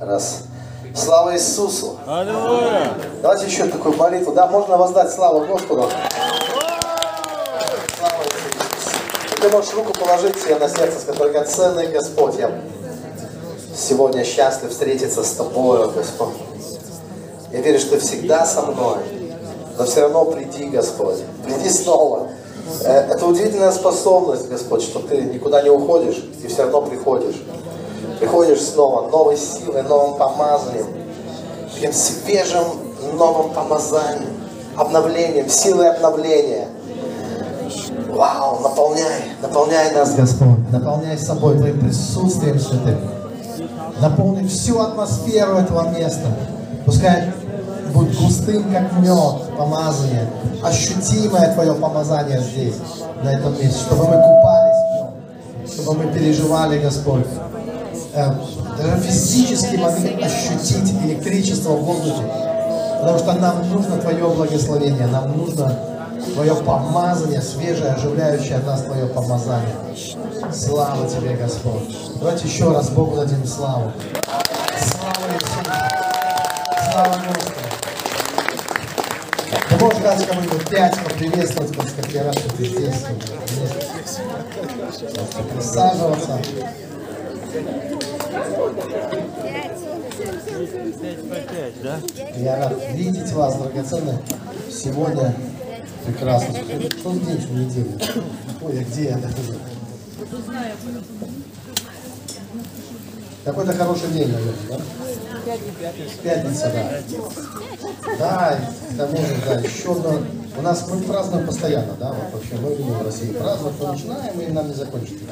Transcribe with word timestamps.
Раз. 0.00 0.42
Слава 0.94 1.34
Иисусу! 1.34 1.96
Аллилуйя! 2.06 2.94
Давайте 3.22 3.46
еще 3.46 3.66
такую 3.66 3.96
молитву. 3.96 4.32
Да, 4.32 4.46
можно 4.46 4.76
воздать 4.76 5.12
славу 5.12 5.44
Господу. 5.46 5.88
Слава 7.98 8.22
Иисусу. 8.24 9.40
Ты 9.40 9.48
можешь 9.50 9.74
руку 9.74 9.92
положить 9.92 10.36
себе 10.40 10.56
на 10.56 10.68
сердце, 10.68 11.00
сказать, 11.00 11.18
драгоценный 11.18 11.86
Господь, 11.88 12.36
я 12.38 12.50
сегодня 13.76 14.24
счастлив 14.24 14.70
встретиться 14.70 15.22
с 15.22 15.32
Тобою, 15.32 15.90
Господь. 15.90 16.34
Я 17.52 17.60
верю, 17.60 17.78
что 17.78 17.90
Ты 17.90 17.98
всегда 18.00 18.44
со 18.46 18.62
мной. 18.62 18.98
Но 19.76 19.84
все 19.84 20.02
равно 20.02 20.24
приди, 20.24 20.66
Господь. 20.66 21.18
Приди 21.44 21.68
снова. 21.68 22.28
Э, 22.84 23.10
Это 23.10 23.26
удивительная 23.26 23.72
способность, 23.72 24.48
Господь, 24.48 24.82
что 24.82 25.00
Ты 25.00 25.20
никуда 25.22 25.62
не 25.62 25.70
уходишь 25.70 26.22
и 26.42 26.46
все 26.46 26.62
равно 26.62 26.82
приходишь. 26.82 27.36
Приходишь 28.18 28.62
снова, 28.62 29.08
новой 29.10 29.36
силой, 29.36 29.82
новым 29.82 30.16
помазанием, 30.16 30.86
таким 31.74 31.92
свежим 31.92 32.64
новым 33.16 33.52
помазанием, 33.52 34.30
обновлением, 34.76 35.48
силой 35.48 35.90
обновления. 35.90 36.68
Вау, 38.08 38.60
наполняй, 38.60 39.22
наполняй 39.42 39.92
нас, 39.92 40.14
Господь. 40.14 40.70
Наполняй 40.70 41.18
собой 41.18 41.56
Твоим 41.56 41.80
присутствием 41.80 42.58
святым. 42.58 42.98
Наполни 44.00 44.46
всю 44.46 44.80
атмосферу 44.80 45.56
этого 45.56 45.88
места. 45.88 46.28
Пускай 46.84 47.32
будет 47.92 48.16
густым, 48.16 48.64
как 48.72 48.92
мед, 48.98 49.56
помазание. 49.56 50.28
Ощутимое 50.62 51.52
Твое 51.54 51.74
помазание 51.74 52.40
здесь, 52.40 52.76
на 53.22 53.30
этом 53.30 53.52
месте. 53.58 53.80
Чтобы 53.80 54.04
мы 54.04 54.22
купались. 54.22 55.72
Чтобы 55.72 55.94
мы 55.94 56.12
переживали, 56.12 56.78
Господь. 56.78 57.26
Э, 58.14 58.32
Даже 58.78 59.02
физически 59.02 59.76
могли 59.76 60.14
ощутить 60.22 60.92
электричество 61.04 61.70
в 61.70 61.84
воздухе. 61.84 62.22
Потому 63.00 63.18
что 63.18 63.32
нам 63.34 63.70
нужно 63.72 63.96
Твое 63.98 64.28
благословение. 64.28 65.06
Нам 65.08 65.36
нужно 65.36 65.76
Твое 66.32 66.54
помазание, 66.54 67.42
свежее, 67.42 67.92
оживляющее 67.92 68.58
нас 68.58 68.82
Твое 68.82 69.06
помазание. 69.06 69.74
Слава 70.52 71.08
Тебе, 71.08 71.34
Господь. 71.36 71.96
Давайте 72.20 72.46
еще 72.46 72.72
раз 72.72 72.88
Богу 72.90 73.16
дадим 73.16 73.44
славу. 73.46 73.92
Слава 74.78 75.34
Иисусу. 75.34 75.64
Слава 76.92 77.14
Господу. 77.26 77.54
Ты 79.68 79.84
можешь 79.84 80.02
дать 80.02 80.26
кому-нибудь 80.26 80.68
пять, 80.68 80.96
поприветствовать, 81.02 81.72
как 81.72 82.06
я 82.12 82.24
рад, 82.24 82.38
что 82.38 82.48
ты 82.56 82.64
здесь. 82.64 83.04
Присаживаться. 85.52 86.38
Пять 86.38 86.44
по 86.44 86.44
пять, 86.44 86.60
да? 86.60 86.72
Я 92.36 92.56
рад 92.56 92.72
видеть 92.94 93.30
вас, 93.32 93.56
драгоценные. 93.56 94.18
Сегодня 94.72 95.32
прекрасно. 96.04 96.54
Что 96.98 97.12
за 97.12 97.20
день 97.20 97.36
в 97.36 97.52
неделю? 97.52 97.92
Ой, 98.60 98.80
а 98.80 98.84
где 98.84 99.04
я? 99.04 99.20
Какой-то 103.44 103.72
хороший 103.72 104.08
день, 104.08 104.32
наверное, 104.32 104.54
да? 104.70 104.78
Пятница, 106.24 106.72
да. 106.72 107.02
Да, 108.18 108.58
к 108.90 108.96
тому 108.96 109.16
же, 109.16 109.36
да, 109.46 109.60
еще 109.60 109.92
одно. 109.92 110.18
У 110.56 110.62
нас 110.62 110.88
мы 110.88 111.00
празднуем 111.02 111.46
постоянно, 111.46 111.94
да, 112.00 112.12
вот 112.12 112.32
вообще 112.32 112.56
мы 112.56 112.74
в 112.74 113.02
России 113.04 113.32
праздновать, 113.32 113.74
мы 113.80 113.86
начинаем 113.88 114.40
и 114.40 114.46
нам 114.52 114.68
не 114.68 114.74
закончится. 114.74 115.24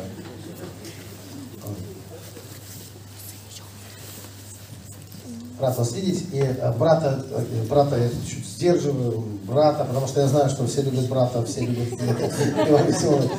Рад 5.63 5.79
вас 5.79 5.93
видеть. 5.93 6.27
И 6.33 6.41
э, 6.41 6.73
брата, 6.73 7.25
э, 7.31 7.65
брата 7.69 7.97
я 7.97 8.09
чуть 8.29 8.45
сдерживаю, 8.45 9.25
брата, 9.45 9.85
потому 9.85 10.09
что 10.09 10.21
я 10.21 10.27
знаю, 10.27 10.51
что 10.51 10.67
все 10.67 10.83
любят 10.83 11.09
брата, 11.09 11.45
все 11.45 11.61
любят 11.61 12.01
веселый, 12.01 13.31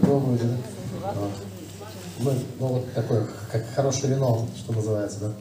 пробуют. 0.00 0.40
да. 0.40 1.12
Вот. 1.14 1.30
Мы, 2.20 2.32
ну 2.60 2.66
вот 2.68 2.94
такое, 2.94 3.26
как 3.50 3.64
хорошее 3.74 4.14
вино, 4.14 4.46
что 4.56 4.72
называется, 4.72 5.18
да. 5.18 5.32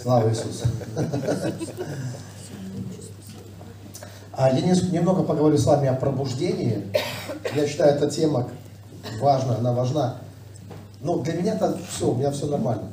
Слава 0.00 0.30
Иисусу. 0.30 0.66
А 4.32 4.52
я 4.52 4.60
немного 4.60 5.24
поговорю 5.24 5.58
с 5.58 5.64
вами 5.64 5.88
о 5.88 5.94
пробуждении. 5.94 6.84
Я 7.56 7.66
считаю, 7.66 7.96
эта 7.96 8.08
тема 8.08 8.48
важна, 9.20 9.56
она 9.56 9.72
важна. 9.72 10.18
Ну, 11.00 11.18
для 11.18 11.32
меня-то 11.32 11.76
все, 11.90 12.10
у 12.10 12.14
меня 12.14 12.30
все 12.30 12.46
нормально. 12.46 12.84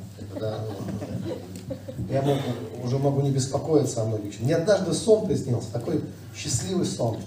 Я 2.08 2.22
могу- 2.22 2.40
уже 2.84 2.98
могу 2.98 3.20
не 3.22 3.30
беспокоиться 3.30 4.02
о 4.02 4.04
многих. 4.06 4.38
Мне 4.40 4.56
однажды 4.56 4.92
сон 4.94 5.26
приснился, 5.26 5.72
такой 5.72 6.02
счастливый 6.36 6.86
сон. 6.86 7.18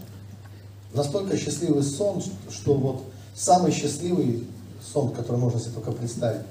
Настолько 0.93 1.37
счастливый 1.37 1.83
сон, 1.83 2.23
что 2.49 2.73
вот 2.73 3.03
самый 3.35 3.71
счастливый 3.71 4.47
сон, 4.81 5.11
который 5.11 5.37
можно 5.37 5.59
себе 5.59 5.73
только 5.73 5.91
представить. 5.91 6.41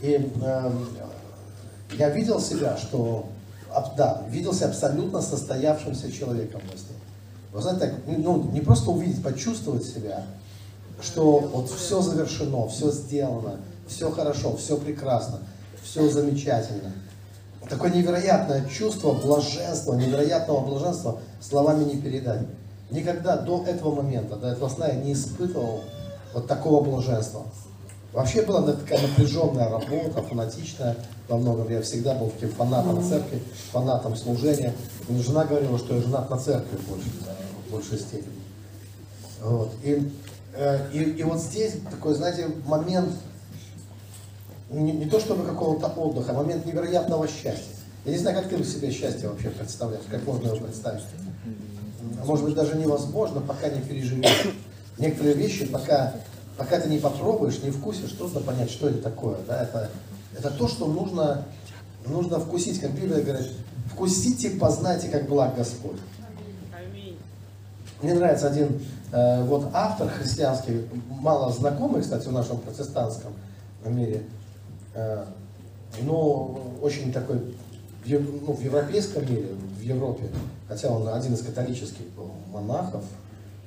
И 0.00 0.14
эм, 0.14 0.88
я 1.98 2.10
видел 2.10 2.40
себя, 2.40 2.76
что, 2.76 3.26
да, 3.96 4.22
видел 4.28 4.52
себя 4.52 4.68
абсолютно 4.68 5.22
состоявшимся 5.22 6.12
человеком 6.12 6.60
во 6.70 6.76
сне. 6.76 6.96
Вы 7.52 7.62
знаете, 7.62 7.80
так, 7.86 7.94
ну, 8.06 8.50
не 8.52 8.60
просто 8.60 8.90
увидеть, 8.90 9.22
почувствовать 9.22 9.84
себя, 9.84 10.26
что 11.00 11.38
вот 11.38 11.70
все 11.70 12.02
завершено, 12.02 12.68
все 12.68 12.90
сделано, 12.90 13.56
все 13.86 14.10
хорошо, 14.10 14.56
все 14.56 14.76
прекрасно, 14.76 15.38
все 15.82 16.08
замечательно. 16.10 16.92
Такое 17.68 17.90
невероятное 17.90 18.64
чувство 18.66 19.12
блаженства, 19.12 19.94
невероятного 19.94 20.64
блаженства 20.64 21.20
словами 21.40 21.84
не 21.84 22.00
передать. 22.00 22.46
Никогда 22.90 23.36
до 23.36 23.64
этого 23.66 23.94
момента, 23.94 24.36
до 24.36 24.48
этого 24.48 24.68
сна 24.68 24.88
я 24.88 24.94
не 24.94 25.12
испытывал 25.12 25.80
вот 26.32 26.46
такого 26.46 26.82
блаженства. 26.82 27.44
Вообще 28.12 28.42
была 28.42 28.62
такая 28.62 29.06
напряженная 29.06 29.68
работа, 29.68 30.22
фанатичная 30.22 30.96
во 31.28 31.36
многом. 31.36 31.70
Я 31.70 31.82
всегда 31.82 32.14
был 32.14 32.30
таким 32.30 32.50
фанатом 32.50 33.02
церкви, 33.02 33.42
фанатом 33.70 34.16
служения. 34.16 34.72
Мне 35.08 35.22
жена 35.22 35.44
говорила, 35.44 35.78
что 35.78 35.94
я 35.94 36.00
женат 36.00 36.30
на 36.30 36.38
церкви 36.38 36.78
больше, 36.88 37.10
да, 37.26 37.32
в 37.66 37.72
большей 37.72 37.98
степени. 37.98 38.32
Вот. 39.42 39.70
И, 39.84 40.10
э, 40.54 40.78
и, 40.92 41.02
и 41.02 41.22
вот 41.22 41.38
здесь 41.38 41.74
такой, 41.90 42.14
знаете, 42.14 42.48
момент 42.64 43.10
не, 44.70 44.92
не 44.92 45.06
то 45.06 45.18
чтобы 45.20 45.44
какого-то 45.44 45.88
отдыха, 45.88 46.32
а 46.32 46.34
момент 46.34 46.66
невероятного 46.66 47.26
счастья. 47.26 47.74
Я 48.04 48.12
не 48.12 48.18
знаю, 48.18 48.36
как 48.36 48.48
ты 48.48 48.62
себе 48.64 48.90
счастье 48.90 49.28
вообще 49.28 49.50
представляешь, 49.50 50.04
как 50.10 50.24
можно 50.24 50.48
его 50.48 50.64
представить. 50.64 51.04
Может 52.24 52.44
быть, 52.44 52.54
даже 52.54 52.76
невозможно, 52.76 53.40
пока 53.40 53.68
не 53.68 53.80
переживешь. 53.80 54.48
Некоторые 54.98 55.34
вещи, 55.34 55.66
пока, 55.66 56.14
пока 56.56 56.80
ты 56.80 56.88
не 56.88 56.98
попробуешь, 56.98 57.62
не 57.62 57.70
вкусишь, 57.70 58.12
трудно 58.12 58.40
понять, 58.40 58.70
что 58.70 58.88
это 58.88 59.02
такое. 59.02 59.38
Да? 59.46 59.62
Это, 59.62 59.90
это 60.36 60.50
то, 60.50 60.68
что 60.68 60.86
нужно, 60.86 61.44
нужно 62.06 62.40
вкусить, 62.40 62.80
как 62.80 62.92
Библия 62.92 63.22
говорит, 63.22 63.48
вкусите, 63.92 64.50
познайте, 64.50 65.08
как 65.08 65.28
благ 65.28 65.56
Господь. 65.56 65.98
Мне 68.02 68.14
нравится 68.14 68.46
один 68.46 68.80
э, 69.12 69.42
вот 69.44 69.70
автор 69.72 70.08
христианский, 70.08 70.86
мало 71.08 71.52
знакомый, 71.52 72.02
кстати, 72.02 72.28
в 72.28 72.32
нашем 72.32 72.58
протестантском 72.58 73.32
мире, 73.84 74.22
но 76.02 76.60
очень 76.82 77.12
такой 77.12 77.40
ну, 78.06 78.52
в 78.52 78.60
европейском 78.60 79.22
мире, 79.30 79.48
в 79.78 79.82
Европе, 79.82 80.28
хотя 80.68 80.88
он 80.88 81.08
один 81.08 81.34
из 81.34 81.42
католических 81.42 82.06
был 82.16 82.30
монахов, 82.52 83.04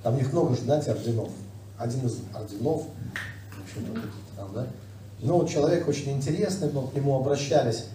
там 0.04 0.16
у 0.16 0.18
них 0.18 0.32
много 0.32 0.56
знаете, 0.56 0.92
орденов. 0.92 1.30
Один 1.78 2.06
из 2.06 2.20
орденов, 2.34 2.84
в 2.84 3.74
какие-то 3.76 4.02
там, 4.36 4.54
да. 4.54 4.68
Но 5.22 5.46
человек 5.48 5.88
очень 5.88 6.12
интересный 6.14 6.70
был, 6.70 6.88
к 6.88 6.96
нему 6.96 7.20
обращались 7.20 7.86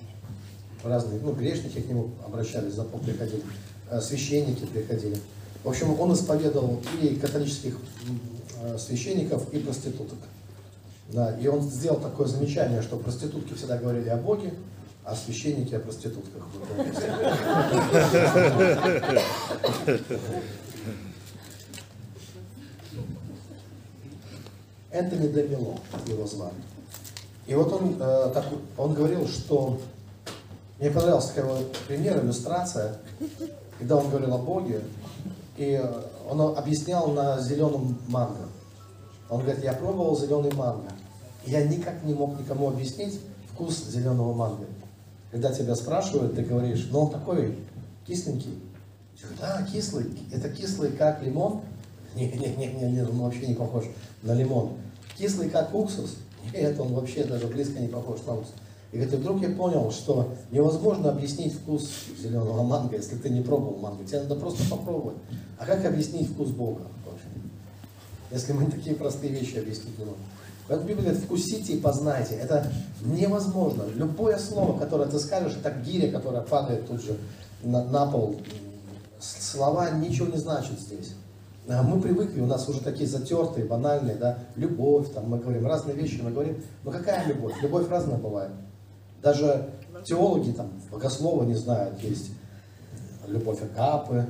разные, 0.84 1.20
ну, 1.20 1.32
грешники 1.32 1.80
к 1.80 1.88
нему 1.88 2.10
обращались, 2.24 2.74
за 2.74 2.84
помощью 2.84 3.14
приходили, 3.14 3.42
э, 3.90 4.00
священники 4.00 4.64
приходили. 4.66 5.18
В 5.64 5.68
общем, 5.68 5.98
он 5.98 6.12
исповедовал 6.14 6.80
и 7.02 7.16
католических 7.16 7.76
э, 8.62 8.78
священников, 8.78 9.52
и 9.52 9.58
проституток. 9.58 10.18
Да, 11.10 11.36
и 11.38 11.46
он 11.46 11.62
сделал 11.62 12.00
такое 12.00 12.26
замечание, 12.26 12.82
что 12.82 12.96
проститутки 12.96 13.54
всегда 13.54 13.78
говорили 13.78 14.08
о 14.08 14.16
Боге, 14.16 14.52
а 15.04 15.14
священники 15.14 15.74
о 15.74 15.80
проститутках. 15.80 16.42
Энтони 24.90 25.28
Демило 25.28 25.78
его 26.06 26.26
звали. 26.26 26.54
И 27.46 27.54
вот 27.54 27.72
он, 27.72 27.96
э, 28.00 28.30
так, 28.34 28.46
он 28.76 28.94
говорил, 28.94 29.28
что 29.28 29.78
мне 30.80 30.90
понравился 30.90 31.34
такой 31.34 31.66
пример, 31.86 32.24
иллюстрация, 32.24 32.98
когда 33.78 33.96
он 33.96 34.10
говорил 34.10 34.34
о 34.34 34.38
Боге, 34.38 34.80
и 35.56 35.80
он 36.28 36.40
объяснял 36.40 37.12
на 37.12 37.40
зеленом 37.40 37.98
манго. 38.08 38.48
Он 39.28 39.40
говорит, 39.42 39.64
я 39.64 39.72
пробовал 39.72 40.18
зеленый 40.18 40.52
манго, 40.52 40.90
и 41.44 41.50
я 41.50 41.66
никак 41.66 42.04
не 42.04 42.14
мог 42.14 42.38
никому 42.38 42.68
объяснить 42.68 43.20
вкус 43.52 43.84
зеленого 43.88 44.34
манго. 44.34 44.66
когда 45.30 45.52
тебя 45.52 45.74
спрашивают, 45.74 46.36
ты 46.36 46.42
говоришь, 46.42 46.88
ну 46.90 47.00
он 47.00 47.10
такой 47.10 47.58
кисленький. 48.06 48.60
Да, 49.40 49.66
кислый. 49.70 50.06
Это 50.32 50.48
кислый, 50.48 50.92
как 50.92 51.22
лимон? 51.22 51.62
Не-не-не, 52.14 53.02
он 53.02 53.18
вообще 53.18 53.46
не 53.46 53.54
похож 53.54 53.84
на 54.22 54.32
лимон. 54.32 54.72
Кислый, 55.18 55.50
как 55.50 55.74
уксус? 55.74 56.16
Нет, 56.52 56.78
он 56.78 56.94
вообще 56.94 57.24
даже 57.24 57.46
близко 57.46 57.80
не 57.80 57.88
похож 57.88 58.20
на 58.26 58.34
уксус. 58.34 58.54
И 58.92 58.98
говорит, 58.98 59.18
вдруг 59.18 59.42
я 59.42 59.50
понял, 59.50 59.90
что 59.90 60.32
невозможно 60.50 61.10
объяснить 61.10 61.54
вкус 61.54 61.90
зеленого 62.18 62.62
манго, 62.62 62.96
если 62.96 63.16
ты 63.16 63.30
не 63.30 63.40
пробовал 63.40 63.78
манго. 63.78 64.04
Тебе 64.04 64.20
надо 64.20 64.36
просто 64.36 64.62
попробовать. 64.70 65.16
А 65.58 65.66
как 65.66 65.84
объяснить 65.84 66.30
вкус 66.30 66.50
Бога? 66.50 66.82
Если 68.30 68.52
мы 68.52 68.70
такие 68.70 68.96
простые 68.96 69.32
вещи 69.32 69.56
объяснить 69.58 69.98
не 69.98 70.04
можем. 70.04 70.20
Поэтому 70.68 70.88
Библия 70.88 71.04
говорит, 71.10 71.24
вкусите 71.24 71.74
и 71.74 71.80
познайте. 71.80 72.34
Это 72.34 72.70
невозможно. 73.02 73.84
Любое 73.94 74.36
слово, 74.38 74.78
которое 74.78 75.08
ты 75.08 75.18
скажешь, 75.20 75.56
это 75.56 75.70
гиря, 75.70 76.10
которая 76.10 76.42
падает 76.42 76.88
тут 76.88 77.02
же 77.02 77.16
на, 77.62 77.84
на 77.84 78.06
пол. 78.10 78.40
Слова 79.20 79.90
ничего 79.90 80.26
не 80.26 80.38
значат 80.38 80.80
здесь. 80.80 81.14
А 81.68 81.82
мы 81.82 82.00
привыкли, 82.00 82.40
у 82.40 82.46
нас 82.46 82.68
уже 82.68 82.80
такие 82.80 83.08
затертые, 83.08 83.66
банальные, 83.66 84.14
да, 84.14 84.38
любовь, 84.54 85.12
там 85.12 85.28
мы 85.28 85.38
говорим 85.38 85.66
разные 85.66 85.96
вещи, 85.96 86.20
мы 86.22 86.30
говорим, 86.30 86.62
ну 86.84 86.92
какая 86.92 87.26
любовь? 87.26 87.54
Любовь 87.60 87.88
разная 87.88 88.18
бывает. 88.18 88.52
Даже 89.20 89.70
теологи, 90.04 90.52
там, 90.52 90.70
богословы 90.92 91.44
не 91.46 91.54
знают, 91.54 92.00
есть 92.02 92.30
любовь 93.26 93.60
Акапы, 93.62 94.26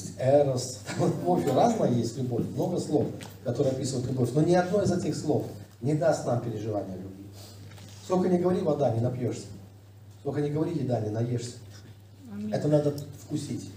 есть 0.00 0.14
Эрос, 0.18 0.80
любовь 0.98 1.46
разная 1.46 1.90
есть 1.92 2.16
любовь, 2.16 2.46
много 2.54 2.78
слов, 2.80 3.06
которые 3.44 3.72
описывают 3.72 4.08
любовь, 4.08 4.30
но 4.34 4.42
ни 4.42 4.54
одно 4.54 4.82
из 4.82 4.90
этих 4.90 5.14
слов 5.14 5.46
не 5.80 5.94
даст 5.94 6.26
нам 6.26 6.40
переживания 6.40 6.96
любви. 6.96 7.26
Сколько 8.04 8.28
не 8.28 8.38
говори 8.38 8.60
вода, 8.60 8.90
не 8.90 9.00
напьешься. 9.00 9.46
Сколько 10.20 10.40
не 10.40 10.50
говори 10.50 10.72
еда, 10.72 11.00
не 11.00 11.10
наешься. 11.10 11.56
Это 12.50 12.68
надо 12.68 12.94
вкусить. 13.24 13.70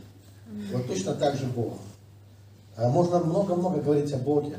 Вот 0.72 0.88
точно 0.88 1.14
так 1.16 1.36
же 1.36 1.46
Бог. 1.48 1.74
А 2.76 2.90
можно 2.90 3.20
много-много 3.20 3.82
говорить 3.82 4.12
о 4.14 4.18
Боге, 4.18 4.58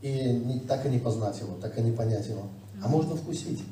и 0.00 0.10
не, 0.10 0.60
так 0.60 0.86
и 0.86 0.88
не 0.88 0.98
познать 0.98 1.38
Его, 1.40 1.56
так 1.60 1.76
и 1.78 1.82
не 1.82 1.92
понять 1.92 2.26
Его. 2.28 2.42
А 2.82 2.88
можно 2.88 3.16
вкусить. 3.16 3.62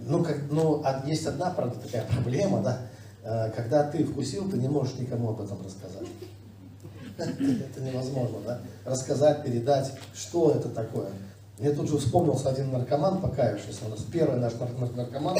Ну, 0.00 0.22
как, 0.22 0.36
ну, 0.50 0.84
есть 1.06 1.26
одна, 1.26 1.50
правда, 1.50 1.78
такая 1.78 2.04
проблема, 2.06 2.60
да, 2.60 2.78
э, 2.80 2.91
когда 3.22 3.84
ты 3.84 4.04
вкусил, 4.04 4.50
ты 4.50 4.56
не 4.56 4.68
можешь 4.68 4.94
никому 4.98 5.30
об 5.30 5.40
этом 5.40 5.58
рассказать. 5.64 6.08
Это 7.18 7.80
невозможно, 7.80 8.38
да? 8.44 8.60
Рассказать, 8.84 9.44
передать, 9.44 9.92
что 10.14 10.50
это 10.50 10.68
такое. 10.68 11.10
Мне 11.58 11.70
тут 11.70 11.88
же 11.88 11.98
вспомнился 11.98 12.48
один 12.48 12.72
наркоман, 12.72 13.20
покаявшийся, 13.20 13.84
у 13.86 13.90
нас 13.90 14.00
первый 14.10 14.40
наш 14.40 14.54
наркоман, 14.54 15.38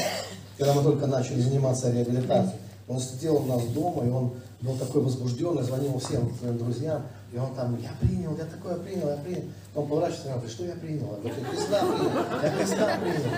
когда 0.59 0.75
мы 0.75 0.83
только 0.83 1.07
начали 1.07 1.41
заниматься 1.41 1.91
реабилитацией. 1.91 2.61
Он 2.87 3.01
сидел 3.01 3.37
у 3.37 3.47
нас 3.47 3.65
дома, 3.69 4.05
и 4.05 4.11
он 4.11 4.35
был 4.61 4.77
такой 4.77 5.03
возбужденный, 5.03 5.63
звонил 5.63 5.99
всем 5.99 6.33
своим 6.39 6.59
друзьям, 6.59 7.03
и 7.33 7.39
он 7.39 7.55
там, 7.55 7.79
я 7.81 7.91
принял, 8.01 8.37
я 8.37 8.45
такое 8.45 8.77
принял, 8.77 9.09
я 9.09 9.17
принял. 9.17 9.45
Он 9.75 9.89
поворачивается 9.89 10.33
говорит, 10.33 10.51
что 10.51 10.65
я 10.65 10.75
принял? 10.75 11.09
Я 11.13 11.17
говорю, 11.17 11.45
Христа 11.51 11.81
принял, 11.81 12.11
я 12.43 12.51
Христа 12.51 12.99
принял. 13.01 13.31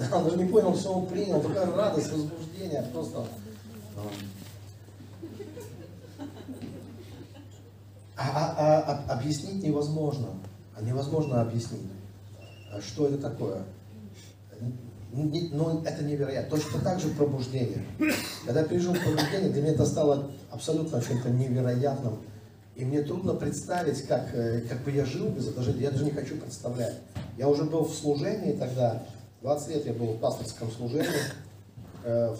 Да, 0.00 0.16
он 0.16 0.24
даже 0.24 0.38
не 0.38 0.46
понял, 0.46 0.74
что 0.74 0.94
он 0.94 1.06
принял, 1.06 1.42
такая 1.42 1.70
радость, 1.76 2.10
возбуждение, 2.10 2.82
просто... 2.90 3.26
А, 8.16 8.54
а, 8.56 9.04
а, 9.08 9.12
объяснить 9.12 9.62
невозможно. 9.62 10.28
А 10.76 10.82
невозможно 10.82 11.42
объяснить, 11.42 11.82
что 12.82 13.08
это 13.08 13.18
такое. 13.18 13.62
Ну, 15.12 15.32
ну, 15.52 15.82
это 15.84 16.04
невероятно. 16.04 16.56
Точно 16.56 16.80
так 16.80 17.00
же 17.00 17.08
пробуждение. 17.08 17.84
Когда 18.46 18.60
я 18.60 18.66
пережил 18.66 18.94
пробуждение, 18.94 19.50
для 19.50 19.62
меня 19.62 19.72
это 19.72 19.86
стало 19.86 20.30
абсолютно 20.50 21.02
чем-то 21.02 21.30
невероятным. 21.30 22.18
И 22.76 22.84
мне 22.84 23.02
трудно 23.02 23.34
представить, 23.34 24.06
как, 24.06 24.34
э, 24.34 24.62
как 24.62 24.82
бы 24.84 24.90
я 24.90 25.04
жил 25.04 25.28
без 25.28 25.48
этого. 25.48 25.64
Я 25.78 25.90
даже 25.90 26.04
не 26.04 26.10
хочу 26.10 26.36
представлять. 26.36 26.94
Я 27.36 27.48
уже 27.48 27.64
был 27.64 27.84
в 27.84 27.94
служении 27.94 28.52
тогда, 28.52 29.02
20 29.42 29.68
лет 29.68 29.86
я 29.86 29.92
был 29.94 30.06
в 30.08 30.18
пасторском 30.18 30.70
служении. 30.70 31.08
Э, 32.04 32.34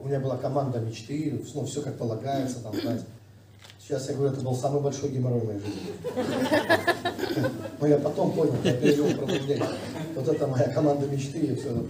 у 0.00 0.08
меня 0.08 0.18
была 0.18 0.36
команда 0.36 0.80
мечты, 0.80 1.40
ну, 1.54 1.64
все 1.64 1.80
как 1.82 1.96
полагается, 1.96 2.60
там, 2.60 2.74
знаете. 2.74 3.04
Сейчас 3.78 4.08
я 4.08 4.14
говорю, 4.14 4.32
это 4.32 4.42
был 4.42 4.56
самый 4.56 4.80
большой 4.80 5.10
геморрой 5.10 5.40
в 5.40 5.46
моей 5.46 5.60
жизни. 5.60 5.92
Но 7.80 7.86
я 7.86 7.98
потом 7.98 8.32
понял, 8.32 8.54
я 8.64 8.72
пережил 8.74 9.16
пробуждение. 9.16 9.66
Вот 10.16 10.26
это 10.26 10.46
моя 10.46 10.68
команда 10.70 11.06
мечты 11.06 11.38
и 11.38 11.54
все. 11.54 11.86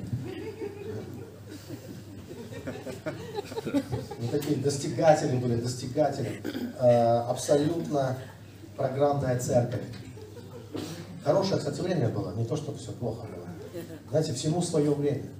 Мы 4.19 4.29
такие 4.31 4.57
достигатели 4.57 5.37
были, 5.39 5.57
достигатели. 5.57 6.43
Э, 6.79 7.21
абсолютно 7.29 8.19
программная 8.77 9.39
церковь. 9.39 9.83
Хорошее, 11.25 11.59
кстати, 11.59 11.81
время 11.81 12.09
было, 12.11 12.35
не 12.35 12.45
то, 12.45 12.57
чтобы 12.57 12.79
все 12.79 12.93
плохо 12.93 13.27
было. 13.27 13.40
Знаете, 14.11 14.33
всему 14.33 14.61
свое 14.61 14.93
время. 14.93 15.31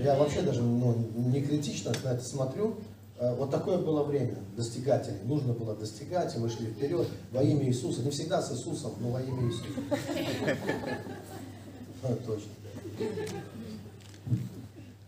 Я 0.00 0.16
вообще 0.16 0.42
даже 0.42 0.62
ну, 0.62 0.94
не 1.16 1.42
критично 1.42 1.92
на 2.04 2.10
это 2.10 2.24
смотрю. 2.24 2.76
Э, 3.18 3.34
вот 3.34 3.50
такое 3.50 3.78
было 3.78 4.04
время 4.04 4.36
достигателей. 4.56 5.18
Нужно 5.24 5.52
было 5.52 5.74
достигать, 5.74 6.34
и 6.36 6.38
мы 6.38 6.48
шли 6.48 6.66
вперед 6.66 7.08
во 7.32 7.42
имя 7.42 7.66
Иисуса. 7.66 8.02
Не 8.02 8.10
всегда 8.10 8.40
с 8.40 8.52
Иисусом, 8.52 8.92
но 9.00 9.10
во 9.10 9.20
имя 9.20 9.48
Иисуса. 9.48 9.66
Точно. 12.26 12.50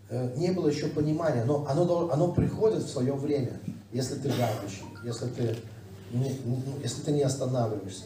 Э, 0.08 0.36
не 0.36 0.50
было 0.50 0.68
еще 0.68 0.88
понимания, 0.88 1.44
но 1.44 1.64
оно, 1.68 2.10
оно 2.10 2.32
приходит 2.32 2.82
в 2.82 2.88
свое 2.88 3.12
время, 3.12 3.60
если 3.92 4.16
ты 4.16 4.30
жаждущий, 4.30 4.84
если 5.04 5.26
ты 5.26 5.56
не, 6.12 6.36
если 6.82 7.02
ты 7.02 7.12
не 7.12 7.22
останавливаешься. 7.22 8.04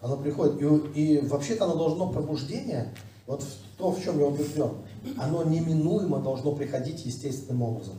Оно 0.00 0.16
приходит. 0.16 0.60
И, 0.94 1.00
и 1.00 1.26
вообще-то 1.26 1.64
оно 1.64 1.74
должно 1.74 2.12
пробуждение, 2.12 2.94
вот 3.26 3.44
то, 3.78 3.92
в 3.92 4.02
чем 4.02 4.18
я 4.18 4.26
убежден, 4.26 4.72
оно 5.16 5.44
неминуемо 5.44 6.18
должно 6.18 6.52
приходить 6.52 7.06
естественным 7.06 7.62
образом. 7.62 7.94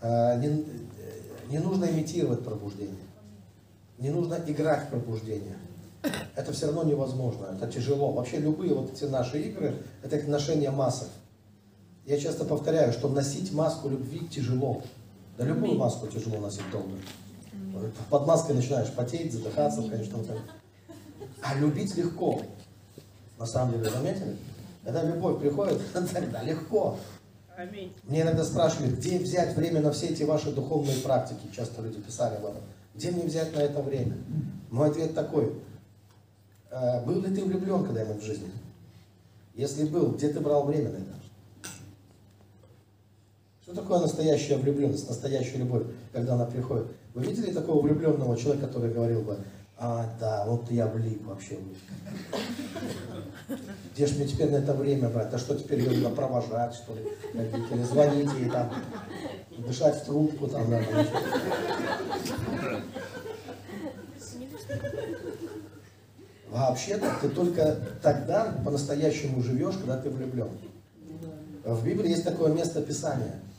Э, 0.00 0.40
не, 0.40 0.64
не 1.50 1.58
нужно 1.58 1.84
имитировать 1.84 2.42
пробуждение. 2.42 2.96
Не 3.98 4.08
нужно 4.10 4.38
играть 4.46 4.86
в 4.86 4.90
пробуждение. 4.90 5.58
Это 6.34 6.52
все 6.52 6.66
равно 6.66 6.82
невозможно, 6.82 7.46
это 7.54 7.70
тяжело. 7.70 8.10
Вообще 8.10 8.38
любые 8.38 8.74
вот 8.74 8.92
эти 8.92 9.04
наши 9.04 9.40
игры, 9.42 9.76
это 10.02 10.18
как 10.18 10.26
ношение 10.26 10.70
масок. 10.70 11.08
Я 12.06 12.18
часто 12.18 12.44
повторяю, 12.44 12.92
что 12.92 13.08
носить 13.08 13.52
маску 13.52 13.88
любви 13.88 14.26
тяжело. 14.26 14.82
Да 15.38 15.44
любую 15.44 15.78
маску 15.78 16.08
тяжело 16.08 16.38
носить 16.40 16.68
долго. 16.72 16.96
Под 18.10 18.26
маской 18.26 18.52
начинаешь 18.54 18.90
потеть, 18.92 19.32
задыхаться, 19.32 19.82
конечно. 19.82 20.18
А 21.42 21.54
любить 21.56 21.94
легко. 21.96 22.40
На 23.38 23.46
самом 23.46 23.74
деле, 23.74 23.90
заметили? 23.90 24.36
Когда 24.84 25.02
любовь 25.04 25.40
приходит, 25.40 25.80
тогда 26.12 26.42
легко. 26.42 26.98
Аминь. 27.56 27.92
Мне 28.04 28.22
иногда 28.22 28.44
спрашивают, 28.44 28.94
где 28.98 29.18
взять 29.18 29.56
время 29.56 29.80
на 29.80 29.92
все 29.92 30.06
эти 30.08 30.22
ваши 30.22 30.52
духовные 30.52 30.98
практики. 30.98 31.54
Часто 31.54 31.82
люди 31.82 32.00
писали 32.00 32.36
об 32.36 32.46
этом. 32.46 32.62
Где 32.94 33.10
мне 33.10 33.24
взять 33.24 33.54
на 33.54 33.60
это 33.60 33.82
время? 33.82 34.16
Мой 34.70 34.90
ответ 34.90 35.14
такой. 35.14 35.52
«Э, 36.70 37.04
был 37.04 37.20
ли 37.20 37.34
ты 37.34 37.44
влюблен 37.44 37.84
когда-нибудь 37.84 38.22
в 38.22 38.26
жизни? 38.26 38.50
Если 39.54 39.84
был, 39.84 40.12
где 40.12 40.30
ты 40.30 40.40
брал 40.40 40.64
время 40.64 40.90
на 40.90 40.96
это? 40.96 41.12
Что 43.62 43.74
такое 43.74 44.00
настоящая 44.00 44.56
влюбленность, 44.56 45.08
настоящая 45.08 45.58
любовь, 45.58 45.84
когда 46.12 46.34
она 46.34 46.46
приходит? 46.46 46.86
Вы 47.14 47.24
видели 47.24 47.52
такого 47.52 47.82
влюбленного 47.82 48.36
человека, 48.36 48.66
который 48.66 48.92
говорил 48.92 49.20
бы, 49.22 49.38
а, 49.82 50.06
да, 50.20 50.44
вот 50.46 50.70
я 50.70 50.86
влип 50.86 51.26
вообще. 51.26 51.58
Где 53.92 54.06
же 54.06 54.14
мне 54.16 54.26
теперь 54.26 54.50
на 54.50 54.56
это 54.56 54.74
время 54.74 55.08
брать? 55.08 55.34
А 55.34 55.38
что 55.38 55.54
теперь 55.56 55.80
ее 55.80 56.00
надо 56.00 56.14
провожать, 56.14 56.74
что 56.74 56.94
ли? 56.94 57.06
Или 57.34 57.82
звонить 57.82 58.30
ей 58.38 58.48
там, 58.48 58.72
дышать 59.58 59.96
в 59.96 60.04
трубку 60.04 60.46
там, 60.46 60.70
да, 60.70 60.80
Вообще-то 66.50 67.10
ты 67.20 67.28
только 67.30 67.78
тогда 68.02 68.54
по-настоящему 68.64 69.42
живешь, 69.42 69.76
когда 69.76 69.96
ты 69.98 70.10
влюблен. 70.10 70.50
В 71.64 71.84
Библии 71.84 72.10
есть 72.10 72.24
такое 72.24 72.52
место 72.52 72.82
Писания– 72.82 73.40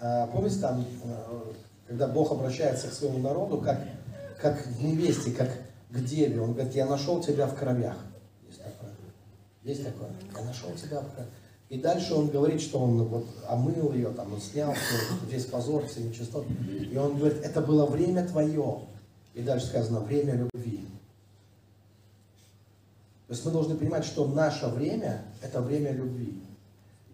а, 0.00 0.26
помните 0.28 0.58
там, 0.60 0.82
э, 1.04 1.42
когда 1.86 2.08
Бог 2.08 2.32
обращается 2.32 2.88
к 2.88 2.92
своему 2.92 3.18
народу, 3.18 3.58
как, 3.58 3.80
как 4.40 4.66
в 4.66 4.82
невесте, 4.82 5.32
как 5.32 5.50
к 5.90 6.04
деве, 6.04 6.40
Он 6.40 6.52
говорит, 6.52 6.74
я 6.74 6.86
нашел 6.86 7.22
тебя 7.22 7.46
в 7.46 7.54
кровях. 7.54 7.96
Есть 8.46 8.62
такое? 8.62 8.90
Есть 9.62 9.84
такое? 9.84 10.10
Я 10.36 10.44
нашел 10.44 10.70
тебя 10.74 11.00
в 11.00 11.12
кровях. 11.12 11.30
И 11.70 11.78
дальше 11.78 12.14
он 12.14 12.28
говорит, 12.28 12.60
что 12.60 12.80
он 12.80 13.04
вот 13.04 13.26
омыл 13.48 13.92
ее, 13.92 14.10
там, 14.10 14.32
он 14.32 14.40
снял 14.40 14.72
все, 14.72 15.26
весь 15.30 15.46
позор, 15.46 15.86
все 15.86 16.00
нечистоты. 16.00 16.52
И 16.52 16.96
он 16.96 17.16
говорит, 17.16 17.40
это 17.44 17.60
было 17.60 17.86
время 17.86 18.26
твое. 18.26 18.80
И 19.34 19.42
дальше 19.42 19.66
сказано, 19.66 20.00
время 20.00 20.34
любви. 20.34 20.84
То 23.28 23.34
есть 23.34 23.44
мы 23.44 23.52
должны 23.52 23.76
понимать, 23.76 24.04
что 24.04 24.26
наше 24.26 24.66
время– 24.66 25.22
это 25.42 25.60
время 25.60 25.92
любви. 25.92 26.42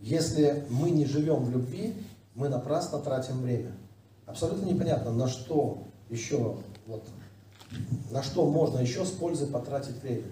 Если 0.01 0.65
мы 0.71 0.91
не 0.91 1.05
живем 1.05 1.45
в 1.45 1.51
любви, 1.51 1.95
мы 2.35 2.49
напрасно 2.49 2.99
тратим 3.01 3.43
время. 3.43 3.73
Абсолютно 4.25 4.65
непонятно, 4.65 5.13
на 5.13 5.29
что 5.29 5.87
еще, 6.09 6.57
вот, 6.87 7.05
на 8.11 8.23
что 8.23 8.49
можно 8.51 8.79
еще 8.79 9.05
с 9.05 9.11
пользой 9.11 9.49
потратить 9.49 10.03
время. 10.03 10.27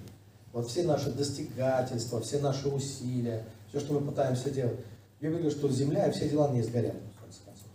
Вот 0.52 0.68
все 0.68 0.84
наши 0.84 1.10
достигательства, 1.10 2.20
все 2.20 2.38
наши 2.38 2.68
усилия, 2.68 3.44
все, 3.68 3.80
что 3.80 3.94
мы 3.94 4.06
пытаемся 4.06 4.50
делать. 4.50 4.78
Я 5.20 5.30
говорю, 5.30 5.50
что 5.50 5.68
земля 5.68 6.06
и 6.06 6.12
все 6.12 6.28
дела 6.28 6.50
не 6.50 6.62
сгорят, 6.62 6.94
в 7.16 7.22
конце 7.22 7.40
концов. 7.44 7.66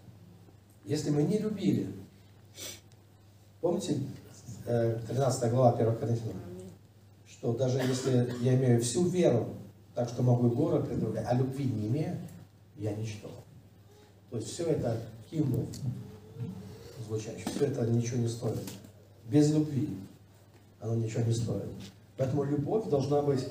Если 0.86 1.10
мы 1.10 1.24
не 1.24 1.40
любили, 1.40 1.88
помните, 3.60 4.00
13 4.66 5.44
э, 5.44 5.50
глава 5.50 5.74
1 5.74 5.96
Коринфянам, 5.98 6.42
что 7.28 7.54
даже 7.54 7.80
если 7.80 8.34
я 8.42 8.56
имею 8.56 8.82
всю 8.82 9.06
веру, 9.08 9.48
так 9.96 10.10
что 10.10 10.24
могу 10.24 10.48
и 10.48 10.56
горы 10.56 10.84
предлагать, 10.84 11.26
а 11.28 11.34
любви 11.34 11.66
не 11.66 11.88
имею, 11.88 12.18
я 12.78 12.94
ничто. 12.94 13.30
То 14.30 14.38
есть 14.38 14.50
все 14.50 14.66
это 14.66 15.02
кимвол 15.30 15.68
звучащий, 17.08 17.44
все 17.46 17.66
это 17.66 17.86
ничего 17.88 18.18
не 18.18 18.28
стоит. 18.28 18.60
Без 19.30 19.52
любви 19.52 19.90
оно 20.82 20.96
ничего 20.96 21.24
не 21.24 21.34
стоит. 21.34 21.70
Поэтому 22.18 22.44
любовь 22.44 22.90
должна 22.90 23.22
быть 23.22 23.46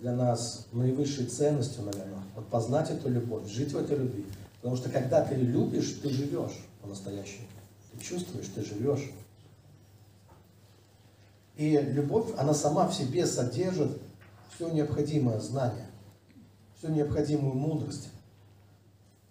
для 0.00 0.14
нас 0.14 0.66
наивысшей 0.72 1.26
ценностью, 1.26 1.84
наверное. 1.84 2.22
Вот 2.34 2.46
познать 2.48 2.90
эту 2.90 3.08
любовь, 3.08 3.48
жить 3.48 3.72
в 3.72 3.78
этой 3.78 3.96
любви. 3.96 4.26
Потому 4.60 4.76
что 4.76 4.90
когда 4.90 5.24
ты 5.24 5.34
любишь, 5.34 5.98
ты 6.02 6.10
живешь 6.10 6.64
по-настоящему. 6.82 7.46
Ты 7.92 8.04
чувствуешь, 8.04 8.46
ты 8.54 8.64
живешь. 8.64 9.10
И 11.56 11.78
любовь, 11.78 12.32
она 12.36 12.52
сама 12.52 12.86
в 12.86 12.94
себе 12.94 13.26
содержит 13.26 13.98
все 14.54 14.68
необходимое 14.68 15.40
знание, 15.40 15.86
всю 16.76 16.88
необходимую 16.88 17.54
мудрость 17.54 18.08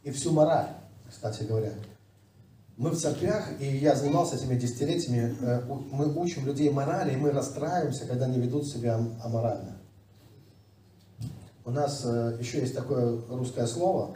и 0.04 0.10
всю 0.12 0.32
мораль, 0.32 0.70
кстати 1.10 1.44
говоря. 1.44 1.74
Мы 2.78 2.90
в 2.90 2.98
церквях, 2.98 3.62
и 3.62 3.78
я 3.78 3.96
занимался 3.96 4.36
этими 4.36 4.58
десятилетиями, 4.58 5.36
э, 5.40 5.62
мы 5.66 6.14
учим 6.14 6.46
людей 6.46 6.70
морали, 6.70 7.14
и 7.14 7.18
мы 7.18 7.32
расстраиваемся, 7.32 8.06
когда 8.06 8.26
они 8.26 8.38
ведут 8.40 8.68
себя 8.68 9.00
аморально. 9.24 9.78
У 11.64 11.72
нас 11.72 12.04
э, 12.04 12.38
еще 12.40 12.60
есть 12.60 12.76
такое 12.76 13.22
русское 13.30 13.66
слово, 13.66 14.14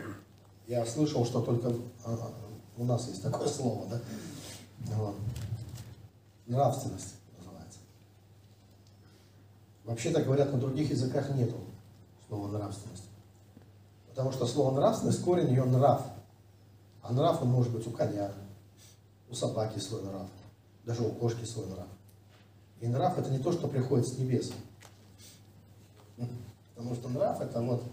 я 0.68 0.86
слышал, 0.86 1.26
что 1.26 1.42
только 1.42 1.74
а, 2.06 2.32
у 2.78 2.84
нас 2.84 3.08
есть 3.08 3.24
такое 3.24 3.48
слово, 3.48 3.88
да? 3.88 4.00
Нравственность. 6.48 7.16
Вообще-то 9.86 10.22
говорят, 10.22 10.54
на 10.54 10.60
других 10.60 10.92
языках 10.92 11.32
нету 11.32 11.56
слова 12.28 12.48
нравственность. 12.48 13.06
Потому 14.10 14.32
что 14.32 14.46
слово 14.46 14.76
нравственность, 14.76 15.24
корень 15.24 15.50
ее 15.50 15.64
нрав. 15.64 16.04
А 17.02 17.12
нрав 17.12 17.42
он 17.42 17.50
может 17.50 17.74
быть 17.74 17.88
у 17.88 17.90
коня, 17.90 18.32
у 19.30 19.36
собаки 19.36 19.80
свой 19.80 20.02
нрав, 20.04 20.28
даже 20.86 21.04
у 21.04 21.12
кошки 21.12 21.46
свой 21.46 21.68
нрав. 21.68 21.88
И 22.82 22.88
нрав 22.88 23.18
это 23.18 23.30
не 23.30 23.40
то, 23.40 23.52
что 23.52 23.68
приходит 23.68 24.08
с 24.08 24.18
небес. 24.18 24.52
Потому 26.76 26.96
что 26.96 27.10
нрав 27.10 27.42
это 27.42 27.62
вот 27.62 27.84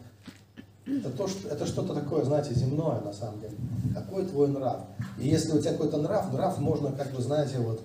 это, 0.86 1.10
то, 1.10 1.26
что, 1.26 1.48
это 1.48 1.66
что-то 1.66 1.94
такое, 1.94 2.24
знаете, 2.24 2.54
земное 2.54 3.00
на 3.00 3.12
самом 3.12 3.40
деле. 3.40 3.56
Какой 3.92 4.24
твой 4.24 4.48
нрав? 4.48 4.84
И 5.18 5.28
если 5.28 5.52
у 5.52 5.60
тебя 5.60 5.72
какой-то 5.72 5.98
нрав, 5.98 6.32
нрав 6.32 6.58
можно, 6.58 6.92
как 6.92 7.12
вы 7.12 7.22
знаете, 7.22 7.58
вот 7.58 7.82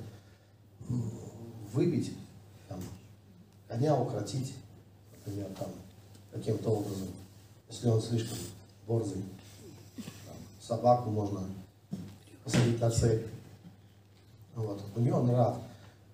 выбить 1.73 2.13
коня 3.71 3.95
укротить, 3.95 4.53
например, 5.13 5.47
там, 5.57 5.69
каким-то 6.33 6.69
образом, 6.71 7.07
если 7.69 7.87
он 7.87 8.01
слишком 8.01 8.37
борзый. 8.85 9.23
Там, 9.95 10.35
собаку 10.59 11.09
можно 11.09 11.41
посадить 12.43 12.81
на 12.81 12.91
цель. 12.91 13.27
Вот. 14.55 14.81
У 14.95 14.99
него 14.99 15.21
нрав. 15.21 15.57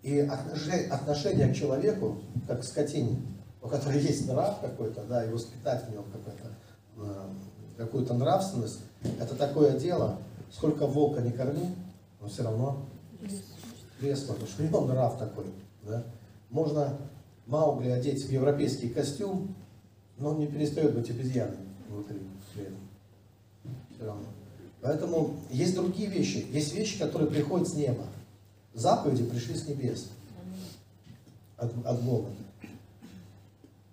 И 0.03 0.19
отношение 0.19 1.51
к 1.51 1.55
человеку, 1.55 2.17
как 2.47 2.61
к 2.61 2.63
скотине, 2.63 3.17
у 3.61 3.67
которой 3.67 3.99
есть 3.99 4.27
нрав 4.27 4.59
какой-то, 4.61 5.03
да, 5.03 5.25
и 5.25 5.29
воспитать 5.29 5.85
в 5.85 5.91
нем 5.91 6.05
какой-то, 6.11 6.49
э, 6.97 7.29
какую-то 7.77 8.13
нравственность, 8.13 8.79
это 9.19 9.35
такое 9.35 9.77
дело, 9.77 10.17
сколько 10.51 10.85
волка 10.87 11.21
не 11.21 11.31
корми, 11.31 11.75
но 12.21 12.27
все 12.27 12.43
равно 12.43 12.85
пресно, 13.99 14.33
потому 14.33 14.47
что 14.47 14.63
у 14.63 14.65
него 14.65 14.81
нрав 14.81 15.17
такой. 15.17 15.45
Да? 15.83 16.03
Можно 16.49 16.97
Маугли 17.47 17.89
одеть 17.89 18.23
в 18.25 18.31
европейский 18.31 18.89
костюм, 18.89 19.55
но 20.17 20.29
он 20.29 20.39
не 20.39 20.47
перестает 20.47 20.93
быть 20.93 21.09
обезьяной 21.09 21.57
внутри 21.89 22.19
при 22.53 22.63
этом. 22.63 22.79
Все 23.95 24.05
равно. 24.05 24.25
Поэтому 24.81 25.35
есть 25.49 25.75
другие 25.75 26.09
вещи. 26.09 26.45
Есть 26.51 26.75
вещи, 26.75 26.99
которые 26.99 27.29
приходят 27.29 27.67
с 27.67 27.73
неба. 27.73 28.03
Заповеди 28.77 29.23
пришли 29.23 29.55
с 29.55 29.67
небес. 29.67 30.05
От, 31.57 31.73
от 31.83 32.01
Бога. 32.03 32.29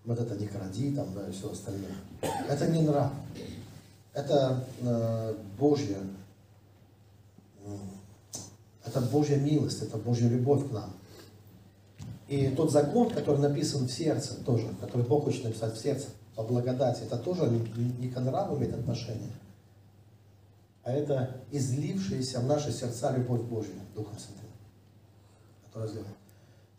Вот 0.04 0.20
это 0.20 0.36
не 0.36 0.46
кради, 0.46 0.94
там, 0.94 1.08
да, 1.14 1.26
и 1.26 1.32
все 1.32 1.50
остальное. 1.50 1.94
Это 2.20 2.66
не 2.68 2.82
нрав. 2.82 3.10
Это 4.12 4.62
э, 4.82 5.34
Божья, 5.58 5.98
это 8.84 9.00
Божья 9.00 9.36
милость, 9.36 9.82
это 9.82 9.96
Божья 9.96 10.28
любовь 10.28 10.68
к 10.68 10.72
нам. 10.72 10.92
И 12.28 12.48
тот 12.48 12.70
закон, 12.70 13.08
который 13.08 13.40
написан 13.40 13.86
в 13.86 13.90
сердце 13.90 14.34
тоже, 14.44 14.68
который 14.82 15.06
Бог 15.06 15.24
хочет 15.24 15.44
написать 15.44 15.74
в 15.74 15.82
сердце, 15.82 16.08
по 16.36 16.42
благодати, 16.42 17.02
это 17.04 17.16
тоже 17.16 17.48
не 17.48 18.10
к 18.10 18.20
нраву 18.20 18.58
имеет 18.58 18.74
отношение, 18.74 19.32
а 20.82 20.92
это 20.92 21.40
излившаяся 21.50 22.40
в 22.40 22.46
наши 22.46 22.70
сердца 22.70 23.16
любовь 23.16 23.40
Божья 23.42 23.72
Духом 23.94 24.18
Святым, 24.18 24.43
изливает. 25.74 26.16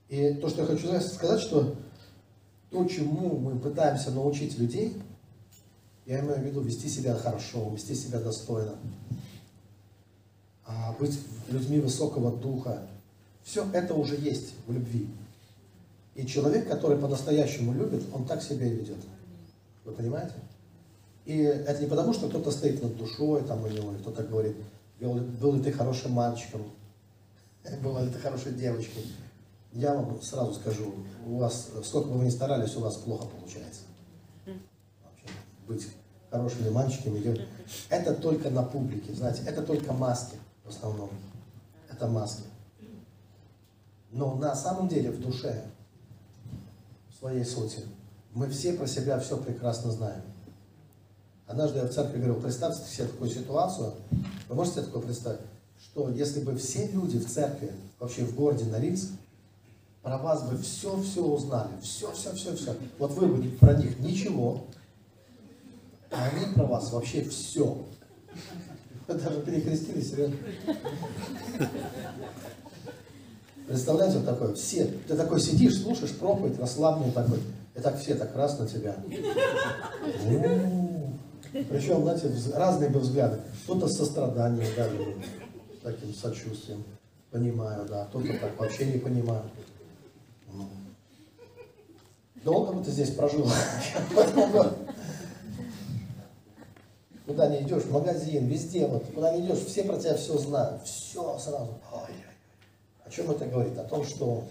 И 0.09 0.33
то, 0.35 0.49
что 0.49 0.61
я 0.61 0.67
хочу 0.67 0.87
сказать, 1.01 1.41
что 1.41 1.75
то, 2.69 2.85
чему 2.85 3.37
мы 3.37 3.57
пытаемся 3.57 4.11
научить 4.11 4.57
людей, 4.57 4.97
я 6.05 6.19
имею 6.19 6.39
в 6.39 6.43
виду 6.43 6.61
вести 6.61 6.87
себя 6.87 7.15
хорошо, 7.15 7.69
вести 7.69 7.95
себя 7.95 8.19
достойно, 8.19 8.75
а 10.65 10.95
быть 10.99 11.19
людьми 11.49 11.79
высокого 11.79 12.35
духа, 12.35 12.87
все 13.43 13.65
это 13.73 13.93
уже 13.93 14.15
есть 14.15 14.53
в 14.67 14.73
любви. 14.73 15.09
И 16.15 16.25
человек, 16.25 16.67
который 16.67 16.97
по-настоящему 16.97 17.73
любит, 17.73 18.03
он 18.13 18.25
так 18.25 18.41
себя 18.41 18.65
и 18.67 18.75
ведет. 18.75 18.97
Вы 19.83 19.91
понимаете? 19.91 20.33
И 21.25 21.37
это 21.37 21.81
не 21.81 21.87
потому, 21.87 22.13
что 22.13 22.29
кто-то 22.29 22.51
стоит 22.51 22.81
над 22.81 22.97
душой, 22.97 23.43
там 23.43 23.63
у 23.63 23.67
него, 23.67 23.91
или 23.91 23.99
кто-то 23.99 24.23
говорит, 24.23 24.55
был, 24.99 25.15
был 25.15 25.53
ли 25.53 25.63
ты 25.63 25.71
хорошим 25.71 26.11
мальчиком, 26.11 26.61
была 27.81 28.05
ты 28.05 28.19
хорошей 28.19 28.53
девочкой. 28.53 29.03
Я 29.73 29.93
вам 29.93 30.21
сразу 30.21 30.53
скажу, 30.53 30.93
у 31.25 31.37
вас, 31.37 31.69
сколько 31.83 32.09
бы 32.09 32.19
вы 32.19 32.25
ни 32.25 32.29
старались, 32.29 32.75
у 32.75 32.79
вас 32.79 32.95
плохо 32.95 33.25
получается. 33.27 33.81
Вообще, 34.45 35.27
быть 35.67 35.87
хорошими 36.31 36.69
мальчиками. 36.69 37.47
Это 37.89 38.13
только 38.13 38.49
на 38.49 38.63
публике, 38.63 39.13
знаете, 39.13 39.43
это 39.45 39.63
только 39.63 39.93
маски 39.93 40.37
в 40.63 40.69
основном. 40.69 41.09
Это 41.89 42.07
маски. 42.07 42.43
Но 44.11 44.35
на 44.35 44.55
самом 44.55 44.87
деле 44.87 45.11
в 45.11 45.19
душе 45.19 45.65
своей 47.19 47.43
сути. 47.43 47.79
Мы 48.33 48.49
все 48.49 48.73
про 48.73 48.87
себя 48.87 49.19
все 49.19 49.37
прекрасно 49.37 49.91
знаем. 49.91 50.21
Однажды 51.47 51.79
я 51.79 51.85
в 51.85 51.93
церкви 51.93 52.17
говорил, 52.17 52.41
представьте 52.41 52.85
себе 52.89 53.07
такую 53.07 53.29
ситуацию, 53.29 53.93
вы 54.49 54.55
можете 54.55 54.77
себе 54.77 54.85
такое 54.87 55.03
представить, 55.03 55.41
что 55.85 56.09
если 56.09 56.41
бы 56.41 56.57
все 56.57 56.87
люди 56.87 57.19
в 57.19 57.29
церкви, 57.29 57.71
вообще 57.99 58.23
в 58.23 58.35
городе 58.35 58.65
Норильск, 58.65 59.11
про 60.01 60.17
вас 60.17 60.43
бы 60.43 60.57
все-все 60.57 61.23
узнали, 61.23 61.71
все-все-все-все. 61.81 62.75
Вот 62.99 63.11
вы 63.11 63.27
бы 63.27 63.49
про 63.57 63.73
них 63.73 63.99
ничего, 63.99 64.65
а 66.11 66.25
они 66.25 66.53
про 66.53 66.65
вас 66.65 66.91
вообще 66.91 67.23
все. 67.23 67.85
Вы 69.07 69.13
даже 69.13 69.41
перекрестились, 69.41 70.09
серьезно. 70.09 70.37
Представляете, 73.67 74.17
вот 74.17 74.25
такое, 74.25 74.53
все, 74.53 74.85
ты 75.07 75.15
такой 75.15 75.39
сидишь, 75.39 75.81
слушаешь 75.81 76.15
проповедь, 76.15 76.59
расслабленный 76.59 77.11
такой, 77.11 77.39
и 77.75 77.79
так 77.79 77.99
все 77.99 78.15
так 78.15 78.35
раз 78.35 78.59
на 78.59 78.67
тебя. 78.67 78.95
Причем, 81.51 82.03
знаете, 82.03 82.31
разные 82.53 82.89
бы 82.89 82.99
взгляды. 82.99 83.39
Кто-то 83.63 83.87
с 83.87 83.97
состраданием, 83.97 84.67
да, 84.75 84.87
таким 85.85 86.13
сочувствием, 86.13 86.83
понимаю, 87.29 87.85
да, 87.85 88.05
кто-то 88.05 88.37
так 88.39 88.59
вообще 88.59 88.87
не 88.87 88.97
понимает. 88.97 89.45
Ну. 90.51 90.67
Долго 92.43 92.73
бы 92.73 92.83
ты 92.83 92.91
здесь 92.91 93.11
прожил? 93.11 93.47
Куда 97.25 97.47
не 97.47 97.61
идешь, 97.61 97.85
магазин, 97.85 98.47
везде, 98.47 98.87
вот, 98.87 99.05
куда 99.13 99.35
не 99.35 99.45
идешь, 99.45 99.59
все 99.59 99.83
про 99.83 99.97
тебя 99.97 100.15
все 100.15 100.37
знают, 100.37 100.83
все 100.83 101.37
сразу. 101.39 101.79
Ой, 101.91 102.15
о 103.03 103.09
чем 103.09 103.31
это 103.31 103.45
говорит? 103.45 103.77
О 103.77 103.83
том, 103.83 104.03
что, 104.03 104.43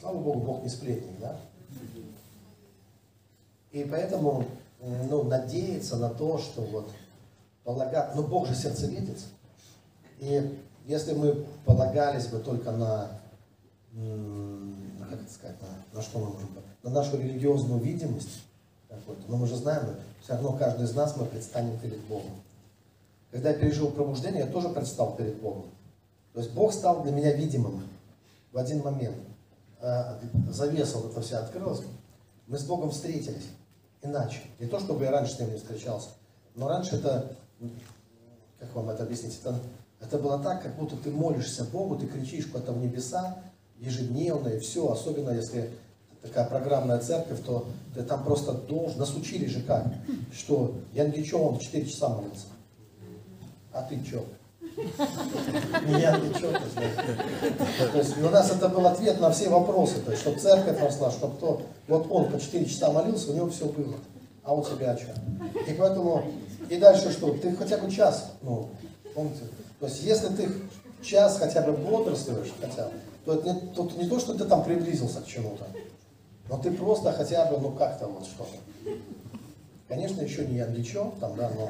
Слава 0.00 0.18
Богу, 0.18 0.40
Бог 0.40 0.62
не 0.62 0.68
сплетник, 0.68 1.18
да? 1.18 1.36
И 3.72 3.84
поэтому, 3.84 4.44
ну, 4.80 5.22
надеяться 5.24 5.96
на 5.96 6.10
то, 6.10 6.38
что 6.38 6.62
вот 6.62 6.90
полагать, 7.66 8.14
ну, 8.14 8.22
Бог 8.22 8.46
же 8.46 8.54
сердцеведец. 8.54 9.24
И 10.20 10.62
если 10.86 11.14
мы 11.14 11.44
полагались 11.64 12.28
бы 12.28 12.38
только 12.38 12.70
на, 12.70 13.10
как 15.00 15.20
это 15.20 15.32
сказать, 15.32 15.56
на, 15.60 15.98
на 15.98 16.02
что 16.02 16.20
мы 16.20 16.26
можем, 16.26 16.48
на 16.84 16.90
нашу 16.90 17.18
религиозную 17.18 17.82
видимость, 17.82 18.44
какой-то, 18.88 19.22
но 19.28 19.36
мы 19.36 19.48
же 19.48 19.56
знаем, 19.56 19.96
все 20.22 20.34
равно 20.34 20.52
каждый 20.52 20.84
из 20.84 20.94
нас 20.94 21.16
мы 21.16 21.26
предстанем 21.26 21.76
перед 21.80 21.98
Богом. 22.04 22.30
Когда 23.32 23.50
я 23.50 23.56
пережил 23.56 23.90
пробуждение, 23.90 24.44
я 24.44 24.50
тоже 24.50 24.68
предстал 24.68 25.16
перед 25.16 25.40
Богом. 25.40 25.64
То 26.34 26.40
есть 26.40 26.52
Бог 26.52 26.72
стал 26.72 27.02
для 27.02 27.10
меня 27.10 27.32
видимым 27.32 27.82
в 28.52 28.58
один 28.58 28.80
момент. 28.82 29.16
А, 29.80 30.20
завеса 30.50 30.98
вот 30.98 31.10
эта 31.10 31.20
вся 31.20 31.40
открылась. 31.40 31.82
Мы 32.46 32.58
с 32.58 32.62
Богом 32.62 32.92
встретились 32.92 33.48
иначе. 34.02 34.42
Не 34.60 34.68
то, 34.68 34.78
чтобы 34.78 35.02
я 35.04 35.10
раньше 35.10 35.34
с 35.34 35.40
ним 35.40 35.50
не 35.50 35.58
встречался, 35.58 36.10
но 36.54 36.68
раньше 36.68 36.96
это, 36.96 37.36
как 38.58 38.74
вам 38.74 38.90
это 38.90 39.04
объяснить, 39.04 39.38
это, 39.40 39.58
это 40.00 40.18
было 40.18 40.38
так, 40.38 40.62
как 40.62 40.76
будто 40.76 40.96
ты 40.96 41.10
молишься 41.10 41.64
Богу, 41.64 41.96
ты 41.96 42.06
кричишь 42.06 42.46
куда-то 42.46 42.72
в 42.72 42.78
небеса 42.78 43.38
ежедневно 43.78 44.48
и 44.48 44.58
все, 44.58 44.90
особенно 44.90 45.30
если 45.30 45.70
такая 46.22 46.46
программная 46.46 46.98
церковь, 46.98 47.40
то 47.44 47.66
ты 47.94 48.02
там 48.02 48.24
просто 48.24 48.52
должен, 48.52 48.98
нас 48.98 49.14
учили 49.14 49.46
же 49.46 49.62
как, 49.62 49.86
что 50.32 50.74
я 50.92 51.04
он 51.04 51.58
4 51.58 51.86
часа 51.86 52.08
молился. 52.08 52.46
А 53.72 53.82
ты 53.82 54.02
что? 54.04 54.24
Не 55.86 56.00
я, 56.00 56.18
ты 56.18 56.34
что? 56.34 56.52
То 57.92 57.98
есть 57.98 58.18
у 58.18 58.30
нас 58.30 58.50
это 58.50 58.68
был 58.68 58.86
ответ 58.86 59.20
на 59.20 59.30
все 59.30 59.48
вопросы, 59.48 60.00
то 60.00 60.10
есть, 60.10 60.22
чтобы 60.22 60.38
церковь 60.38 60.80
росла, 60.80 61.10
чтобы 61.10 61.36
кто, 61.36 61.62
вот 61.88 62.06
он 62.10 62.30
по 62.30 62.38
4 62.40 62.64
часа 62.66 62.90
молился, 62.90 63.30
у 63.30 63.34
него 63.34 63.48
все 63.48 63.66
было. 63.66 63.96
А 64.42 64.54
у 64.54 64.62
тебя 64.62 64.96
что? 64.96 65.12
И 65.68 65.74
поэтому, 65.74 66.24
и 66.68 66.76
дальше 66.78 67.12
что? 67.12 67.32
Ты 67.34 67.54
хотя 67.56 67.78
бы 67.78 67.90
час, 67.90 68.32
ну, 68.42 68.68
помните? 69.14 69.42
То 69.80 69.86
есть, 69.86 70.02
если 70.02 70.28
ты 70.28 70.48
час 71.02 71.38
хотя 71.38 71.62
бы 71.62 71.72
бодрствуешь, 71.72 72.52
хотя 72.60 72.86
бы, 72.86 72.92
то 73.24 73.34
это 73.34 73.52
не, 73.52 73.60
тут 73.74 73.96
не 73.96 74.08
то, 74.08 74.18
что 74.18 74.34
ты 74.34 74.44
там 74.44 74.64
приблизился 74.64 75.20
к 75.20 75.26
чему-то, 75.26 75.66
но 76.48 76.58
ты 76.58 76.70
просто 76.70 77.12
хотя 77.12 77.46
бы, 77.46 77.58
ну 77.58 77.72
как-то 77.72 78.06
вот 78.06 78.24
что-то. 78.24 78.56
Конечно, 79.88 80.20
еще 80.20 80.46
не 80.46 80.60
англичок, 80.60 81.18
там, 81.20 81.36
да, 81.36 81.50
но, 81.50 81.68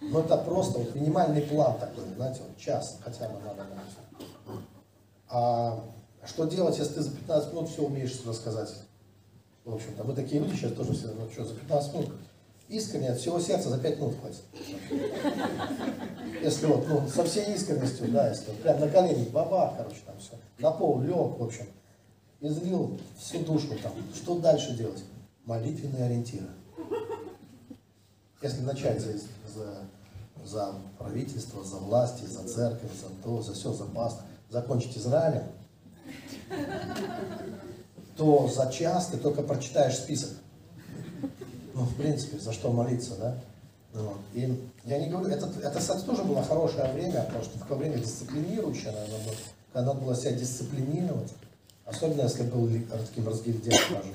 но 0.00 0.20
это 0.20 0.38
просто 0.38 0.78
вот 0.78 0.94
минимальный 0.94 1.42
план 1.42 1.78
такой, 1.78 2.04
знаете, 2.16 2.40
вот 2.46 2.56
час 2.58 2.98
хотя 3.02 3.28
бы 3.28 3.38
надо. 3.40 3.66
А 5.28 5.82
что 6.26 6.44
делать, 6.46 6.78
если 6.78 6.94
ты 6.94 7.02
за 7.02 7.10
15 7.10 7.52
минут 7.52 7.68
все 7.68 7.82
умеешь 7.82 8.20
рассказать? 8.26 8.70
В 9.64 9.74
общем-то, 9.74 10.04
мы 10.04 10.14
такие 10.14 10.42
люди 10.42 10.56
сейчас 10.56 10.72
тоже 10.72 10.94
все, 10.94 11.08
ну 11.08 11.30
что, 11.30 11.44
за 11.44 11.54
15 11.54 11.94
минут 11.94 12.10
искренне, 12.70 13.10
от 13.10 13.18
всего 13.18 13.40
сердца 13.40 13.68
за 13.68 13.78
5 13.78 13.98
минут 13.98 14.14
хватит. 14.20 14.42
Если 16.42 16.66
вот, 16.66 16.88
ну, 16.88 17.06
со 17.08 17.24
всей 17.24 17.52
искренностью, 17.54 18.10
да, 18.10 18.30
если 18.30 18.46
вот, 18.46 18.62
прям 18.62 18.80
на 18.80 18.88
колени, 18.88 19.28
баба, 19.28 19.74
короче, 19.76 19.98
там 20.06 20.16
все, 20.18 20.32
на 20.58 20.70
пол 20.70 21.00
лег, 21.00 21.38
в 21.38 21.42
общем, 21.42 21.66
излил 22.40 22.98
всю 23.18 23.40
душу 23.40 23.68
там. 23.82 23.92
Что 24.14 24.38
дальше 24.38 24.74
делать? 24.74 25.02
Молитвенные 25.44 26.04
ориентиры. 26.04 26.48
Если 28.40 28.62
начать 28.62 29.00
за, 29.00 29.18
за, 29.54 29.82
за 30.44 30.74
правительство, 30.98 31.62
за 31.62 31.76
власти, 31.76 32.24
за 32.24 32.48
церковь, 32.48 32.90
за 32.94 33.08
то, 33.22 33.42
за 33.42 33.52
все, 33.52 33.72
за 33.72 33.84
паст, 33.84 34.20
закончить 34.48 34.96
Израилем, 34.96 35.44
то 38.16 38.48
за 38.48 38.72
час 38.72 39.08
ты 39.08 39.18
только 39.18 39.42
прочитаешь 39.42 39.96
список. 39.96 40.30
Ну, 41.74 41.82
в 41.84 41.94
принципе, 41.96 42.38
за 42.38 42.52
что 42.52 42.70
молиться, 42.72 43.16
да? 43.16 43.38
Вот. 43.92 44.18
И 44.34 44.70
я 44.84 44.98
не 44.98 45.08
говорю, 45.08 45.28
это, 45.28 45.50
это, 45.62 45.78
кстати, 45.78 46.04
тоже 46.04 46.22
было 46.22 46.42
хорошее 46.42 46.92
время, 46.92 47.22
потому 47.24 47.44
что 47.44 47.58
такое 47.58 47.78
время 47.78 47.98
дисциплинирующее, 47.98 48.92
наверное, 48.92 49.34
когда 49.72 49.92
надо 49.92 50.00
было 50.04 50.16
себя 50.16 50.32
дисциплинировать. 50.32 51.32
Особенно, 51.84 52.22
если 52.22 52.44
был 52.44 52.68
таким 52.90 53.26
разгильдяем 53.26 54.02
жизни. 54.02 54.14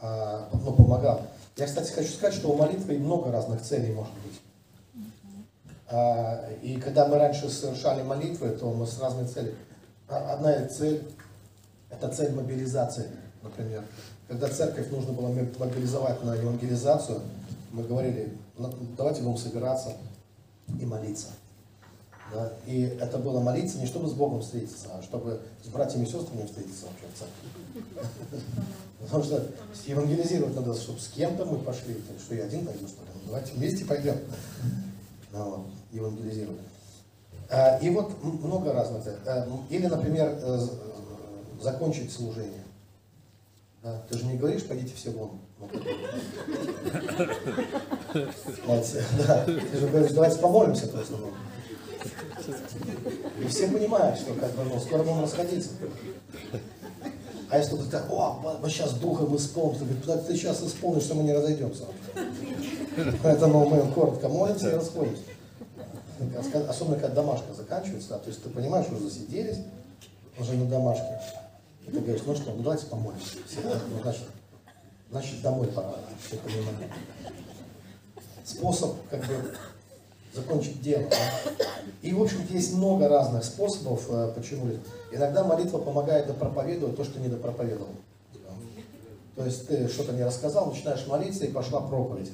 А, 0.00 0.48
ну, 0.52 0.72
помогал. 0.72 1.26
Я, 1.56 1.66
кстати, 1.66 1.90
хочу 1.90 2.12
сказать, 2.12 2.34
что 2.34 2.50
у 2.50 2.56
молитвы 2.56 2.98
много 2.98 3.32
разных 3.32 3.62
целей 3.62 3.92
может 3.94 4.12
быть. 4.24 4.40
А, 5.88 6.50
и 6.62 6.78
когда 6.78 7.08
мы 7.08 7.16
раньше 7.16 7.48
совершали 7.48 8.02
молитвы, 8.02 8.50
то 8.50 8.70
мы 8.72 8.86
с 8.86 9.00
разной 9.00 9.26
целью. 9.26 9.54
А, 10.08 10.34
одна 10.34 10.66
цель– 10.68 11.02
это 11.90 12.08
цель 12.08 12.32
мобилизации, 12.32 13.10
например. 13.42 13.82
Когда 14.28 14.48
церковь 14.48 14.90
нужно 14.90 15.12
было 15.12 15.28
мобилизовать 15.58 16.22
на 16.22 16.34
евангелизацию, 16.34 17.22
мы 17.72 17.82
говорили, 17.82 18.36
«Ну, 18.58 18.70
давайте 18.96 19.22
будем 19.22 19.38
собираться 19.38 19.94
и 20.80 20.84
молиться. 20.84 21.28
Да? 22.32 22.52
И 22.66 22.82
это 23.00 23.16
было 23.18 23.40
молиться 23.40 23.78
не 23.78 23.86
чтобы 23.86 24.06
с 24.06 24.12
Богом 24.12 24.42
встретиться, 24.42 24.88
а 24.92 25.02
чтобы 25.02 25.40
с 25.64 25.68
братьями 25.68 26.04
и 26.04 26.06
сестрами 26.06 26.44
встретиться 26.44 26.84
вообще 26.86 27.06
в 27.06 27.18
церкви. 27.18 28.44
Потому 29.00 29.24
что 29.24 29.46
евангелизировать 29.86 30.54
надо, 30.54 30.74
чтобы 30.74 31.00
с 31.00 31.08
кем-то 31.08 31.46
мы 31.46 31.58
пошли. 31.58 31.96
Что 32.22 32.34
я 32.34 32.44
один 32.44 32.66
пойду, 32.66 32.86
что 32.86 33.00
ли? 33.02 33.08
Ну, 33.14 33.20
давайте 33.28 33.52
вместе 33.52 33.84
пойдем. 33.84 34.16
Ну, 35.30 35.66
евангелизировать. 35.92 36.58
А, 37.50 37.76
и 37.76 37.90
вот 37.90 38.10
много 38.24 38.72
разных. 38.72 39.06
Э, 39.06 39.46
или, 39.68 39.86
например, 39.86 40.38
э, 40.40 40.66
закончить 41.60 42.10
служение. 42.10 42.64
Да, 43.82 44.02
ты 44.08 44.18
же 44.18 44.26
не 44.26 44.36
говоришь, 44.36 44.64
пойдите 44.64 44.94
все 44.94 45.10
вон. 45.10 45.38
Да, 48.66 49.44
ты 49.44 49.78
же 49.78 49.88
говоришь, 49.88 50.12
давайте 50.12 50.38
помолимся 50.38 50.88
просто. 50.88 51.14
И 53.40 53.46
все 53.46 53.68
понимают, 53.68 54.18
что 54.18 54.34
как 54.34 54.52
бы, 54.52 54.64
ну, 54.64 54.80
скоро 54.80 55.02
будем 55.02 55.22
расходиться. 55.22 55.70
А 57.50 57.58
если 57.58 57.74
кто-то 57.74 57.90
так, 57.90 58.10
о, 58.10 58.58
мы 58.60 58.68
сейчас 58.68 58.94
духом 58.94 59.34
исполним, 59.36 59.78
ты 60.04 60.18
ты 60.18 60.36
сейчас 60.36 60.62
исполнишь, 60.62 61.04
что 61.04 61.14
мы 61.14 61.22
не 61.22 61.32
разойдемся. 61.32 61.84
Поэтому 63.22 63.68
мы 63.68 63.80
коротко 63.92 64.28
молимся 64.28 64.70
и 64.70 64.74
расходимся. 64.74 65.22
Особенно, 66.68 66.96
когда 66.96 67.22
домашка 67.22 67.54
заканчивается, 67.54 68.18
то 68.18 68.28
есть 68.28 68.42
ты 68.42 68.50
понимаешь, 68.50 68.86
что 68.86 68.98
засиделись 68.98 69.58
уже 70.38 70.54
на 70.54 70.66
домашке. 70.66 71.20
И 71.88 71.90
ты 71.90 72.00
говоришь, 72.00 72.22
ну 72.26 72.34
что, 72.34 72.52
ну 72.52 72.62
давайте 72.62 72.86
помолимся. 72.86 73.38
Ну, 73.64 74.02
значит, 74.02 74.24
значит, 75.10 75.42
домой 75.42 75.68
пора, 75.68 75.94
все 76.26 76.36
понимают. 76.36 76.92
Способ, 78.44 78.96
как 79.08 79.20
бы, 79.26 79.54
закончить 80.34 80.82
дело. 80.82 81.04
Да? 81.10 81.66
И, 82.02 82.12
в 82.12 82.22
общем 82.22 82.46
есть 82.50 82.74
много 82.74 83.08
разных 83.08 83.44
способов, 83.44 84.06
э, 84.10 84.32
почему. 84.34 84.70
Иногда 85.10 85.44
молитва 85.44 85.78
помогает 85.78 86.26
допроповедовать 86.26 86.96
то, 86.96 87.04
что 87.04 87.18
не 87.20 87.28
допроповедовал. 87.28 87.94
То 89.34 89.44
есть 89.44 89.68
ты 89.68 89.88
что-то 89.88 90.12
не 90.12 90.24
рассказал, 90.24 90.66
начинаешь 90.66 91.06
молиться 91.06 91.44
и 91.44 91.52
пошла 91.52 91.80
проповедь. 91.80 92.32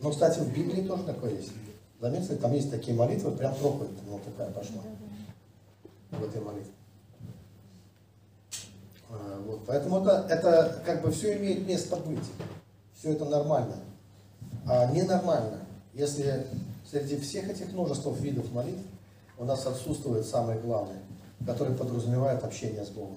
Но, 0.00 0.10
кстати, 0.10 0.38
в 0.40 0.52
Библии 0.52 0.86
тоже 0.86 1.04
такое 1.04 1.34
есть. 1.34 1.52
Заметили, 2.00 2.36
там 2.36 2.52
есть 2.52 2.70
такие 2.70 2.96
молитвы, 2.96 3.32
прям 3.32 3.54
проповедь, 3.54 3.98
ну 4.08 4.20
такая 4.24 4.50
пошла 4.52 4.82
в 6.10 6.24
этой 6.24 6.40
молитве. 6.40 6.72
А, 9.10 9.42
вот. 9.46 9.66
Поэтому 9.66 10.00
это, 10.00 10.26
это 10.28 10.82
как 10.84 11.02
бы 11.02 11.10
все 11.10 11.36
имеет 11.36 11.66
место 11.66 11.96
быть. 11.96 12.24
Все 12.98 13.12
это 13.12 13.24
нормально. 13.24 13.76
А 14.66 14.86
ненормально 14.90 15.66
если 15.96 16.46
среди 16.88 17.18
всех 17.18 17.48
этих 17.48 17.72
множества 17.72 18.12
видов 18.12 18.52
молитв 18.52 18.82
у 19.38 19.44
нас 19.44 19.66
отсутствует 19.66 20.26
самое 20.26 20.60
главное, 20.60 21.00
которое 21.46 21.74
подразумевает 21.74 22.44
общение 22.44 22.84
с 22.84 22.90
Богом. 22.90 23.16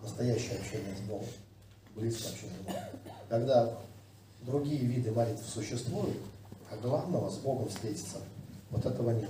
Настоящее 0.00 0.58
общение 0.58 0.96
с 0.96 1.00
Богом. 1.08 1.26
Близкое 1.94 2.30
общение 2.30 2.56
с 2.62 2.66
Богом. 2.66 2.82
Когда 3.28 3.78
другие 4.40 4.80
виды 4.80 5.12
молитв 5.12 5.46
существуют, 5.46 6.16
а 6.70 6.76
главного 6.78 7.28
с 7.28 7.36
Богом 7.36 7.68
встретиться, 7.68 8.16
вот 8.70 8.86
этого 8.86 9.10
нет. 9.10 9.28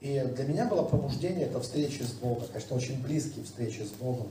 И 0.00 0.18
для 0.34 0.44
меня 0.46 0.66
было 0.66 0.82
пробуждение, 0.82 1.46
это 1.46 1.60
встречи 1.60 2.02
с 2.02 2.12
Богом, 2.12 2.46
конечно, 2.48 2.76
очень 2.76 3.02
близкие 3.02 3.44
встречи 3.44 3.82
с 3.82 3.90
Богом. 3.90 4.30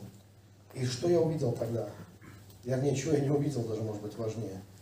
И 0.73 0.85
что 0.85 1.09
я 1.09 1.19
увидел 1.19 1.51
тогда? 1.51 1.89
Вернее, 2.63 2.95
чего 2.95 3.13
я 3.13 3.19
не 3.19 3.29
увидел, 3.29 3.63
даже 3.63 3.81
может 3.81 4.01
быть 4.01 4.17
важнее– 4.17 4.61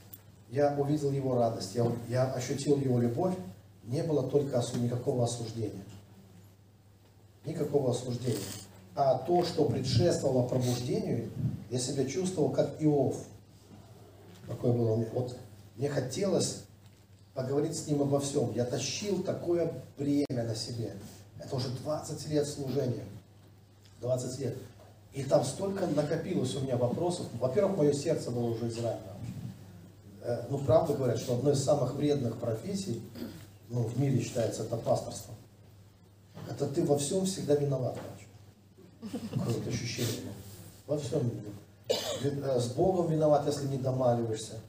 я 0.51 0.75
увидел 0.77 1.11
его 1.11 1.35
радость, 1.35 1.75
я, 1.75 1.89
я 2.09 2.33
ощутил 2.33 2.77
его 2.77 2.99
любовь, 2.99 3.33
не 3.85 4.03
было 4.03 4.29
только 4.29 4.61
никакого 4.75 5.23
осуждения. 5.23 5.85
Никакого 7.45 7.91
осуждения. 7.91 8.37
А 8.93 9.17
то, 9.19 9.45
что 9.45 9.63
предшествовало 9.63 10.45
пробуждению, 10.45 11.31
я 11.69 11.79
себя 11.79 12.03
чувствовал 12.03 12.49
как 12.49 12.75
Иов. 12.83 13.15
Такое 14.45 14.73
было 14.73 14.91
у 14.91 14.97
меня. 14.97 15.09
Вот 15.13 15.37
мне 15.77 15.87
хотелось 15.87 16.63
поговорить 17.33 17.77
с 17.77 17.87
ним 17.87 18.01
обо 18.01 18.19
всем. 18.19 18.51
Я 18.53 18.65
тащил 18.65 19.23
такое 19.23 19.71
бремя 19.97 20.43
на 20.43 20.53
себе. 20.53 20.93
Это 21.39 21.55
уже 21.55 21.69
20 21.69 22.27
лет 22.27 22.45
служения. 22.45 23.05
20 24.01 24.39
лет. 24.39 24.57
И 25.13 25.23
там 25.23 25.43
столько 25.43 25.87
накопилось 25.87 26.55
у 26.55 26.61
меня 26.61 26.77
вопросов. 26.77 27.27
Во-первых, 27.39 27.77
мое 27.77 27.93
сердце 27.93 28.31
было 28.31 28.45
уже 28.45 28.69
изранено. 28.69 29.11
Э, 30.21 30.45
ну, 30.49 30.57
правда 30.59 30.93
говорят, 30.93 31.19
что 31.19 31.35
одной 31.35 31.53
из 31.53 31.63
самых 31.63 31.95
вредных 31.95 32.37
профессий 32.37 33.01
ну, 33.69 33.83
в 33.83 33.99
мире 33.99 34.21
считается 34.21 34.63
это 34.63 34.77
пасторство. 34.77 35.33
Это 36.49 36.65
ты 36.67 36.85
во 36.85 36.97
всем 36.97 37.25
всегда 37.25 37.55
виноват, 37.55 37.97
короче. 37.97 39.21
Какое-то 39.33 39.69
ощущение. 39.69 40.31
Во 40.87 40.97
всем. 40.97 41.29
Э, 41.89 42.59
с 42.59 42.67
Богом 42.67 43.11
виноват, 43.11 43.45
если 43.45 43.67
не 43.67 43.77
домаливаешься. 43.77 44.59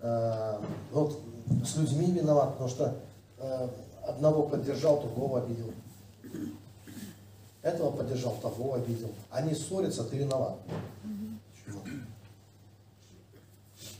Э, 0.00 0.58
вот 0.90 1.20
с 1.64 1.76
людьми 1.76 2.10
виноват, 2.10 2.52
потому 2.52 2.68
что 2.70 2.96
одного 4.06 4.44
поддержал, 4.44 5.00
другого 5.00 5.42
обидел. 5.42 5.72
Этого 7.64 7.90
поддержал, 7.90 8.36
того 8.42 8.74
обидел. 8.74 9.10
Они 9.30 9.54
ссорятся, 9.54 10.04
ты 10.04 10.18
виноват. 10.18 10.58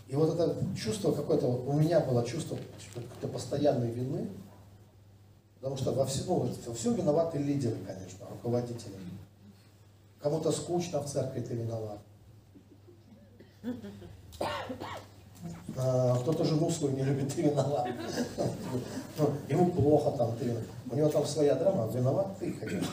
И 0.07 0.14
вот 0.14 0.35
это 0.35 0.55
чувство 0.77 1.12
какое-то, 1.12 1.46
у 1.46 1.72
меня 1.72 2.00
было 2.00 2.24
чувство 2.27 2.59
какой-то 2.94 3.27
постоянной 3.29 3.90
вины, 3.90 4.29
потому 5.57 5.79
что 5.79 5.92
во 5.92 6.05
всем, 6.05 6.27
ну, 6.27 6.55
во 6.66 6.74
всем 6.74 6.94
виноваты 6.94 7.38
лидеры, 7.38 7.77
конечно, 7.87 8.27
руководители. 8.29 8.94
Кому-то 10.20 10.53
скучно 10.53 11.00
в 11.00 11.07
церкви, 11.07 11.40
ты 11.40 11.55
виноват. 11.55 12.00
А, 15.77 16.17
кто-то 16.21 16.45
жену 16.45 16.71
свою 16.71 16.97
не 16.97 17.03
любит, 17.03 17.33
ты 17.35 17.43
виноват. 17.43 17.89
Ну, 19.19 19.31
ему 19.49 19.71
плохо 19.71 20.17
там, 20.17 20.37
ты 20.37 20.57
У 20.91 20.97
него 20.97 21.09
там 21.09 21.27
своя 21.27 21.55
драма, 21.55 21.91
виноват 21.93 22.39
ты, 22.39 22.53
конечно. 22.53 22.89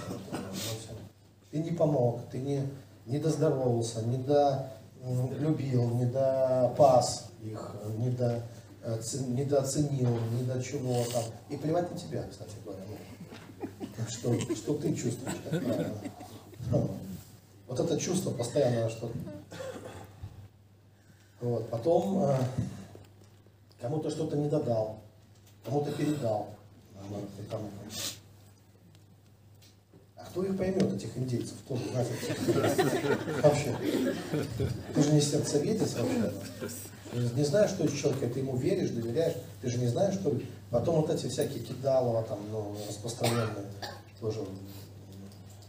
Ты 1.51 1.59
не 1.59 1.71
помог, 1.71 2.21
ты 2.31 2.39
не, 2.39 2.63
не 3.05 3.19
доздоровался, 3.19 4.03
не 4.03 4.17
долюбил, 4.17 5.89
не 5.91 6.05
допас 6.05 7.29
их, 7.43 7.75
не, 7.97 8.09
до, 8.09 8.41
недооценил, 9.27 10.17
не 10.31 10.43
до 10.43 10.61
чего 10.63 11.03
там. 11.11 11.23
И 11.49 11.57
плевать 11.57 11.91
на 11.91 11.97
тебя, 11.97 12.23
кстати 12.29 12.55
говоря. 12.63 12.83
Ну, 13.97 14.05
что, 14.07 14.55
что 14.55 14.73
ты 14.75 14.95
чувствуешь, 14.95 15.37
как 15.49 15.63
правильно. 15.63 15.93
Ну, 16.71 16.89
вот 17.67 17.79
это 17.79 17.99
чувство 17.99 18.31
постоянно, 18.31 18.89
что 18.89 19.11
вот. 21.41 21.69
Потом 21.69 22.23
э, 22.23 22.37
кому-то 23.79 24.09
что-то 24.09 24.37
не 24.37 24.49
додал, 24.49 24.99
кому-то 25.65 25.91
передал. 25.91 26.49
Кому 27.49 27.69
а 30.15 30.25
кто 30.25 30.43
их 30.43 30.57
поймет, 30.57 30.93
этих 30.93 31.17
индейцев? 31.17 31.55
Знаете, 31.67 32.11
вообще? 33.41 33.75
Ты 34.93 35.03
же 35.03 35.13
не 35.13 35.21
сердцеведец 35.21 35.95
вообще. 35.95 36.31
Ты 37.11 37.17
не 37.35 37.43
знаешь, 37.43 37.71
что 37.71 37.83
из 37.85 37.99
человека, 37.99 38.29
ты 38.29 38.39
ему 38.39 38.55
веришь, 38.55 38.91
доверяешь. 38.91 39.35
Ты 39.61 39.69
же 39.69 39.79
не 39.79 39.87
знаешь, 39.87 40.13
что... 40.15 40.39
Потом 40.69 41.01
вот 41.01 41.09
эти 41.09 41.27
всякие 41.27 41.59
кидалова, 41.59 42.23
там, 42.23 42.39
ну, 42.49 42.73
распространенные, 42.87 43.65
тоже 44.21 44.39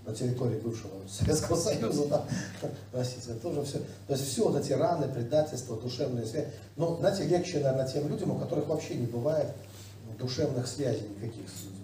на 0.07 0.15
территории 0.15 0.59
бывшего 0.59 0.91
Советского 1.09 1.57
Союза, 1.57 2.07
да, 2.09 2.25
простите, 2.91 3.35
тоже 3.35 3.63
все, 3.65 3.79
то 4.07 4.15
есть 4.15 4.27
все 4.27 4.49
вот 4.49 4.61
эти 4.61 4.73
раны, 4.73 5.07
предательства, 5.09 5.77
душевные 5.77 6.27
связи. 6.27 6.49
Но, 6.77 6.97
знаете, 6.97 7.25
легче, 7.25 7.61
наверное, 7.61 7.89
тем 7.89 8.09
людям, 8.09 8.33
у 8.33 8.39
которых 8.39 8.67
вообще 8.67 8.97
не 8.97 9.07
бывает 9.07 9.49
душевных 10.19 10.67
связей 10.67 11.09
никаких 11.09 11.49
с 11.49 11.65
людьми. 11.65 11.79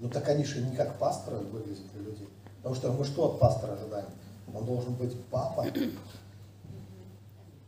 Ну 0.00 0.08
так 0.08 0.28
они 0.28 0.44
же 0.44 0.60
не 0.60 0.74
как 0.76 0.98
пасторы 0.98 1.38
выглядят 1.38 1.90
для 1.92 2.02
людей. 2.02 2.28
Потому 2.58 2.74
что 2.74 2.92
мы 2.92 3.04
что 3.04 3.26
от 3.26 3.40
пастора 3.40 3.72
ожидаем? 3.72 4.08
Он 4.54 4.64
должен 4.64 4.94
быть 4.94 5.14
папа 5.30 5.66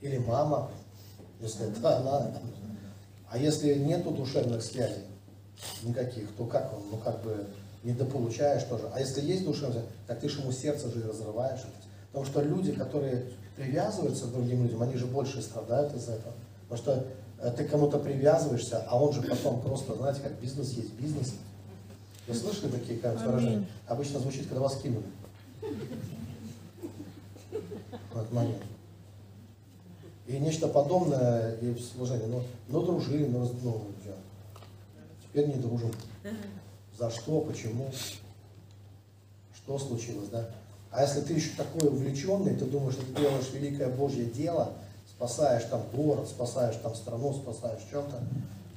или 0.01 0.19
мама, 0.19 0.71
если 1.41 1.71
это 1.71 1.99
она. 1.99 2.33
А 3.29 3.39
если 3.39 3.75
нету 3.75 4.11
душевных 4.11 4.63
связей 4.63 5.05
никаких, 5.83 6.31
то 6.37 6.45
как 6.45 6.73
он, 6.73 6.83
ну 6.91 6.97
как 6.99 7.23
бы 7.23 7.47
недополучаешь 7.87 8.65
тоже. 8.65 8.91
А 8.93 9.01
если 9.01 9.23
есть 9.23 9.45
душевность, 9.45 9.87
так 10.07 10.19
ты 10.21 10.29
же 10.29 10.41
ему 10.41 10.53
сердце 10.53 10.91
же 10.91 11.07
разрываешь. 11.07 11.61
Потому 12.09 12.27
что 12.27 12.43
люди, 12.43 12.73
которые 12.73 13.27
привязываются 13.57 14.27
к 14.27 14.33
другим 14.33 14.65
людям, 14.65 14.83
они 14.83 14.97
же 14.97 15.07
больше 15.07 15.41
страдают 15.41 15.95
из-за 15.95 16.15
этого. 16.15 16.35
Потому 16.69 16.83
что 16.83 17.07
э, 17.41 17.53
ты 17.57 17.65
кому-то 17.65 17.99
привязываешься, 17.99 18.85
а 18.89 19.01
он 19.01 19.13
же 19.13 19.23
потом 19.23 19.61
просто, 19.63 19.95
знаете, 19.95 20.21
как 20.21 20.33
бизнес 20.41 20.73
есть 20.73 20.93
бизнес. 20.95 21.35
Вы 22.27 22.35
слышали 22.35 22.71
такие 22.73 22.99
как, 22.99 23.21
выражения? 23.21 23.67
Обычно 23.87 24.19
звучит, 24.19 24.47
когда 24.47 24.61
вас 24.61 24.77
кинули. 24.81 25.07
В 28.13 28.19
этот 28.19 28.33
момент. 28.33 28.63
И 30.27 30.39
нечто 30.39 30.67
подобное 30.67 31.55
и 31.57 31.71
в 31.71 31.81
служении. 31.81 32.27
Ну, 32.27 32.43
ну 32.69 32.83
дружили, 32.83 33.27
ну, 33.27 33.49
ну, 33.63 33.83
теперь 35.23 35.47
не 35.47 35.55
дружим. 35.55 35.93
За 36.99 37.11
что, 37.11 37.41
почему, 37.43 37.91
что 39.55 39.79
случилось, 39.79 40.29
да? 40.31 40.49
А 40.91 41.03
если 41.03 41.21
ты 41.21 41.35
еще 41.35 41.51
такой 41.57 41.89
увлеченный, 41.89 42.57
ты 42.57 42.65
думаешь, 42.65 42.95
что 42.95 43.05
ты 43.05 43.21
делаешь 43.21 43.51
великое 43.53 43.89
Божье 43.89 44.25
дело, 44.25 44.73
спасаешь 45.15 45.65
там 45.65 45.83
город, 45.93 46.29
спасаешь 46.29 46.77
там 46.83 46.95
страну, 46.95 47.35
спасаешь 47.35 47.81
что-то, 47.83 48.23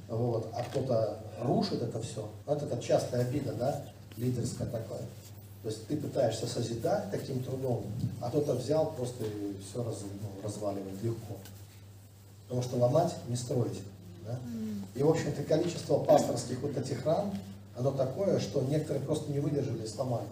вот, 0.08 0.50
а 0.52 0.64
кто-то 0.64 1.18
рушит 1.40 1.82
это 1.82 2.02
все, 2.02 2.28
вот 2.44 2.62
это 2.62 2.82
частая 2.82 3.22
обида, 3.22 3.54
да, 3.54 3.84
лидерская 4.16 4.66
такая. 4.66 5.02
То 5.62 5.68
есть 5.68 5.86
ты 5.86 5.96
пытаешься 5.96 6.46
созидать 6.46 7.10
таким 7.10 7.42
трудом, 7.42 7.84
а 8.20 8.28
кто-то 8.28 8.54
взял 8.54 8.92
просто 8.92 9.24
и 9.24 9.56
все 9.68 9.82
раз, 9.84 9.98
ну, 10.02 10.42
разваливает 10.42 11.02
легко. 11.02 11.36
Потому 12.44 12.62
что 12.62 12.76
ломать 12.76 13.14
не 13.28 13.36
строить. 13.36 13.80
Да? 14.26 14.38
И, 14.94 15.02
в 15.02 15.08
общем-то, 15.08 15.42
количество 15.44 15.98
пасторских 15.98 16.60
вот 16.60 16.76
этих 16.76 17.04
ран, 17.04 17.30
оно 17.80 17.92
такое, 17.92 18.38
что 18.38 18.62
некоторые 18.62 19.04
просто 19.04 19.32
не 19.32 19.40
выдержали 19.40 19.84
и 19.84 19.86
сломали. 19.86 20.26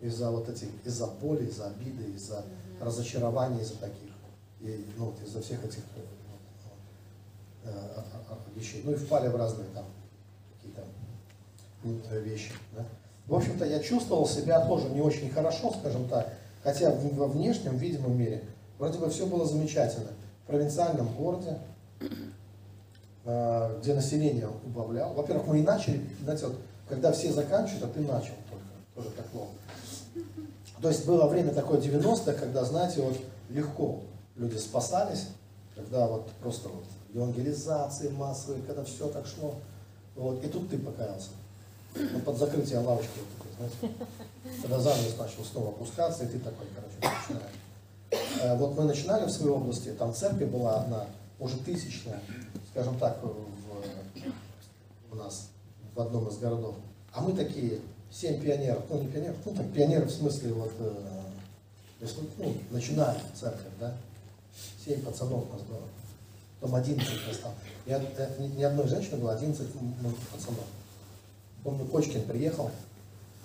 Из-за 0.00 0.30
вот 0.30 0.48
этих, 0.48 0.68
из-за 0.84 1.06
боли, 1.06 1.46
из-за 1.46 1.66
обиды, 1.66 2.04
из-за 2.14 2.36
mm-hmm. 2.36 2.84
разочарования, 2.84 3.60
из-за 3.60 3.76
таких, 3.76 4.12
и, 4.60 4.86
ну, 4.96 5.06
вот, 5.06 5.20
из-за 5.22 5.42
всех 5.42 5.64
этих 5.64 5.82
э, 7.64 7.70
э, 7.70 8.02
вещей. 8.54 8.82
Ну 8.84 8.92
и 8.92 8.94
впали 8.94 9.28
в 9.28 9.36
разные 9.36 9.66
там 9.74 9.84
какие-то 10.54 12.18
вещи. 12.20 12.52
Да? 12.76 12.86
В 13.26 13.34
общем-то, 13.34 13.64
я 13.64 13.80
чувствовал 13.80 14.26
себя 14.26 14.64
тоже 14.64 14.88
не 14.90 15.00
очень 15.00 15.30
хорошо, 15.30 15.74
скажем 15.80 16.08
так, 16.08 16.32
хотя 16.62 16.90
во 16.90 17.26
внешнем, 17.26 17.76
видимом 17.76 18.16
мире 18.16 18.44
вроде 18.78 18.98
бы 18.98 19.10
все 19.10 19.26
было 19.26 19.44
замечательно. 19.44 20.10
В 20.44 20.46
провинциальном 20.46 21.12
городе, 21.14 21.58
Э, 22.00 22.06
где 23.24 23.94
население 23.94 24.48
убавлял. 24.64 25.12
Во-первых, 25.12 25.46
мы 25.48 25.58
и 25.58 25.62
начали, 25.62 26.02
знаете, 26.22 26.46
вот, 26.46 26.56
когда 26.88 27.12
все 27.12 27.32
заканчивают, 27.32 27.84
а 27.84 27.88
ты 27.88 28.00
начал 28.00 28.34
только, 28.48 28.64
тоже 28.94 29.10
так 29.10 29.26
ловко. 29.34 29.54
То 30.80 30.88
есть 30.88 31.06
было 31.06 31.26
время 31.26 31.52
такое 31.52 31.80
90-е, 31.80 32.34
когда, 32.34 32.64
знаете, 32.64 33.02
вот 33.02 33.16
легко 33.50 34.00
люди 34.36 34.56
спасались, 34.56 35.26
когда 35.74 36.06
вот 36.06 36.30
просто 36.40 36.68
вот 36.68 36.84
евангелизации 37.12 38.10
массовые, 38.10 38.62
когда 38.62 38.84
все 38.84 39.08
так 39.08 39.26
шло. 39.26 39.54
Вот, 40.14 40.42
и 40.44 40.48
тут 40.48 40.68
ты 40.70 40.78
покаялся. 40.78 41.30
Ну, 41.94 42.20
под 42.20 42.36
закрытие 42.36 42.78
лавочки, 42.78 43.10
вот, 43.16 43.48
знаете, 43.56 43.96
когда 44.62 44.78
занавес 44.78 45.16
начал 45.18 45.44
снова 45.44 45.70
опускаться, 45.70 46.24
и 46.24 46.28
ты 46.28 46.38
такой, 46.38 46.66
короче, 46.74 46.94
начинаешь. 47.00 48.40
Э, 48.42 48.56
вот 48.56 48.76
мы 48.76 48.84
начинали 48.84 49.26
в 49.26 49.30
своей 49.30 49.52
области, 49.52 49.90
там 49.90 50.14
церковь 50.14 50.48
была 50.48 50.82
одна, 50.82 51.06
уже 51.38 51.56
тысячная, 51.58 52.20
скажем 52.70 52.98
так, 52.98 53.22
в, 53.22 53.34
у 55.10 55.14
нас 55.14 55.48
в 55.94 56.00
одном 56.00 56.28
из 56.28 56.38
городов. 56.38 56.74
А 57.12 57.20
мы 57.20 57.32
такие, 57.32 57.80
семь 58.10 58.40
пионеров, 58.40 58.84
ну 58.88 59.02
не 59.02 59.08
пионеров, 59.08 59.36
ну 59.44 59.54
так 59.54 59.72
пионеры 59.72 60.06
в 60.06 60.10
смысле 60.10 60.52
вот, 60.52 60.72
э, 60.78 62.06
ну, 62.38 62.54
начинали 62.70 63.18
церковь, 63.34 63.72
да, 63.80 63.96
семь 64.84 65.00
пацанов 65.02 65.48
у 65.48 65.52
нас 65.52 65.62
было. 65.62 65.82
Потом 66.60 66.76
11 66.76 67.08
осталось. 67.30 67.56
И, 67.86 67.90
э, 67.90 68.48
ни 68.56 68.62
одной 68.62 68.88
женщины 68.88 69.18
было 69.18 69.34
11 69.34 69.66
пацанов. 70.32 70.64
Помню, 71.62 71.86
Кочкин 71.86 72.22
приехал, 72.24 72.70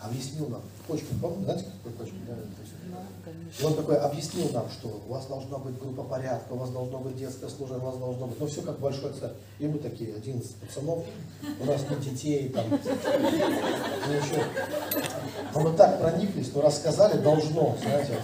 объяснил 0.04 0.48
нам, 0.48 0.62
Кочкин, 0.88 1.20
помните, 1.20 1.44
знаете, 1.46 1.66
какой 1.84 1.98
Кочкин? 1.98 2.20
Да, 2.28 2.36
и 3.60 3.64
он 3.64 3.76
такой 3.76 3.98
объяснил 3.98 4.50
нам, 4.52 4.70
что 4.70 5.02
у 5.08 5.14
вас 5.14 5.28
должна 5.28 5.58
быть 5.60 5.80
группа 5.80 6.04
порядка, 6.04 6.54
у 6.54 6.58
вас 6.58 6.72
должно 6.72 7.00
быть 7.00 7.16
детское 7.16 7.50
служение, 7.50 7.84
у 7.84 7.86
вас 7.86 7.98
должно 7.98 8.28
быть, 8.28 8.40
ну 8.40 8.48
все 8.48 8.62
как 8.62 8.80
большой 8.80 9.14
царь. 9.14 9.32
И 9.60 9.68
мы 9.68 9.78
такие, 9.78 10.16
11 10.16 10.56
пацанов, 10.56 11.06
у 11.60 11.66
нас 11.66 11.82
нет 11.90 12.00
детей, 12.02 12.50
там, 12.50 12.66
ничего. 12.72 14.44
Но 15.54 15.60
мы 15.62 15.78
так 15.78 16.00
прониклись, 16.00 16.52
но 16.54 16.62
рассказали, 16.62 17.22
должно, 17.22 17.78
знаете. 17.82 18.18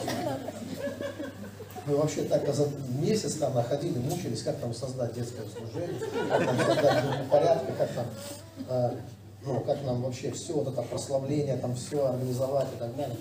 Мы 1.86 1.96
вообще 1.96 2.24
так 2.24 2.54
за 2.54 2.68
месяц 3.00 3.36
там 3.36 3.56
находили, 3.56 3.98
мучились, 4.00 4.44
как 4.44 4.58
там 4.58 4.74
создать 4.74 5.14
детское 5.14 5.46
служение, 5.48 6.00
как 6.30 6.46
там 6.46 6.58
создать 6.58 7.04
группу 7.04 7.30
порядка, 7.32 7.72
как 7.74 7.90
там 7.94 8.06
э, 8.68 8.92
ну, 9.46 9.60
как 9.62 9.84
нам 9.84 10.02
вообще 10.02 10.32
все 10.32 10.54
вот 10.54 10.68
это 10.68 10.82
прославление, 10.82 11.58
там 11.58 11.76
все 11.76 12.06
организовать 12.06 12.68
и 12.76 12.80
так 12.80 12.96
далее. 12.96 13.18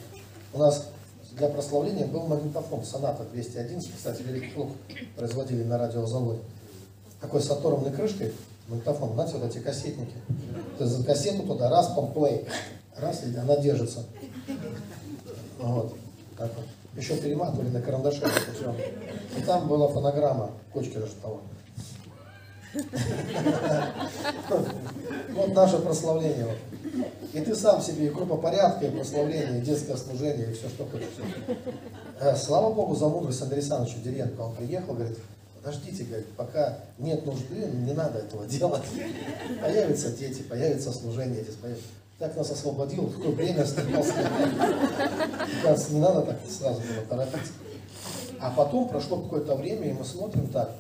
У 0.52 0.58
нас 0.58 0.88
для 1.32 1.48
прославления 1.48 2.06
был 2.06 2.26
магнитофон 2.26 2.84
Соната 2.84 3.24
211, 3.24 3.94
кстати, 3.94 4.22
Великий 4.22 4.50
Клуб 4.50 4.72
производили 5.16 5.62
на 5.62 5.78
радиозаводе. 5.78 6.40
Такой 7.20 7.40
с 7.40 7.50
оторванной 7.50 7.92
крышкой, 7.92 8.32
магнитофон, 8.68 9.14
знаете, 9.14 9.36
вот 9.36 9.50
эти 9.50 9.58
кассетники. 9.58 10.14
Ты 10.78 10.86
за 10.86 11.04
кассету 11.04 11.42
туда, 11.44 11.68
раз, 11.68 11.88
помплей, 11.88 12.46
раз, 12.96 13.24
и 13.24 13.36
она 13.36 13.56
держится. 13.56 14.04
Вот, 15.58 15.94
так 16.36 16.50
вот. 16.56 16.66
Еще 16.96 17.16
перематывали 17.16 17.68
на 17.68 17.80
карандаше. 17.80 18.22
И 19.36 19.42
там 19.42 19.68
была 19.68 19.86
фонограмма 19.88 20.50
Кочкина 20.72 21.06
того. 21.22 21.40
Вот 25.34 25.54
наше 25.54 25.78
прославление. 25.78 26.56
И 27.32 27.40
ты 27.40 27.54
сам 27.54 27.80
себе 27.80 28.06
и 28.06 28.10
группа 28.10 28.36
порядка, 28.36 28.86
и 28.86 28.90
прославление, 28.90 29.58
и 29.58 29.62
детское 29.62 29.96
служение, 29.96 30.50
и 30.50 30.54
все, 30.54 30.68
что 30.68 30.84
хочешь. 30.86 31.08
Э, 32.20 32.34
Слава 32.36 32.72
Богу 32.72 32.94
за 32.94 33.08
мудрость 33.08 33.42
Андрея 33.42 33.60
Александровича 33.60 33.98
Деренко. 34.02 34.40
Он 34.40 34.54
приехал, 34.54 34.94
говорит, 34.94 35.18
подождите, 35.56 36.04
говорит, 36.04 36.26
пока 36.36 36.78
нет 36.98 37.24
нужды, 37.26 37.66
не 37.72 37.92
надо 37.92 38.20
этого 38.20 38.46
делать. 38.46 38.82
Появятся 39.60 40.10
дети, 40.12 40.42
появится 40.42 40.92
служение. 40.92 41.44
Так 42.18 42.36
нас 42.36 42.50
освободил, 42.50 43.04
в 43.04 43.16
какое 43.16 43.32
время. 43.32 43.64
Кажется, 45.62 45.92
не 45.92 46.00
надо 46.00 46.22
так 46.22 46.38
сразу 46.48 46.80
было 46.80 47.06
торопиться. 47.08 47.52
А 48.40 48.50
потом 48.50 48.88
прошло 48.88 49.20
какое-то 49.20 49.54
время, 49.54 49.88
и 49.88 49.92
мы 49.92 50.04
смотрим 50.04 50.48
так, 50.48 50.72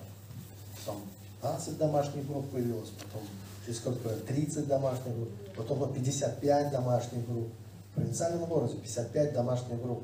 20 1.42 1.78
домашних 1.78 2.26
групп 2.26 2.50
появилось, 2.50 2.90
потом 2.90 3.22
через 3.64 3.78
сколько, 3.78 4.08
30 4.08 4.66
домашних 4.66 5.14
групп, 5.14 5.30
потом 5.56 5.92
55 5.92 6.70
домашних 6.72 7.28
групп. 7.28 7.48
В 7.92 7.94
провинциальном 7.94 8.44
городе 8.48 8.74
55 8.76 9.32
домашних 9.32 9.82
групп, 9.82 10.02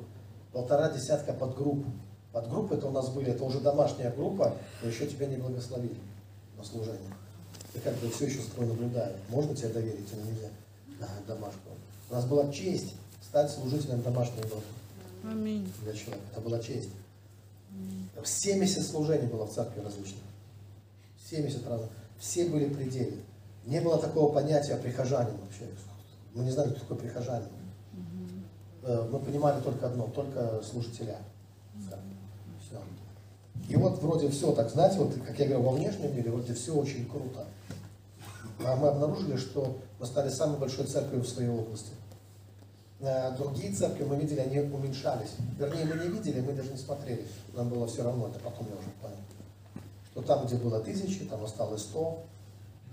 полтора 0.53 0.91
десятка 0.91 1.33
подгрупп. 1.33 1.85
Подгруппы 2.33 2.75
это 2.75 2.89
у 2.89 2.91
нас 2.91 3.09
были, 3.11 3.31
это 3.31 3.45
уже 3.45 3.61
домашняя 3.61 4.11
группа, 4.11 4.55
но 4.83 4.89
еще 4.89 5.07
тебя 5.07 5.27
не 5.27 5.37
благословили 5.37 5.97
на 6.57 6.65
служение. 6.65 7.15
Ты 7.73 7.81
как 7.81 7.95
бы 7.97 8.11
все 8.11 8.27
еще 8.27 8.41
за 8.41 8.51
тобой 8.51 8.67
наблюдают. 8.67 9.17
Можно 9.29 9.55
тебе 9.55 9.69
доверить 9.69 10.09
или 10.13 10.21
нельзя? 10.21 10.49
Да, 11.01 11.09
домашку. 11.27 11.71
У 12.11 12.15
нас 12.15 12.25
была 12.25 12.53
честь 12.53 12.95
стать 13.23 13.51
служителем 13.51 14.03
домашней 14.03 14.43
группы 14.43 14.63
Аминь. 15.25 15.73
для 15.83 15.93
человека. 15.93 16.25
Это 16.33 16.41
была 16.41 16.59
честь. 16.61 16.91
70 18.25 18.87
служений 18.87 19.27
было 19.27 19.47
в 19.47 19.53
церкви 19.53 19.81
различных. 19.81 20.23
70 21.35 21.67
разных. 21.69 21.91
Все 22.19 22.47
были 22.47 22.67
пределы. 22.73 23.19
Не 23.67 23.81
было 23.81 23.99
такого 23.99 24.33
понятия 24.33 24.77
прихожанин 24.77 25.37
вообще. 25.39 25.67
Мы 26.35 26.45
не 26.45 26.51
знали, 26.51 26.71
кто 26.71 26.81
такой 26.81 26.99
прихожанин. 26.99 27.49
Э, 28.83 29.09
Мы 29.11 29.19
понимали 29.19 29.61
только 29.63 29.87
одно, 29.87 30.07
только 30.09 30.63
служителя. 30.63 31.19
Все. 31.81 32.79
И 33.69 33.77
вот 33.77 34.01
вроде 34.03 34.29
все 34.29 34.53
так, 34.53 34.69
знаете, 34.71 34.99
вот 34.99 35.15
как 35.27 35.39
я 35.39 35.47
говорю, 35.47 35.63
во 35.63 35.71
внешнем 35.73 36.15
мире 36.15 36.31
вроде 36.31 36.55
все 36.55 36.75
очень 36.75 37.09
круто. 37.09 37.47
А 38.65 38.77
мы 38.77 38.89
обнаружили, 38.89 39.37
что 39.37 39.79
мы 39.99 40.07
стали 40.07 40.29
самой 40.29 40.59
большой 40.59 40.87
церковью 40.87 41.25
в 41.25 41.29
своей 41.29 41.49
области. 41.49 41.93
Э, 43.01 43.35
Другие 43.37 43.73
церкви 43.73 44.05
мы 44.05 44.17
видели, 44.17 44.41
они 44.41 44.61
уменьшались. 44.61 45.33
Вернее, 45.59 45.85
мы 45.87 45.97
не 46.05 46.09
видели, 46.09 46.41
мы 46.41 46.53
даже 46.53 46.71
не 46.71 46.79
смотрели. 46.79 47.27
Нам 47.55 47.69
было 47.71 47.87
все 47.87 48.03
равно, 48.03 48.29
это 48.29 48.39
потом 48.41 48.67
я 48.69 48.77
уже 48.77 48.91
понял. 49.01 49.17
Что 50.15 50.23
там, 50.23 50.47
где 50.47 50.55
было 50.55 50.79
тысячи, 50.79 51.25
там 51.25 51.43
осталось 51.43 51.83
сто, 51.83 52.23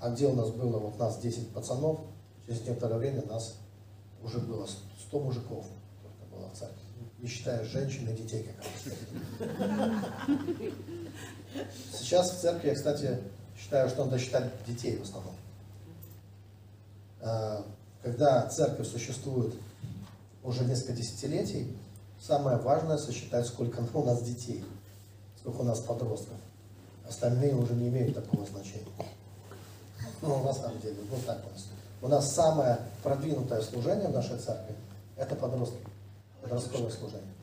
а 0.02 0.10
где 0.10 0.26
у 0.26 0.34
нас 0.34 0.50
было, 0.50 0.80
вот 0.80 0.98
нас 0.98 1.20
10 1.20 1.54
пацанов, 1.54 2.00
через 2.48 2.66
некоторое 2.66 2.98
время 2.98 3.24
нас 3.28 3.58
уже 4.24 4.40
было 4.40 4.68
100 5.08 5.20
мужиков 5.20 5.68
только 6.02 6.36
было 6.36 6.50
в 6.50 6.58
церкви. 6.58 6.80
Не 7.20 7.28
считая 7.28 7.64
женщин 7.64 8.10
и 8.10 8.14
детей 8.14 8.44
как. 8.44 8.66
Сейчас 11.94 12.32
в 12.32 12.40
церкви, 12.42 12.70
я, 12.70 12.74
кстати, 12.74 13.20
считаю, 13.56 13.88
что 13.88 14.06
надо 14.06 14.18
считать 14.18 14.52
детей 14.66 14.98
в 14.98 15.04
основном. 15.04 15.36
А, 17.22 17.64
Когда 18.02 18.48
церковь 18.48 18.88
существует 18.88 19.54
уже 20.44 20.66
несколько 20.66 20.94
десятилетий, 20.94 21.78
самое 22.20 22.58
важное 22.58 22.98
сосчитать, 22.98 23.46
сколько 23.46 23.80
у 23.94 24.04
нас 24.04 24.24
детей, 24.24 24.66
сколько 25.40 25.62
у 25.62 25.66
нас 25.66 25.82
подростков. 25.82 26.41
Остальные 27.12 27.54
уже 27.54 27.74
не 27.74 27.90
имеют 27.90 28.16
такого 28.16 28.46
значения. 28.46 28.88
Ну, 30.22 30.42
на 30.44 30.54
самом 30.54 30.80
деле, 30.80 30.96
вот 31.10 31.26
так 31.26 31.40
у 31.46 31.50
нас. 31.52 31.68
У 32.02 32.08
нас 32.08 32.34
самое 32.34 32.80
продвинутое 33.04 33.62
служение 33.62 34.08
в 34.08 34.14
нашей 34.14 34.38
церкви– 34.38 34.74
это 35.18 35.36
подростки, 35.36 35.76
подростковое 36.42 36.90
служение. 36.90 37.34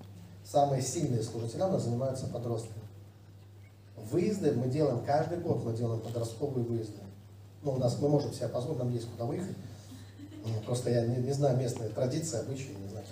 Самые 0.43 0.81
сильные 0.81 1.23
служители 1.23 1.61
у 1.61 1.69
нас 1.69 1.83
занимаются 1.83 2.29
подростками. 2.29 2.81
Выезды 4.11 4.53
мы 4.53 4.69
делаем 4.69 5.05
каждый 5.05 5.37
год, 5.37 5.63
мы 5.63 5.75
делаем 5.75 6.01
подростковые 6.01 6.65
выезды. 6.65 7.03
Ну, 7.63 7.73
у 7.73 7.77
нас 7.77 7.99
мы 8.01 8.09
можем 8.09 8.33
себе 8.33 8.49
позволить, 8.49 8.79
нам 8.79 8.91
есть 8.91 9.11
куда 9.11 9.27
выехать. 9.27 9.57
Ну, 10.47 10.61
Просто 10.65 10.89
я 10.89 11.07
не, 11.07 11.17
не 11.17 11.33
знаю 11.33 11.59
местные 11.59 11.91
традиции, 11.91 12.41
обычаи, 12.41 12.75
не 12.81 12.89
знаю. 12.89 13.05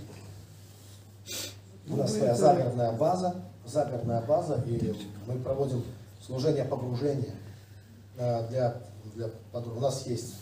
У 1.91 1.97
нас 1.97 2.15
своя 2.15 2.35
загородная 2.35 2.93
база, 2.93 3.35
загородная 3.67 4.23
база, 4.23 4.65
и 4.67 4.95
мы 5.27 5.39
проводим 5.41 5.85
служение 6.27 6.65
погружения 6.65 7.35
э, 8.17 8.49
для, 8.49 8.83
для 9.15 9.29
подруг. 9.53 9.77
У 9.77 9.81
нас 9.81 10.07
есть 10.07 10.35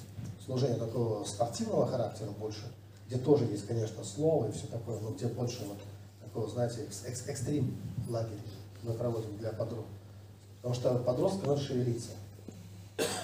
служение 0.45 0.79
такого 0.79 1.25
спортивного 1.25 1.87
характера 1.87 2.31
больше, 2.31 2.63
где 3.07 3.19
тоже 3.19 3.45
есть, 3.45 3.67
конечно, 3.67 4.03
слово 4.03 4.49
и 4.49 4.53
все 4.53 4.67
такое, 4.67 4.99
но 5.01 5.11
где 5.11 5.27
больше 5.27 5.65
вот 5.67 5.79
такого, 6.23 6.49
знаете, 6.49 6.83
экс- 6.85 7.05
экс- 7.05 7.27
экстрим 7.29 7.77
лагерь 8.09 8.39
мы 8.83 8.95
проводим 8.95 9.37
для 9.39 9.51
подруг. 9.51 9.85
Потому 10.63 10.75
что 10.75 10.99
подросткам 11.01 11.49
надо 11.51 11.61
шевелиться. 11.61 12.13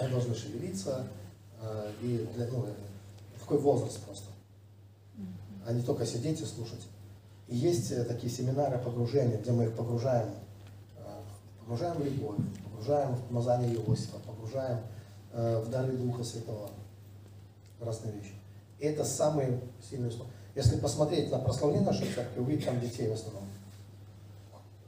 Они 0.01 0.11
должны 0.11 0.35
шевелиться, 0.35 1.07
э, 1.63 1.93
и 2.03 2.29
для, 2.35 2.47
ну, 2.49 2.67
э, 2.67 2.73
такой 3.41 3.59
возраст 3.59 3.99
просто. 4.05 4.27
А 5.67 5.73
не 5.73 5.83
только 5.83 6.05
сидеть 6.05 6.41
и 6.41 6.45
слушать. 6.45 6.81
И 7.49 7.57
есть 7.57 7.95
такие 8.07 8.33
семинары 8.33 8.79
погружения, 8.79 9.39
где 9.39 9.51
мы 9.51 9.65
их 9.65 9.75
погружаем, 9.75 10.31
погружаем 11.71 11.99
в 11.99 12.05
любовь, 12.05 12.37
погружаем 12.65 13.15
в 13.15 13.29
помазание 13.29 13.77
Иосифа, 13.77 14.19
погружаем 14.27 14.81
э, 15.33 15.63
в 15.65 15.71
дары 15.71 15.93
Духа 15.93 16.25
Святого. 16.25 16.71
Разные 17.79 18.13
вещи. 18.15 18.33
Это 18.81 19.05
самые 19.05 19.61
сильные 19.89 20.11
слова. 20.11 20.29
Если 20.57 20.81
посмотреть 20.81 21.31
на 21.31 21.39
прославление 21.39 21.87
нашей 21.87 22.13
церкви, 22.13 22.41
увидеть 22.41 22.67
там 22.67 22.81
детей 22.81 23.09
в 23.09 23.13
основном. 23.13 23.45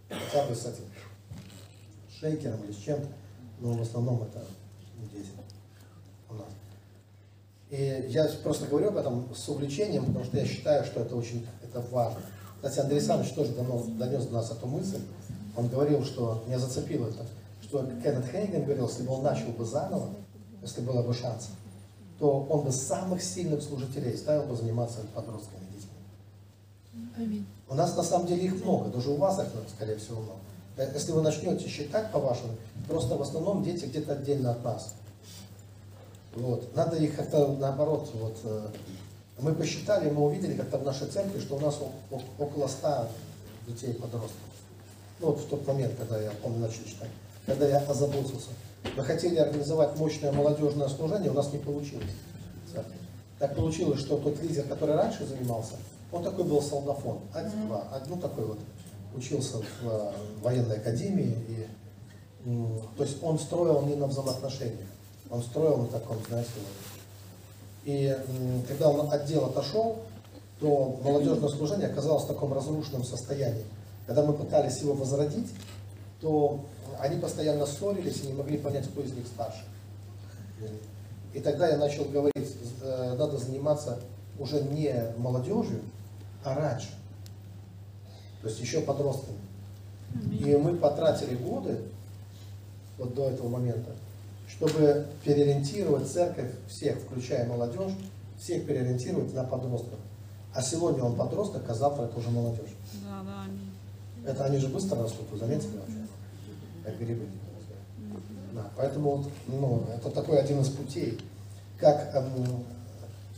Хотя 0.08 0.46
бы 0.48 0.56
с 0.56 0.66
этим 0.66 0.84
шейкером 2.10 2.64
или 2.64 2.72
с 2.72 2.78
чем-то, 2.78 3.06
но 3.60 3.72
в 3.74 3.80
основном 3.80 4.24
это 4.24 4.44
дети 5.12 5.30
у 6.28 6.34
нас. 6.34 6.48
И 7.70 8.06
я 8.08 8.24
просто 8.42 8.66
говорю 8.66 8.88
об 8.88 8.96
этом 8.96 9.32
с 9.32 9.48
увлечением, 9.48 10.06
потому 10.06 10.24
что 10.24 10.36
я 10.36 10.46
считаю, 10.46 10.84
что 10.84 11.00
это 11.00 11.14
очень 11.14 11.46
это 11.62 11.80
важно. 11.92 12.20
Кстати, 12.56 12.80
Андрей 12.80 12.96
Александрович 12.96 13.32
тоже 13.34 13.52
донес, 13.52 13.86
донес 13.86 14.26
до 14.26 14.32
нас 14.34 14.50
эту 14.50 14.66
мысль. 14.66 15.00
Он 15.56 15.68
говорил, 15.68 16.04
что 16.04 16.42
меня 16.46 16.58
зацепило 16.58 17.08
это, 17.08 17.26
что 17.62 17.84
Кеннет 18.02 18.26
Хейген 18.26 18.64
говорил, 18.64 18.88
если 18.88 19.02
бы 19.02 19.12
он 19.12 19.22
начал 19.22 19.48
бы 19.48 19.64
заново, 19.64 20.10
если 20.62 20.80
было 20.80 21.02
бы 21.02 21.12
шанс, 21.12 21.50
то 22.18 22.46
он 22.48 22.64
бы 22.64 22.72
самых 22.72 23.22
сильных 23.22 23.62
служителей 23.62 24.16
ставил 24.16 24.44
бы 24.44 24.56
заниматься 24.56 25.00
подростками 25.14 25.64
детьми. 25.72 25.90
Аминь. 27.16 27.46
У 27.68 27.74
нас 27.74 27.96
на 27.96 28.02
самом 28.02 28.26
деле 28.26 28.44
их 28.44 28.64
много, 28.64 28.90
даже 28.90 29.10
у 29.10 29.16
вас 29.16 29.38
их, 29.38 29.46
скорее 29.74 29.96
всего, 29.96 30.20
много. 30.20 30.38
Если 30.94 31.12
вы 31.12 31.22
начнете 31.22 31.68
считать 31.68 32.10
по 32.12 32.18
вашему, 32.18 32.52
просто 32.88 33.16
в 33.16 33.22
основном 33.22 33.62
дети 33.62 33.84
где-то 33.84 34.12
отдельно 34.12 34.52
от 34.52 34.64
нас. 34.64 34.94
Вот. 36.34 36.74
Надо 36.74 36.96
их 36.96 37.16
как-то 37.16 37.56
наоборот, 37.58 38.08
вот, 38.14 38.36
э, 38.44 38.68
мы 39.40 39.54
посчитали, 39.54 40.10
мы 40.10 40.24
увидели 40.24 40.56
как-то 40.56 40.78
в 40.78 40.84
нашей 40.84 41.08
церкви, 41.08 41.40
что 41.40 41.56
у 41.56 41.60
нас 41.60 41.78
около 42.38 42.66
100 42.66 43.08
детей 43.66 43.92
подростков. 43.94 44.51
Ну, 45.22 45.28
вот 45.28 45.38
в 45.38 45.46
тот 45.46 45.66
момент, 45.68 45.92
когда 45.96 46.20
я, 46.20 46.32
помню, 46.42 46.58
начал 46.58 46.84
читать, 46.84 47.08
когда 47.46 47.68
я 47.68 47.78
озаботился. 47.78 48.48
Мы 48.96 49.04
хотели 49.04 49.36
организовать 49.36 49.96
мощное 49.96 50.32
молодежное 50.32 50.88
служение, 50.88 51.30
у 51.30 51.34
нас 51.34 51.52
не 51.52 51.58
получилось. 51.58 52.10
Так 53.38 53.54
получилось, 53.54 54.00
что 54.00 54.18
тот 54.18 54.42
лидер, 54.42 54.64
который 54.64 54.96
раньше 54.96 55.24
занимался, 55.24 55.74
он 56.10 56.24
такой 56.24 56.44
был 56.44 56.60
солдафон, 56.60 57.20
один-два, 57.32 57.84
ну 58.08 58.16
такой 58.16 58.44
вот, 58.44 58.58
учился 59.14 59.58
в 59.58 59.64
э, 59.84 60.12
военной 60.42 60.76
академии, 60.76 61.36
и, 61.48 61.66
то 62.96 63.02
есть 63.02 63.22
он 63.22 63.38
строил 63.38 63.82
не 63.82 63.94
на 63.94 64.06
взаимоотношениях, 64.06 64.88
он 65.30 65.42
строил 65.42 65.78
на 65.78 65.86
таком, 65.86 66.18
знаете, 66.28 66.50
вот. 66.56 67.00
И 67.84 68.16
когда 68.68 68.90
он 68.90 69.12
от 69.12 69.24
дела 69.24 69.48
отошел, 69.48 69.98
то 70.60 71.00
молодежное 71.02 71.48
служение 71.48 71.88
оказалось 71.88 72.24
в 72.24 72.28
таком 72.28 72.52
разрушенном 72.52 73.04
состоянии. 73.04 73.64
Когда 74.06 74.24
мы 74.24 74.32
пытались 74.32 74.80
его 74.80 74.94
возродить, 74.94 75.50
то 76.20 76.64
они 76.98 77.18
постоянно 77.20 77.66
ссорились 77.66 78.22
и 78.22 78.28
не 78.28 78.32
могли 78.32 78.58
понять, 78.58 78.88
кто 78.88 79.00
из 79.02 79.12
них 79.12 79.26
старше. 79.26 79.64
И 81.32 81.40
тогда 81.40 81.68
я 81.68 81.76
начал 81.76 82.04
говорить, 82.04 82.56
э, 82.82 83.14
надо 83.16 83.38
заниматься 83.38 83.98
уже 84.38 84.62
не 84.62 84.94
молодежью, 85.16 85.80
а 86.44 86.54
раньше. 86.54 86.90
То 88.42 88.48
есть 88.48 88.60
еще 88.60 88.80
подростками. 88.80 89.38
И 90.30 90.56
мы 90.56 90.76
потратили 90.76 91.36
годы, 91.36 91.78
вот 92.98 93.14
до 93.14 93.30
этого 93.30 93.48
момента, 93.48 93.90
чтобы 94.48 95.06
переориентировать 95.24 96.06
церковь 96.08 96.50
всех, 96.68 96.98
включая 96.98 97.48
молодежь, 97.48 97.92
всех 98.38 98.66
переориентировать 98.66 99.32
на 99.32 99.44
подростков. 99.44 99.98
А 100.54 100.60
сегодня 100.60 101.02
он 101.02 101.16
подросток, 101.16 101.62
а 101.68 101.74
завтра 101.74 102.04
это 102.04 102.18
уже 102.18 102.30
молодежь. 102.30 102.74
Да, 103.02 103.22
да. 103.24 103.41
Это 104.24 104.44
они 104.44 104.58
же 104.58 104.68
быстро 104.68 105.02
растут, 105.02 105.26
вы 105.30 105.38
заметили 105.38 105.76
вообще? 105.76 106.06
Как 106.84 106.98
грибы. 106.98 107.26
Да, 108.52 108.70
поэтому 108.76 109.16
вот, 109.16 109.30
ну, 109.46 109.84
это 109.94 110.10
такой 110.10 110.38
один 110.38 110.60
из 110.60 110.68
путей, 110.68 111.18
как 111.78 112.14
эм, 112.14 112.64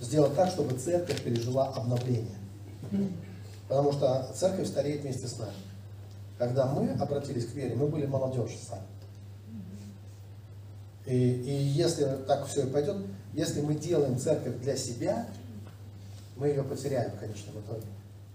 сделать 0.00 0.34
так, 0.34 0.50
чтобы 0.50 0.76
церковь 0.76 1.22
пережила 1.22 1.68
обновление. 1.68 2.36
Потому 3.68 3.92
что 3.92 4.30
церковь 4.34 4.68
стареет 4.68 5.02
вместе 5.02 5.26
с 5.26 5.38
нами. 5.38 5.52
Когда 6.38 6.66
мы 6.66 6.90
обратились 6.90 7.46
к 7.46 7.54
вере, 7.54 7.74
мы 7.74 7.86
были 7.86 8.06
молодежь 8.06 8.56
сами. 8.68 8.82
И, 11.06 11.16
и 11.16 11.52
если 11.52 12.04
так 12.26 12.46
все 12.46 12.66
и 12.66 12.70
пойдет, 12.70 12.96
если 13.32 13.60
мы 13.60 13.74
делаем 13.74 14.18
церковь 14.18 14.58
для 14.60 14.76
себя, 14.76 15.26
мы 16.36 16.48
ее 16.48 16.62
потеряем 16.62 17.12
в 17.12 17.18
конечном 17.18 17.60
итоге. 17.60 17.86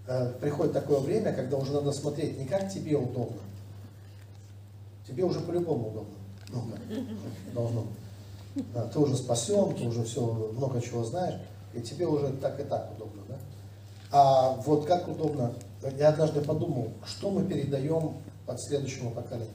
Э, 0.10 0.34
Приходит 0.42 0.74
такое 0.74 1.00
время, 1.00 1.32
когда 1.34 1.56
уже 1.58 1.72
надо 1.72 1.92
смотреть 1.92 2.40
не 2.40 2.46
как 2.46 2.68
тебе 2.74 2.98
удобно. 2.98 3.38
Тебе 5.08 5.24
уже 5.24 5.40
по-любому 5.40 5.90
удобно. 5.90 6.16
Ну, 6.50 6.64
должно. 7.54 7.84
Да, 8.74 8.88
ты 8.88 8.98
уже 8.98 9.16
спасен, 9.16 9.76
ты 9.76 9.84
уже 9.84 10.04
все 10.04 10.26
много 10.56 10.82
чего 10.82 11.04
знаешь, 11.04 11.40
и 11.76 11.82
тебе 11.82 12.08
уже 12.08 12.34
так 12.34 12.60
и 12.60 12.64
так 12.64 12.92
удобно. 12.96 13.22
Да? 13.30 13.36
А 14.12 14.56
вот 14.66 14.88
как 14.88 15.08
удобно, 15.08 15.54
я 16.00 16.10
однажды 16.10 16.42
подумал, 16.42 16.90
что 17.06 17.30
мы 17.30 17.46
передаем 17.46 18.18
под 18.48 18.60
следующему 18.60 19.12
поколению. 19.12 19.54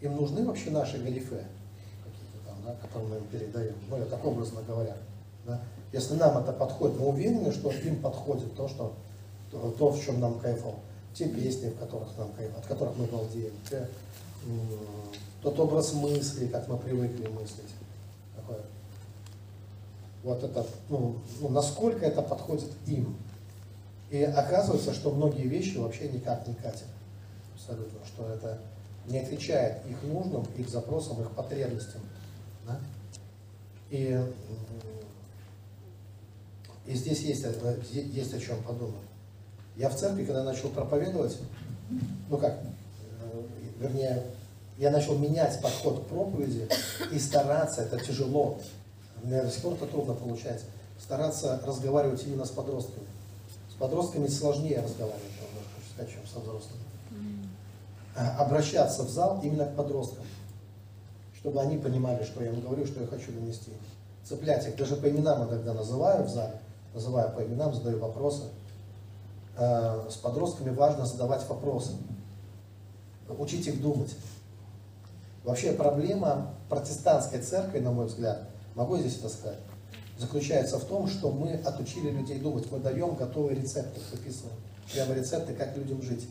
Им 0.00 0.16
нужны 0.16 0.46
вообще 0.46 0.70
наши 0.70 0.96
галифе, 0.96 1.44
какие-то 2.02 2.46
там, 2.46 2.56
да, 2.64 2.74
которые 2.80 3.10
мы 3.10 3.16
им 3.16 3.26
передаем. 3.26 3.74
Ну, 3.90 3.98
я 3.98 4.06
так 4.06 4.24
образно 4.24 4.62
говоря. 4.66 4.96
Да? 5.44 5.60
Если 5.92 6.14
нам 6.14 6.38
это 6.38 6.54
подходит, 6.54 6.98
мы 6.98 7.08
уверены, 7.08 7.52
что 7.52 7.70
им 7.70 8.00
подходит 8.00 8.56
то, 8.56 8.66
что, 8.66 8.94
то, 9.78 9.90
в 9.90 10.02
чем 10.02 10.20
нам 10.20 10.38
кайфово. 10.38 10.78
Те 11.14 11.28
песни, 11.28 11.70
в 11.70 11.78
которых 11.78 12.08
нам 12.18 12.32
кайф, 12.32 12.56
от 12.56 12.66
которых 12.66 12.96
мы 12.96 13.06
балдеем, 13.06 13.52
те, 13.68 13.88
тот 15.42 15.58
образ 15.58 15.92
мысли, 15.94 16.46
как 16.46 16.68
мы 16.68 16.76
привыкли 16.76 17.26
мыслить. 17.28 17.72
Такое. 18.34 18.60
Вот 20.22 20.42
это, 20.42 20.66
ну, 20.88 21.16
ну, 21.40 21.48
насколько 21.48 22.04
это 22.04 22.22
подходит 22.22 22.70
им. 22.86 23.16
И 24.10 24.22
оказывается, 24.22 24.92
что 24.92 25.10
многие 25.10 25.46
вещи 25.46 25.76
вообще 25.76 26.08
никак 26.08 26.46
не 26.46 26.54
катят. 26.54 26.86
Абсолютно. 27.54 27.98
Что 28.06 28.28
это 28.28 28.60
не 29.06 29.18
отвечает 29.18 29.84
их 29.86 30.02
нужным, 30.02 30.44
их 30.56 30.68
запросам, 30.68 31.20
их 31.22 31.30
потребностям. 31.32 32.02
Да? 32.66 32.80
И, 33.90 34.20
и 36.86 36.94
здесь 36.94 37.20
есть, 37.20 37.44
э, 37.44 37.82
есть 37.92 38.34
о 38.34 38.40
чем 38.40 38.62
подумать. 38.62 39.06
Я 39.76 39.90
в 39.90 39.96
церкви, 39.96 40.24
когда 40.24 40.42
начал 40.42 40.70
проповедовать, 40.70 41.36
ну 42.30 42.38
как, 42.38 42.54
э, 42.54 43.42
вернее, 43.78 44.22
я 44.78 44.90
начал 44.90 45.16
менять 45.18 45.60
подход 45.60 46.04
к 46.04 46.06
проповеди 46.06 46.68
и 47.12 47.18
стараться, 47.18 47.82
это 47.82 47.98
тяжело, 47.98 48.58
у 49.22 49.26
меня 49.26 49.42
до 49.42 49.50
сих 49.50 49.62
пор 49.62 49.74
это 49.74 49.86
трудно 49.86 50.14
получается, 50.14 50.66
стараться 50.98 51.60
разговаривать 51.66 52.24
именно 52.24 52.44
с 52.44 52.50
подростками. 52.50 53.06
С 53.70 53.74
подростками 53.74 54.26
сложнее 54.28 54.80
разговаривать, 54.80 55.22
сказать, 55.92 56.12
чем 56.12 56.26
со 56.26 56.40
взрослыми. 56.40 56.80
А, 58.14 58.44
Обращаться 58.44 59.02
в 59.02 59.10
зал 59.10 59.40
именно 59.42 59.66
к 59.66 59.74
подросткам, 59.74 60.24
чтобы 61.38 61.60
они 61.60 61.76
понимали, 61.76 62.24
что 62.24 62.42
я 62.42 62.50
им 62.50 62.60
говорю, 62.62 62.86
что 62.86 63.00
я 63.00 63.06
хочу 63.06 63.30
донести. 63.32 63.72
Цеплять 64.24 64.66
их, 64.66 64.76
даже 64.76 64.96
по 64.96 65.08
именам 65.08 65.48
иногда 65.48 65.74
называю 65.74 66.24
в 66.24 66.28
зале, 66.28 66.58
называю 66.94 67.30
по 67.32 67.40
именам, 67.40 67.74
задаю 67.74 67.98
вопросы. 67.98 68.44
А, 69.56 70.06
С 70.10 70.16
подростками 70.16 70.70
важно 70.70 71.06
задавать 71.06 71.48
вопросы, 71.48 71.92
учить 73.28 73.66
их 73.66 73.80
думать. 73.80 74.14
Вообще 75.44 75.72
проблема 75.72 76.54
протестантской 76.68 77.40
церкви, 77.40 77.78
на 77.78 77.92
мой 77.92 78.06
взгляд, 78.06 78.48
могу 78.74 78.98
здесь 78.98 79.18
это 79.18 79.28
сказать, 79.28 79.58
заключается 80.18 80.78
в 80.78 80.84
том, 80.84 81.06
что 81.08 81.30
мы 81.30 81.52
отучили 81.52 82.10
людей 82.10 82.38
думать. 82.38 82.70
Мы 82.70 82.80
даем 82.80 83.14
готовые 83.14 83.56
рецепты, 83.56 84.00
выписываем 84.12 84.56
прямо 84.92 85.14
рецепты, 85.14 85.54
как 85.54 85.76
людям 85.76 86.02
жить. 86.02 86.28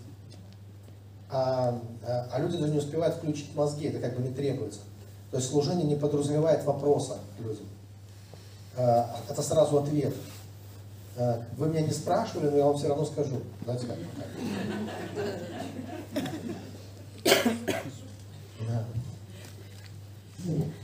А, 1.30 1.82
а, 2.08 2.28
а 2.32 2.40
люди 2.40 2.58
даже 2.58 2.72
не 2.72 2.78
успевают 2.78 3.16
включить 3.16 3.56
мозги, 3.56 3.88
это 3.88 4.00
как 4.00 4.16
бы 4.16 4.22
не 4.22 4.34
требуется. 4.34 4.80
То 5.32 5.38
есть 5.38 5.50
служение 5.50 5.86
не 5.86 5.96
подразумевает 5.96 6.64
вопроса 6.64 7.18
людям. 7.40 7.66
А, 8.78 9.18
Это 9.30 9.42
сразу 9.42 9.80
ответ. 9.80 10.14
А, 11.18 11.42
Вы 11.58 11.70
меня 11.70 11.82
не 11.82 11.92
спрашивали, 11.92 12.50
но 12.50 12.58
я 12.58 12.66
вам 12.66 12.78
все 12.78 12.88
равно 12.88 13.06
скажу. 13.06 13.42
Знаете 13.64 13.88
как? 13.88 13.98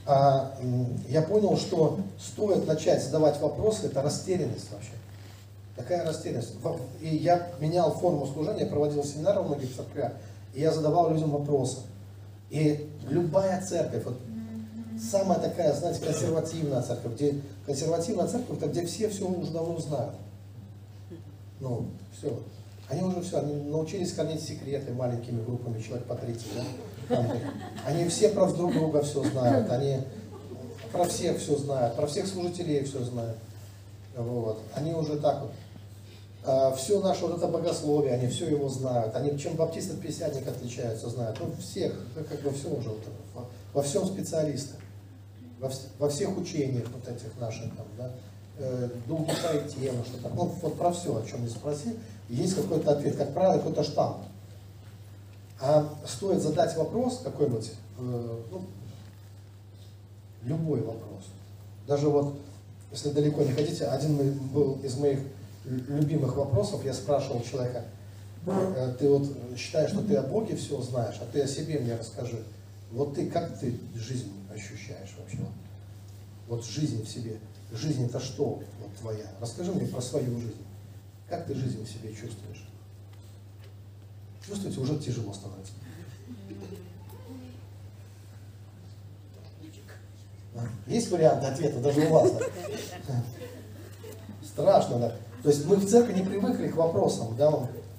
А, 0.06 0.58
я 1.08 1.22
понял, 1.22 1.58
что 1.58 2.00
стоит 2.20 2.65
начать 2.65 3.04
задавать 3.04 3.39
вопросы, 3.39 3.88
это 3.88 4.02
растерянность 4.02 4.72
вообще. 4.72 4.91
Такая 5.76 6.06
растерянность. 6.06 6.56
И 7.02 7.15
я 7.15 7.50
менял 7.60 7.91
форму 7.94 8.26
служения, 8.28 8.65
проводил 8.65 9.04
семинары 9.04 9.41
в 9.41 9.48
многих 9.48 9.76
церквях, 9.76 10.13
и 10.54 10.62
я 10.62 10.72
задавал 10.72 11.12
людям 11.12 11.32
вопросы. 11.32 11.80
И 12.50 12.89
любая 13.10 13.62
церковь, 13.62 14.04
вот 14.04 14.17
самая 14.99 15.39
такая, 15.39 15.73
знаете, 15.73 16.04
консервативная 16.04 16.82
церковь, 16.82 17.13
где 17.13 17.41
консервативная 17.65 18.27
церковь, 18.27 18.58
это 18.58 18.67
где 18.67 18.86
все 18.86 19.10
все 19.10 19.27
уже 19.27 19.51
давно 19.51 19.77
знают. 19.80 20.13
Ну, 21.60 21.88
все. 22.17 22.39
Они 22.89 23.04
уже 23.04 23.21
все, 23.21 23.39
они 23.39 23.54
научились 23.54 24.13
хранить 24.13 24.41
секреты 24.41 24.93
маленькими 24.93 25.43
группами, 25.43 25.82
человек 25.82 26.06
по 26.08 26.15
30, 26.15 26.45
да? 27.08 27.25
Они 27.86 28.08
все 28.10 28.30
про 28.30 28.51
друг 28.51 28.73
друга 28.73 29.01
все 29.01 29.23
знают, 29.23 29.69
они 29.69 29.99
про 30.91 31.06
всех 31.06 31.38
все 31.39 31.56
знают, 31.58 31.95
про 31.95 32.08
всех 32.08 32.27
служителей 32.27 32.84
все 32.84 33.04
знают. 33.04 33.38
Вот. 34.15 34.60
Они 34.73 34.93
уже 34.93 35.17
так 35.19 35.41
вот. 35.41 35.51
все 36.75 36.99
наше 36.99 37.25
вот 37.25 37.38
это 37.38 37.47
богословие, 37.47 38.13
они 38.13 38.27
все 38.27 38.49
его 38.49 38.67
знают. 38.67 39.15
Они 39.15 39.38
чем 39.38 39.56
баптист 39.56 39.91
от 39.91 40.01
песятник 40.01 40.47
отличаются, 40.47 41.10
знают. 41.10 41.38
Ну, 41.39 41.54
всех, 41.62 41.93
как 42.15 42.41
бы 42.41 42.51
все 42.51 42.69
уже, 42.69 42.89
вот, 42.89 43.47
во 43.73 43.82
всем 43.84 44.06
специалисты. 44.06 44.75
Во, 45.62 45.67
вс- 45.67 45.88
во 46.00 46.10
всех 46.10 46.36
учениях 46.38 46.86
вот 46.91 47.08
этих 47.08 47.39
наших 47.39 47.65
там, 47.76 47.86
да, 47.97 48.12
э, 48.58 48.89
и 49.08 49.69
тема, 49.69 50.04
что 50.04 50.17
так. 50.24 50.34
Ну, 50.34 50.45
вот 50.62 50.78
про 50.78 50.91
все, 50.91 51.15
о 51.15 51.24
чем 51.26 51.43
не 51.43 51.50
спроси, 51.50 51.95
есть 52.30 52.56
какой-то 52.56 52.91
ответ, 52.91 53.15
как 53.15 53.34
правило, 53.34 53.60
какой-то 53.60 53.84
штамп. 53.84 54.17
А 55.60 55.88
стоит 56.08 56.41
задать 56.41 56.76
вопрос 56.76 57.21
какой-нибудь, 57.24 57.71
э, 58.00 58.39
ну, 58.52 58.62
любой 60.43 60.82
вопрос. 60.82 61.26
Даже 61.88 62.10
вот, 62.10 62.34
если 62.91 63.12
далеко 63.12 63.43
не 63.43 63.52
ходите, 63.52 63.86
один 63.86 64.34
был 64.50 64.80
из 64.84 64.97
моих 64.97 65.19
лю- 65.65 65.84
любимых 66.00 66.36
вопросов, 66.36 66.84
я 66.84 66.93
спрашивал 66.95 67.43
человека, 67.43 67.84
э, 68.47 68.95
ты 68.97 69.08
вот 69.10 69.28
считаешь, 69.56 69.91
что 69.91 70.02
ты 70.02 70.15
о 70.15 70.24
Боге 70.24 70.56
все 70.56 70.82
знаешь, 70.82 71.17
а 71.21 71.26
ты 71.32 71.41
о 71.41 71.47
себе 71.47 71.80
мне 71.80 71.95
расскажи. 71.95 72.43
Вот 72.91 73.13
ты, 73.13 73.30
как 73.30 73.60
ты 73.60 73.80
жизнь 73.95 74.32
ощущаешь 74.52 75.16
вообще? 75.18 75.40
Вот 76.48 76.66
жизнь 76.66 77.04
в 77.04 77.08
себе. 77.08 77.39
Жизнь 77.72 78.06
это 78.06 78.20
что 78.20 78.62
вот 78.80 78.95
твоя? 78.99 79.32
Расскажи 79.39 79.72
мне 79.72 79.88
про 79.88 80.02
свою 80.02 80.39
жизнь. 80.39 80.64
Как 81.30 81.45
ты 81.45 81.56
жизнь 81.56 81.84
в 81.84 81.89
себе 81.89 82.10
чувствуешь? 82.10 82.68
Чувствуете, 84.45 84.80
уже 84.80 84.97
тяжело 84.99 85.34
становится. 85.34 85.74
Да. 90.54 90.68
Есть 90.88 91.10
варианты 91.10 91.45
ответа 91.47 91.80
даже 91.80 92.02
у 92.02 92.10
вас? 92.10 92.32
да? 93.08 93.24
Страшно, 94.43 94.99
да. 94.99 95.16
То 95.43 95.49
есть 95.49 95.66
мы 95.66 95.78
в 95.78 95.89
церкви 95.89 96.14
не 96.14 96.26
привыкли 96.26 96.68
к 96.68 96.76
вопросам, 96.76 97.36
да, 97.38 97.52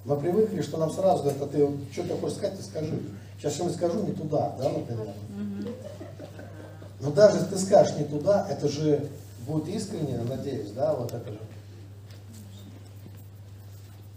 мы 0.05 0.16
привыкли, 0.16 0.62
что 0.62 0.78
нам 0.78 0.90
сразу 0.90 1.28
а 1.28 1.46
ты 1.46 1.64
вот 1.64 1.76
что 1.92 2.03
ты 2.03 2.14
хочешь 2.14 2.36
сказать, 2.36 2.59
ты 2.59 2.62
скажи. 2.62 3.00
Сейчас 3.38 3.55
что-нибудь 3.55 3.76
скажу 3.76 4.03
не 4.05 4.12
туда, 4.12 4.55
да, 4.59 4.68
например. 4.68 5.09
Но 7.03 7.11
даже 7.11 7.38
если 7.38 7.48
ты 7.48 7.59
скажешь 7.59 7.96
не 7.96 8.05
туда, 8.05 8.46
это 8.48 8.68
же 8.68 9.09
будет 9.44 9.68
искренне, 9.68 10.18
надеюсь, 10.18 10.70
да, 10.70 10.94
вот 10.94 11.12
это 11.12 11.32
же. 11.32 11.38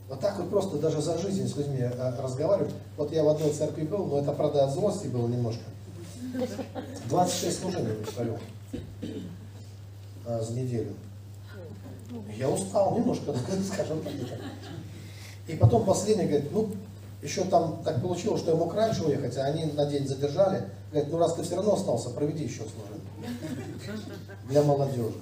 Вот 0.07 0.19
так 0.19 0.37
вот 0.37 0.51
просто 0.51 0.77
даже 0.77 1.01
за 1.01 1.17
жизнь 1.17 1.47
с 1.47 1.57
людьми 1.57 1.79
э, 1.79 2.21
разговаривать. 2.21 2.71
Вот 2.95 3.11
я 3.11 3.23
в 3.23 3.29
одной 3.29 3.51
церкви 3.51 3.83
был, 3.83 4.05
но 4.05 4.19
это, 4.19 4.31
правда, 4.33 4.65
от 4.65 4.71
злости 4.71 5.07
было 5.07 5.27
немножко. 5.27 5.63
26 7.09 7.59
служений 7.59 8.05
провел 8.15 8.37
а, 10.27 10.43
за 10.43 10.53
неделю. 10.53 10.93
Я 12.37 12.49
устал 12.49 12.95
немножко, 12.95 13.33
скажем 13.73 14.01
так. 14.03 14.13
И 15.47 15.55
потом 15.55 15.85
последний 15.85 16.25
говорит, 16.25 16.51
ну, 16.51 16.69
еще 17.25 17.43
там 17.45 17.81
так 17.83 18.01
получилось, 18.01 18.41
что 18.41 18.51
я 18.51 18.57
мог 18.57 18.73
раньше 18.73 19.03
уехать, 19.03 19.35
а 19.37 19.45
они 19.45 19.65
на 19.65 19.85
день 19.85 20.07
задержали. 20.07 20.69
Говорит, 20.91 21.11
ну 21.11 21.17
раз 21.17 21.33
ты 21.33 21.43
все 21.43 21.55
равно 21.55 21.73
остался, 21.73 22.11
проведи 22.11 22.43
еще 22.43 22.63
служение. 22.63 23.01
Для 24.47 24.63
молодежи. 24.63 25.15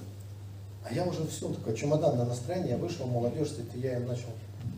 А 0.84 0.92
я 0.92 1.04
уже 1.04 1.26
все, 1.26 1.48
такое 1.48 1.74
чемоданное 1.74 2.26
настроение, 2.26 2.72
я 2.72 2.76
вышел, 2.76 3.06
молодежь, 3.06 3.54
и 3.74 3.78
я 3.78 3.96
им 3.96 4.06
начал, 4.06 4.28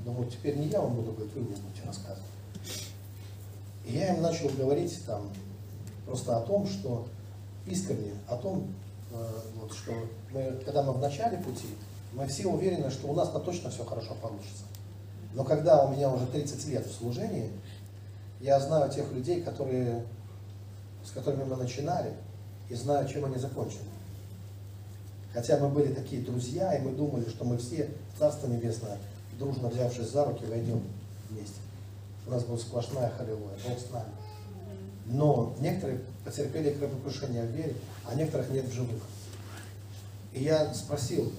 думаю, 0.05 0.31
теперь 0.31 0.57
не 0.57 0.68
я 0.68 0.81
вам 0.81 0.95
буду 0.95 1.12
говорить, 1.12 1.35
вы 1.35 1.43
мне 1.43 1.57
будете 1.57 1.85
рассказывать. 1.85 2.22
И 3.85 3.95
я 3.95 4.14
им 4.14 4.22
начал 4.22 4.49
говорить 4.51 5.05
там 5.05 5.29
просто 6.07 6.37
о 6.37 6.41
том, 6.43 6.66
что 6.66 7.07
искренне, 7.66 8.12
о 8.29 8.37
том, 8.37 8.72
э, 9.12 9.16
вот, 9.61 9.72
что 9.72 9.93
мы, 10.33 10.61
когда 10.64 10.85
мы 10.85 10.93
в 10.93 11.01
начале 11.01 11.39
пути, 11.39 11.66
мы 12.12 12.29
все 12.29 12.47
уверены, 12.47 12.89
что 12.91 13.09
у 13.09 13.14
нас-то 13.14 13.41
точно 13.41 13.70
все 13.70 13.85
хорошо 13.85 14.14
получится. 14.22 14.62
Но 15.37 15.45
когда 15.45 15.84
у 15.84 15.93
меня 15.93 16.11
уже 16.11 16.26
30 16.26 16.66
лет 16.68 16.87
в 16.87 16.93
служении, 16.95 17.53
я 18.41 18.59
знаю 18.59 18.91
тех 18.91 19.12
людей, 19.12 19.43
которые, 19.43 20.03
с 21.05 21.11
которыми 21.11 21.45
мы 21.45 21.57
начинали, 21.57 22.11
и 22.70 22.74
знаю, 22.74 23.07
чем 23.07 23.26
они 23.26 23.37
закончили. 23.37 23.84
Хотя 25.34 25.59
мы 25.59 25.68
были 25.68 25.93
такие 25.93 26.22
друзья, 26.22 26.74
и 26.74 26.80
мы 26.80 26.93
думали, 26.93 27.28
что 27.28 27.45
мы 27.45 27.59
все 27.59 27.91
Царство 28.18 28.47
Небесное, 28.47 28.97
дружно 29.39 29.68
взявшись 29.68 30.09
за 30.09 30.24
руки, 30.24 30.47
войдем 30.47 30.82
вместе. 31.28 31.61
У 32.26 32.30
нас 32.30 32.43
будет 32.45 32.62
сплошная 32.62 33.11
халилуя, 33.11 33.59
Бог 33.68 33.78
с 33.78 33.93
нами. 33.93 34.09
Но 35.05 35.55
некоторые 35.61 36.01
потерпели 36.24 36.72
кровопрушение 36.72 37.43
в 37.43 37.51
вере, 37.51 37.74
а 38.07 38.14
некоторых 38.14 38.49
нет 38.49 38.64
в 38.64 38.72
живых. 38.72 39.03
И 40.32 40.43
я 40.43 40.72
спросил, 40.72 41.30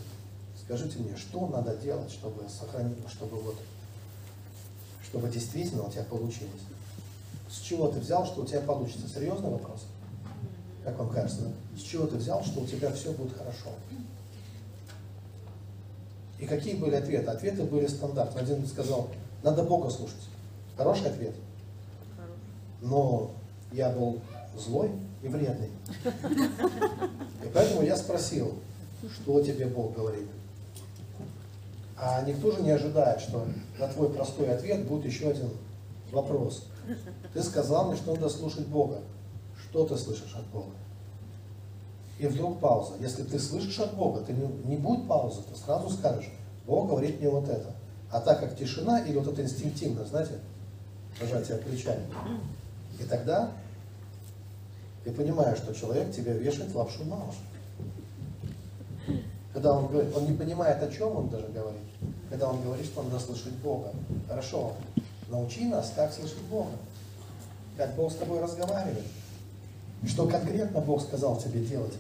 скажите 0.64 1.00
мне, 1.00 1.18
что 1.18 1.48
надо 1.48 1.76
делать, 1.78 2.12
чтобы 2.12 2.48
сохранить, 2.48 2.98
чтобы 3.10 3.38
вот 3.38 3.56
чтобы 5.10 5.30
действительно 5.30 5.84
у 5.84 5.92
тебя 5.92 6.04
получилось. 6.04 6.62
С 7.50 7.60
чего 7.60 7.88
ты 7.88 8.00
взял, 8.00 8.26
что 8.26 8.42
у 8.42 8.46
тебя 8.46 8.60
получится? 8.62 9.08
Серьезный 9.08 9.50
вопрос? 9.50 9.86
Как 10.84 10.98
вам 11.00 11.10
кажется? 11.10 11.52
С 11.78 11.82
чего 11.82 12.08
ты 12.08 12.18
взял, 12.18 12.44
что 12.44 12.62
у 12.62 12.66
тебя 12.66 12.92
все 12.92 13.12
будет 13.14 13.38
хорошо? 13.38 13.70
И 16.40 16.46
какие 16.46 16.76
были 16.76 16.96
ответы? 16.96 17.30
Ответы 17.30 17.64
были 17.64 17.88
стандартные. 17.88 18.44
Один 18.44 18.68
сказал, 18.68 19.08
надо 19.44 19.64
Бога 19.64 19.90
слушать. 19.90 20.28
Хороший 20.76 21.08
ответ. 21.08 21.36
Но 22.82 23.32
я 23.72 23.90
был 23.90 24.20
злой 24.58 24.92
и 25.24 25.28
вредный. 25.28 25.70
И 27.44 27.48
поэтому 27.54 27.82
я 27.82 27.98
спросил, 27.98 28.54
что 29.14 29.42
тебе 29.42 29.66
Бог 29.68 29.96
говорит. 29.96 30.28
А 32.00 32.22
никто 32.22 32.52
же 32.52 32.62
не 32.62 32.72
ожидает, 32.72 33.20
что 33.22 33.48
на 33.80 33.88
твой 33.88 34.10
простой 34.10 34.54
ответ 34.54 34.86
будет 34.88 35.06
еще 35.06 35.30
один 35.30 35.50
вопрос. 36.12 36.68
Ты 37.34 37.42
сказал 37.42 37.88
мне, 37.88 37.98
что 37.98 38.14
надо 38.14 38.30
слушать 38.30 38.68
Бога. 38.68 39.00
Что 39.60 39.86
ты 39.86 39.98
слышишь 39.98 40.36
от 40.36 40.46
Бога? 40.48 40.72
И 42.20 42.28
вдруг 42.28 42.60
пауза. 42.60 42.94
Если 43.00 43.24
ты 43.24 43.40
слышишь 43.40 43.80
от 43.80 43.96
Бога, 43.96 44.22
ты 44.22 44.34
не, 44.34 44.48
не 44.66 44.78
будет 44.78 45.08
паузы, 45.08 45.42
ты 45.42 45.58
сразу 45.60 45.90
скажешь, 45.90 46.30
Бог 46.66 46.88
говорит 46.88 47.20
мне 47.20 47.30
вот 47.30 47.50
это. 47.50 47.74
А 48.12 48.22
так 48.22 48.40
как 48.40 48.56
тишина 48.56 49.02
или 49.02 49.18
вот 49.18 49.28
это 49.28 49.42
инстинктивно, 49.42 50.06
знаете, 50.06 50.40
пожатие 51.20 51.58
плечами. 51.58 52.06
И 53.00 53.04
тогда 53.04 53.52
ты 55.04 55.12
понимаешь, 55.12 55.58
что 55.58 55.74
человек 55.74 56.12
тебя 56.12 56.34
вешает 56.34 56.74
лапшу 56.74 57.06
на 57.06 57.16
уши. 57.16 57.40
Когда 59.54 59.74
он 59.74 59.88
говорит, 59.88 60.16
он 60.16 60.26
не 60.26 60.38
понимает, 60.38 60.82
о 60.82 60.92
чем 60.92 61.16
он 61.16 61.30
даже 61.30 61.48
говорит. 61.48 61.87
Когда 62.30 62.50
он 62.50 62.62
говорит, 62.62 62.86
что 62.86 63.04
надо 63.04 63.20
слышать 63.20 63.54
Бога. 63.54 63.92
Хорошо, 64.28 64.74
научи 65.30 65.66
нас, 65.66 65.94
как 65.96 66.14
слышать 66.14 66.42
Бога. 66.50 66.72
Как 67.78 67.96
Бог 67.96 68.12
с 68.12 68.16
тобой 68.16 68.42
разговаривает. 68.42 69.06
Что 70.06 70.28
конкретно 70.28 70.82
Бог 70.82 71.02
сказал 71.02 71.38
тебе 71.38 71.64
делать. 71.64 71.94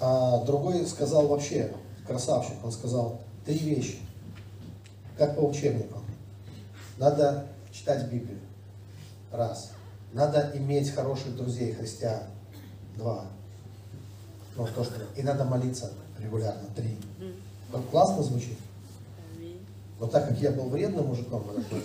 А 0.00 0.44
другой 0.44 0.86
сказал 0.86 1.26
вообще, 1.26 1.72
красавчик, 2.06 2.54
он 2.62 2.72
сказал 2.72 3.20
три 3.44 3.58
вещи. 3.58 3.98
Как 5.16 5.36
по 5.36 5.40
учебнику. 5.40 5.98
Надо 6.98 7.46
читать 7.72 8.04
Библию. 8.10 8.38
Раз. 9.32 9.72
Надо 10.12 10.52
иметь 10.54 10.90
хороших 10.90 11.36
друзей, 11.36 11.72
христиан. 11.72 12.22
Два 12.96 13.26
ну, 14.58 14.66
то, 14.74 14.84
что... 14.84 14.94
И 15.16 15.22
надо 15.22 15.44
молиться 15.44 15.90
регулярно, 16.18 16.68
три. 16.74 16.98
Вот 17.70 17.84
классно 17.90 18.22
звучит. 18.22 18.56
Но 20.00 20.06
так 20.06 20.28
как 20.28 20.38
я 20.40 20.52
был 20.52 20.68
вредным 20.68 21.06
мужиком 21.06 21.42
в 21.42 21.50
этот 21.50 21.82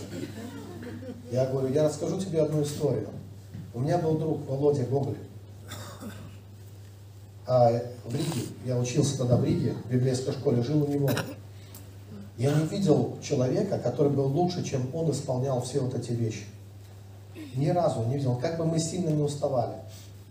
я 1.31 1.47
говорю, 1.47 1.73
я 1.73 1.83
расскажу 1.83 2.19
тебе 2.19 2.41
одну 2.41 2.61
историю. 2.61 3.09
У 3.73 3.79
меня 3.79 3.97
был 3.97 4.17
друг 4.19 4.47
Володя 4.47 4.85
Гоголь. 4.85 5.17
А 7.47 7.71
в 8.05 8.15
Риге, 8.15 8.47
я 8.65 8.77
учился 8.77 9.17
тогда 9.17 9.35
в 9.35 9.43
Риге, 9.43 9.73
в 9.85 9.91
библейской 9.91 10.31
школе, 10.31 10.61
жил 10.61 10.83
у 10.83 10.87
него. 10.87 11.09
Я 12.37 12.53
не 12.53 12.67
видел 12.67 13.17
человека, 13.21 13.79
который 13.79 14.11
был 14.11 14.27
лучше, 14.27 14.63
чем 14.63 14.93
он 14.93 15.11
исполнял 15.11 15.61
все 15.61 15.79
вот 15.79 15.95
эти 15.95 16.11
вещи. 16.11 16.45
Ни 17.55 17.69
разу 17.69 18.03
не 18.05 18.15
видел, 18.15 18.35
как 18.37 18.57
бы 18.57 18.65
мы 18.65 18.79
сильно 18.79 19.09
не 19.09 19.23
уставали. 19.23 19.75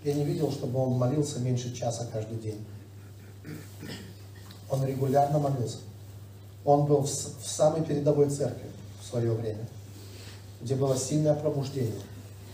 Я 0.04 0.14
не 0.14 0.24
видел, 0.24 0.50
чтобы 0.50 0.78
он 0.78 0.92
молился 0.92 1.40
меньше 1.40 1.74
часа 1.74 2.06
каждый 2.12 2.38
день. 2.38 2.64
Он 4.72 4.84
регулярно 4.86 5.38
молился. 5.38 5.76
Он 6.64 6.86
был 6.86 7.02
в, 7.02 7.08
самой 7.08 7.82
передовой 7.82 8.30
церкви 8.30 8.70
в 9.02 9.06
свое 9.06 9.30
время, 9.32 9.66
где 10.62 10.74
было 10.74 10.96
сильное 10.96 11.34
пробуждение. 11.34 12.00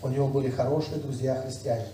У 0.02 0.08
него 0.08 0.26
были 0.26 0.50
хорошие 0.50 0.98
друзья-христиане. 0.98 1.86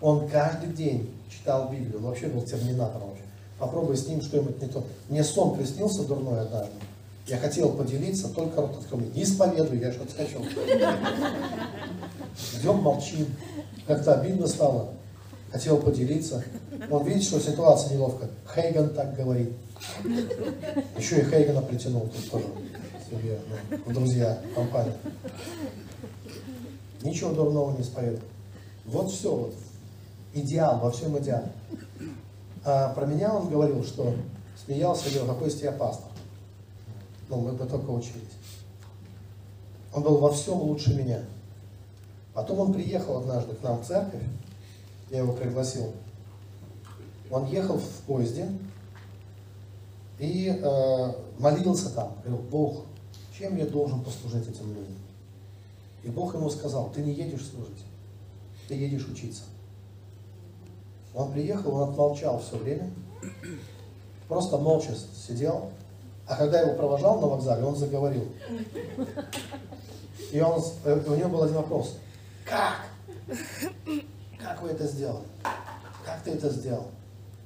Он 0.00 0.28
каждый 0.28 0.72
день 0.72 1.14
читал 1.30 1.70
Библию. 1.70 1.98
Он 1.98 2.04
вообще 2.04 2.26
был 2.26 2.42
терминатором. 2.42 3.10
Вообще. 3.10 3.24
Попробуй 3.60 3.96
с 3.96 4.08
ним 4.08 4.22
что-нибудь 4.22 4.60
не 4.60 4.68
то. 4.68 4.84
Мне 5.08 5.22
сон 5.22 5.56
приснился 5.56 6.02
дурной 6.02 6.40
однажды. 6.40 6.72
Я 7.26 7.38
хотел 7.38 7.70
поделиться, 7.70 8.28
только 8.28 8.60
рот 8.60 8.76
открыл. 8.76 9.00
Не 9.14 9.22
исповедуй, 9.22 9.78
я 9.78 9.92
что-то 9.92 10.14
хочу. 10.16 10.42
Идем, 12.58 12.76
молчим. 12.78 13.26
Как-то 13.86 14.14
обидно 14.20 14.48
стало. 14.48 14.94
Хотел 15.50 15.78
поделиться. 15.78 16.44
Он 16.90 17.04
видит, 17.04 17.24
что 17.24 17.40
ситуация 17.40 17.94
неловкая. 17.94 18.30
Хейган 18.54 18.90
так 18.90 19.16
говорит. 19.16 19.52
Еще 20.96 21.20
и 21.20 21.24
Хейгана 21.24 21.62
притянул 21.62 22.08
тут 22.08 22.30
тоже 22.30 22.46
себе, 23.10 23.38
ну, 23.70 23.76
в 23.86 23.92
друзья, 23.92 24.38
компанию. 24.54 24.94
Ничего 27.02 27.32
дурного 27.32 27.76
не 27.76 27.82
исповедовал. 27.82 28.22
Вот 28.84 29.10
все, 29.10 29.34
вот. 29.34 29.54
Идеал, 30.32 30.78
во 30.78 30.90
всем 30.90 31.18
идеал. 31.18 31.44
А 32.64 32.92
про 32.92 33.06
меня 33.06 33.34
он 33.34 33.48
говорил, 33.48 33.82
что 33.84 34.14
смеялся, 34.64 35.06
говорил, 35.06 35.26
какой 35.26 35.48
из 35.48 35.56
тебя 35.56 35.72
пастор. 35.72 36.10
Ну, 37.28 37.40
мы 37.40 37.52
бы 37.52 37.64
только 37.66 37.90
учились. 37.90 38.22
Он 39.92 40.02
был 40.02 40.18
во 40.18 40.32
всем 40.32 40.60
лучше 40.60 40.94
меня. 40.94 41.20
Потом 42.34 42.60
он 42.60 42.72
приехал 42.72 43.18
однажды 43.18 43.54
к 43.54 43.62
нам 43.62 43.82
в 43.82 43.86
церковь, 43.86 44.22
я 45.10 45.18
его 45.18 45.32
пригласил. 45.32 45.92
Он 47.30 47.46
ехал 47.46 47.78
в 47.78 48.02
поезде 48.06 48.48
и 50.18 50.48
э, 50.48 51.12
молился 51.38 51.90
там, 51.90 52.14
говорил, 52.24 52.42
Бог, 52.50 52.84
чем 53.36 53.56
я 53.56 53.66
должен 53.66 54.02
послужить 54.02 54.48
этим 54.48 54.68
людям? 54.68 54.96
И 56.02 56.08
Бог 56.08 56.34
ему 56.34 56.50
сказал, 56.50 56.90
ты 56.90 57.02
не 57.02 57.12
едешь 57.12 57.46
служить, 57.46 57.84
ты 58.68 58.74
едешь 58.74 59.06
учиться. 59.06 59.42
Он 61.14 61.32
приехал, 61.32 61.74
он 61.74 61.90
отмолчал 61.90 62.40
все 62.40 62.56
время, 62.56 62.90
просто 64.28 64.58
молча 64.58 64.92
сидел, 65.26 65.70
а 66.26 66.36
когда 66.36 66.60
его 66.60 66.74
провожал 66.74 67.20
на 67.20 67.26
вокзале, 67.26 67.64
он 67.64 67.76
заговорил. 67.76 68.26
И 70.32 70.40
он, 70.40 70.62
э, 70.84 71.04
у 71.06 71.14
него 71.16 71.28
был 71.28 71.42
один 71.42 71.56
вопрос. 71.56 71.96
Как? 72.44 72.86
Как 74.42 74.62
вы 74.62 74.70
это 74.70 74.86
сделали? 74.86 75.24
Как 76.04 76.22
ты 76.24 76.32
это 76.32 76.48
сделал? 76.50 76.88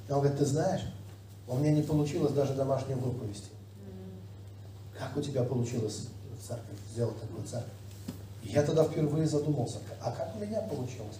И 0.09 0.12
он 0.12 0.20
говорит, 0.20 0.38
ты 0.38 0.45
знаешь, 0.45 0.82
у 1.49 1.57
меня 1.57 1.72
не 1.72 1.82
получилось 1.82 2.32
даже 2.32 2.55
домашнюю 2.55 3.01
группу 3.01 3.24
вести. 3.24 3.49
Как 4.99 5.16
у 5.16 5.22
тебя 5.22 5.42
получилось 5.42 6.09
церковь, 6.47 6.78
сделать 6.92 7.20
такую 7.20 7.45
церковь? 7.47 7.72
И 8.42 8.49
я 8.49 8.62
тогда 8.62 8.84
впервые 8.84 9.26
задумался, 9.26 9.78
а 10.01 10.12
как 10.12 10.36
у 10.36 10.38
меня 10.38 10.61
получилось? 10.61 11.18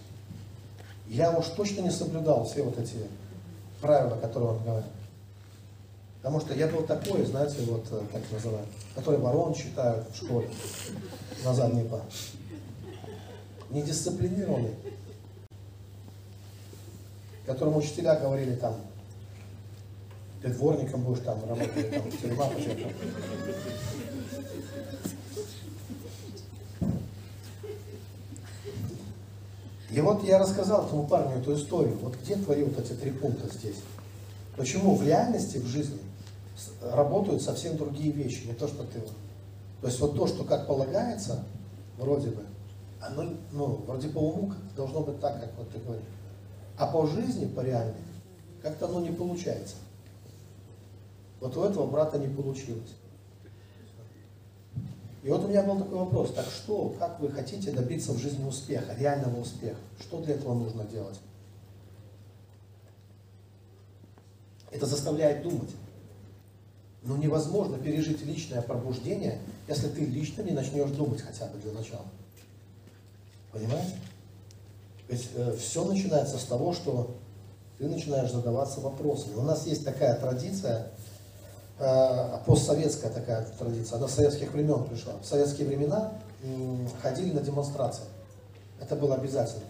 Я 1.07 1.31
уж 1.37 1.45
точно 1.47 1.81
не 1.81 1.91
соблюдал 1.91 2.45
все 2.45 2.63
вот 2.63 2.77
эти 2.79 2.97
правила, 3.81 4.15
которые 4.17 4.51
он 4.51 4.63
говорит. 4.63 4.91
Потому 6.21 6.39
что 6.41 6.55
я 6.55 6.67
был 6.67 6.83
такой, 6.83 7.23
знаете, 7.25 7.57
вот 7.67 7.85
э, 7.91 8.01
как 8.11 8.23
называют, 8.31 8.67
который 8.95 9.19
ворон 9.19 9.53
читают 9.53 10.07
в 10.09 10.15
школе 10.15 10.49
на 11.43 11.53
задний 11.53 11.83
план 11.83 12.01
недисциплинированный, 13.69 14.73
которому 17.45 17.77
учителя 17.77 18.15
говорили 18.15 18.55
там, 18.55 18.75
Ты 20.41 20.49
дворником 20.49 21.03
будешь 21.03 21.23
там 21.23 21.39
работать, 21.47 21.91
там, 21.91 22.11
тюрьма, 22.11 22.47
почему 22.47 22.89
И 29.91 30.01
вот 30.01 30.25
я 30.25 30.39
рассказал 30.39 30.85
этому 30.85 31.07
парню 31.07 31.37
эту 31.37 31.55
историю. 31.55 31.97
Вот 32.01 32.17
где 32.21 32.35
твои 32.35 32.63
вот 32.63 32.77
эти 32.77 32.91
три 32.91 33.11
пункта 33.11 33.47
здесь? 33.47 33.77
Почему 34.57 34.95
в 34.95 35.07
реальности, 35.07 35.57
в 35.57 35.67
жизни 35.67 35.99
работают 36.81 37.41
совсем 37.41 37.77
другие 37.77 38.11
вещи, 38.11 38.45
не 38.45 38.53
то, 38.53 38.67
что 38.67 38.83
ты... 38.83 38.99
То 39.81 39.87
есть 39.87 39.99
вот 40.01 40.17
то, 40.17 40.27
что 40.27 40.43
как 40.43 40.67
полагается, 40.67 41.45
вроде 41.97 42.29
бы, 42.29 42.43
оно, 42.99 43.35
ну, 43.53 43.83
вроде 43.87 44.09
по 44.09 44.19
уму 44.19 44.53
должно 44.75 45.01
быть 45.01 45.19
так, 45.21 45.39
как 45.39 45.51
вот 45.57 45.69
ты 45.69 45.79
говоришь. 45.79 46.05
А 46.77 46.87
по 46.87 47.07
жизни, 47.07 47.45
по 47.45 47.61
реальной, 47.61 47.95
как-то 48.61 48.87
оно 48.87 48.99
не 48.99 49.11
получается. 49.11 49.75
Вот 51.39 51.55
у 51.57 51.63
этого 51.63 51.85
брата 51.87 52.17
не 52.17 52.27
получилось. 52.27 52.95
И 55.23 55.29
вот 55.29 55.43
у 55.43 55.47
меня 55.47 55.63
был 55.63 55.79
такой 55.79 55.97
вопрос, 55.97 56.33
так 56.33 56.45
что, 56.45 56.95
как 56.99 57.19
вы 57.19 57.31
хотите 57.31 57.71
добиться 57.71 58.13
в 58.13 58.19
жизни 58.19 58.43
успеха, 58.45 58.93
реального 58.93 59.39
успеха? 59.39 59.79
Что 59.99 60.21
для 60.21 60.35
этого 60.35 60.53
нужно 60.53 60.83
делать? 60.83 61.19
Это 64.69 64.85
заставляет 64.85 65.41
думать. 65.41 65.71
Но 67.01 67.17
невозможно 67.17 67.77
пережить 67.77 68.23
личное 68.23 68.61
пробуждение, 68.61 69.39
если 69.67 69.87
ты 69.87 70.05
лично 70.05 70.41
не 70.41 70.51
начнешь 70.51 70.91
думать 70.91 71.21
хотя 71.21 71.47
бы 71.47 71.57
для 71.59 71.71
начала. 71.71 72.05
Понимаете? 73.51 73.95
Ведь 75.07 75.29
э, 75.35 75.55
все 75.59 75.83
начинается 75.83 76.37
с 76.37 76.43
того, 76.43 76.73
что 76.73 77.15
ты 77.77 77.87
начинаешь 77.87 78.31
задаваться 78.31 78.79
вопросами. 78.79 79.35
У 79.35 79.41
нас 79.41 79.65
есть 79.67 79.85
такая 79.85 80.15
традиция, 80.15 80.87
э, 81.79 82.37
постсоветская 82.45 83.11
такая 83.11 83.45
традиция, 83.59 83.97
она 83.97 84.07
с 84.07 84.13
советских 84.13 84.53
времен 84.53 84.83
пришла. 84.85 85.13
В 85.21 85.25
советские 85.25 85.67
времена 85.67 86.11
ходили 87.01 87.31
на 87.31 87.41
демонстрации. 87.41 88.03
Это 88.79 88.95
было 88.95 89.15
обязательно. 89.15 89.63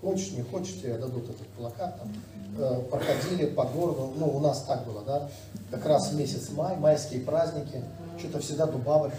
Хочешь, 0.00 0.32
не 0.32 0.42
хочешь, 0.42 0.74
тебе 0.74 0.98
дадут 0.98 1.30
этот 1.30 1.46
плакат. 1.48 1.98
Там, 1.98 2.12
э, 2.58 2.82
проходили 2.90 3.46
по 3.46 3.64
городу, 3.64 4.12
ну 4.16 4.28
у 4.28 4.40
нас 4.40 4.62
так 4.62 4.84
было, 4.84 5.02
да, 5.02 5.28
как 5.70 5.86
раз 5.86 6.12
месяц 6.12 6.50
май, 6.50 6.76
майские 6.76 7.20
праздники, 7.22 7.82
что-то 8.18 8.40
всегда 8.40 8.66
дубавы 8.66 9.12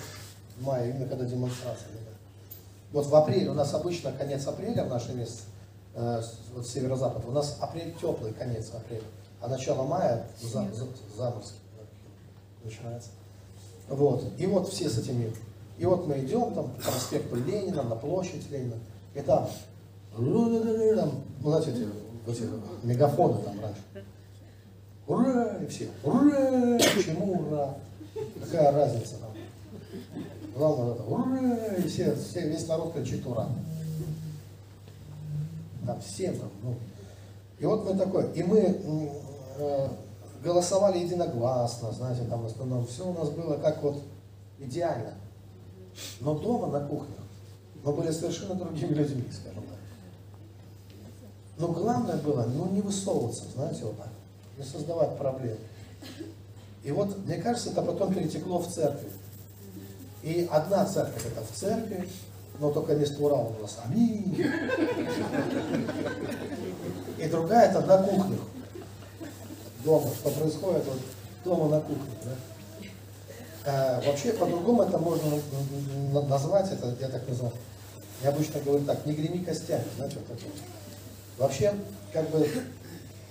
в 0.57 0.63
мае, 0.63 0.91
именно 0.91 1.07
когда 1.07 1.25
демонстрации. 1.25 1.85
Вот 2.91 3.07
в 3.07 3.15
апреле, 3.15 3.49
у 3.49 3.53
нас 3.53 3.73
обычно 3.73 4.11
конец 4.11 4.45
апреля 4.47 4.83
в 4.83 4.89
нашем 4.89 5.17
месяце, 5.17 5.43
вот 5.93 6.65
северо-запад, 6.65 7.23
у 7.27 7.31
нас 7.31 7.57
апрель 7.59 7.93
теплый, 7.99 8.33
конец 8.33 8.71
апреля, 8.73 9.03
а 9.41 9.47
начало 9.47 9.83
мая 9.83 10.27
за, 10.41 10.67
за, 10.73 10.87
заморский 11.17 11.59
начинается. 12.63 13.09
Вот, 13.89 14.23
и 14.37 14.45
вот 14.47 14.69
все 14.69 14.89
с 14.89 14.97
этими, 14.97 15.33
и 15.77 15.85
вот 15.85 16.07
мы 16.07 16.19
идем 16.19 16.53
там 16.53 16.69
по 16.71 16.81
проспекту 16.81 17.35
Ленина, 17.35 17.83
на 17.83 17.95
площадь 17.95 18.49
Ленина, 18.49 18.75
и 19.15 19.19
там, 19.21 19.49
ну, 20.17 20.79
знаете, 21.41 21.71
эти, 21.71 21.87
эти 22.27 22.49
мегафоны 22.83 23.43
там 23.43 23.59
раньше. 23.59 23.81
Ура! 25.07 25.57
И 25.57 25.67
все, 25.67 25.89
ура! 26.03 26.77
Почему 26.95 27.33
ура? 27.33 27.75
Какая 28.41 28.71
разница 28.71 29.15
там? 29.17 29.31
Главное 30.55 30.93
это 30.93 31.03
ура! 31.03 31.65
И 31.77 31.87
все, 31.87 32.15
все, 32.15 32.47
весь 32.47 32.67
народ 32.67 32.93
кричит 32.93 33.25
ура. 33.25 33.49
Там 35.85 35.99
всем 36.01 36.37
там, 36.37 36.49
ну. 36.63 36.75
И 37.59 37.65
вот 37.65 37.85
мы 37.85 37.97
такой, 37.97 38.31
и 38.33 38.43
мы 38.43 38.59
э, 39.57 39.87
голосовали 40.43 40.99
единогласно, 40.99 41.91
знаете, 41.91 42.23
там 42.23 42.41
в 42.43 42.45
основном 42.45 42.87
все 42.87 43.07
у 43.07 43.13
нас 43.13 43.29
было 43.29 43.57
как 43.57 43.81
вот 43.83 44.01
идеально. 44.59 45.13
Но 46.19 46.37
дома 46.37 46.67
на 46.67 46.85
кухне 46.87 47.15
мы 47.83 47.93
были 47.93 48.11
совершенно 48.11 48.55
другими 48.55 48.93
людьми, 48.93 49.25
скажем 49.31 49.63
так. 49.63 49.77
Но 51.57 51.67
главное 51.67 52.17
было, 52.17 52.45
ну 52.45 52.69
не 52.69 52.81
высовываться, 52.81 53.43
знаете, 53.53 53.83
вот 53.83 53.97
так, 53.97 54.09
не 54.57 54.63
создавать 54.63 55.17
проблем. 55.17 55.57
И 56.83 56.91
вот, 56.91 57.25
мне 57.25 57.37
кажется, 57.37 57.69
это 57.69 57.81
потом 57.81 58.13
перетекло 58.13 58.59
в 58.59 58.67
церковь. 58.67 59.11
И 60.23 60.47
одна 60.51 60.85
церковь 60.85 61.25
это 61.25 61.43
в 61.45 61.55
церкви, 61.55 62.07
но 62.61 62.69
только 62.71 62.93
вместо 62.93 63.21
ура 63.23 63.37
у 63.37 63.59
нас 63.59 63.79
аминь. 63.83 64.39
И 67.17 67.27
другая 67.27 67.71
это 67.71 67.81
на 67.81 67.97
кухню. 68.03 68.37
Дома, 69.83 70.11
что 70.13 70.29
происходит 70.29 70.83
вот 70.85 70.99
дома 71.43 71.69
на 71.69 71.81
кухне. 71.81 72.13
Да? 72.23 72.31
А, 73.65 74.01
вообще, 74.05 74.33
по-другому 74.33 74.83
это 74.83 74.99
можно 74.99 75.41
назвать, 76.29 76.71
это 76.71 76.95
я 76.99 77.09
так 77.09 77.27
называю. 77.27 77.55
Я 78.21 78.29
обычно 78.29 78.59
говорю 78.61 78.85
так, 78.85 79.07
не 79.07 79.13
греми 79.13 79.43
костями, 79.43 79.85
знаете, 79.95 80.17
вот 80.17 80.27
такое. 80.27 80.51
Вообще, 81.39 81.73
как 82.13 82.29
бы, 82.29 82.47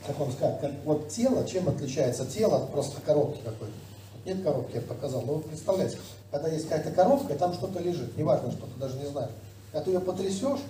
как 0.04 0.18
вам 0.18 0.32
сказать, 0.32 0.60
как, 0.60 0.72
вот 0.84 1.08
тело, 1.08 1.46
чем 1.46 1.68
отличается 1.68 2.26
тело 2.26 2.56
от 2.56 2.72
просто 2.72 3.00
коробки 3.00 3.38
какой-то? 3.44 3.89
Нет 4.30 4.44
коробки, 4.44 4.76
я 4.76 4.80
показал. 4.82 5.22
Но 5.22 5.34
вы 5.34 5.42
представляете, 5.42 5.98
когда 6.30 6.48
есть 6.48 6.68
какая-то 6.68 6.92
коробка, 6.92 7.34
и 7.34 7.36
там 7.36 7.52
что-то 7.52 7.80
лежит, 7.80 8.16
неважно 8.16 8.52
что, 8.52 8.66
ты 8.66 8.78
даже 8.78 8.96
не 8.98 9.06
знаешь. 9.06 9.32
Когда 9.72 9.84
ты 9.84 9.90
ее 9.90 9.98
потрясешь, 9.98 10.60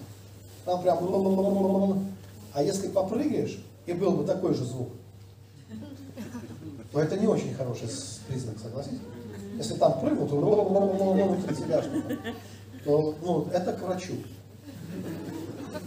там 0.65 0.81
прям... 0.81 2.07
А 2.55 2.63
если 2.63 2.89
попрыгаешь, 2.89 3.63
и 3.85 3.93
был 3.93 4.13
бы 4.13 4.25
такой 4.25 4.55
же 4.55 4.65
звук, 4.65 4.89
то 6.91 7.01
это 7.01 7.19
не 7.19 7.27
очень 7.27 7.53
хороший 7.53 7.89
признак, 8.27 8.57
согласитесь? 8.63 8.99
Если 9.59 9.75
там 9.75 10.01
прыгнут, 10.01 10.31
то 10.31 11.55
тебя 11.55 11.83
то 12.83 13.15
ну, 13.23 13.47
это 13.53 13.75
к 13.75 13.83
врачу. 13.83 14.15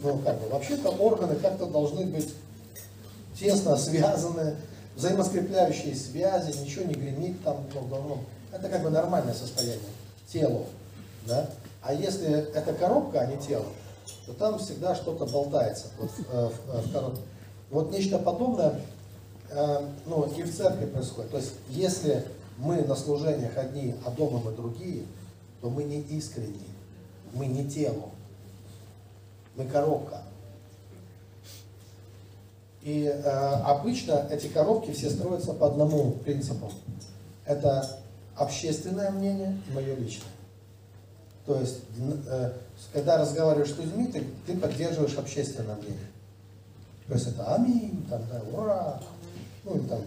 Ну, 0.04 0.20
как 0.20 0.40
бы, 0.40 0.50
вообще-то 0.50 0.90
органы 0.90 1.36
как-то 1.38 1.66
должны 1.66 2.06
быть 2.06 2.36
тесно 3.36 3.76
связаны, 3.78 4.58
взаимоскрепляющие 4.96 5.96
связи, 5.96 6.58
ничего 6.58 6.86
не 6.86 6.94
гремит 6.94 7.44
там, 7.44 7.66
ну, 7.74 7.88
ну, 7.90 8.18
это 8.52 8.70
как 8.70 8.84
бы 8.84 8.90
нормальное 8.90 9.34
состояние 9.34 9.80
телу, 10.28 10.66
да? 11.26 11.50
А 11.82 11.94
если 11.94 12.30
это 12.54 12.74
коробка, 12.74 13.22
а 13.22 13.26
не 13.26 13.38
тело, 13.38 13.66
то 14.26 14.34
там 14.34 14.58
всегда 14.60 14.96
что-то 14.96 15.26
болтается 15.26 15.88
вот, 16.00 16.10
э, 16.32 16.50
в, 16.50 16.76
э, 16.76 16.82
в 16.82 16.94
коробке. 16.94 17.22
Вот 17.70 17.92
нечто 17.92 18.20
подобное, 18.20 18.80
э, 19.50 19.88
ну, 20.06 20.24
и 20.26 20.44
в 20.44 20.56
церкви 20.56 20.86
происходит. 20.86 21.32
То 21.32 21.38
есть, 21.38 21.54
если 21.70 22.26
мы 22.58 22.82
на 22.84 22.96
служениях 22.96 23.58
одни, 23.58 23.96
а 24.06 24.12
дома 24.12 24.40
мы 24.40 24.52
другие, 24.52 25.06
то 25.62 25.70
мы 25.70 25.84
не 25.84 26.00
искренние, 26.02 26.70
мы 27.34 27.48
не 27.48 27.70
тело, 27.70 28.10
мы 29.56 29.66
коробка. 29.66 30.22
И 32.84 33.06
э, 33.06 33.30
обычно 33.64 34.28
эти 34.30 34.48
коробки 34.48 34.92
все 34.92 35.10
строятся 35.10 35.54
по 35.54 35.68
одному 35.68 36.12
принципу. 36.12 36.70
Это 37.46 38.00
общественное 38.36 39.10
мнение 39.10 39.58
и 39.70 39.74
мое 39.74 39.96
личное. 39.96 40.28
То 41.46 41.60
есть, 41.60 41.80
э, 42.28 42.52
когда 42.92 43.18
разговариваешь 43.18 43.72
с 43.72 43.78
людьми, 43.78 44.08
ты, 44.08 44.26
ты 44.46 44.58
поддерживаешь 44.58 45.18
общественное 45.18 45.76
мнение. 45.76 46.08
То 47.08 47.14
есть 47.14 47.28
это 47.28 47.56
аминь, 47.56 48.06
там, 48.10 48.22
да, 48.30 48.42
ура, 48.52 49.00
ну 49.64 49.78
и 49.78 49.88
там. 49.88 50.02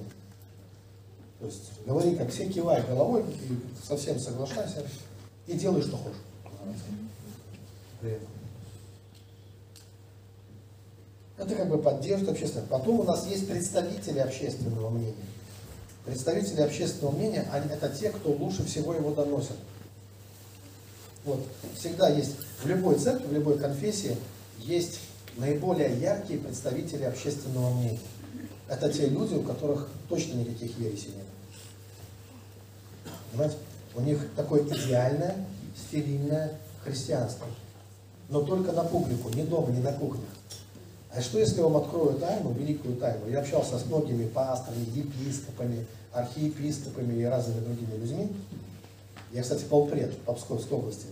То 1.39 1.47
есть 1.47 1.71
говори, 1.87 2.15
как 2.17 2.31
все, 2.31 2.47
кивай 2.47 2.83
головой, 2.87 3.23
и 3.23 3.87
совсем 3.87 4.19
соглашайся, 4.19 4.83
и 5.47 5.55
делай, 5.55 5.81
что 5.83 5.97
хочешь. 5.97 6.19
При 8.01 8.13
этом. 8.13 8.36
Это 11.39 11.55
как 11.55 11.69
бы 11.69 11.79
поддерживает 11.79 12.31
общественное. 12.31 12.67
Потом 12.67 13.01
у 13.01 13.03
нас 13.03 13.27
есть 13.27 13.49
представители 13.49 14.19
общественного 14.19 14.89
мнения. 14.91 15.15
Представители 16.05 16.63
общественного 16.63 17.15
мнения, 17.15 17.47
они, 17.53 17.69
это 17.69 17.89
те, 17.89 18.11
кто 18.11 18.31
лучше 18.31 18.65
всего 18.65 18.95
его 18.95 19.13
доносят. 19.13 19.57
Вот. 21.25 21.45
Всегда 21.77 22.09
есть, 22.09 22.37
в 22.63 22.67
любой 22.67 22.99
церкви, 22.99 23.27
в 23.27 23.33
любой 23.33 23.59
конфессии 23.59 24.17
есть 24.61 25.01
наиболее 25.37 25.99
яркие 26.01 26.39
представители 26.39 27.03
общественного 27.03 27.75
мнения. 27.75 27.99
Это 28.69 28.93
те 28.93 29.09
люди, 29.09 29.35
у 29.35 29.43
которых 29.43 29.89
точно 30.09 30.35
никаких 30.35 30.79
ересей 30.79 31.13
нет. 31.17 31.27
Понимаете? 33.33 33.57
У 33.95 34.01
них 34.01 34.21
такое 34.37 34.63
идеальное, 34.63 35.37
стерильное 35.77 36.59
христианство. 36.85 37.47
Но 38.29 38.43
только 38.43 38.73
на 38.73 38.85
публику, 38.85 39.29
не 39.31 39.43
дома, 39.43 39.71
не 39.71 39.81
на 39.81 39.93
кухнях. 39.93 40.29
А 41.17 41.23
что 41.23 41.39
если 41.39 41.57
я 41.57 41.63
вам 41.63 41.79
открою 41.79 42.19
тайну, 42.19 42.53
великую 42.53 42.97
тайну? 42.97 43.31
Я 43.31 43.41
общался 43.41 43.79
с 43.79 43.87
многими 43.87 44.27
пасторами, 44.27 44.85
епископами, 44.95 45.87
архиепископами 46.13 47.23
и 47.23 47.25
разными 47.25 47.61
другими 47.61 47.97
людьми. 47.97 48.37
Я, 49.33 49.41
кстати, 49.41 49.65
полпред 49.65 50.19
по 50.23 50.35
Псковской 50.35 50.77
области, 50.77 51.07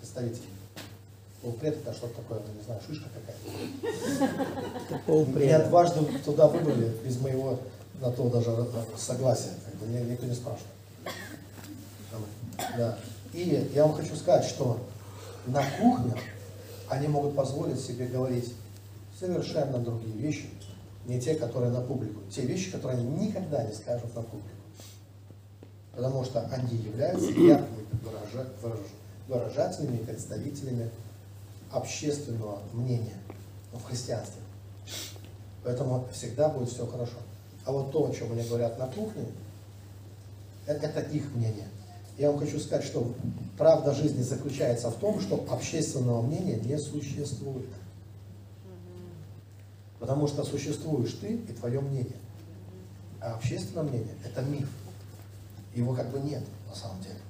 представитель. 0.00 0.42
Полпред 1.40 1.76
это 1.76 1.92
что-то 1.92 2.16
такое, 2.16 2.40
не 2.40 2.64
знаю, 2.64 2.80
шишка 2.84 3.08
какая-то. 3.14 3.38
Меня 5.38 5.60
дважды 5.68 6.00
туда 6.24 6.48
выбрали 6.48 6.90
из 7.04 7.20
моего 7.20 7.60
на 8.00 8.10
то 8.10 8.28
даже 8.28 8.50
согласие, 8.98 9.52
как 9.64 9.76
бы, 9.76 9.86
никто 9.86 10.26
не 10.26 10.34
спрашивает. 10.34 10.66
Да. 12.76 12.98
И 13.32 13.70
я 13.72 13.86
вам 13.86 13.94
хочу 13.94 14.16
сказать, 14.16 14.46
что 14.46 14.80
на 15.46 15.62
кухнях 15.78 16.18
они 16.88 17.06
могут 17.06 17.36
позволить 17.36 17.80
себе 17.80 18.06
говорить 18.06 18.52
совершенно 19.24 19.78
другие 19.78 20.16
вещи, 20.16 20.48
не 21.06 21.20
те, 21.20 21.34
которые 21.34 21.72
на 21.72 21.80
публику. 21.80 22.20
Те 22.30 22.42
вещи, 22.42 22.70
которые 22.70 23.00
они 23.00 23.26
никогда 23.26 23.64
не 23.64 23.72
скажут 23.72 24.14
на 24.14 24.22
публику. 24.22 24.48
Потому 25.94 26.24
что 26.24 26.40
они 26.48 26.76
являются 26.76 27.30
яркими 27.30 27.86
выражателями 29.28 29.96
и 29.96 30.04
представителями 30.04 30.90
общественного 31.70 32.58
мнения 32.72 33.16
в 33.72 33.82
христианстве. 33.84 34.40
Поэтому 35.62 36.06
всегда 36.12 36.48
будет 36.48 36.68
все 36.68 36.86
хорошо. 36.86 37.16
А 37.64 37.72
вот 37.72 37.92
то, 37.92 38.06
о 38.06 38.12
чем 38.12 38.32
они 38.32 38.42
говорят 38.42 38.78
на 38.78 38.86
кухне, 38.86 39.24
это 40.66 41.00
их 41.00 41.34
мнение. 41.34 41.68
Я 42.18 42.30
вам 42.30 42.38
хочу 42.38 42.60
сказать, 42.60 42.84
что 42.84 43.12
правда 43.56 43.92
жизни 43.92 44.22
заключается 44.22 44.90
в 44.90 44.94
том, 44.96 45.20
что 45.20 45.44
общественного 45.50 46.22
мнения 46.22 46.56
не 46.56 46.78
существует. 46.78 47.68
Потому 50.04 50.26
что 50.26 50.44
существуешь 50.44 51.14
ты 51.14 51.36
и 51.36 51.52
твое 51.54 51.80
мнение. 51.80 52.18
А 53.22 53.36
общественное 53.36 53.84
мнение– 53.84 54.14
это 54.22 54.42
миф. 54.42 54.68
Его 55.74 55.94
как 55.94 56.10
бы 56.10 56.18
нет 56.18 56.42
на 56.68 56.74
самом 56.74 57.00
деле. 57.00 57.20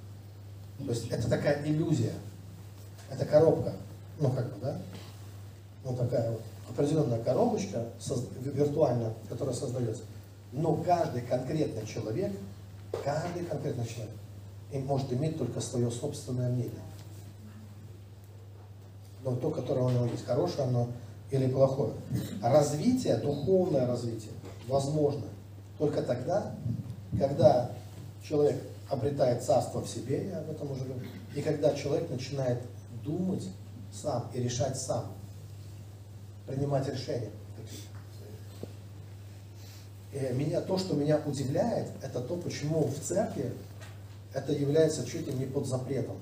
То 0.79 0.91
есть 0.91 1.09
это 1.09 1.31
такая 1.31 1.65
иллюзия. 1.65 2.15
Это 3.09 3.27
коробка. 3.27 3.75
Ну 4.19 4.29
как 4.33 4.53
бы, 4.53 4.61
да? 4.61 4.83
Ну 5.85 5.95
такая 5.95 6.33
вот 6.33 6.43
определенная 6.69 7.23
коробочка 7.23 7.91
виртуальная, 8.41 9.15
которая 9.29 9.55
создается. 9.55 10.03
Но 10.51 10.75
каждый 10.75 11.23
конкретный 11.23 11.87
человек, 11.87 12.33
каждый 13.05 13.45
конкретный 13.45 13.87
человек 13.87 14.17
и 14.73 14.79
может 14.79 15.13
иметь 15.13 15.39
только 15.39 15.61
свое 15.61 15.93
собственное 15.93 16.51
мнение. 16.51 16.83
Но 19.23 19.37
то, 19.37 19.53
которое 19.53 19.83
у 19.83 19.91
него 19.91 20.07
есть, 20.07 20.27
хорошее 20.27 20.67
оно 20.67 20.89
или 21.31 21.49
плохое. 21.49 21.93
Развитие, 22.43 23.17
духовное 23.17 23.87
развитие, 23.87 24.33
возможно 24.69 25.25
только 25.79 26.03
тогда, 26.03 26.55
когда 27.19 27.71
человек 28.23 28.63
обретает 28.89 29.43
царство 29.43 29.81
в 29.81 29.89
себе, 29.89 30.29
я 30.29 30.39
об 30.39 30.51
этом 30.51 30.71
уже 30.71 30.85
говорил, 30.85 31.05
и 31.35 31.43
когда 31.43 31.75
человек 31.75 32.09
начинает 32.11 32.61
думать 33.03 33.49
сам 33.93 34.31
и 34.33 34.41
решать 34.41 34.79
сам, 34.81 35.13
принимать 36.47 36.89
решения. 36.89 37.31
И 40.13 40.33
меня, 40.35 40.61
то, 40.61 40.79
что 40.79 40.95
меня 40.95 41.21
удивляет, 41.27 41.89
это 42.03 42.21
то, 42.21 42.37
почему 42.37 42.85
в 42.87 42.99
церкви 43.01 43.53
это 44.33 44.53
является 44.53 45.05
чуть 45.05 45.27
ли 45.27 45.33
не 45.33 45.47
под 45.47 45.67
запретом. 45.67 46.17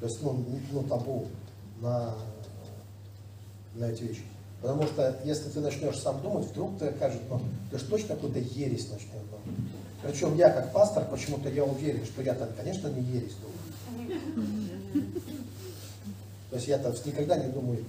То 0.00 0.06
есть, 0.06 0.22
ну, 0.22 0.44
ну 0.70 0.82
табу 0.82 1.26
на, 1.80 2.14
на 3.74 3.86
эти 3.86 4.02
вещи. 4.02 4.22
Потому 4.60 4.84
что 4.84 5.16
если 5.24 5.50
ты 5.50 5.60
начнешь 5.60 5.98
сам 5.98 6.20
думать, 6.22 6.46
вдруг 6.46 6.78
ты 6.78 6.86
окажешь, 6.86 7.20
ну, 7.28 7.40
ты 7.70 7.78
же 7.78 7.84
точно 7.84 8.14
какую-то 8.14 8.38
ересь 8.38 8.88
начнешь 8.90 9.10
думать. 9.30 9.58
Причем 10.02 10.36
я 10.36 10.50
как 10.50 10.72
пастор, 10.72 11.04
почему-то 11.06 11.48
я 11.48 11.64
уверен, 11.64 12.04
что 12.04 12.22
я-то, 12.22 12.48
конечно, 12.56 12.88
не 12.88 13.02
ересь 13.02 13.34
думаю. 13.34 15.10
То 16.50 16.56
есть 16.56 16.68
я-то 16.68 16.94
никогда 17.04 17.36
не 17.36 17.50
думаю. 17.50 17.84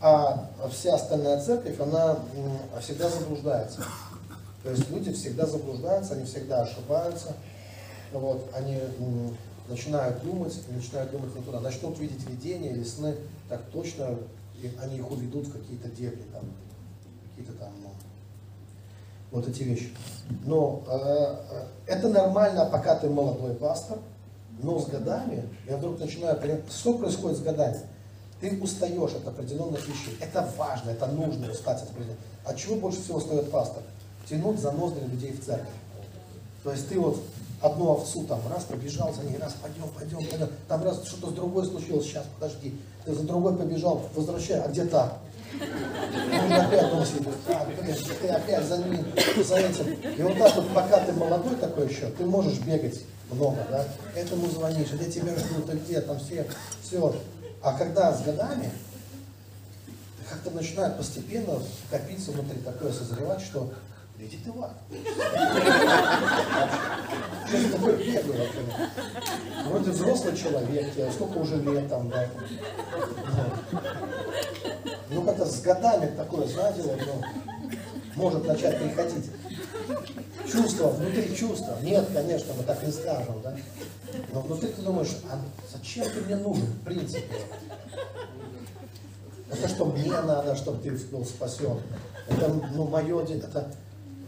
А 0.00 0.50
вся 0.70 0.94
остальная 0.94 1.40
церковь, 1.40 1.78
она 1.80 2.18
всегда 2.80 3.08
заблуждается. 3.10 3.84
То 4.62 4.70
есть 4.70 4.90
люди 4.90 5.12
всегда 5.12 5.46
заблуждаются, 5.46 6.14
они 6.14 6.24
всегда 6.24 6.62
ошибаются 6.62 7.34
вот, 8.18 8.48
они 8.54 8.78
начинают 9.68 10.22
думать, 10.22 10.54
начинают 10.68 11.10
думать 11.10 11.34
не 11.34 11.42
туда, 11.42 11.60
начнут 11.60 11.98
видеть 11.98 12.28
видения 12.28 12.70
или 12.70 12.84
сны, 12.84 13.16
так 13.48 13.62
точно 13.72 14.18
и 14.64 14.76
они 14.82 14.96
их 14.96 15.10
уведут 15.10 15.46
в 15.46 15.52
какие-то 15.52 15.88
дебри, 15.88 16.22
там, 16.32 16.42
какие-то 17.28 17.52
там, 17.58 17.72
ну, 17.82 17.90
вот 19.30 19.46
эти 19.46 19.62
вещи. 19.62 19.94
Но 20.44 20.82
э, 20.88 21.36
э, 21.50 21.66
это 21.86 22.08
нормально, 22.08 22.68
пока 22.70 22.96
ты 22.96 23.10
молодой 23.10 23.54
пастор, 23.54 23.98
но 24.62 24.78
с 24.78 24.86
годами 24.86 25.48
я 25.68 25.76
вдруг 25.76 25.98
начинаю 25.98 26.40
понять, 26.40 26.60
что 26.70 26.96
происходит 26.96 27.38
с 27.38 27.42
годами. 27.42 27.80
Ты 28.40 28.58
устаешь 28.60 29.12
от 29.12 29.26
определенных 29.26 29.86
вещей. 29.86 30.16
Это 30.20 30.48
важно, 30.56 30.90
это 30.90 31.06
нужно 31.06 31.50
устать 31.50 31.82
от 31.82 31.90
определенных. 31.90 32.18
От 32.44 32.56
чего 32.56 32.76
больше 32.76 33.02
всего 33.02 33.18
устает 33.18 33.50
пастор? 33.50 33.82
Тянуть 34.28 34.60
за 34.60 34.72
ноздри 34.72 35.04
людей 35.04 35.32
в 35.32 35.44
церковь. 35.44 35.68
То 36.62 36.72
есть 36.72 36.88
ты 36.88 36.98
вот 36.98 37.22
одну 37.60 37.92
овцу 37.92 38.24
там 38.24 38.40
раз 38.50 38.64
побежал 38.64 39.12
за 39.12 39.22
ней, 39.24 39.36
раз 39.38 39.54
пойдем, 39.54 39.88
пойдем, 39.90 40.30
пойдем. 40.30 40.48
Там 40.68 40.82
раз 40.82 41.06
что-то 41.06 41.30
с 41.30 41.34
другой 41.34 41.66
случилось, 41.66 42.06
сейчас 42.06 42.24
подожди. 42.38 42.74
Ты 43.04 43.14
за 43.14 43.22
другой 43.22 43.56
побежал, 43.56 44.02
возвращай, 44.14 44.60
а 44.60 44.68
где 44.68 44.84
та? 44.84 45.18
Он 45.60 46.52
опять 46.52 46.90
дома 46.90 47.06
сидит, 47.06 47.28
а, 47.48 47.64
блин, 47.64 47.96
ты 48.20 48.28
опять 48.28 48.64
за 48.64 48.78
ним, 48.78 49.04
за 49.44 49.56
этим. 49.56 49.92
И 49.92 50.22
вот 50.22 50.38
так 50.38 50.56
вот, 50.56 50.74
пока 50.74 51.00
ты 51.00 51.12
молодой 51.12 51.54
такой 51.56 51.88
еще, 51.88 52.06
ты 52.10 52.24
можешь 52.24 52.58
бегать 52.60 53.02
много, 53.30 53.58
да, 53.70 53.86
этому 54.14 54.48
звонишь, 54.48 54.92
где 54.92 55.10
тебя 55.10 55.36
ждут, 55.36 55.66
ты 55.66 55.76
где, 55.76 56.00
там 56.00 56.18
все, 56.18 56.46
все. 56.82 57.14
А 57.62 57.76
когда 57.78 58.12
с 58.12 58.22
годами, 58.22 58.70
как-то 60.28 60.50
начинает 60.50 60.96
постепенно 60.96 61.58
копиться 61.90 62.32
внутри 62.32 62.60
такое, 62.60 62.92
созревать, 62.92 63.40
что 63.40 63.72
иди 64.24 64.38
ты 64.38 64.52
в 64.52 64.62
ад. 64.62 64.76
Вообще? 67.78 68.24
Вроде 69.66 69.90
взрослый 69.90 70.36
человек, 70.36 70.92
тебе 70.92 71.10
сколько 71.12 71.38
уже 71.38 71.56
лет 71.56 71.88
там, 71.88 72.08
да. 72.10 72.28
Ну, 75.10 75.22
как-то 75.22 75.46
с 75.46 75.60
годами 75.60 76.14
такое, 76.16 76.46
знаете, 76.46 76.82
вот, 76.82 77.00
ну, 77.06 77.22
может 78.16 78.46
начать 78.46 78.78
приходить. 78.78 79.30
Чувство, 80.50 80.88
внутри 80.88 81.34
чувства. 81.34 81.78
Нет, 81.82 82.08
конечно, 82.12 82.54
мы 82.56 82.62
так 82.64 82.82
не 82.82 82.92
скажем, 82.92 83.40
да. 83.42 83.56
Но 84.32 84.40
внутри 84.40 84.70
ты 84.70 84.82
думаешь, 84.82 85.16
а 85.30 85.38
зачем 85.72 86.04
ты 86.04 86.20
мне 86.22 86.36
нужен, 86.36 86.66
в 86.66 86.84
принципе? 86.84 87.22
Это 89.50 89.68
что 89.68 89.84
мне 89.86 90.10
надо, 90.10 90.56
чтобы 90.56 90.82
ты 90.82 90.90
был 90.90 91.24
спасен. 91.24 91.80
Это, 92.28 92.48
ну, 92.72 92.84
мое, 92.88 93.22
это 93.22 93.70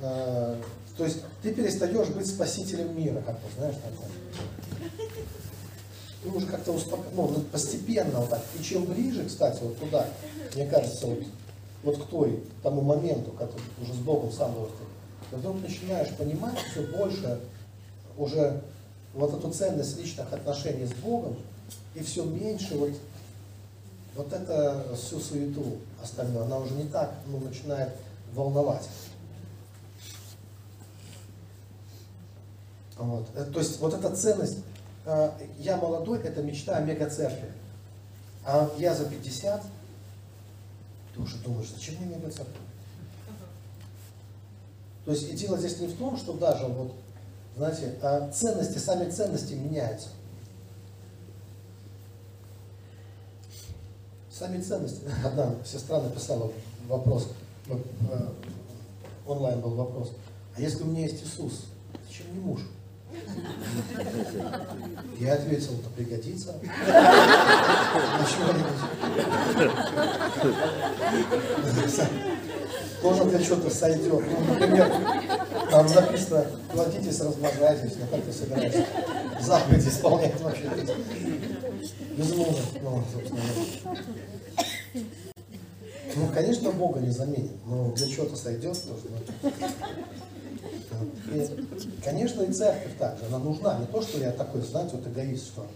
э, 0.03 0.57
то 0.97 1.05
есть 1.05 1.19
ты 1.43 1.53
перестаешь 1.53 2.09
быть 2.09 2.27
спасителем 2.27 2.97
мира, 2.97 3.23
как 3.25 3.37
бы, 3.37 3.49
знаешь, 3.57 3.77
такое. 3.77 4.11
Ты 6.23 6.29
уже 6.31 6.47
как-то 6.47 6.73
успоко... 6.73 7.05
ну, 7.15 7.29
постепенно 7.53 8.21
вот 8.21 8.31
так. 8.31 8.43
И 8.59 8.63
чем 8.63 8.85
ближе, 8.85 9.25
кстати, 9.27 9.63
вот 9.63 9.79
туда, 9.79 10.07
мне 10.55 10.67
кажется, 10.67 11.07
вот, 11.07 11.19
вот 11.83 12.03
к 12.03 12.07
той, 12.09 12.43
тому 12.63 12.81
моменту, 12.81 13.31
который 13.33 13.63
уже 13.81 13.93
с 13.93 13.99
Богом 13.99 14.33
сам 14.33 14.55
должен, 14.55 14.75
ты 15.31 15.37
вдруг 15.37 15.61
начинаешь 15.61 16.15
понимать 16.17 16.59
все 16.71 16.83
больше 16.83 17.41
уже 18.17 18.63
вот 19.15 19.35
эту 19.35 19.51
ценность 19.51 19.99
личных 19.99 20.33
отношений 20.33 20.87
с 20.87 20.93
Богом, 20.95 21.37
и 21.95 22.03
все 22.03 22.25
меньше 22.25 22.77
вот, 22.77 22.93
вот 24.15 24.33
это 24.33 24.85
всю 24.95 25.21
суету 25.21 25.79
остальную, 26.03 26.45
она 26.45 26.59
уже 26.59 26.75
не 26.75 26.85
так 26.85 27.15
ну, 27.27 27.39
начинает 27.41 27.91
волновать. 28.35 28.89
Вот. 32.97 33.29
Э, 33.35 33.45
то 33.45 33.59
есть 33.59 33.79
вот 33.81 33.95
эта 33.95 34.15
ценность, 34.15 34.59
э, 35.05 35.31
я 35.59 35.77
молодой, 35.77 36.21
это 36.21 36.43
мечта 36.43 36.77
о 36.77 36.81
мегацеркви. 36.81 37.53
А 38.45 38.71
я 38.79 38.95
за 38.95 39.07
50, 39.07 39.63
ты 41.15 41.21
уже 41.21 41.37
думаешь, 41.39 41.69
зачем 41.69 41.97
мне 41.97 42.17
мегацерковь? 42.17 42.55
То 45.05 45.13
есть 45.13 45.31
и 45.31 45.37
дело 45.37 45.59
здесь 45.59 45.79
не 45.79 45.87
в 45.87 45.97
том, 45.97 46.17
что 46.17 46.33
даже 46.33 46.67
вот, 46.67 46.93
знаете, 47.57 47.95
а 48.03 48.31
ценности, 48.31 48.79
сами 48.79 49.09
ценности 49.11 49.55
меняются. 49.55 50.09
Сами 54.31 54.61
ценности. 54.61 55.03
Одна 55.25 55.55
сестра 55.65 56.01
написала 56.01 56.51
вопрос, 56.89 57.29
э, 57.69 57.77
онлайн 59.27 59.61
был 59.61 59.75
вопрос. 59.75 60.13
А 60.57 60.61
если 60.61 60.83
у 60.83 60.87
меня 60.87 61.03
есть 61.03 61.23
Иисус, 61.23 61.67
зачем 62.07 62.27
мне 62.33 62.41
муж? 62.41 62.61
Я 65.19 65.35
ответил, 65.35 65.73
это 65.81 65.89
пригодится. 65.97 66.55
Тоже 73.03 73.25
для 73.25 73.43
чего-то 73.43 73.71
сойдет. 73.71 74.25
Ну, 74.31 74.55
например, 74.55 74.93
там 75.71 75.87
написано, 75.87 76.47
платитесь, 76.73 77.21
размножайтесь, 77.21 77.97
но 78.01 78.07
как 78.07 78.25
ты 78.25 78.33
собираешься 78.33 78.87
заповеди 79.41 79.89
исполнять 79.89 80.41
вообще? 80.41 80.71
Без 82.17 82.35
мужа. 82.35 82.63
Ну, 82.83 83.05
собственно. 83.13 83.43
Ну, 86.15 86.29
конечно, 86.33 86.71
Бога 86.73 87.01
не 87.01 87.11
заменит, 87.11 87.53
но 87.67 87.93
для 87.93 88.09
чего-то 88.09 88.37
сойдет 88.37 88.79
тоже. 88.83 89.55
И, 91.33 92.03
конечно, 92.05 92.43
и 92.43 92.53
церковь 92.53 92.97
также, 92.99 93.25
она 93.27 93.39
нужна. 93.39 93.79
Не 93.79 93.87
то, 93.87 94.03
что 94.03 94.19
я 94.19 94.33
такой, 94.33 94.61
знаете, 94.63 94.97
вот 94.97 95.07
эгоист, 95.07 95.49
что 95.49 95.67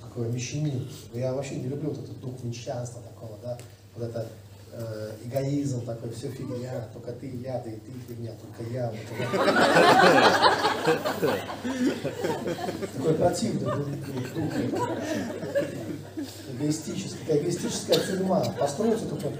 такой 0.00 0.28
мещанин. 0.30 0.88
Я 1.14 1.32
вообще 1.32 1.56
не 1.56 1.68
люблю 1.68 1.90
вот 1.90 1.98
этот 1.98 2.20
дух 2.20 2.42
мещанства 2.42 3.00
такого, 3.02 3.38
да, 3.42 3.58
вот 3.96 4.08
это 4.08 4.26
э, 4.72 5.12
эгоизм 5.24 5.84
такой, 5.86 6.10
все 6.12 6.28
фигня, 6.28 6.88
только 6.92 7.12
ты 7.12 7.28
и 7.28 7.38
я, 7.38 7.58
да 7.60 7.70
и 7.70 7.76
ты 7.76 7.92
фигня, 8.08 8.32
только 8.32 8.62
я. 8.72 8.92
Вот 12.52 12.96
такой 12.96 13.14
противный 13.14 13.64
дух, 13.64 13.86
эгоистический, 16.52 17.18
эгоистическая 17.28 17.98
тюрьма. 17.98 18.44
Постройте 18.58 19.04
такую 19.06 19.32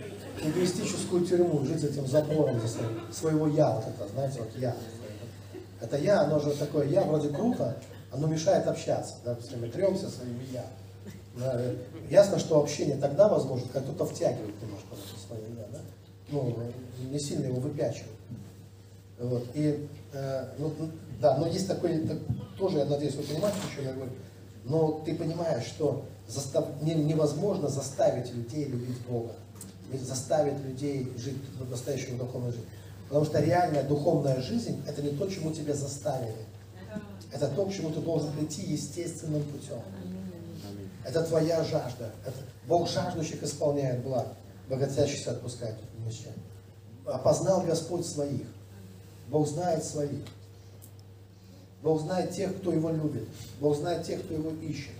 эгоистическую 0.43 1.25
тюрьму, 1.25 1.65
жить 1.65 1.85
этим 1.85 2.07
запором 2.07 2.61
за 2.61 2.69
своего, 3.13 3.47
я, 3.49 3.71
вот 3.71 3.85
это, 3.87 4.09
знаете, 4.13 4.41
вот 4.41 4.51
я. 4.57 4.77
Это 5.81 5.97
я, 5.97 6.23
оно 6.23 6.39
же 6.39 6.53
такое 6.53 6.87
я, 6.89 7.03
вроде 7.03 7.29
круто, 7.29 7.77
оно 8.13 8.27
мешает 8.27 8.67
общаться, 8.67 9.15
да, 9.25 9.35
все 9.37 9.57
время 9.57 9.73
тремся 9.73 10.09
своим 10.09 10.39
я. 10.53 10.65
Да, 11.37 11.61
ясно, 12.11 12.39
что 12.39 12.61
общение 12.61 12.97
тогда 12.97 13.29
возможно, 13.29 13.67
когда 13.73 13.89
кто-то 13.89 14.13
втягивает 14.13 14.61
немножко 14.61 14.95
свое 15.27 15.43
я, 15.57 15.67
да? 15.73 15.79
ну, 16.33 16.57
не 17.11 17.19
сильно 17.19 17.47
его 17.47 17.61
выпячивает. 17.61 18.11
Вот. 19.19 19.45
И, 19.55 19.89
э, 20.13 20.45
ну, 20.59 20.73
да, 21.21 21.39
но 21.39 21.47
есть 21.47 21.69
такой, 21.69 22.01
так, 22.01 22.19
тоже, 22.59 22.79
я 22.79 22.85
надеюсь, 22.85 23.15
вы 23.15 23.23
понимаете, 23.23 23.59
о 23.79 23.83
я 23.83 23.93
говорю, 23.93 24.13
но 24.65 25.03
ты 25.05 25.15
понимаешь, 25.15 25.65
что 25.65 26.05
застав, 26.27 26.67
не, 26.83 26.95
невозможно 26.95 27.69
заставить 27.69 28.33
людей 28.35 28.65
любить 28.65 29.01
Бога, 29.09 29.33
заставить 29.99 30.59
людей 30.65 31.13
жить 31.17 31.37
настоящую 31.71 32.19
духовную 32.19 32.53
жизнь. 32.53 32.67
Потому 33.09 33.27
что 33.27 33.41
реальная 33.41 33.83
духовная 33.83 34.41
жизнь– 34.41 34.83
это 34.89 35.03
не 35.03 35.11
то, 35.11 35.29
чему 35.29 35.53
тебя 35.53 35.75
заставили. 35.75 36.47
Это 37.31 37.49
то, 37.49 37.67
к 37.67 37.73
чему 37.73 37.91
ты 37.91 38.01
должен 38.01 38.33
прийти 38.33 38.63
естественным 38.63 39.43
путем. 39.43 39.83
Это 41.05 41.23
твоя 41.23 41.65
жажда. 41.65 42.13
Это 42.25 42.37
Бог 42.67 42.89
жаждущих 42.89 43.43
исполняет 43.43 44.03
благ, 44.03 44.29
богатящихся 44.69 45.33
отпускает 45.33 45.77
нищим. 46.07 46.33
Опознал 47.05 47.63
Господь 47.63 48.07
своих. 48.07 48.47
Бог 49.29 49.49
знает 49.49 49.85
своих. 49.85 50.25
Бог 51.83 52.01
знает 52.01 52.31
тех, 52.31 52.57
кто 52.59 52.73
Его 52.73 52.91
любит. 52.91 53.29
Бог 53.61 53.77
знает 53.77 54.07
тех, 54.07 54.23
кто 54.23 54.35
Его 54.35 54.51
ищет. 54.63 54.93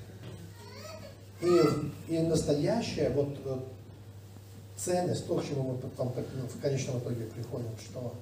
И, 1.41 1.61
и 2.09 2.19
настоящая 2.19 3.11
вот, 3.11 3.39
вот 3.45 3.69
ценность, 4.77 5.27
то, 5.27 5.37
к 5.37 5.45
чему 5.45 5.73
мы 5.73 5.79
потом 5.79 6.13
ну, 6.17 6.47
в 6.47 6.61
конечном 6.61 6.99
итоге 6.99 7.25
приходим, 7.27 7.71
что 7.79 8.15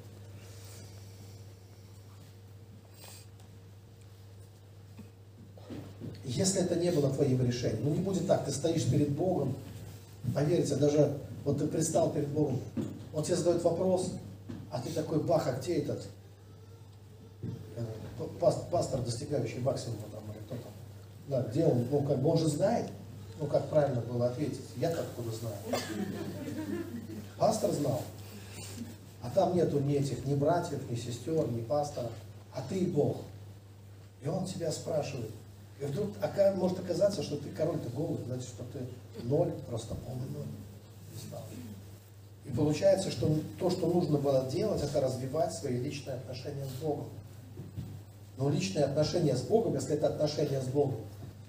если 6.24 6.62
это 6.62 6.76
не 6.76 6.90
было 6.90 7.12
твоим 7.12 7.44
решением, 7.44 7.84
ну 7.84 7.90
не 7.90 8.01
будет 8.01 8.26
так, 8.26 8.44
ты 8.44 8.53
стоишь 8.53 8.88
перед 8.88 9.11
Богом, 9.11 9.57
поверьте, 10.34 10.76
даже 10.76 11.18
вот 11.44 11.59
ты 11.59 11.66
пристал 11.66 12.11
перед 12.11 12.28
Богом, 12.28 12.61
Он 13.12 13.24
тебе 13.24 13.36
задает 13.36 13.62
вопрос, 13.64 14.12
а 14.70 14.80
ты 14.80 14.90
такой, 14.90 15.22
бах, 15.22 15.46
а 15.46 15.53
где 15.53 15.78
этот 15.78 16.07
э, 17.76 17.84
пастор, 18.70 19.03
достигающий 19.03 19.61
максимума 19.61 20.05
там, 20.12 20.22
или 20.32 20.42
кто 20.44 20.57
там, 20.57 20.72
да, 21.28 21.42
где 21.42 21.64
он, 21.64 21.86
ну 21.90 22.03
как 22.03 22.18
бы 22.20 22.30
он 22.30 22.38
же 22.38 22.48
знает, 22.48 22.88
ну 23.41 23.47
как 23.47 23.68
правильно 23.68 24.01
было 24.03 24.26
ответить, 24.26 24.61
я 24.76 24.91
как 24.91 25.01
откуда 25.01 25.34
знаю. 25.34 25.57
Пастор 27.38 27.72
знал, 27.72 28.03
а 29.22 29.30
там 29.30 29.57
нету 29.57 29.80
ни 29.80 29.95
этих, 29.95 30.24
ни 30.26 30.34
братьев, 30.34 30.88
ни 30.91 30.95
сестер, 30.95 31.51
ни 31.51 31.62
пастора, 31.62 32.11
а 32.53 32.62
ты 32.68 32.86
Бог. 32.86 33.16
И 34.22 34.28
он 34.28 34.45
тебя 34.45 34.70
спрашивает, 34.70 35.30
и 35.80 35.86
вдруг 35.86 36.11
может 36.57 36.78
оказаться, 36.78 37.22
что 37.22 37.38
ты 37.38 37.49
король-то 37.49 37.88
голый, 37.91 38.22
значит, 38.26 38.49
что 38.49 38.64
ты 38.64 38.80
ноль, 39.24 39.51
просто 39.66 39.95
полный 39.95 40.28
ноль. 40.28 40.47
И 42.45 42.51
получается, 42.53 43.11
что 43.11 43.38
то, 43.59 43.70
что 43.70 43.86
нужно 43.86 44.18
было 44.18 44.45
делать, 44.51 44.82
это 44.82 45.01
развивать 45.01 45.55
свои 45.55 45.78
личные 45.78 46.16
отношения 46.16 46.66
с 46.66 46.82
Богом. 46.82 47.07
Но 48.36 48.51
личные 48.51 48.84
отношения 48.84 49.36
с 49.36 49.43
Богом, 49.43 49.74
если 49.74 49.95
это 49.95 50.09
отношения 50.09 50.61
с 50.61 50.66
Богом, 50.66 50.97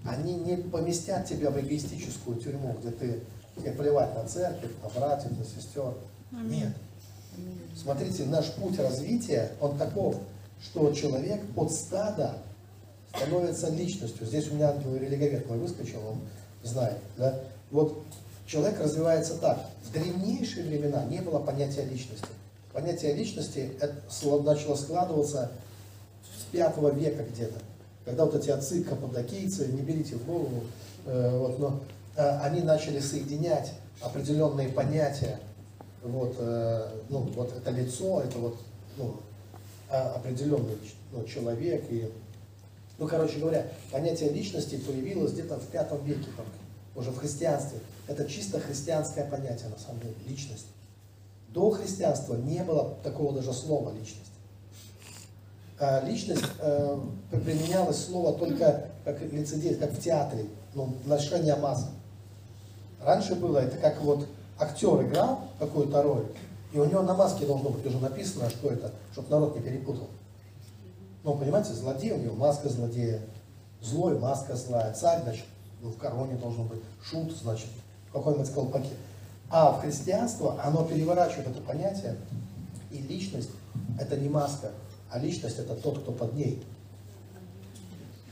они 0.06 0.36
не 0.36 0.58
поместят 0.58 1.28
тебя 1.28 1.52
в 1.52 1.60
эгоистическую 1.60 2.38
тюрьму, 2.38 2.76
где 2.80 2.92
ты 2.92 3.20
тебе 3.56 3.72
плевать 3.72 4.16
на 4.16 4.28
церковь, 4.28 4.72
на 4.82 4.90
братьев, 4.90 5.32
на 5.38 5.46
сестер. 5.46 5.94
Нет. 6.32 6.74
Смотрите, 7.76 8.26
наш 8.26 8.52
путь 8.54 8.80
развития, 8.80 9.52
он 9.60 9.78
таков, 9.78 10.18
что 10.62 10.92
человек 10.94 11.42
от 11.56 11.72
стада 11.72 12.38
становится 13.16 13.70
личностью. 13.70 14.26
Здесь 14.26 14.50
у 14.50 14.56
меня 14.56 14.74
религовед 14.74 15.48
мой 15.48 15.58
выскочил, 15.58 16.00
он 16.08 16.20
знает. 16.64 16.98
Да? 17.18 17.40
Вот 17.70 18.04
человек 18.46 18.80
развивается 18.80 19.38
так. 19.38 19.66
В 19.84 19.92
древнейшие 19.92 20.66
времена 20.66 21.04
не 21.06 21.22
было 21.22 21.40
понятия 21.40 21.84
личности. 21.86 22.28
Понятие 22.74 23.14
личности 23.14 23.72
это 23.80 23.96
начало 24.44 24.76
складываться 24.76 25.52
с 26.24 26.44
пятого 26.52 26.90
века 26.94 27.24
где-то. 27.24 27.60
Когда 28.06 28.26
вот 28.26 28.36
эти 28.36 28.50
отцы 28.50 28.84
каппадокийцы, 28.84 29.68
не 29.68 29.82
берите 29.82 30.16
в 30.16 30.26
голову, 30.26 30.64
э, 31.06 31.38
вот, 31.38 31.60
но 31.60 31.80
э, 32.16 32.40
они 32.40 32.62
начали 32.62 33.00
соединять 33.00 33.74
определенные 34.02 34.70
понятия. 34.70 35.40
Вот, 36.04 36.36
э, 36.40 36.88
ну, 37.10 37.20
вот 37.36 37.56
это 37.56 37.70
лицо, 37.72 38.22
это 38.22 38.38
вот 38.40 38.58
ну, 38.98 39.18
определенный 39.90 40.78
ну, 41.12 41.24
человек 41.26 41.86
и 41.90 42.12
ну, 43.02 43.08
короче 43.08 43.40
говоря, 43.40 43.66
понятие 43.92 44.30
личности 44.30 44.76
появилось 44.76 45.32
где-то 45.32 45.58
в 45.58 45.66
пятом 45.70 46.06
веке 46.06 46.28
только, 46.38 46.52
уже 46.96 47.10
в 47.10 47.18
христианстве. 47.18 47.80
Это 48.08 48.30
чисто 48.30 48.60
христианское 48.60 49.26
понятие, 49.26 49.70
на 49.70 49.80
самом 49.80 50.02
деле, 50.02 50.14
личность. 50.28 50.68
До 51.50 51.72
христианства 51.72 52.36
не 52.36 52.64
было 52.64 52.96
такого 53.04 53.34
даже 53.34 53.54
слова 53.54 53.92
личность. 53.92 54.31
А 55.84 56.00
личность 56.06 56.46
э, 56.60 57.00
применялось 57.32 58.06
слово 58.06 58.38
только 58.38 58.86
как 59.04 59.20
лицедей, 59.20 59.74
как 59.74 59.90
в 59.90 60.00
театре, 60.00 60.46
ну, 60.76 60.94
ношение 61.06 61.56
масок. 61.56 61.90
Раньше 63.04 63.34
было, 63.34 63.58
это 63.58 63.78
как 63.78 64.00
вот 64.02 64.28
актер 64.60 65.02
играл 65.02 65.40
какую-то 65.58 66.04
роль, 66.04 66.28
и 66.72 66.78
у 66.78 66.86
него 66.86 67.02
на 67.02 67.16
маске 67.16 67.48
должно 67.48 67.70
быть 67.72 67.84
уже 67.84 67.98
написано, 67.98 68.48
что 68.52 68.70
это, 68.70 68.92
чтобы 69.12 69.30
народ 69.30 69.56
не 69.56 69.64
перепутал. 69.64 70.08
Ну, 71.24 71.34
понимаете, 71.34 71.74
злодей 71.74 72.12
у 72.12 72.18
него 72.18 72.36
маска 72.36 72.70
злодея, 72.70 73.20
злой 73.82 74.20
маска 74.20 74.56
злая, 74.56 74.94
царь, 74.94 75.24
значит, 75.24 75.46
ну, 75.82 75.90
в 75.90 75.98
короне 75.98 76.36
должен 76.36 76.68
быть, 76.68 76.82
шут, 77.04 77.36
значит, 77.36 77.70
в 78.10 78.14
какой-нибудь 78.14 78.54
колпаке. 78.54 78.94
А 79.50 79.72
в 79.72 79.82
христианство 79.82 80.62
оно 80.64 80.84
переворачивает 80.84 81.48
это 81.48 81.62
понятие, 81.62 82.18
и 82.92 83.00
личность– 83.00 83.50
это 84.00 84.16
не 84.16 84.30
маска, 84.30 84.70
а 85.12 85.20
личность– 85.20 85.58
это 85.60 85.76
тот, 85.76 86.00
кто 86.00 86.12
под 86.14 86.34
ней. 86.34 86.64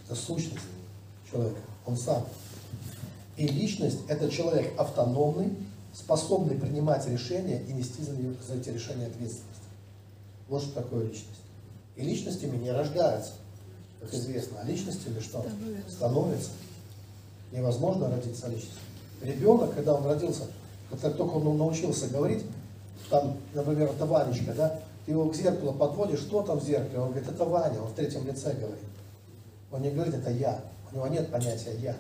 Это 0.06 0.16
сущность 0.16 0.66
человека, 1.30 1.60
он 1.86 1.98
сам. 1.98 2.26
И 3.36 3.48
личность– 3.48 4.00
это 4.08 4.30
человек 4.30 4.74
автономный, 4.80 5.56
способный 5.94 6.56
принимать 6.56 7.06
решения 7.08 7.62
и 7.64 7.74
нести 7.74 8.02
за, 8.02 8.14
за 8.14 8.60
эти 8.60 8.70
решения 8.70 9.08
ответственность. 9.08 9.46
Вот 10.48 10.64
что 10.64 10.82
такое 10.82 11.04
личность. 11.04 11.42
И 11.98 12.02
личностями 12.02 12.58
не 12.58 12.72
рождаются, 12.72 13.34
как 14.00 14.14
известно, 14.14 14.60
а 14.62 14.66
личностями 14.66 15.20
что? 15.20 15.46
Становятся. 15.90 16.52
Невозможно 17.52 18.10
родиться 18.10 18.48
личностью. 18.48 18.80
Ребенок, 19.22 19.76
когда 19.76 19.96
он 19.96 20.06
родился, 20.06 20.44
как 20.90 21.18
только 21.18 21.34
он 21.34 21.58
научился 21.58 22.08
говорить, 22.08 22.44
там, 23.10 23.38
например, 23.54 23.90
это 23.90 24.06
Ванечка, 24.06 24.54
да, 24.54 24.80
ты 25.10 25.14
его 25.14 25.28
к 25.28 25.36
зеркалу 25.36 25.74
подводишь, 25.74 26.20
что 26.20 26.44
там 26.44 26.60
в 26.60 26.64
зеркале? 26.64 27.00
Он 27.00 27.10
говорит, 27.10 27.28
это 27.28 27.44
Ваня, 27.44 27.82
он 27.82 27.88
в 27.88 27.96
третьем 27.96 28.28
лице 28.28 28.54
говорит. 28.54 28.86
Он 29.72 29.82
не 29.82 29.90
говорит, 29.90 30.14
это 30.14 30.30
я. 30.30 30.62
У 30.92 30.96
него 30.96 31.08
нет 31.08 31.32
понятия 31.32 31.76
я. 31.80 31.96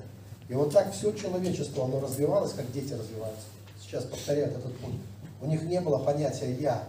И 0.47 0.53
вот 0.53 0.71
так 0.71 0.93
все 0.93 1.11
человечество, 1.13 1.85
оно 1.85 1.99
развивалось, 2.01 2.53
как 2.53 2.71
дети 2.71 2.93
развиваются. 2.93 3.45
Сейчас 3.81 4.03
повторяют 4.03 4.55
этот 4.55 4.77
путь. 4.77 4.93
У 5.41 5.47
них 5.47 5.63
не 5.63 5.81
было 5.81 5.97
понятия 5.97 6.53
я. 6.53 6.83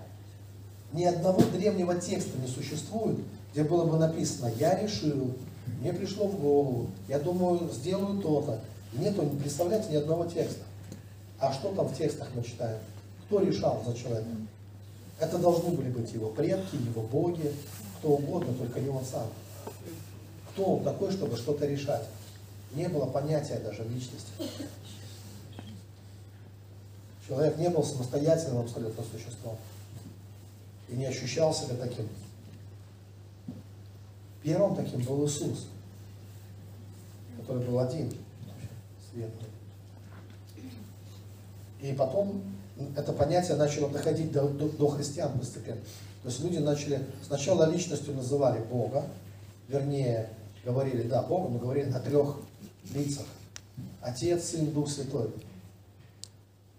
Ни 0.93 1.07
одного 1.07 1.41
древнего 1.41 1.95
текста 1.95 2.37
не 2.39 2.49
существует, 2.49 3.19
где 3.55 3.65
было 3.65 3.87
бы 3.87 3.97
написано 3.97 4.53
«я 4.59 4.79
решил», 4.79 5.33
«мне 5.81 5.95
пришло 5.95 6.27
в 6.27 6.39
голову», 6.39 6.89
«я 7.09 7.19
думаю, 7.19 7.71
сделаю 7.73 8.21
то-то». 8.21 8.61
Нету, 8.93 9.23
не 9.23 9.41
представляете, 9.41 9.91
ни 9.91 9.97
одного 9.97 10.27
текста. 10.27 10.65
А 11.39 11.51
что 11.51 11.73
там 11.73 11.89
в 11.89 11.97
текстах 11.97 12.29
мы 12.35 12.43
читаем? 12.43 12.79
Кто 13.25 13.41
решал 13.41 13.83
за 13.87 13.95
человека? 13.95 14.29
Это 15.21 15.39
должны 15.39 15.71
были 15.71 15.91
быть 15.91 16.13
его 16.13 16.31
предки, 16.31 16.77
его 16.77 17.03
боги, 17.03 17.55
кто 17.99 18.13
угодно, 18.13 18.55
только 18.55 18.81
не 18.81 18.89
он 18.89 19.05
сам. 19.05 19.29
Кто 20.51 20.77
он 20.77 20.85
такой, 20.85 21.13
чтобы 21.13 21.37
что-то 21.37 21.67
решать? 21.67 22.07
Не 22.73 22.89
было 22.89 23.05
понятия 23.05 23.59
даже 23.59 23.85
личности. 23.85 24.33
Человек 27.29 27.59
не 27.59 27.69
был 27.69 27.85
самостоятельным 27.85 28.63
абсолютно 28.63 29.05
существом 29.05 29.59
и 30.89 30.95
не 30.95 31.05
ощущал 31.05 31.53
себя 31.55 31.77
таким. 31.77 32.09
Первым 34.43 34.75
таким 34.75 35.03
был 35.03 35.27
Иисус, 35.27 35.67
который 37.37 37.65
был 37.67 37.79
один, 37.79 38.13
светлый. 39.13 39.51
И 41.83 41.93
потом 41.93 42.43
это 42.97 43.13
понятие 43.13 43.57
начало 43.57 43.91
доходить 43.91 44.33
до, 44.33 44.49
до, 44.49 44.69
до 44.69 44.89
христиан 44.89 45.39
постепенно. 45.39 45.81
То 46.23 46.29
есть 46.29 46.41
люди 46.41 46.59
начали, 46.59 47.07
сначала 47.27 47.71
личностью 47.71 48.15
называли 48.15 48.63
Бога, 48.65 49.05
вернее, 49.69 50.31
говорили, 50.65 51.09
да, 51.09 51.23
Бога, 51.23 51.49
но 51.49 51.59
говорили 51.59 51.91
о 51.91 52.01
трех 52.01 52.37
лицах. 52.95 53.27
Отец, 54.01 54.45
Сын, 54.45 54.71
Дух 54.73 54.91
Святой. 54.91 55.31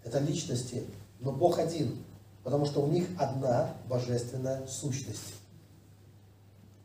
Это 0.04 0.18
личности, 0.18 0.84
но 1.20 1.32
Бог 1.32 1.58
один, 1.58 1.98
потому 2.42 2.66
что 2.66 2.82
у 2.82 2.88
них 2.88 3.06
одна 3.18 3.74
божественная 3.88 4.66
сущность. 4.66 5.34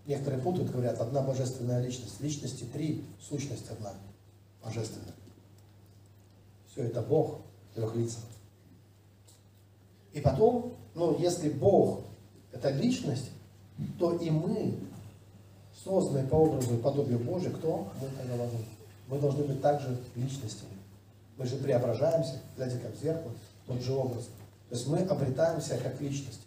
Некоторые 0.05 0.41
путают, 0.41 0.71
говорят, 0.71 1.01
одна 1.01 1.21
божественная 1.21 1.83
личность. 1.83 2.21
Личности 2.21 2.63
три, 2.63 3.03
сущность 3.19 3.69
одна 3.69 3.93
божественная. 4.63 5.13
Все 6.71 6.83
это 6.83 7.01
Бог 7.01 7.41
трех 7.77 7.95
лицах. 7.95 8.23
И 10.17 10.19
потом, 10.19 10.73
ну, 10.95 11.15
если 11.19 11.47
Бог 11.47 11.99
это 12.51 12.71
личность, 12.71 13.29
то 13.99 14.13
и 14.13 14.31
мы, 14.31 14.73
созданные 15.83 16.23
по 16.23 16.33
образу 16.33 16.73
и 16.73 16.81
подобию 16.81 17.19
Божию, 17.19 17.55
кто 17.55 17.87
мы 18.01 18.07
тогда 18.17 18.35
должны? 18.35 18.57
Мы 19.09 19.19
должны 19.19 19.43
быть 19.43 19.61
также 19.61 19.95
личностями. 20.15 20.71
Мы 21.37 21.45
же 21.45 21.57
преображаемся, 21.57 22.41
глядя 22.55 22.79
как 22.79 22.95
в 22.95 22.99
зеркало, 22.99 23.31
тот 23.67 23.79
же 23.79 23.93
образ. 23.93 24.23
То 24.69 24.75
есть 24.75 24.87
мы 24.87 24.97
обретаемся 25.01 25.77
как 25.77 26.01
личность. 26.01 26.41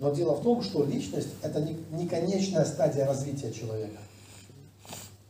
Но 0.00 0.10
дело 0.10 0.34
в 0.34 0.42
том, 0.42 0.60
что 0.60 0.84
личность– 0.84 1.28
это 1.42 1.60
не 1.60 2.08
конечная 2.08 2.64
стадия 2.64 3.06
развития 3.06 3.52
человека. 3.52 4.00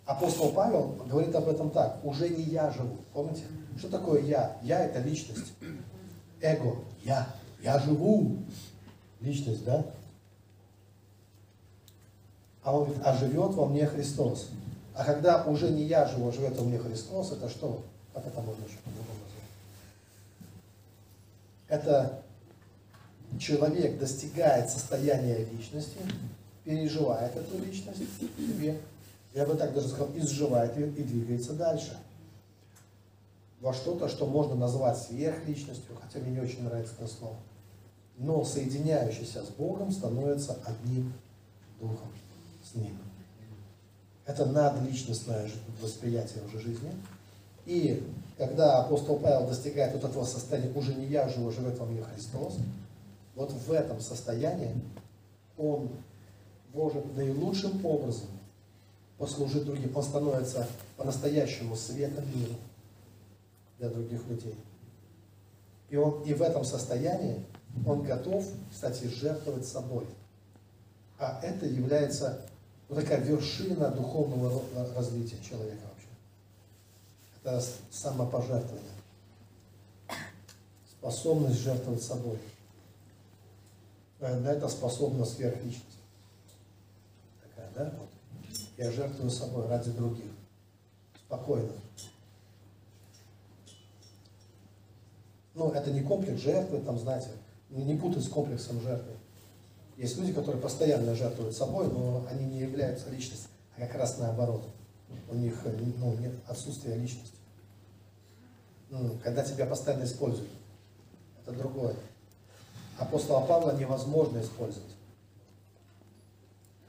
Апостол 0.07 0.53
Павел 0.53 0.97
говорит 1.07 1.35
об 1.35 1.49
этом 1.49 1.69
так. 1.69 2.03
Уже 2.03 2.31
не 2.31 2.45
я 2.45 2.71
живу. 2.71 2.97
Помните? 3.13 3.43
Что 3.77 3.91
такое 3.91 4.23
я? 4.23 4.57
Я– 4.63 4.81
это 4.87 5.01
личность. 5.01 5.53
Эго. 6.41 6.77
Я. 7.03 7.29
Я 7.63 7.79
живу. 7.79 8.39
Личность, 9.21 9.65
да? 9.65 9.85
А 12.63 12.77
он 12.77 12.85
говорит, 12.85 13.03
а 13.05 13.17
живет 13.17 13.55
во 13.55 13.67
мне 13.67 13.87
Христос. 13.87 14.49
А 14.95 15.05
когда 15.05 15.45
уже 15.45 15.71
не 15.71 15.85
я 15.85 16.07
живу, 16.07 16.29
а 16.29 16.33
живет 16.33 16.57
во 16.57 16.65
мне 16.65 16.79
Христос, 16.79 17.33
это 17.33 17.49
что? 17.49 17.83
Как 18.13 18.27
это 18.27 18.41
можно 18.41 18.65
еще 18.65 18.77
по-другому 18.85 19.19
назвать? 19.25 19.45
Это 21.69 22.23
человек 23.39 23.99
достигает 23.99 24.69
состояния 24.69 25.45
личности, 25.45 25.99
переживает 26.65 27.37
эту 27.37 27.59
личность 27.59 28.01
в 28.01 28.41
себе, 28.41 28.81
я 29.35 29.47
бы 29.47 29.55
так 29.55 29.73
даже 29.73 29.89
сказал, 29.89 30.11
изживает 30.17 30.77
ее 30.77 30.89
и 30.89 31.03
двигается 31.03 31.53
дальше. 31.53 31.97
Во 33.61 33.75
что-то, 33.75 34.09
что 34.09 34.27
можно 34.27 34.55
назвать 34.55 34.97
сверхличностью, 34.99 35.95
хотя 36.01 36.19
мне 36.21 36.33
не 36.33 36.41
очень 36.41 36.65
нравится 36.65 36.95
это 36.99 37.07
слово. 37.07 37.37
Но 38.17 38.43
соединяющийся 38.45 39.45
с 39.45 39.49
Богом 39.49 39.93
становится 39.93 40.59
одним 40.65 41.13
духом 41.79 42.09
с 42.65 42.75
Ним. 42.75 42.99
Это 44.25 44.47
надличностное 44.47 45.51
восприятие 45.83 46.43
уже 46.45 46.59
жизни. 46.59 46.91
И 47.67 48.03
когда 48.39 48.79
апостол 48.79 49.19
Павел 49.19 49.47
достигает 49.47 49.93
вот 49.93 50.05
этого 50.05 50.25
состояния, 50.25 50.73
уже 50.75 50.95
не 50.95 51.07
я 51.07 51.29
живу, 51.29 51.51
живет 51.51 51.79
во 51.79 51.85
мне 51.85 52.03
Христос, 52.03 52.57
вот 53.35 53.53
в 53.53 53.73
этом 53.73 54.01
состоянии 54.01 54.75
он 55.59 55.91
может 56.73 57.15
наилучшим 57.15 57.85
образом 57.85 58.29
послужить 59.19 59.65
другим. 59.65 59.95
Он 59.95 60.03
становится 60.03 60.67
по-настоящему 60.97 61.77
светом 61.77 62.25
мира 62.35 62.55
для 63.81 63.89
других 63.89 64.25
людей. 64.29 64.55
И, 65.89 65.97
он, 65.97 66.23
и 66.23 66.35
в 66.35 66.43
этом 66.43 66.65
состоянии 66.65 67.45
он 67.87 68.03
готов, 68.03 68.47
кстати, 68.71 69.07
жертвовать 69.07 69.67
собой. 69.67 70.07
А 71.19 71.41
это 71.43 71.67
является 71.67 72.47
вот 72.89 73.01
такая 73.01 73.21
вершина 73.21 73.91
духовного 73.91 74.63
развития 74.95 75.39
человека 75.43 75.83
вообще. 75.89 76.09
Это 77.43 77.65
самопожертвование. 77.91 78.91
Способность 80.91 81.61
жертвовать 81.61 82.03
собой. 82.03 82.39
На 84.21 84.51
это 84.51 84.69
способна 84.69 85.25
сверхличность. 85.25 85.87
Такая, 87.43 87.71
да? 87.75 87.95
Вот. 87.99 88.09
Я 88.77 88.93
жертвую 88.93 89.31
собой 89.31 89.67
ради 89.67 89.91
других. 89.91 90.31
Спокойно. 91.27 91.73
Ну, 95.61 95.73
это 95.73 95.91
не 95.91 96.01
комплекс 96.01 96.41
жертвы, 96.41 96.81
там, 96.81 96.99
знаете, 96.99 97.29
не 97.69 97.95
путать 97.95 98.25
с 98.25 98.29
комплексом 98.31 98.81
жертвы. 98.81 99.13
Есть 99.99 100.17
люди, 100.17 100.33
которые 100.33 100.59
постоянно 100.59 101.15
жертвуют 101.15 101.55
собой, 101.55 101.87
но 101.89 102.25
они 102.31 102.47
не 102.47 102.61
являются 102.61 103.11
личностью, 103.11 103.51
а 103.77 103.83
как 103.83 103.95
раз 103.97 104.17
наоборот. 104.17 104.65
У 105.31 105.35
них 105.35 105.63
ну, 105.99 106.15
нет 106.15 106.33
отсутствия 106.49 106.95
личности. 106.95 107.37
Ну, 108.89 109.19
когда 109.23 109.45
тебя 109.45 109.67
постоянно 109.67 110.05
используют, 110.05 110.49
это 111.43 111.55
другое. 111.55 111.95
Апостола 112.99 113.45
Павла 113.45 113.77
невозможно 113.77 114.41
использовать. 114.41 114.95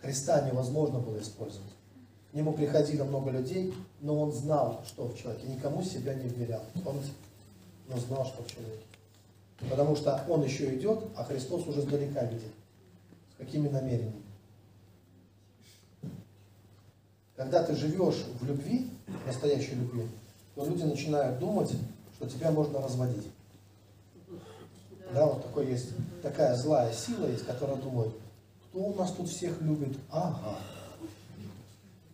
Христа 0.02 0.48
невозможно 0.50 1.00
было 1.00 1.20
использовать. 1.20 1.74
К 2.32 2.36
нему 2.36 2.54
приходило 2.54 3.04
много 3.04 3.32
людей, 3.32 3.74
но 4.00 4.18
он 4.18 4.32
знал, 4.32 4.82
что 4.88 5.10
в 5.10 5.18
человеке. 5.18 5.48
Никому 5.48 5.84
себя 5.84 6.14
не 6.14 6.30
вверял. 6.30 6.64
Помните? 6.86 7.10
Но 7.92 7.98
знал, 7.98 8.26
что 8.26 8.44
в 8.44 8.48
человеке. 8.48 8.84
Потому 9.70 9.96
что 9.96 10.24
он 10.30 10.44
еще 10.44 10.76
идет, 10.76 11.04
а 11.16 11.24
Христос 11.24 11.68
уже 11.68 11.82
сдалека 11.82 12.24
видит. 12.26 12.52
С 13.34 13.38
какими 13.38 13.68
намерениями? 13.68 14.24
Когда 17.36 17.64
ты 17.64 17.76
живешь 17.76 18.24
в 18.39 18.46
любви, 18.46 18.89
настоящей 19.26 19.76
любви, 19.76 20.08
то 20.56 20.66
люди 20.66 20.84
начинают 20.84 21.39
думать, 21.39 21.72
что 22.16 22.30
тебя 22.30 22.52
можно 22.52 22.80
разводить. 22.82 23.28
Да, 25.14 25.26
вот 25.26 25.44
такой 25.44 25.68
есть, 25.68 25.89
такая 26.22 26.56
злая 26.56 26.94
сила 26.94 27.26
есть, 27.26 27.46
которая 27.46 27.76
думает, 27.78 28.14
кто 28.70 28.80
у 28.80 28.94
нас 28.96 29.12
тут 29.12 29.28
всех 29.28 29.60
любит? 29.62 29.98
Ага. 30.10 30.58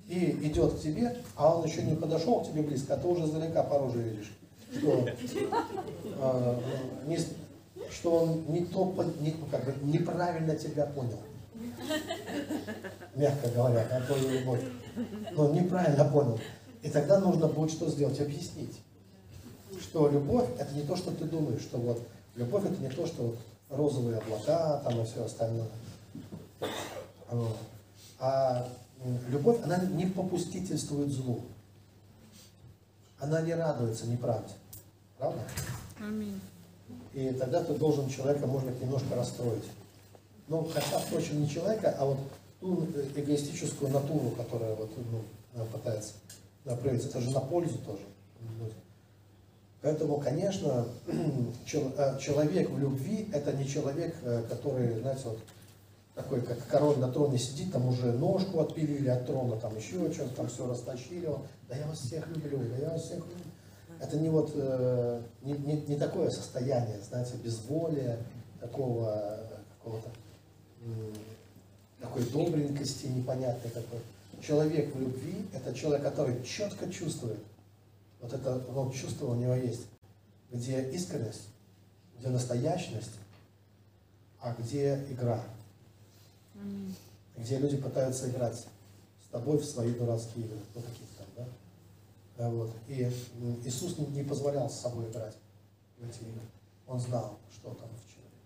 И 0.07 0.31
идет 0.47 0.73
к 0.75 0.81
тебе, 0.81 1.15
а 1.35 1.55
он 1.55 1.67
еще 1.67 1.83
не 1.83 1.95
подошел 1.95 2.41
к 2.41 2.47
тебе 2.47 2.63
близко, 2.63 2.95
а 2.95 2.97
ты 2.97 3.07
уже 3.07 3.25
издалека 3.25 3.61
по 3.63 3.77
роже 3.77 4.01
видишь, 4.01 4.36
что, 4.71 5.07
э, 6.03 6.59
не, 7.05 7.19
что 7.89 8.11
он 8.11 8.45
не 8.49 8.65
то, 8.65 8.93
не, 9.19 9.35
как 9.51 9.65
бы, 9.65 9.73
неправильно 9.83 10.55
тебя 10.55 10.85
понял. 10.85 11.19
Мягко 13.15 13.49
говоря, 13.49 13.87
а 13.91 14.01
то 14.01 14.17
любовь. 14.17 14.63
Но 15.31 15.51
неправильно 15.51 16.05
понял. 16.05 16.39
И 16.83 16.89
тогда 16.89 17.19
нужно 17.19 17.47
будет 17.47 17.71
что 17.71 17.89
сделать? 17.89 18.19
Объяснить, 18.19 18.79
что 19.81 20.07
любовь 20.09 20.45
это 20.59 20.73
не 20.73 20.81
то, 20.81 20.95
что 20.95 21.11
ты 21.11 21.25
думаешь, 21.25 21.61
что 21.61 21.77
вот 21.77 22.01
Любовь 22.37 22.65
это 22.65 22.79
не 22.79 22.89
то, 22.89 23.05
что 23.07 23.35
розовые 23.69 24.19
облака 24.19 24.79
там 24.83 25.01
и 25.01 25.05
все 25.05 25.25
остальное. 25.25 25.67
А 28.19 28.69
любовь, 29.27 29.57
она 29.63 29.77
не 29.77 30.05
попустительствует 30.05 31.09
злу. 31.09 31.41
Она 33.19 33.41
не 33.41 33.53
радуется 33.53 34.07
неправде. 34.07 34.53
Правда? 35.17 35.39
Аминь. 35.99 36.39
И 37.13 37.31
тогда 37.31 37.63
ты 37.63 37.73
должен 37.73 38.09
человека, 38.09 38.45
может 38.45 38.69
быть, 38.69 38.81
немножко 38.81 39.15
расстроить. 39.15 39.65
Ну, 40.47 40.63
хотя, 40.65 40.99
впрочем, 40.99 41.41
не 41.41 41.49
человека, 41.49 41.95
а 41.97 42.05
вот 42.05 42.17
ту 42.59 42.85
эгоистическую 43.15 43.91
натуру, 43.91 44.31
которая 44.31 44.75
вот, 44.75 44.91
ну, 45.55 45.65
пытается 45.65 46.13
проявиться. 46.63 47.09
Это 47.09 47.21
же 47.21 47.31
на 47.31 47.39
пользу 47.39 47.77
тоже. 47.79 48.01
Поэтому, 49.81 50.19
конечно, 50.19 50.85
э, 51.07 52.19
человек 52.19 52.69
в 52.69 52.79
любви– 52.79 53.29
это 53.33 53.53
не 53.53 53.67
человек, 53.67 54.15
э, 54.23 54.43
который, 54.49 54.99
знаете, 54.99 55.21
вот 55.25 55.39
такой, 56.17 56.41
как 56.41 56.57
король 56.67 56.97
на 56.97 57.11
троне 57.11 57.37
сидит, 57.37 57.71
там 57.71 57.87
уже 57.87 58.11
ножку 58.11 58.59
отпилили 58.59 59.07
от 59.07 59.27
трона, 59.27 59.55
там 59.55 59.77
еще 59.77 60.11
что-то, 60.11 60.35
там 60.35 60.47
все 60.47 60.67
растащили, 60.67 61.27
он, 61.27 61.43
да 61.69 61.77
я 61.77 61.85
вас 61.85 61.99
всех 61.99 62.27
люблю, 62.27 62.57
да 62.57 62.77
я 62.77 62.89
вас 62.89 63.03
всех 63.03 63.19
люблю. 63.19 63.35
Это 63.99 64.17
не 64.17 64.29
вот, 64.29 64.51
э, 64.55 65.21
не, 65.43 65.53
не, 65.53 65.81
не 65.83 65.95
такое 65.95 66.31
состояние, 66.31 66.99
знаете, 67.07 67.35
безволия, 67.37 68.17
такого, 68.59 69.39
какого-то, 69.77 70.09
такой 72.01 72.23
добренькости 72.23 73.07
непонятной 73.07 73.69
такой. 73.69 73.99
Человек 74.41 74.93
в 74.95 74.99
любви– 74.99 75.45
это 75.53 75.73
человек, 75.73 76.03
который 76.03 76.43
четко 76.43 76.89
чувствует, 76.89 77.39
вот 78.21 78.33
это 78.33 78.59
вот 78.69 78.93
чувство 78.93 79.27
у 79.27 79.35
него 79.35 79.53
есть, 79.53 79.85
где 80.51 80.81
искренность, 80.89 81.47
где 82.19 82.29
настоящность, 82.29 83.13
а 84.39 84.55
где 84.57 85.05
игра. 85.11 85.43
Где 87.37 87.59
люди 87.59 87.77
пытаются 87.77 88.29
играть 88.29 88.57
с 88.57 89.29
тобой 89.31 89.57
в 89.57 89.65
свои 89.65 89.93
дурацкие 89.93 90.45
игры, 90.45 90.59
ну 90.75 90.81
какие 90.81 91.07
там, 91.17 91.27
да? 91.35 92.45
А 92.45 92.49
вот. 92.49 92.71
И 92.87 93.09
Иисус 93.65 93.97
не, 93.97 94.05
не 94.07 94.23
позволял 94.23 94.69
с 94.69 94.79
собой 94.79 95.09
играть 95.09 95.35
в 95.97 96.07
эти 96.07 96.21
игры. 96.21 96.41
Он 96.87 96.99
знал, 96.99 97.37
что 97.51 97.73
там 97.73 97.89
в 97.89 98.13
человеке. 98.13 98.37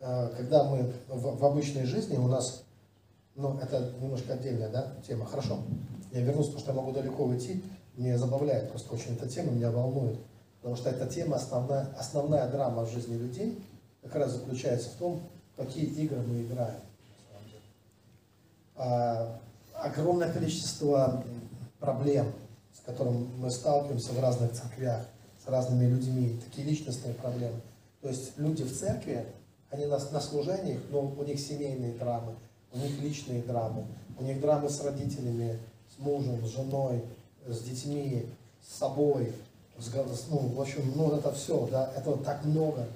Э, 0.00 0.34
Когда 0.36 0.64
мы 0.64 0.92
в, 1.08 1.38
в 1.38 1.44
обычной 1.44 1.84
жизни, 1.84 2.16
у 2.16 2.28
нас, 2.28 2.64
ну, 3.34 3.58
это 3.58 3.92
немножко 4.00 4.34
отдельная 4.34 4.70
да, 4.70 4.94
тема. 5.06 5.26
Хорошо, 5.26 5.58
я 6.12 6.20
вернусь, 6.20 6.46
потому 6.46 6.60
что 6.60 6.70
я 6.72 6.76
могу 6.76 6.92
далеко 6.92 7.24
уйти. 7.24 7.62
Мне 7.96 8.16
забавляет 8.16 8.70
просто 8.70 8.94
очень 8.94 9.14
эта 9.14 9.28
тема, 9.28 9.52
меня 9.52 9.70
волнует. 9.70 10.18
Потому 10.60 10.76
что 10.76 10.90
эта 10.90 11.06
тема, 11.06 11.36
основная, 11.36 11.86
основная 11.98 12.48
драма 12.48 12.84
в 12.84 12.90
жизни 12.90 13.16
людей, 13.16 13.62
как 14.02 14.14
раз 14.14 14.32
заключается 14.32 14.90
в 14.90 14.94
том, 14.94 15.22
какие 15.56 15.84
игры 15.84 16.20
мы 16.22 16.42
играем. 16.42 16.80
А, 18.76 19.40
огромное 19.74 20.32
количество 20.32 21.22
проблем, 21.78 22.32
с 22.74 22.80
которым 22.84 23.28
мы 23.38 23.50
сталкиваемся 23.50 24.12
в 24.12 24.20
разных 24.20 24.52
церквях, 24.52 25.06
с 25.44 25.48
разными 25.48 25.86
людьми, 25.86 26.40
такие 26.44 26.66
личностные 26.66 27.14
проблемы. 27.14 27.60
То 28.02 28.08
есть 28.08 28.38
люди 28.38 28.62
в 28.62 28.78
церкви, 28.78 29.26
они 29.70 29.86
на, 29.86 29.98
на 29.98 30.20
служениях, 30.20 30.80
но 30.90 31.00
у 31.00 31.24
них 31.24 31.38
семейные 31.38 31.92
драмы, 31.92 32.34
у 32.72 32.78
них 32.78 33.00
личные 33.00 33.42
драмы, 33.42 33.86
у 34.18 34.24
них 34.24 34.40
драмы 34.40 34.68
с 34.68 34.80
родителями, 34.82 35.58
с 35.94 35.98
мужем, 35.98 36.44
с 36.46 36.50
женой, 36.50 37.02
с 37.46 37.60
детьми, 37.60 38.26
с 38.62 38.78
собой, 38.78 39.32
ну, 40.28 40.38
в 40.38 40.60
общем, 40.60 40.92
ну, 40.94 41.16
это 41.16 41.32
все, 41.32 41.66
да, 41.70 41.92
этого 41.96 42.22
так 42.22 42.44
много. 42.44 42.86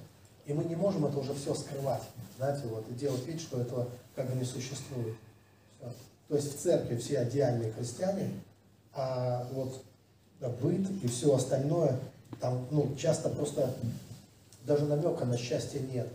И 0.45 0.53
мы 0.53 0.63
не 0.65 0.75
можем 0.75 1.05
это 1.05 1.17
уже 1.17 1.33
все 1.33 1.53
скрывать, 1.55 2.03
знаете, 2.37 2.67
вот, 2.67 2.85
и 2.89 2.93
делать 2.93 3.25
вид, 3.25 3.41
что 3.41 3.59
этого 3.59 3.87
как 4.15 4.29
бы 4.29 4.35
не 4.35 4.45
существует. 4.45 5.15
Всё. 5.79 5.91
То 6.27 6.35
есть 6.35 6.55
в 6.55 6.61
церкви 6.61 6.97
все 6.97 7.23
идеальные 7.23 7.71
христиане, 7.71 8.29
а 8.93 9.47
вот 9.53 9.81
быт 10.61 10.87
и 11.03 11.07
все 11.07 11.35
остальное, 11.35 11.97
там, 12.39 12.67
ну, 12.69 12.95
часто 12.95 13.29
просто 13.29 13.73
даже 14.65 14.85
намека 14.85 15.25
на 15.25 15.37
счастье 15.37 15.81
нет. 15.81 16.07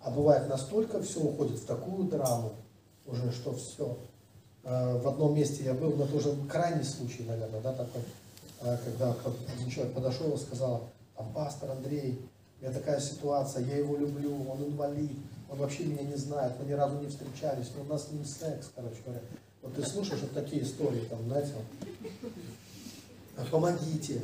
А 0.00 0.10
бывает 0.10 0.48
настолько 0.48 1.02
все 1.02 1.20
уходит 1.20 1.58
в 1.58 1.66
такую 1.66 2.04
драму, 2.04 2.52
уже 3.06 3.30
что 3.32 3.54
все. 3.54 3.96
В 4.62 5.08
одном 5.08 5.34
месте 5.34 5.64
я 5.64 5.74
был, 5.74 5.94
но 5.96 6.04
это 6.04 6.16
уже 6.16 6.34
крайний 6.48 6.84
случай, 6.84 7.24
наверное, 7.24 7.60
да, 7.60 7.72
такой, 7.72 8.02
э, 8.02 8.04
когда 8.60 9.14
один 9.54 9.70
человек 9.70 9.94
подошел 9.94 10.32
и 10.34 10.38
сказал, 10.38 10.90
там, 11.16 11.32
пастор 11.32 11.70
Андрей, 11.70 12.20
у 12.60 12.64
меня 12.64 12.72
такая 12.74 13.00
ситуация, 13.00 13.64
я 13.64 13.76
его 13.76 13.96
люблю, 13.96 14.34
он 14.50 14.64
инвалид, 14.64 15.16
он 15.48 15.58
вообще 15.58 15.84
меня 15.84 16.02
не 16.02 16.16
знает, 16.16 16.54
мы 16.58 16.66
ни 16.66 16.72
разу 16.72 16.98
не 16.98 17.06
встречались, 17.06 17.70
но 17.76 17.82
у 17.82 17.86
нас 17.86 18.08
с 18.08 18.12
ним 18.12 18.24
секс, 18.24 18.70
короче 18.74 18.96
говоря. 19.04 19.22
Вот 19.62 19.74
ты 19.74 19.86
слушаешь 19.86 20.20
вот 20.22 20.32
такие 20.32 20.62
истории, 20.62 21.04
там, 21.08 21.24
знаете, 21.26 21.52
вот, 23.36 23.48
помогите. 23.48 24.22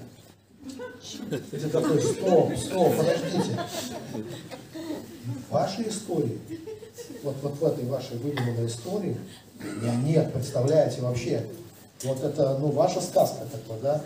И 0.64 1.56
ты 1.56 1.68
такой, 1.68 2.00
стоп, 2.00 2.56
стоп, 2.56 2.96
подождите. 2.96 3.60
Ваши 5.50 5.88
истории, 5.88 6.40
вот, 7.22 7.36
вот 7.42 7.54
в 7.58 7.64
этой 7.64 7.84
вашей 7.84 8.16
выдуманной 8.18 8.66
истории, 8.66 9.16
меня 9.60 9.94
нет, 9.96 10.32
представляете, 10.32 11.02
вообще. 11.02 11.46
Вот 12.02 12.22
это, 12.22 12.58
ну, 12.58 12.68
ваша 12.70 13.00
сказка 13.00 13.44
такая, 13.50 13.80
да? 13.80 14.00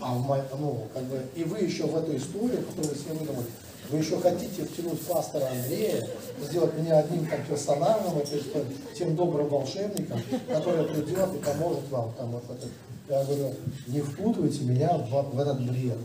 А 0.00 0.14
в 0.14 0.26
мо- 0.26 0.44
ну, 0.58 0.86
как 0.92 1.04
бы, 1.04 1.22
и 1.34 1.44
вы 1.44 1.58
еще 1.58 1.84
в 1.84 1.96
эту 1.96 2.16
историю, 2.16 2.64
которую 2.64 2.94
вы 2.94 2.98
себе 2.98 3.12
выдумали, 3.14 3.46
вы 3.90 3.98
еще 3.98 4.18
хотите 4.20 4.64
втянуть 4.64 5.00
пастора 5.02 5.46
Андрея, 5.50 6.08
сделать 6.42 6.76
меня 6.78 6.98
одним 6.98 7.26
там 7.26 7.44
персонажем 7.46 8.18
истории, 8.22 8.76
тем 8.96 9.14
добрым 9.14 9.48
волшебником, 9.48 10.20
который 10.48 10.84
придет 10.86 11.34
и 11.34 11.38
поможет 11.38 11.88
вам 11.90 12.12
там 12.18 12.30
вот 12.32 12.44
это. 12.50 12.66
Я 13.08 13.22
говорю, 13.24 13.54
не 13.86 14.00
впутывайте 14.00 14.64
меня 14.64 14.96
в, 14.96 15.36
в 15.36 15.38
этот 15.38 15.60
бред. 15.60 15.98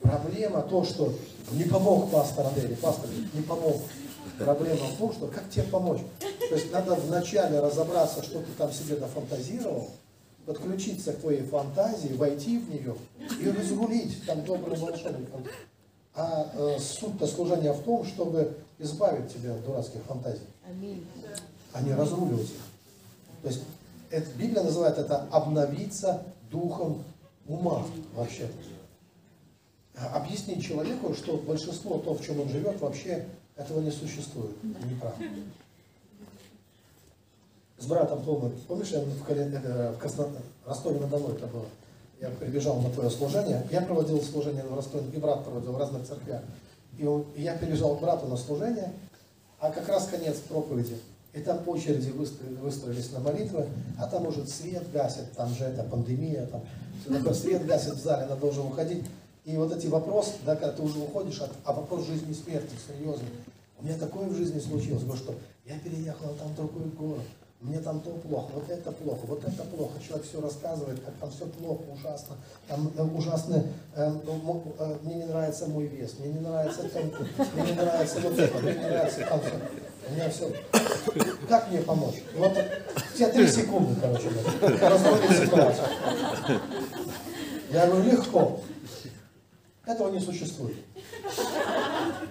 Проблема 0.00 0.62
то, 0.62 0.84
что 0.84 1.12
не 1.52 1.64
помог 1.64 2.10
пастор 2.10 2.46
Андрей, 2.46 2.76
пастор 2.76 3.10
не 3.34 3.42
помог. 3.42 3.76
Проблема 4.38 4.86
в 4.86 4.96
том, 4.98 5.12
что 5.12 5.26
как 5.28 5.48
тебе 5.50 5.64
помочь? 5.64 6.00
То 6.18 6.54
есть 6.54 6.72
надо 6.72 6.94
вначале 6.94 7.60
разобраться, 7.60 8.22
что 8.22 8.40
ты 8.40 8.52
там 8.58 8.72
себе 8.72 8.96
дофантазировал, 8.96 9.90
подключиться 10.46 11.12
к 11.12 11.20
твоей 11.20 11.42
фантазии, 11.42 12.14
войти 12.14 12.58
в 12.58 12.68
нее 12.68 12.96
и 13.40 13.50
разрулить 13.50 14.24
там 14.26 14.44
добрым 14.44 14.78
волшебником. 14.78 15.44
А 16.14 16.50
э, 16.54 16.78
суть-то 16.78 17.26
служения 17.26 17.72
в 17.72 17.82
том, 17.82 18.04
чтобы 18.04 18.56
избавить 18.78 19.32
тебя 19.32 19.54
от 19.54 19.64
дурацких 19.64 20.02
фантазий, 20.02 20.46
Аминь. 20.68 21.04
а 21.72 21.80
не 21.82 21.92
разруливать 21.92 22.50
их. 22.50 22.60
То 23.42 23.48
есть 23.48 23.62
это, 24.10 24.30
Библия 24.36 24.62
называет 24.62 24.98
это 24.98 25.26
обновиться 25.32 26.22
духом 26.50 27.02
ума 27.46 27.84
вообще. 28.14 28.48
Объяснить 30.12 30.64
человеку, 30.64 31.14
что 31.14 31.36
большинство 31.36 31.98
то, 31.98 32.14
в 32.14 32.24
чем 32.24 32.40
он 32.40 32.48
живет, 32.48 32.80
вообще 32.80 33.26
этого 33.56 33.80
не 33.80 33.90
существует. 33.90 34.52
Неправда. 34.62 35.24
С 37.78 37.86
братом 37.86 38.22
помню, 38.22 38.52
помнишь, 38.68 38.88
я 38.90 39.00
в, 39.00 39.30
э, 39.30 39.92
в 39.92 39.98
Красно- 39.98 40.28
Ростове-на-Дону 40.64 41.30
это 41.34 41.46
было. 41.46 41.66
Я 42.20 42.30
прибежал 42.30 42.80
на 42.80 42.90
твое 42.90 43.10
служение. 43.10 43.66
Я 43.70 43.82
проводил 43.82 44.22
служение 44.22 44.62
в 44.62 44.74
Ростове, 44.74 45.04
и 45.12 45.18
брат 45.18 45.44
проводил 45.44 45.72
в 45.72 45.78
разных 45.78 46.06
церквях. 46.06 46.42
И, 46.98 47.04
он- 47.04 47.26
и 47.34 47.42
я 47.42 47.54
прибежал 47.56 47.96
к 47.96 48.00
брату 48.00 48.26
на 48.26 48.36
служение, 48.36 48.92
а 49.58 49.70
как 49.70 49.88
раз 49.88 50.06
конец 50.08 50.36
проповеди. 50.48 50.96
И 51.34 51.40
там 51.40 51.58
по 51.64 51.70
очереди 51.70 52.10
выстроили- 52.10 52.54
выстроились 52.54 53.10
на 53.10 53.18
молитвы, 53.18 53.66
а 53.98 54.06
там 54.06 54.26
уже 54.28 54.46
свет 54.46 54.90
гасит, 54.92 55.32
там 55.32 55.48
же 55.52 55.64
это 55.64 55.82
пандемия, 55.82 56.46
там 56.46 56.62
всё 57.04 57.18
такое, 57.18 57.34
свет 57.34 57.66
гасит 57.66 57.94
в 57.94 58.02
зале, 58.02 58.26
надо 58.26 58.46
уже 58.46 58.60
уходить. 58.62 59.04
И 59.44 59.56
вот 59.56 59.76
эти 59.76 59.88
вопросы, 59.88 60.32
да, 60.46 60.56
когда 60.56 60.72
ты 60.72 60.82
уже 60.82 60.98
уходишь, 60.98 61.40
от, 61.40 61.50
а 61.64 61.72
вопрос 61.72 62.06
жизни 62.06 62.32
и 62.32 62.34
смерти, 62.34 62.74
серьезный. 62.88 63.28
У 63.78 63.84
меня 63.84 63.98
такое 63.98 64.26
в 64.26 64.34
жизни 64.34 64.58
случилось, 64.58 65.02
что 65.02 65.34
я 65.66 65.78
переехал 65.78 66.34
там 66.38 66.48
в 66.48 66.56
другой 66.56 66.84
город, 66.98 67.24
мне 67.64 67.78
там 67.78 68.00
то 68.00 68.10
плохо, 68.10 68.50
вот 68.54 68.68
это 68.68 68.92
плохо, 68.92 69.20
вот 69.26 69.42
это 69.42 69.64
плохо. 69.64 69.92
Человек 70.06 70.26
все 70.26 70.40
рассказывает, 70.40 71.00
как 71.00 71.14
там 71.14 71.30
все 71.30 71.46
плохо, 71.46 71.82
ужасно. 71.92 72.36
Там 72.68 72.92
э, 72.96 73.02
ужасно, 73.02 73.64
э, 73.96 74.12
э, 74.78 74.96
мне 75.02 75.14
не 75.14 75.24
нравится 75.24 75.66
мой 75.66 75.86
вес, 75.86 76.18
мне 76.18 76.28
не 76.28 76.40
нравится 76.40 76.82
там, 76.88 77.04
мне 77.54 77.70
не 77.70 77.72
нравится 77.72 78.20
вот 78.20 78.38
это, 78.38 78.58
мне 78.58 78.74
не 78.74 78.80
нравится 78.80 79.20
там 79.28 79.40
все. 79.40 79.60
У 80.06 80.14
меня 80.14 80.28
все. 80.28 80.52
Как 81.48 81.70
мне 81.70 81.80
помочь? 81.80 82.22
Вот 82.36 82.52
тебя 83.16 83.30
три 83.30 83.48
секунды, 83.48 83.98
короче, 84.00 84.28
разрулить 84.60 85.44
ситуацию. 85.44 85.86
Я 87.70 87.86
говорю, 87.86 88.10
легко. 88.10 88.60
Этого 89.86 90.10
не 90.10 90.20
существует. 90.20 90.76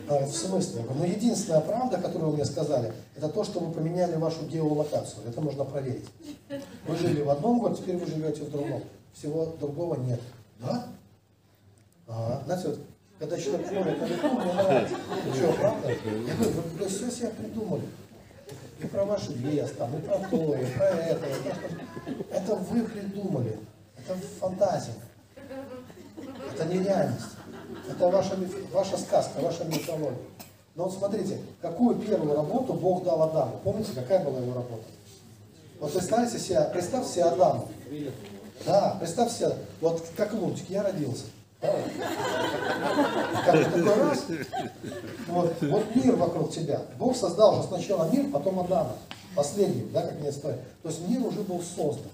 А, 0.10 0.26
В 0.26 0.32
смысле? 0.32 0.82
Я 0.82 0.96
ну 0.96 1.06
единственная 1.06 1.62
правда, 1.62 1.98
которую 1.98 2.32
вы 2.32 2.38
мне 2.38 2.46
сказали, 2.46 2.94
это 3.16 3.30
то, 3.30 3.44
что 3.44 3.60
вы 3.60 3.72
поменяли 3.72 4.16
вашу 4.16 4.46
геолокацию. 4.48 5.28
Это 5.28 5.40
можно 5.40 5.64
проверить. 5.64 6.10
Вы 6.88 6.96
жили 6.98 7.22
в 7.22 7.30
одном 7.30 7.60
городе, 7.60 7.82
теперь 7.82 7.98
вы 7.98 8.08
живете 8.08 8.42
в 8.42 8.52
другом. 8.52 8.84
Всего 9.14 9.46
другого 9.60 9.96
нет. 9.96 10.20
Да? 10.60 10.88
Ага. 12.08 12.42
Знаете, 12.46 12.68
вот, 12.70 12.80
когда 13.20 13.38
человек 13.40 13.68
ходит 13.68 14.24
на 14.24 14.54
нравится. 14.54 14.96
Что, 15.36 15.54
правда? 15.54 15.90
Я 15.90 16.36
говорю, 16.36 16.62
вы, 16.80 16.88
все 16.88 17.12
себе 17.12 17.30
придумали. 17.30 17.84
И 18.82 18.88
про 18.88 19.06
ваш 19.06 19.30
вес, 19.30 19.72
там, 19.78 19.96
и 19.96 20.02
про 20.02 20.18
то, 20.18 20.56
и 20.56 20.66
про 20.66 20.86
это. 20.86 21.26
и 21.28 21.44
про 21.44 21.54
то. 21.54 22.36
Это 22.36 22.56
вы 22.56 22.84
придумали. 22.84 23.60
Это 23.96 24.18
фантазия. 24.40 24.94
Это 26.54 26.66
не 26.66 26.80
реальность. 26.80 27.33
Это 27.90 28.08
ваша, 28.10 28.38
ваша 28.72 28.98
сказка, 28.98 29.40
ваша 29.40 29.64
мифология. 29.66 30.18
Но 30.76 30.86
вот 30.86 30.94
смотрите, 30.94 31.40
какую 31.62 31.96
первую 31.98 32.36
работу 32.36 32.74
Бог 32.74 33.04
дал 33.04 33.22
Адаму? 33.24 33.60
Помните, 33.64 33.92
какая 33.94 34.24
была 34.24 34.40
его 34.40 34.54
работа? 34.54 34.84
Вот 35.80 35.94
представьте 35.94 36.40
себе, 36.40 36.68
представьте 36.74 37.12
себе 37.12 37.24
Адаму. 37.26 37.68
Да, 38.66 38.98
представьте 39.00 39.36
себе, 39.36 39.56
вот 39.82 40.04
как 40.16 40.34
лунтик, 40.34 40.70
я 40.70 40.84
родился. 40.84 41.26
Да. 41.62 41.74
Как 43.46 43.64
такой 43.66 43.96
раз, 43.96 44.26
вот, 45.28 45.56
вот 45.62 45.96
мир 45.96 46.16
вокруг 46.16 46.52
тебя. 46.52 46.82
Бог 46.98 47.16
создал 47.16 47.62
же 47.62 47.68
сначала 47.68 48.10
мир, 48.12 48.30
потом 48.32 48.60
Адама. 48.60 48.96
Последний, 49.36 49.90
да, 49.92 50.02
как 50.02 50.20
мне 50.20 50.32
стоит. 50.32 50.60
То 50.82 50.90
есть 50.90 51.08
мир 51.08 51.26
уже 51.26 51.42
был 51.42 51.62
создан. 51.62 52.12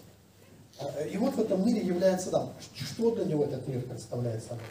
А, 0.80 1.03
И 1.03 1.18
вот 1.18 1.36
в 1.36 1.41
этом 1.41 1.66
мире 1.66 1.82
является 1.82 2.30
Адам. 2.30 2.49
Что 2.76 3.12
для 3.16 3.26
него 3.26 3.43
этот 3.43 3.68
мир 3.68 3.82
представляет 3.82 4.43
собой? 4.43 4.64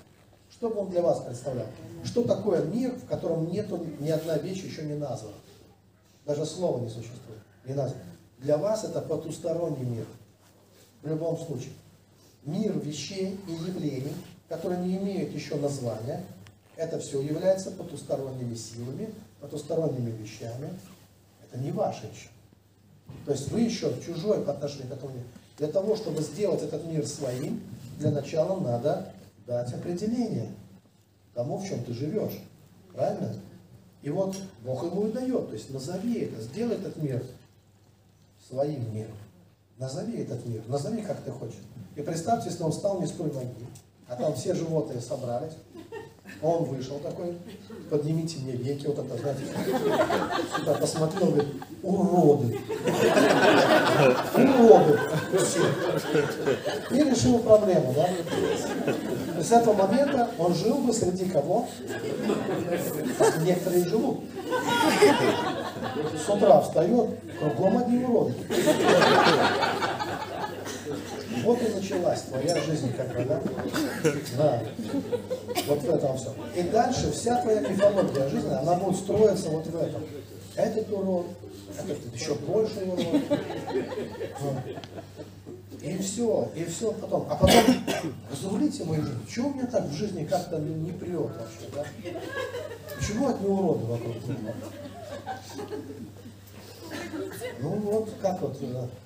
Что 0.58 0.70
бы 0.70 0.80
он 0.80 0.90
для 0.90 1.02
вас 1.02 1.20
представлял? 1.20 1.68
Что 2.02 2.24
такое 2.24 2.64
мир, 2.64 2.90
в 2.90 3.06
котором 3.06 3.48
нету 3.48 3.86
ни 4.00 4.10
одна 4.10 4.38
вещь 4.38 4.64
еще 4.64 4.82
не 4.82 4.94
названа? 4.94 5.36
Даже 6.26 6.44
слова 6.44 6.80
не 6.80 6.88
существует, 6.88 7.40
не 7.64 7.74
названо. 7.74 8.02
Для 8.38 8.58
вас 8.58 8.82
это 8.82 9.00
потусторонний 9.00 9.84
мир. 9.84 10.04
В 11.02 11.06
любом 11.06 11.38
случае. 11.38 11.72
Мир 12.44 12.76
вещей 12.76 13.38
и 13.46 13.52
явлений, 13.52 14.12
которые 14.48 14.80
не 14.80 14.96
имеют 14.96 15.32
еще 15.32 15.54
названия, 15.56 16.24
Это 16.76 17.00
все 17.00 17.20
является 17.20 17.72
потусторонними 17.72 18.54
силами, 18.54 19.12
потусторонними 19.40 20.10
вещами. 20.10 20.72
Это 21.42 21.58
не 21.60 21.72
ваше 21.72 22.06
еще. 22.06 22.28
То 23.26 23.32
есть 23.32 23.50
вы 23.50 23.62
еще 23.62 23.92
чужой 24.04 24.44
по 24.44 24.52
отношению 24.52 24.90
к 24.90 24.92
этому 24.92 25.12
миру. 25.12 25.26
Для 25.58 25.68
того, 25.68 25.96
чтобы 25.96 26.22
сделать 26.22 26.62
этот 26.62 26.84
мир 26.84 27.04
своим, 27.04 27.60
для 27.98 28.12
начала 28.12 28.60
надо 28.60 29.12
дать 29.48 29.72
определение 29.72 30.52
тому, 31.34 31.56
в 31.56 31.66
чем 31.66 31.82
ты 31.82 31.92
живешь. 31.94 32.38
Правильно? 32.92 33.34
И 34.02 34.10
вот 34.10 34.36
Бог 34.62 34.84
ему 34.84 35.08
и 35.08 35.12
дает. 35.12 35.48
То 35.48 35.54
есть 35.54 35.72
назови 35.72 36.20
это, 36.20 36.40
сделай 36.42 36.76
этот 36.76 36.96
мир 37.02 37.24
своим 38.46 38.94
миром. 38.94 39.16
Назови 39.78 40.18
этот 40.22 40.44
мир, 40.46 40.62
назови 40.68 41.02
как 41.02 41.20
ты 41.22 41.30
хочешь. 41.30 41.60
И 41.96 42.02
представьте, 42.02 42.50
если 42.50 42.62
он 42.62 42.72
встал 42.72 43.00
не 43.00 43.06
с 43.06 43.12
той 43.12 43.32
ноги, 43.32 43.66
а 44.06 44.16
там 44.16 44.34
все 44.34 44.54
животные 44.54 45.00
собрались, 45.00 45.54
он 46.42 46.64
вышел 46.64 46.98
такой, 46.98 47.36
поднимите 47.90 48.38
мне 48.40 48.52
веки, 48.52 48.86
вот 48.86 48.98
это, 48.98 49.16
знаете, 49.16 49.42
сюда 50.56 50.74
посмотрел, 50.74 51.30
говорит, 51.30 51.48
уроды. 51.82 52.60
Уроды. 54.34 54.98
Все. 55.38 55.62
И 56.90 57.10
решил 57.10 57.38
проблему, 57.40 57.94
да? 57.94 58.08
С 59.48 59.50
этого 59.50 59.72
момента 59.72 60.28
он 60.38 60.54
жил 60.54 60.76
бы 60.76 60.92
среди 60.92 61.24
кого? 61.24 61.66
Некоторые 63.40 63.86
живут. 63.86 64.20
С 66.26 66.28
утра 66.28 66.60
встает, 66.60 67.18
кругом 67.38 67.78
одни 67.78 68.04
уроды. 68.04 68.34
Вот 71.44 71.62
и 71.62 71.68
началась 71.74 72.22
твоя 72.22 72.60
жизнь, 72.60 72.92
как 72.92 73.16
бы, 73.16 73.24
да? 73.24 73.40
Да. 74.36 74.62
Вот 75.66 75.82
в 75.82 75.94
этом 75.94 76.18
все. 76.18 76.34
И 76.54 76.62
дальше 76.64 77.10
вся 77.12 77.40
твоя 77.40 77.60
мифология 77.60 78.28
жизни, 78.28 78.52
она 78.52 78.74
будет 78.74 78.96
строиться 78.96 79.48
вот 79.48 79.66
в 79.66 79.76
этом. 79.76 80.02
Этот 80.58 80.90
урод, 80.90 81.26
этот 81.78 82.12
еще 82.12 82.34
больше 82.34 82.80
урод. 82.80 83.22
И 85.80 85.96
все, 85.98 86.50
и 86.56 86.64
все 86.64 86.92
потом. 86.94 87.28
А 87.30 87.36
потом 87.36 87.62
разрулите 88.28 88.82
мою 88.82 89.02
жизнь. 89.02 89.24
Чего 89.30 89.50
у 89.50 89.54
меня 89.54 89.66
так 89.66 89.84
в 89.84 89.92
жизни 89.92 90.24
как-то 90.24 90.58
не, 90.58 90.90
прет 90.90 91.12
вообще, 91.12 91.68
да? 91.72 91.84
Почему 92.96 93.28
одни 93.28 93.46
уроды 93.46 93.84
вокруг 93.84 94.16
меня? 94.26 94.52
Ну 97.60 97.68
вот, 97.76 98.10
как 98.20 98.40
вот, 98.40 98.60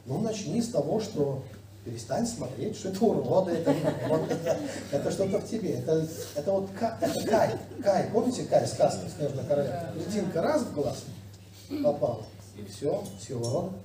ну 0.07 0.21
начни 0.23 0.63
с 0.63 0.69
того, 0.69 1.01
что 1.01 1.43
перестань 1.85 2.27
смотреть, 2.27 2.79
что 2.79 2.89
это 2.89 3.05
уроды, 3.05 3.53
это, 3.53 3.75
вот, 4.09 4.31
это, 4.31 4.59
это 4.91 5.11
что-то 5.11 5.39
в 5.39 5.51
тебе, 5.51 5.73
это, 5.73 6.07
это 6.35 6.51
вот 6.51 6.71
это 6.79 7.29
Кай, 7.29 7.51
Кай, 7.83 8.09
помните 8.11 8.45
Кай, 8.45 8.67
сказка 8.67 9.07
Снежная 9.09 9.45
королева? 9.45 9.91
Льдинка 9.97 10.41
раз 10.41 10.63
в 10.63 10.73
глаз 10.73 11.05
попала, 11.79 12.25
и 12.57 12.65
все, 12.65 13.03
уроды. 13.35 13.77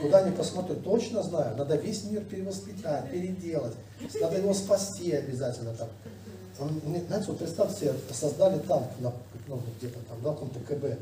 Куда 0.00 0.22
ни 0.22 0.34
посмотрю, 0.34 0.76
точно 0.76 1.22
знаю, 1.22 1.56
надо 1.56 1.76
весь 1.76 2.04
мир 2.04 2.24
перевоспитать, 2.24 3.10
переделать, 3.10 3.74
надо 4.20 4.38
его 4.38 4.54
спасти 4.54 5.12
обязательно 5.12 5.74
там. 5.74 5.88
Он, 6.60 6.80
знаете, 7.06 7.26
вот 7.28 7.38
представьте, 7.38 7.94
создали 8.12 8.58
танк 8.60 8.88
на, 8.98 9.12
ну, 9.46 9.60
где-то 9.78 10.00
там, 10.08 10.18
да, 10.22 10.30
в 10.30 10.34
каком-то 10.34 10.58
КБ, 10.60 10.98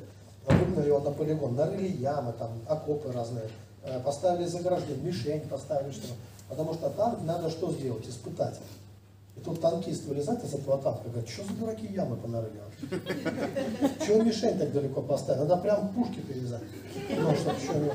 выгнали 0.46 0.88
его 0.88 1.00
на 1.00 1.10
полигон, 1.12 1.56
нарыли 1.56 1.88
ямы, 1.88 2.34
там, 2.34 2.50
окопы 2.68 3.10
разные, 3.10 3.48
э, 3.82 4.00
поставили 4.00 4.46
заграждение, 4.46 5.02
мишень 5.02 5.40
поставили, 5.48 5.92
что 5.92 6.08
Потому 6.48 6.74
что 6.74 6.90
танк 6.90 7.22
надо 7.24 7.50
что 7.50 7.72
сделать? 7.72 8.08
Испытать. 8.08 8.54
И 9.37 9.41
тут 9.41 9.61
танкист 9.61 10.05
вылезает 10.07 10.43
из 10.45 10.55
этого 10.55 10.80
танка, 10.80 11.09
говорит, 11.09 11.28
что 11.28 11.45
за 11.45 11.53
дураки 11.53 11.87
ямы 11.87 12.16
понарыли 12.16 12.59
вообще? 12.59 13.01
Чего 14.07 14.22
мишень 14.22 14.59
так 14.59 14.72
далеко 14.72 15.03
поставить? 15.03 15.41
Надо 15.41 15.57
прям 15.59 15.93
пушки 15.93 16.20
перевязать. 16.20 16.62
Ну, 17.11 17.34
чтобы 17.34 17.57
еще... 17.57 17.93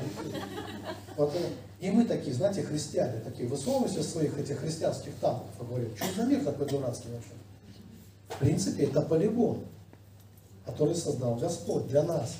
Вот, 1.16 1.32
и 1.80 1.90
мы 1.90 2.04
такие, 2.04 2.34
знаете, 2.34 2.62
христиане, 2.62 3.20
такие, 3.20 3.48
высовываемся 3.48 4.02
своих 4.02 4.38
этих 4.38 4.60
христианских 4.60 5.14
танков 5.16 5.50
и 5.60 5.64
говорим, 5.64 5.96
что 5.96 6.14
за 6.14 6.26
мир 6.26 6.44
такой 6.44 6.66
дурацкий 6.66 7.08
вообще? 7.08 7.32
В 8.28 8.38
принципе, 8.38 8.84
это 8.84 9.02
полигон, 9.02 9.58
который 10.64 10.94
создал 10.94 11.34
Господь 11.34 11.88
для 11.88 12.02
нас. 12.02 12.36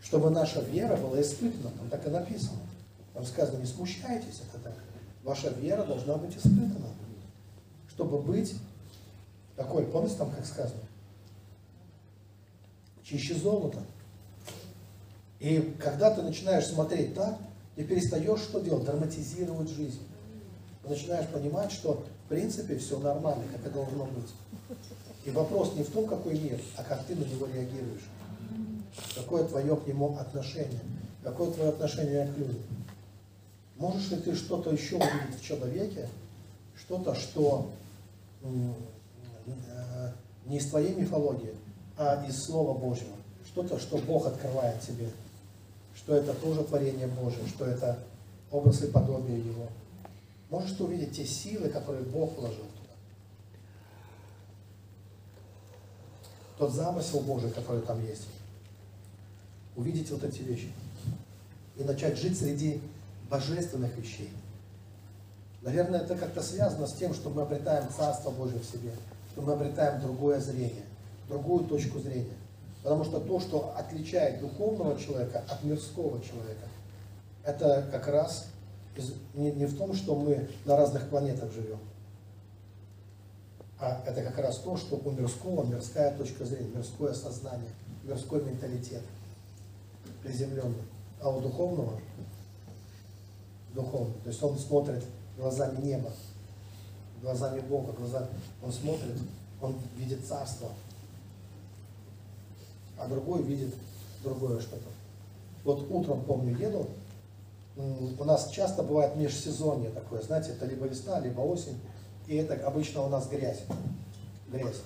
Чтобы 0.00 0.30
наша 0.30 0.60
вера 0.60 0.96
была 0.96 1.20
испытана, 1.20 1.70
там 1.76 1.90
так 1.90 2.06
и 2.06 2.10
написано. 2.10 2.60
Там 3.12 3.26
сказано, 3.26 3.58
не 3.58 3.66
смущайтесь, 3.66 4.42
это 4.48 4.62
так. 4.62 4.74
Ваша 5.24 5.48
вера 5.48 5.84
должна 5.84 6.14
быть 6.16 6.36
испытана. 6.36 6.86
Чтобы 7.96 8.18
быть 8.18 8.54
такой, 9.56 9.84
помните 9.84 10.16
там, 10.18 10.30
как 10.30 10.44
сказано? 10.44 10.82
Чище 13.02 13.34
золота. 13.34 13.82
И 15.40 15.74
когда 15.82 16.14
ты 16.14 16.20
начинаешь 16.20 16.66
смотреть 16.66 17.14
так, 17.14 17.38
ты 17.74 17.84
перестаешь 17.84 18.40
что 18.40 18.60
делать? 18.60 18.84
Драматизировать 18.84 19.70
жизнь. 19.70 20.02
Ты 20.82 20.90
начинаешь 20.90 21.26
понимать, 21.28 21.72
что 21.72 22.04
в 22.26 22.28
принципе 22.28 22.76
все 22.76 22.98
нормально, 22.98 23.44
как 23.50 23.62
это 23.62 23.70
должно 23.70 24.04
быть. 24.04 24.30
И 25.24 25.30
вопрос 25.30 25.72
не 25.74 25.82
в 25.82 25.90
том, 25.90 26.06
какой 26.06 26.38
мир, 26.38 26.60
а 26.76 26.84
как 26.84 27.02
ты 27.06 27.16
на 27.16 27.24
него 27.24 27.46
реагируешь. 27.46 28.04
Какое 29.14 29.44
твое 29.44 29.74
к 29.74 29.86
нему 29.86 30.18
отношение. 30.18 30.82
Какое 31.22 31.50
твое 31.50 31.70
отношение 31.70 32.26
к 32.26 32.36
людям. 32.36 32.62
Можешь 33.78 34.10
ли 34.10 34.18
ты 34.18 34.34
что-то 34.34 34.70
еще 34.70 34.96
увидеть 34.96 35.40
в 35.40 35.42
человеке, 35.42 36.10
что-то, 36.76 37.14
что 37.14 37.70
не 40.46 40.58
из 40.58 40.68
твоей 40.68 40.94
мифологии, 40.94 41.54
а 41.96 42.24
из 42.26 42.44
Слова 42.44 42.78
Божьего. 42.78 43.14
Что-то, 43.46 43.78
что 43.78 43.98
Бог 43.98 44.26
открывает 44.26 44.80
тебе. 44.80 45.08
Что 45.94 46.14
это 46.14 46.34
тоже 46.34 46.62
творение 46.64 47.06
Божие, 47.06 47.46
что 47.48 47.64
это 47.64 47.98
образ 48.50 48.82
и 48.82 48.90
подобие 48.90 49.38
Его. 49.38 49.68
Можешь 50.50 50.72
ты 50.72 50.84
увидеть 50.84 51.16
те 51.16 51.24
силы, 51.24 51.68
которые 51.68 52.04
Бог 52.04 52.36
вложил 52.36 52.64
туда. 52.64 52.94
Тот 56.58 56.72
замысел 56.72 57.20
Божий, 57.20 57.50
который 57.50 57.82
там 57.82 58.04
есть. 58.06 58.28
Увидеть 59.74 60.10
вот 60.10 60.22
эти 60.22 60.42
вещи. 60.42 60.70
И 61.76 61.84
начать 61.84 62.16
жить 62.18 62.38
среди 62.38 62.80
божественных 63.28 63.96
вещей. 63.96 64.30
Наверное, 65.66 66.02
это 66.02 66.14
как-то 66.14 66.42
связано 66.42 66.86
с 66.86 66.92
тем, 66.92 67.12
что 67.12 67.28
мы 67.28 67.42
обретаем 67.42 67.88
Царство 67.90 68.30
Божие 68.30 68.60
в 68.60 68.64
себе, 68.64 68.92
что 69.32 69.42
мы 69.42 69.54
обретаем 69.54 70.00
другое 70.00 70.38
зрение, 70.38 70.84
другую 71.28 71.64
точку 71.64 71.98
зрения. 71.98 72.36
Потому 72.84 73.02
что 73.02 73.18
то, 73.18 73.40
что 73.40 73.74
отличает 73.76 74.40
духовного 74.40 74.96
человека 74.96 75.42
от 75.48 75.64
мирского 75.64 76.22
человека, 76.22 76.68
это 77.42 77.84
как 77.90 78.06
раз 78.06 78.46
не, 79.34 79.50
не 79.50 79.66
в 79.66 79.76
том, 79.76 79.92
что 79.92 80.14
мы 80.14 80.48
на 80.66 80.76
разных 80.76 81.08
планетах 81.08 81.50
живем, 81.50 81.80
а 83.80 84.00
это 84.06 84.22
как 84.22 84.38
раз 84.38 84.58
то, 84.58 84.76
что 84.76 84.94
у 85.04 85.10
мирского 85.10 85.64
мирская 85.64 86.16
точка 86.16 86.44
зрения, 86.44 86.70
мирское 86.76 87.12
сознание, 87.12 87.70
мирской 88.04 88.40
менталитет 88.40 89.02
приземленный. 90.22 90.84
А 91.20 91.28
у 91.28 91.40
духовного 91.40 91.98
духовный. 93.74 94.14
То 94.22 94.28
есть 94.28 94.40
он 94.44 94.56
смотрит 94.56 95.02
глазами 95.36 95.80
неба, 95.84 96.10
глазами 97.22 97.60
Бога, 97.60 97.92
глазами, 97.92 98.28
он 98.62 98.72
смотрит, 98.72 99.18
он 99.60 99.76
видит 99.96 100.24
царство, 100.26 100.70
а 102.98 103.06
другой 103.08 103.42
видит 103.42 103.74
другое 104.22 104.60
что-то. 104.60 104.88
Вот 105.64 105.90
утром, 105.90 106.22
помню, 106.24 106.56
еду, 106.56 106.88
у 107.76 108.24
нас 108.24 108.48
часто 108.50 108.82
бывает 108.82 109.16
межсезонье 109.16 109.90
такое, 109.90 110.22
знаете, 110.22 110.52
это 110.52 110.64
либо 110.64 110.86
весна, 110.86 111.20
либо 111.20 111.40
осень, 111.40 111.78
и 112.26 112.36
это 112.36 112.54
обычно 112.66 113.02
у 113.02 113.08
нас 113.08 113.28
грязь. 113.28 113.62
Грязь. 114.48 114.80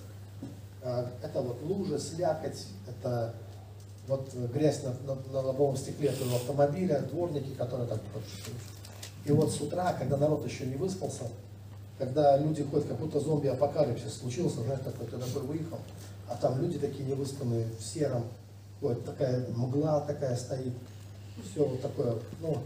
А, 0.82 1.10
это 1.22 1.40
вот 1.40 1.62
лужи, 1.62 1.98
слякоть, 1.98 2.66
это 2.89 3.35
вот 4.09 4.32
грязь 4.35 4.82
на, 4.82 4.94
на, 5.06 5.20
на 5.32 5.40
лобовом 5.40 5.77
стекле 5.77 6.09
этого 6.09 6.35
автомобиля, 6.36 7.01
дворники, 7.01 7.55
которые 7.55 7.86
так 7.86 8.01
и 9.25 9.33
вот 9.33 9.53
с 9.53 9.61
утра, 9.61 9.93
когда 9.93 10.17
народ 10.17 10.45
еще 10.47 10.67
не 10.67 10.77
выспался, 10.77 11.25
когда 11.99 12.37
люди 12.39 12.65
ходят, 12.65 12.89
как 12.89 12.99
будто 12.99 13.21
зомби-апокалипсис 13.21 14.15
случился, 14.15 14.63
знаешь, 14.63 14.81
такой, 14.83 15.07
ты 15.07 15.19
такой 15.19 15.43
выехал, 15.43 15.79
а 16.29 16.37
там 16.37 16.61
люди 16.61 16.79
такие 16.79 17.05
невыспанные, 17.05 17.67
в 17.79 17.85
сером, 17.85 18.25
вот 18.81 19.05
такая 19.05 19.47
мгла 19.55 20.01
такая 20.01 20.37
стоит, 20.37 20.73
все 21.51 21.65
вот 21.65 21.83
такое, 21.83 22.15
ну, 22.41 22.59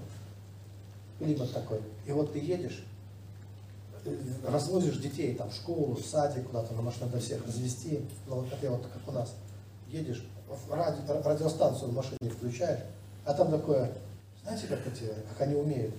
климат 1.18 1.52
такой. 1.52 1.80
И 2.06 2.12
вот 2.12 2.32
ты 2.32 2.38
едешь, 2.38 2.84
э, 4.04 4.16
развозишь 4.46 4.98
детей 4.98 5.34
там 5.34 5.50
в 5.50 5.54
школу, 5.54 5.94
в 5.94 6.06
садик 6.06 6.46
куда-то, 6.46 6.74
на 6.74 6.82
машину 6.82 7.06
надо 7.06 7.18
всех 7.18 7.44
развести, 7.44 8.00
ну 8.28 8.36
вот 8.36 8.52
это 8.52 8.70
вот 8.70 8.86
как 8.86 9.08
у 9.08 9.12
нас, 9.12 9.34
едешь, 9.88 10.24
ради, 10.70 10.98
радиостанцию 11.08 11.90
в 11.90 11.94
машине 11.94 12.30
включаешь, 12.30 12.80
а 13.24 13.34
там 13.34 13.50
такое, 13.50 13.90
знаете, 14.44 14.66
как 14.68 14.86
эти, 14.86 15.12
как 15.30 15.40
они 15.40 15.56
умеют, 15.56 15.94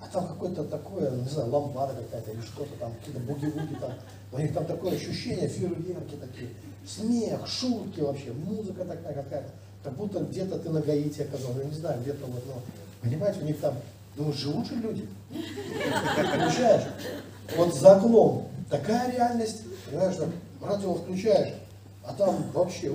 а 0.00 0.08
там 0.12 0.26
какое-то 0.26 0.64
такое, 0.64 1.10
не 1.10 1.28
знаю, 1.28 1.50
ламбада 1.50 1.94
какая-то 1.94 2.30
или 2.30 2.40
что-то 2.40 2.74
там, 2.78 2.92
какие-то 2.94 3.20
буги-вуги 3.20 3.74
там. 3.78 3.92
У 4.32 4.38
них 4.38 4.54
там 4.54 4.64
такое 4.64 4.94
ощущение, 4.94 5.48
фейерверки 5.48 6.16
такие, 6.16 6.50
смех, 6.86 7.46
шутки 7.46 8.00
вообще, 8.00 8.32
музыка 8.32 8.84
такая 8.84 9.14
какая-то. 9.14 9.50
Как 9.82 9.94
будто 9.94 10.20
где-то 10.20 10.58
ты 10.58 10.70
на 10.70 10.80
Гаити 10.80 11.22
оказался, 11.22 11.60
я 11.60 11.64
не 11.64 11.74
знаю, 11.74 12.00
где-то 12.00 12.26
вот, 12.26 12.42
ну, 12.46 12.54
понимаете, 13.02 13.40
у 13.40 13.44
них 13.44 13.60
там, 13.60 13.74
ну, 14.16 14.32
живут 14.32 14.66
же 14.66 14.76
люди. 14.76 15.08
Включаешь, 15.30 16.84
вот 17.56 17.74
за 17.74 17.96
окном 17.96 18.48
такая 18.70 19.10
реальность, 19.12 19.62
понимаешь, 19.86 20.16
радио 20.62 20.94
включаешь, 20.94 21.54
а 22.04 22.14
там 22.14 22.50
вообще, 22.52 22.88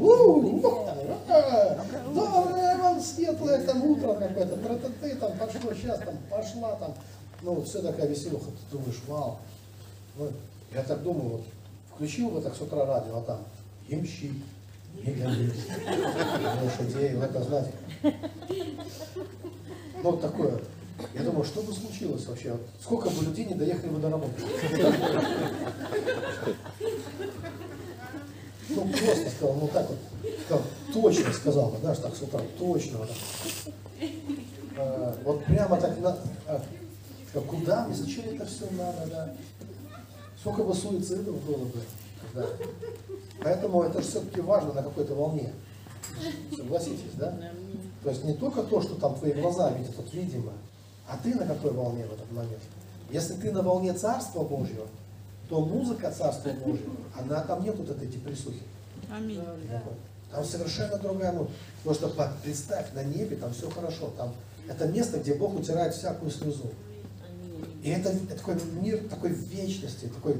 доброе 2.13 2.77
вам 2.77 3.01
светлое 3.01 3.63
там 3.65 3.83
утро 3.83 4.13
какое-то, 4.13 4.57
тра-та-ты, 4.57 5.15
там 5.15 5.37
пошло, 5.37 5.73
сейчас 5.73 5.99
там 5.99 6.17
пошла 6.29 6.75
там, 6.75 6.93
ну, 7.41 7.61
все 7.63 7.81
такая 7.81 8.07
веселуха, 8.07 8.45
ты 8.45 8.77
думаешь, 8.77 9.01
вау. 9.07 9.37
Я 10.73 10.83
так 10.83 11.03
думаю, 11.03 11.29
вот, 11.29 11.43
включил 11.93 12.29
бы 12.29 12.41
так 12.41 12.55
с 12.55 12.61
утра 12.61 12.85
радио, 12.85 13.17
а 13.17 13.21
там, 13.21 13.39
ямщик, 13.87 14.31
лошадей, 16.63 17.17
это, 17.21 17.43
знаете, 17.43 17.71
ну, 20.03 20.11
вот 20.11 20.21
такое, 20.21 20.59
я 21.13 21.21
думаю, 21.21 21.43
что 21.43 21.61
бы 21.61 21.73
случилось 21.73 22.25
вообще? 22.25 22.55
Сколько 22.81 23.09
бы 23.09 23.23
людей 23.23 23.45
не 23.45 23.55
доехали 23.55 23.89
бы 23.89 23.99
до 23.99 24.09
работы? 24.09 24.33
Ну, 28.69 28.81
просто 28.87 29.29
сказал, 29.29 29.55
ну 29.55 29.67
так 29.67 29.87
вот, 29.89 29.97
сказал, 30.45 30.63
точно 30.93 31.33
сказал, 31.33 31.75
знаешь, 31.81 31.99
так 31.99 32.15
с 32.15 32.21
утра, 32.21 32.41
точно. 32.57 32.97
Вот, 32.99 33.09
а, 34.77 35.15
вот 35.23 35.45
прямо 35.45 35.79
так, 35.79 35.99
на, 35.99 36.17
а, 36.47 36.61
сказал, 37.29 37.47
куда, 37.47 37.87
и 37.89 37.93
зачем 37.93 38.25
это 38.33 38.45
все 38.45 38.65
надо, 38.71 39.07
да? 39.07 39.33
Сколько 40.39 40.63
бы 40.63 40.73
суицидов 40.73 41.41
было 41.43 41.65
бы, 41.65 41.79
да? 42.33 42.47
Поэтому 43.43 43.83
это 43.83 44.01
же 44.01 44.07
все-таки 44.07 44.41
важно 44.41 44.73
на 44.73 44.83
какой-то 44.83 45.13
волне. 45.13 45.53
Согласитесь, 46.55 47.13
да? 47.13 47.37
То 48.03 48.09
есть 48.09 48.23
не 48.23 48.33
только 48.33 48.63
то, 48.63 48.81
что 48.81 48.95
там 48.95 49.15
твои 49.15 49.33
глаза 49.33 49.71
видят, 49.71 49.95
вот 49.95 50.11
видимо, 50.13 50.53
а 51.07 51.17
ты 51.17 51.35
на 51.35 51.45
какой 51.45 51.71
волне 51.71 52.05
в 52.05 52.13
этот 52.13 52.31
момент? 52.31 52.61
Если 53.11 53.33
ты 53.33 53.51
на 53.51 53.61
волне 53.61 53.93
Царства 53.93 54.43
Божьего, 54.43 54.87
то 55.49 55.61
музыка 55.61 56.11
Царства 56.11 56.49
Божьего, 56.51 56.95
она 57.19 57.41
там 57.41 57.63
нет 57.63 57.75
вот 57.77 57.89
этой 57.89 58.07
депрессухи. 58.07 58.61
Аминь. 59.09 59.41
Там 60.31 60.43
совершенно 60.43 60.97
другая 60.97 61.31
музыка. 61.31 61.53
Потому 61.83 62.13
что 62.13 62.33
представь, 62.43 62.93
на 62.93 63.03
небе 63.03 63.35
там 63.37 63.53
все 63.53 63.69
хорошо. 63.69 64.11
Там 64.17 64.33
это 64.67 64.87
место, 64.87 65.19
где 65.19 65.35
Бог 65.35 65.57
утирает 65.57 65.93
всякую 65.93 66.31
слезу. 66.31 66.71
И 67.83 67.89
это, 67.89 68.09
это 68.09 68.35
такой 68.35 68.55
мир 68.81 69.07
такой 69.07 69.29
вечности, 69.29 70.07
такой 70.07 70.35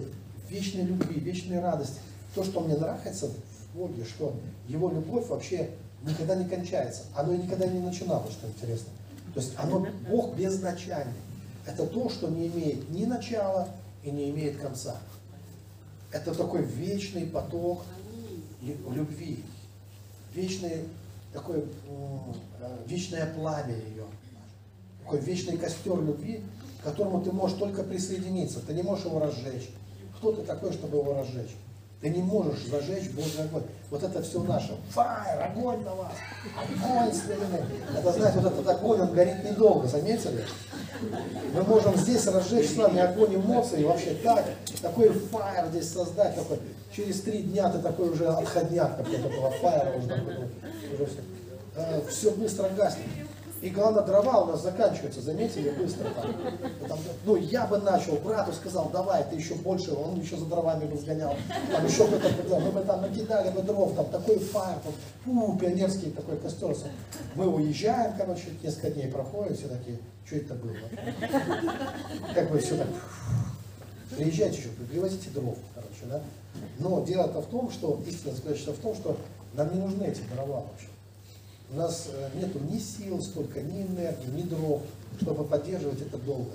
вечной 0.49 0.81
любви, 0.81 1.19
вечной 1.19 1.59
радости. 1.59 1.99
То, 2.33 2.43
что 2.43 2.61
мне 2.61 2.75
нравится 2.75 3.27
в 3.27 3.77
Боге, 3.77 4.03
что 4.03 4.35
Его 4.67 4.89
любовь 4.89 5.27
вообще 5.27 5.69
никогда 6.03 6.35
не 6.35 6.49
кончается. 6.49 7.03
Оно 7.15 7.33
и 7.33 7.37
никогда 7.37 7.67
не 7.67 7.79
начиналось, 7.79 8.31
что 8.31 8.47
интересно. 8.47 8.89
То 9.33 9.39
есть 9.39 9.53
оно, 9.57 9.87
Бог 10.09 10.35
безначальный. 10.35 11.13
Это 11.65 11.85
то, 11.85 12.09
что 12.09 12.29
не 12.29 12.47
имеет 12.47 12.89
ни 12.89 13.05
начала 13.05 13.67
и 14.05 14.11
не 14.11 14.29
имеет 14.29 14.57
конца. 14.57 14.97
Это 16.11 16.33
такой 16.33 16.63
вечный 16.63 17.25
поток 17.25 17.83
любви. 18.61 19.43
Вечный, 20.33 20.87
такой, 21.33 21.65
э, 21.65 22.77
вечное 22.87 23.33
пламя 23.33 23.75
ее. 23.75 24.05
Такой 25.03 25.19
вечный 25.19 25.57
костер 25.57 26.01
любви, 26.01 26.43
к 26.79 26.83
которому 26.83 27.21
ты 27.23 27.31
можешь 27.31 27.57
только 27.57 27.83
присоединиться. 27.83 28.59
Ты 28.59 28.73
не 28.73 28.83
можешь 28.83 29.05
его 29.05 29.19
разжечь. 29.19 29.69
Кто 30.17 30.31
ты 30.33 30.43
такой, 30.43 30.71
чтобы 30.71 30.99
его 30.99 31.13
разжечь? 31.13 31.55
Ты 32.05 32.11
не 32.11 32.21
можешь 32.21 32.67
зажечь 32.69 33.09
Божий 33.13 33.45
огонь. 33.45 33.63
Вот 33.89 34.03
это 34.03 34.21
все 34.21 34.39
наше. 34.43 34.77
Фаер, 34.91 35.41
огонь 35.41 35.83
на 35.83 35.95
вас. 35.95 36.11
Огонь 36.55 37.11
святой. 37.11 37.65
Это, 37.97 38.11
знаете, 38.11 38.37
вот 38.41 38.53
этот 38.53 38.67
огонь, 38.67 39.01
он 39.01 39.11
горит 39.11 39.43
недолго, 39.43 39.87
заметили? 39.87 40.45
Мы 41.55 41.63
можем 41.63 41.97
здесь 41.97 42.27
разжечь 42.27 42.69
с 42.69 42.75
вами 42.75 42.99
огонь 42.99 43.37
эмоций, 43.37 43.83
вообще 43.83 44.13
так, 44.23 44.45
такой 44.83 45.09
фаер 45.09 45.65
здесь 45.71 45.91
создать, 45.91 46.35
такой, 46.35 46.59
через 46.95 47.21
три 47.21 47.39
дня 47.39 47.71
ты 47.71 47.79
такой 47.79 48.11
уже 48.11 48.27
отходняк 48.27 48.97
был 49.03 49.45
от 49.47 49.55
фаера, 49.55 49.97
уже, 49.97 50.13
уже 50.93 51.05
все, 51.07 51.21
э, 51.75 52.01
все 52.07 52.31
быстро 52.31 52.69
гаснет. 52.69 53.07
И 53.65 53.71
главное, 53.71 54.03
дрова 54.03 54.43
у 54.43 54.45
нас 54.45 54.61
заканчиваются, 54.61 55.21
заметили, 55.21 55.71
быстро 55.71 56.07
там. 56.11 56.35
там. 56.87 56.99
Ну, 57.25 57.35
я 57.35 57.65
бы 57.65 57.79
начал, 57.79 58.13
брату 58.17 58.53
сказал, 58.53 58.91
давай, 58.93 59.23
ты 59.23 59.37
еще 59.37 59.55
больше, 59.55 59.91
он 59.91 60.19
еще 60.19 60.37
за 60.37 60.45
дровами 60.45 60.85
бы 60.85 60.95
сгонял. 60.95 61.35
Там 61.71 61.83
еще 61.83 62.05
бы 62.05 62.19
там, 62.19 62.61
мы 62.61 62.71
бы 62.71 62.81
там 62.81 63.01
накидали 63.01 63.49
бы 63.49 63.63
дров, 63.63 63.95
там 63.95 64.05
такой 64.11 64.37
фаер, 64.37 64.77
там, 64.83 64.93
фу, 65.23 65.57
пионерский 65.59 66.11
такой 66.11 66.37
костер. 66.37 66.77
Мы 67.33 67.47
уезжаем, 67.47 68.13
короче, 68.15 68.49
несколько 68.61 68.91
дней 68.91 69.07
проходит, 69.07 69.57
все 69.57 69.67
такие, 69.67 69.97
что 70.27 70.35
это 70.35 70.53
было? 70.53 70.75
Как 72.35 72.51
бы 72.51 72.59
все 72.59 72.77
так, 72.77 72.87
приезжайте 74.15 74.59
еще, 74.59 74.69
привозите 74.69 75.31
дров, 75.31 75.57
короче, 75.73 76.05
да. 76.05 76.21
Но 76.77 77.03
дело-то 77.03 77.41
в 77.41 77.47
том, 77.47 77.71
что, 77.71 77.99
истинно 78.05 78.35
заключается 78.35 78.73
в 78.73 78.77
том, 78.77 78.93
что 78.93 79.17
нам 79.53 79.73
не 79.73 79.81
нужны 79.81 80.03
эти 80.03 80.21
дрова 80.31 80.57
вообще. 80.57 80.85
У 81.71 81.75
нас 81.77 82.09
э, 82.11 82.29
нету 82.35 82.59
ни 82.59 82.77
сил 82.77 83.21
столько, 83.21 83.61
ни 83.61 83.81
энергии, 83.81 84.29
ни 84.29 84.43
дров, 84.43 84.81
чтобы 85.21 85.43
поддерживать 85.45 86.01
это 86.01 86.17
долго. 86.17 86.51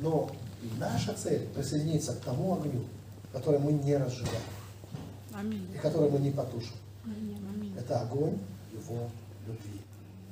Но 0.00 0.30
наша 0.78 1.14
цель 1.14 1.46
присоединиться 1.48 2.14
к 2.14 2.20
тому 2.20 2.54
огню, 2.54 2.84
который 3.32 3.60
мы 3.60 3.72
не 3.72 3.96
разжигаем. 3.96 4.42
Аминь. 5.34 5.66
И 5.74 5.78
который 5.78 6.10
мы 6.10 6.18
не 6.18 6.30
потушим. 6.30 6.76
Аминь. 7.04 7.38
Аминь. 7.54 7.74
Это 7.78 8.00
огонь 8.00 8.38
его 8.72 9.08
любви. 9.46 9.80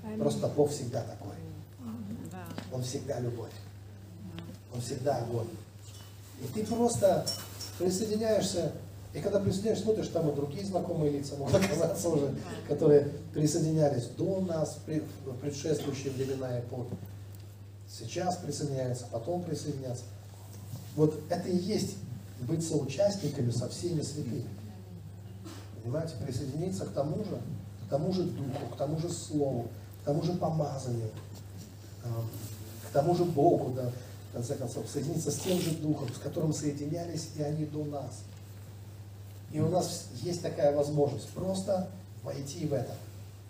Аминь. 0.05 0.19
Просто 0.19 0.49
Бог 0.49 0.70
всегда 0.70 1.03
такой. 1.03 1.35
Да. 2.31 2.45
Он 2.73 2.82
всегда 2.82 3.20
любовь. 3.20 3.53
Он 4.73 4.81
всегда 4.81 5.19
огонь. 5.19 5.49
И 6.43 6.47
ты 6.49 6.65
просто 6.65 7.27
присоединяешься 7.78 8.73
и 9.12 9.20
когда 9.20 9.41
присоединяешься, 9.41 9.85
смотришь, 9.85 10.09
там 10.09 10.31
и 10.31 10.35
другие 10.35 10.65
знакомые 10.65 11.11
лица 11.11 11.35
могут 11.37 11.55
оказаться 11.55 12.09
уже, 12.11 12.35
которые 12.69 13.09
присоединялись 13.32 14.07
до 14.16 14.41
нас 14.41 14.78
в 14.87 15.32
предшествующие 15.41 16.12
времена 16.12 16.59
и 16.59 16.61
эпохи. 16.61 16.97
Сейчас 17.89 18.37
присоединяются, 18.37 19.07
потом 19.11 19.43
присоединятся. 19.43 20.05
Вот 20.95 21.20
это 21.28 21.49
и 21.49 21.57
есть 21.57 21.97
быть 22.43 22.66
соучастниками 22.66 23.51
со 23.51 23.69
всеми 23.69 24.01
святыми. 24.03 24.47
Понимаете, 25.82 26.15
присоединиться 26.24 26.87
к 26.87 26.91
тому 26.91 27.24
же, 27.24 27.41
к 27.87 27.91
тому 27.91 28.12
же 28.12 28.23
Духу, 28.23 28.66
к 28.73 28.77
тому 28.77 28.99
же 28.99 29.09
Слову, 29.09 29.69
к 30.03 30.05
тому 30.05 30.23
же 30.23 30.35
помазанию, 30.35 31.11
к 32.03 32.93
тому 32.93 33.16
же 33.16 33.24
Богу, 33.24 33.73
да, 33.74 33.91
в 34.31 34.35
конце 34.35 34.55
концов, 34.55 34.89
соединиться 34.89 35.32
с 35.32 35.41
тем 35.41 35.59
же 35.59 35.73
Духом, 35.73 36.09
с 36.15 36.19
которым 36.19 36.53
соединялись 36.53 37.31
и 37.37 37.43
они 37.43 37.65
до 37.65 37.85
нас. 37.85 38.23
И 39.52 39.60
у 39.60 39.68
нас 39.68 40.06
есть 40.22 40.43
такая 40.43 40.74
возможность 40.74 41.28
просто 41.31 41.89
войти 42.22 42.66
в 42.66 42.72
это. 42.72 42.94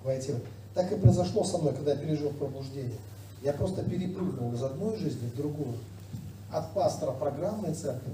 Войти 0.03 0.33
в 0.33 0.37
это. 0.37 0.47
Так 0.75 0.93
и 0.93 0.97
произошло 0.97 1.45
со 1.45 1.59
мной, 1.59 1.75
когда 1.75 1.93
я 1.93 1.99
пережил 1.99 2.31
пробуждение. 2.31 2.97
Я 3.43 3.53
просто 3.53 3.83
перепрыгнул 3.83 4.53
из 4.55 4.63
одной 4.63 4.97
жизни 4.97 5.29
в 5.29 5.37
другую. 5.37 5.75
От 6.53 6.73
пастора 6.73 7.13
программной 7.13 7.75
церкви 7.75 8.13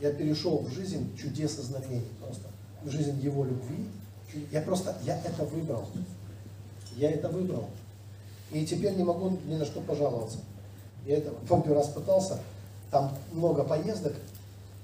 я 0.00 0.12
перешел 0.12 0.58
в 0.58 0.70
жизнь 0.70 1.16
чудес 1.16 1.58
и 1.58 1.62
знамений 1.62 2.08
просто. 2.20 2.48
В 2.82 2.90
жизнь 2.90 3.20
его 3.20 3.44
любви. 3.44 3.88
Я 4.50 4.60
просто, 4.62 4.96
я 5.04 5.18
это 5.18 5.44
выбрал. 5.44 5.84
Я 6.96 7.10
это 7.10 7.28
выбрал. 7.28 7.66
И 8.50 8.66
теперь 8.66 8.94
не 8.94 9.04
могу 9.04 9.36
ни 9.46 9.56
на 9.56 9.64
что 9.64 9.80
пожаловаться. 9.80 10.38
Я 11.06 11.18
это, 11.18 11.30
помню, 11.48 11.74
раз 11.74 11.88
пытался, 11.88 12.38
там 12.90 13.16
много 13.32 13.64
поездок, 13.64 14.14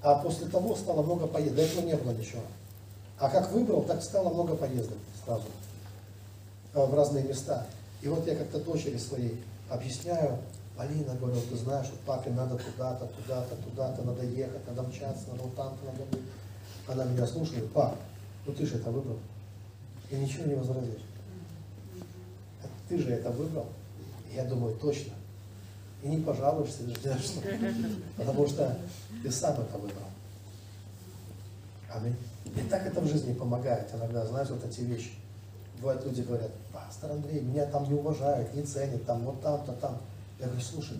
а 0.01 0.15
после 0.15 0.47
того 0.47 0.75
стало 0.75 1.03
много 1.03 1.27
поездок. 1.27 1.55
До 1.57 1.61
этого 1.61 1.81
не 1.85 1.95
было 1.95 2.11
ничего. 2.11 2.41
А 3.19 3.29
как 3.29 3.51
выбрал, 3.51 3.83
так 3.83 4.01
стало 4.01 4.33
много 4.33 4.55
поездок 4.55 4.97
сразу 5.23 5.45
э, 6.73 6.85
в 6.85 6.93
разные 6.93 7.23
места. 7.23 7.67
И 8.01 8.07
вот 8.07 8.25
я 8.25 8.35
как-то 8.35 8.59
дочери 8.59 8.97
своей 8.97 9.43
объясняю, 9.69 10.39
Полина, 10.75 11.13
говорю, 11.15 11.39
ты 11.41 11.55
знаешь, 11.55 11.87
вот 11.91 11.99
папе 11.99 12.31
надо 12.31 12.57
туда-то, 12.57 13.05
туда-то, 13.05 13.55
туда-то, 13.57 14.01
надо 14.01 14.25
ехать, 14.25 14.65
надо 14.67 14.81
мчаться, 14.83 15.29
надо 15.29 15.43
вот 15.43 15.55
там-то, 15.55 15.85
надо 15.85 16.03
быть. 16.05 16.23
Она 16.87 17.03
меня 17.03 17.27
слушает, 17.27 17.71
пап, 17.71 17.95
ну 18.47 18.53
ты 18.53 18.65
же 18.65 18.77
это 18.77 18.89
выбрал. 18.89 19.19
И 20.09 20.15
ничего 20.15 20.45
не 20.45 20.55
возразишь. 20.55 21.03
Ты 22.89 22.97
же 22.97 23.11
это 23.11 23.29
выбрал. 23.29 23.67
Я 24.33 24.45
думаю, 24.45 24.75
точно. 24.75 25.13
И 26.03 26.07
не 26.07 26.17
пожалуешься, 26.17 26.83
на 26.83 26.95
что. 26.95 27.41
Потому 28.17 28.47
что 28.47 28.77
ты 29.21 29.31
сам 29.31 29.53
это 29.53 29.77
выбрал. 29.77 30.07
Аминь. 31.93 32.15
И 32.55 32.61
так 32.69 32.85
это 32.85 33.01
в 33.01 33.07
жизни 33.07 33.33
помогает 33.33 33.89
иногда, 33.93 34.25
знаешь, 34.25 34.49
вот 34.49 34.63
эти 34.65 34.81
вещи. 34.81 35.11
Бывают 35.79 36.05
люди 36.05 36.21
говорят, 36.21 36.51
пастор 36.71 37.11
Андрей, 37.11 37.41
меня 37.41 37.65
там 37.65 37.87
не 37.87 37.93
уважают, 37.93 38.53
не 38.53 38.63
ценят, 38.63 39.05
там 39.05 39.23
вот 39.23 39.41
там-то, 39.41 39.73
там. 39.73 39.97
Я 40.39 40.47
говорю, 40.47 40.61
слушай, 40.61 40.97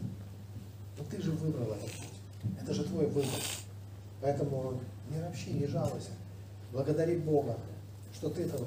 Но 0.98 1.04
ты 1.10 1.22
же 1.22 1.32
выбрал 1.32 1.72
этот 1.74 1.92
путь. 1.92 2.54
Это 2.62 2.74
же 2.74 2.84
твой 2.84 3.08
выбор. 3.08 3.40
Поэтому 4.22 4.80
не 5.10 5.20
ропщи, 5.20 5.52
не 5.52 5.66
жалуйся. 5.68 6.12
Благодари 6.72 7.18
Бога, 7.18 7.58
что 8.14 8.30
ты 8.30 8.48
там. 8.48 8.62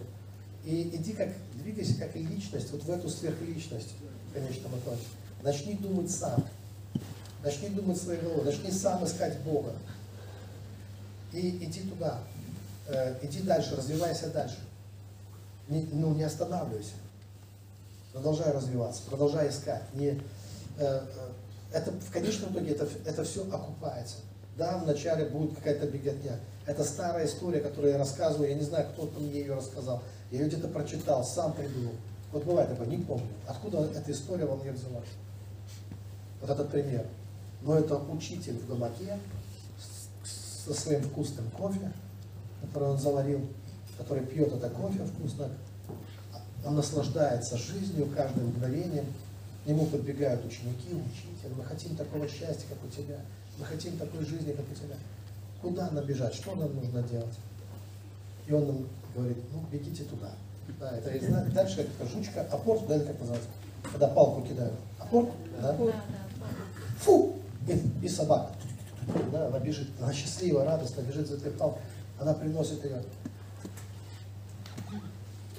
И 0.65 0.91
иди 0.95 1.13
как, 1.13 1.29
двигайся 1.55 1.99
как 1.99 2.15
личность, 2.17 2.73
вот 2.73 2.83
в 2.83 2.91
эту 2.91 3.09
сверхличность, 3.09 3.95
в 4.31 4.35
конечном 4.35 4.73
итоге. 4.79 5.03
Начни 5.45 5.75
думать 5.75 6.11
сам. 6.11 6.43
Начни 7.43 7.69
думать 7.69 8.01
своей 8.01 8.19
головой, 8.19 8.47
начни 8.47 8.71
сам 8.71 9.05
искать 9.05 9.39
Бога. 9.41 9.73
И 11.33 11.63
иди 11.63 11.83
туда. 11.83 12.21
Э, 12.89 13.15
иди 13.21 13.43
дальше, 13.43 13.77
развивайся 13.77 14.31
дальше. 14.31 14.57
Не, 15.69 15.83
ну, 15.93 16.15
не 16.15 16.23
останавливайся. 16.23 16.95
Продолжай 18.15 18.53
развиваться, 18.53 19.03
продолжай 19.07 19.51
искать. 19.51 19.83
Не, 19.93 20.13
э, 20.13 20.19
э, 20.79 21.03
это 21.73 21.91
в 21.91 22.11
конечном 22.11 22.55
итоге 22.55 22.73
это, 22.73 22.89
это 23.05 23.23
все 23.25 23.43
окупается. 23.53 24.17
Да, 24.57 24.79
вначале 24.79 25.27
будет 25.27 25.57
какая-то 25.57 25.87
беготня. 25.89 26.41
Это 26.65 26.85
старая 26.85 27.27
история, 27.27 27.61
которую 27.61 27.93
я 27.93 27.99
рассказываю. 27.99 28.49
Я 28.49 28.55
не 28.55 28.65
знаю, 28.65 28.89
кто-то 28.95 29.21
мне 29.21 29.41
ее 29.41 29.55
рассказал. 29.55 30.03
Я 30.31 30.39
ее 30.39 30.49
где-то 30.49 30.69
прочитал, 30.69 31.23
сам 31.23 31.53
придумал. 31.53 31.93
Вот 32.33 32.45
бывает 32.45 32.71
такое, 32.71 32.87
не 32.87 32.97
помню. 32.97 33.29
Откуда 33.47 33.85
эта 33.95 34.11
история 34.11 34.47
во 34.47 34.57
мне 34.57 34.73
взялась? 34.73 35.09
Вот 36.45 36.51
этот 36.51 36.71
пример. 36.71 37.07
Но 37.63 37.79
это 37.79 37.97
учитель 37.97 38.59
в 38.59 38.69
гамаке 38.69 39.19
со 40.23 40.75
своим 40.75 41.03
вкусным 41.03 41.51
кофе, 41.53 41.91
который 42.61 42.91
он 42.91 42.99
заварил, 42.99 43.41
который 43.97 44.27
пьет 44.27 44.53
это 44.53 44.69
кофе 44.69 45.07
вкусно, 45.07 45.49
он 46.63 46.75
наслаждается 46.75 47.57
жизнью 47.57 48.13
каждым 48.15 48.49
мгновением. 48.49 49.07
К 49.65 49.69
нему 49.69 49.87
подбегают 49.87 50.45
ученики, 50.45 50.93
учитель, 50.93 51.57
мы 51.57 51.65
хотим 51.65 51.97
такого 51.97 52.29
счастья, 52.29 52.67
как 52.69 52.85
у 52.85 52.89
тебя, 52.89 53.21
мы 53.59 53.65
хотим 53.65 53.97
такой 53.97 54.27
жизни, 54.27 54.53
как 54.53 54.67
у 54.71 54.75
тебя. 54.75 54.97
Куда 55.63 55.91
нам 55.93 56.05
бежать, 56.05 56.35
что 56.35 56.55
нам 56.55 56.75
нужно 56.75 57.03
делать? 57.05 57.39
И 58.47 58.53
он 58.53 58.67
нам 58.67 58.87
говорит, 59.15 59.39
ну, 59.51 59.65
бегите 59.73 60.05
туда. 60.05 60.33
Да, 60.79 60.95
это 60.95 61.09
и 61.09 61.27
дальше 61.55 61.89
как 61.99 62.07
жучка, 62.07 62.43
апорт, 62.43 62.87
да, 62.87 62.99
как 62.99 63.19
называется, 63.19 63.49
когда 63.91 64.09
палку 64.09 64.43
кидают. 64.43 64.75
Апорт, 64.99 65.31
да? 65.63 65.75
Фу! 67.05 67.37
И, 67.69 68.07
и 68.07 68.09
собака. 68.09 68.51
Да, 69.33 69.49
она 69.49 69.59
бежит, 69.59 69.89
она 70.01 70.13
счастливая, 70.13 70.65
радостная, 70.65 71.05
бежит 71.05 71.29
за 71.29 71.37
палкой. 71.51 71.83
Она 72.19 72.33
приносит 72.35 72.85
ее. 72.85 73.03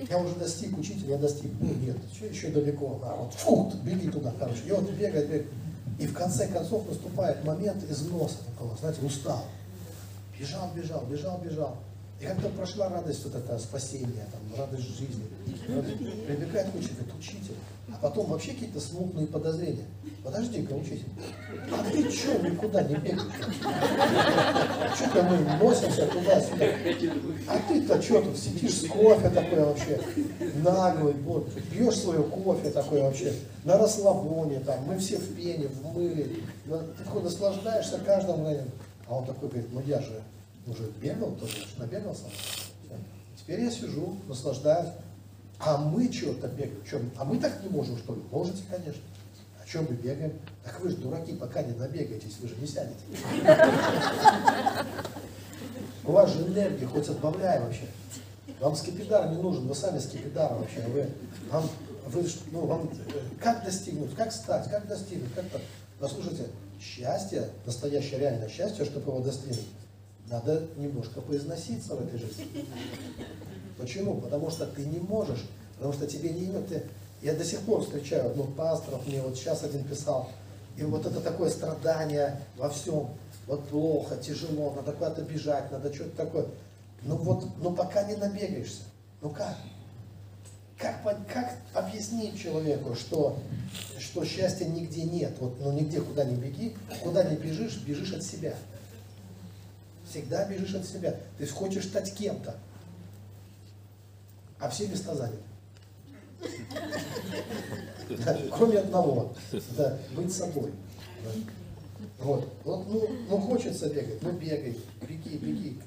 Я 0.10 0.18
уже 0.18 0.36
достиг, 0.36 0.78
учитель, 0.78 1.10
я 1.10 1.18
достиг. 1.18 1.52
Ну 1.60 1.74
нет, 1.76 1.98
еще, 2.12 2.28
еще 2.28 2.50
далеко. 2.50 3.00
А 3.04 3.16
вот 3.16 3.34
фу, 3.34 3.72
беги 3.84 4.10
туда, 4.10 4.34
короче. 4.38 4.62
И 4.66 4.72
вот 4.72 4.90
бегает, 4.92 5.28
бегает. 5.28 5.48
И 6.00 6.08
в 6.08 6.14
конце 6.14 6.48
концов 6.48 6.88
наступает 6.90 7.44
момент 7.46 7.84
износа 7.90 8.38
такого, 8.46 8.76
знаете, 8.78 9.06
устал. 9.06 9.46
Бежал, 10.38 10.72
бежал, 10.76 11.06
бежал, 11.06 11.38
бежал. 11.38 11.78
И 12.20 12.26
как-то 12.26 12.50
прошла 12.50 12.90
радость 12.90 13.24
вот 13.24 13.36
это 13.36 13.58
спасение, 13.60 14.26
там, 14.32 14.60
радость 14.60 14.88
жизни. 14.98 15.26
Прибегает 16.28 16.72
к 16.72 16.76
учителю, 16.76 17.06
учитель. 17.18 17.56
А 17.94 17.98
потом 18.02 18.28
вообще 18.28 18.52
какие-то 18.52 18.80
смутные 18.80 19.28
подозрения. 19.28 19.86
Подожди-ка, 20.24 20.74
учитель, 20.74 21.06
а 21.72 21.84
ты 21.92 22.12
что 22.12 22.40
никуда 22.40 22.82
не 22.82 22.96
бегаешь? 22.96 23.22
Что-то 24.96 25.22
мы 25.22 25.38
носимся 25.60 26.08
туда-сюда. 26.08 26.66
А 27.48 27.60
ты-то 27.68 28.02
что 28.02 28.24
тут 28.24 28.36
сидишь 28.36 28.82
с 28.82 28.88
кофе 28.88 29.30
такой 29.30 29.64
вообще, 29.64 30.02
наглый, 30.64 31.14
вот, 31.14 31.54
пьешь 31.70 32.00
свое 32.00 32.24
кофе 32.24 32.72
такой 32.72 33.02
вообще, 33.02 33.34
на 33.64 33.78
расслабоне, 33.78 34.62
там, 34.62 34.84
мы 34.86 34.98
все 34.98 35.18
в 35.18 35.36
пене, 35.36 35.68
в 35.68 35.96
мыле. 35.96 36.38
Ты 36.66 37.04
такой 37.04 37.22
наслаждаешься 37.22 38.00
каждым 38.00 38.40
мгновением. 38.40 38.72
А 39.08 39.18
он 39.18 39.26
такой 39.26 39.50
говорит, 39.50 39.70
ну 39.72 39.82
я 39.86 40.02
же 40.02 40.24
уже 40.66 40.90
бегал, 41.00 41.34
тоже 41.34 41.68
набегался. 41.78 42.24
Теперь 43.38 43.62
я 43.62 43.70
сижу, 43.70 44.16
наслаждаюсь. 44.28 44.90
А 45.60 45.78
мы 45.78 46.12
что-то 46.12 46.48
бегаем. 46.48 46.86
Что, 46.86 47.02
а 47.18 47.26
мы 47.26 47.40
так 47.40 47.64
не 47.64 47.70
можем, 47.70 47.98
что 47.98 48.16
ли? 48.16 48.22
Можете, 48.32 48.64
конечно. 48.70 49.02
А 49.62 49.68
что 49.68 49.82
мы 49.82 49.96
бегаем? 49.96 50.34
Так 50.64 50.80
вы 50.80 50.90
же 50.90 50.98
дураки, 50.98 51.34
пока 51.34 51.64
не 51.64 51.74
набегаетесь, 51.74 52.38
вы 52.40 52.48
же 52.48 52.56
не 52.56 52.68
сядете. 52.68 53.04
У 56.04 56.12
вас 56.12 56.32
же 56.32 56.48
энергия, 56.48 56.86
хоть 56.86 57.10
отбавляй 57.10 57.60
вообще. 57.62 57.88
Вам 58.60 58.76
скипидар 58.76 59.30
не 59.32 59.38
нужен, 59.42 59.68
вы 59.68 59.76
сами 59.76 60.00
скипидар 60.00 60.54
вообще. 60.54 60.82
Вы, 60.88 61.10
вам, 61.50 61.70
вы, 62.08 62.26
ну, 62.52 62.66
вам, 62.66 62.90
как 63.42 63.64
достигнуть, 63.66 64.14
как 64.16 64.32
стать, 64.32 64.70
как 64.70 64.88
достигнуть, 64.88 65.34
как 65.34 65.50
то 65.50 65.60
Послушайте, 66.00 66.48
счастье, 66.82 67.50
настоящее 67.66 68.20
реальное 68.20 68.50
счастье, 68.50 68.84
чтобы 68.84 69.12
его 69.12 69.22
достигнуть, 69.22 69.68
надо 70.28 70.68
немножко 70.76 71.22
поизноситься 71.22 71.96
в 71.96 72.06
этой 72.06 72.20
жизни. 72.20 72.66
Почему? 73.78 74.16
Потому 74.22 74.50
что 74.50 74.66
ты 74.66 74.86
не 74.86 75.00
можешь, 75.00 75.46
потому 75.76 75.94
что 75.94 76.08
тебе 76.08 76.30
не 76.30 76.46
идет. 76.46 76.68
Ты, 76.68 76.84
я 77.22 77.34
до 77.34 77.44
сих 77.44 77.62
пор 77.62 77.84
встречаю, 77.84 78.34
ну, 78.36 78.44
пасторов 78.44 79.06
мне 79.08 79.22
вот 79.22 79.36
сейчас 79.36 79.64
один 79.64 79.84
писал, 79.84 80.30
и 80.78 80.84
вот 80.84 81.06
это 81.06 81.20
такое 81.22 81.50
страдание 81.50 82.42
во 82.58 82.70
всем, 82.70 83.10
вот 83.48 83.68
плохо, 83.68 84.18
тяжело, 84.18 84.74
надо 84.76 84.92
куда-то 84.92 85.22
бежать, 85.22 85.72
надо 85.72 85.94
что-то 85.94 86.16
такое. 86.16 86.46
Ну 87.04 87.16
вот, 87.18 87.46
ну 87.62 87.74
пока 87.74 88.04
не 88.04 88.16
набегаешься. 88.16 88.84
Ну 89.22 89.30
как? 89.30 89.58
Как, 90.78 91.02
как 91.32 91.54
объяснить 91.74 92.38
человеку, 92.40 92.96
что, 92.96 93.38
что 93.98 94.26
счастья 94.26 94.66
нигде 94.66 95.04
нет? 95.04 95.34
Вот, 95.40 95.60
ну 95.62 95.72
нигде 95.72 96.02
куда 96.02 96.26
не 96.26 96.36
беги, 96.36 96.76
куда 97.02 97.24
не 97.24 97.38
бежишь, 97.38 97.78
бежишь 97.78 98.14
от 98.14 98.24
себя. 98.24 98.56
Всегда 100.10 100.46
бежишь 100.46 100.76
от 100.76 100.86
себя. 100.86 101.16
Ты 101.38 101.48
хочешь 101.48 101.86
стать 101.86 102.14
кем-то 102.14 102.56
а 104.60 104.70
все 104.70 104.88
места 104.88 105.16
заняты. 105.16 105.38
Да, 108.10 108.38
кроме 108.52 108.80
одного, 108.80 109.34
да, 109.78 109.98
быть 110.16 110.34
собой. 110.34 110.72
Да. 111.24 111.32
Вот, 112.20 112.48
вот 112.64 112.88
ну, 112.88 113.10
ну 113.30 113.38
хочется 113.40 113.90
бегать, 113.90 114.22
ну 114.22 114.32
бегай, 114.32 114.78
беги, 115.08 115.38
беги. 115.38 115.80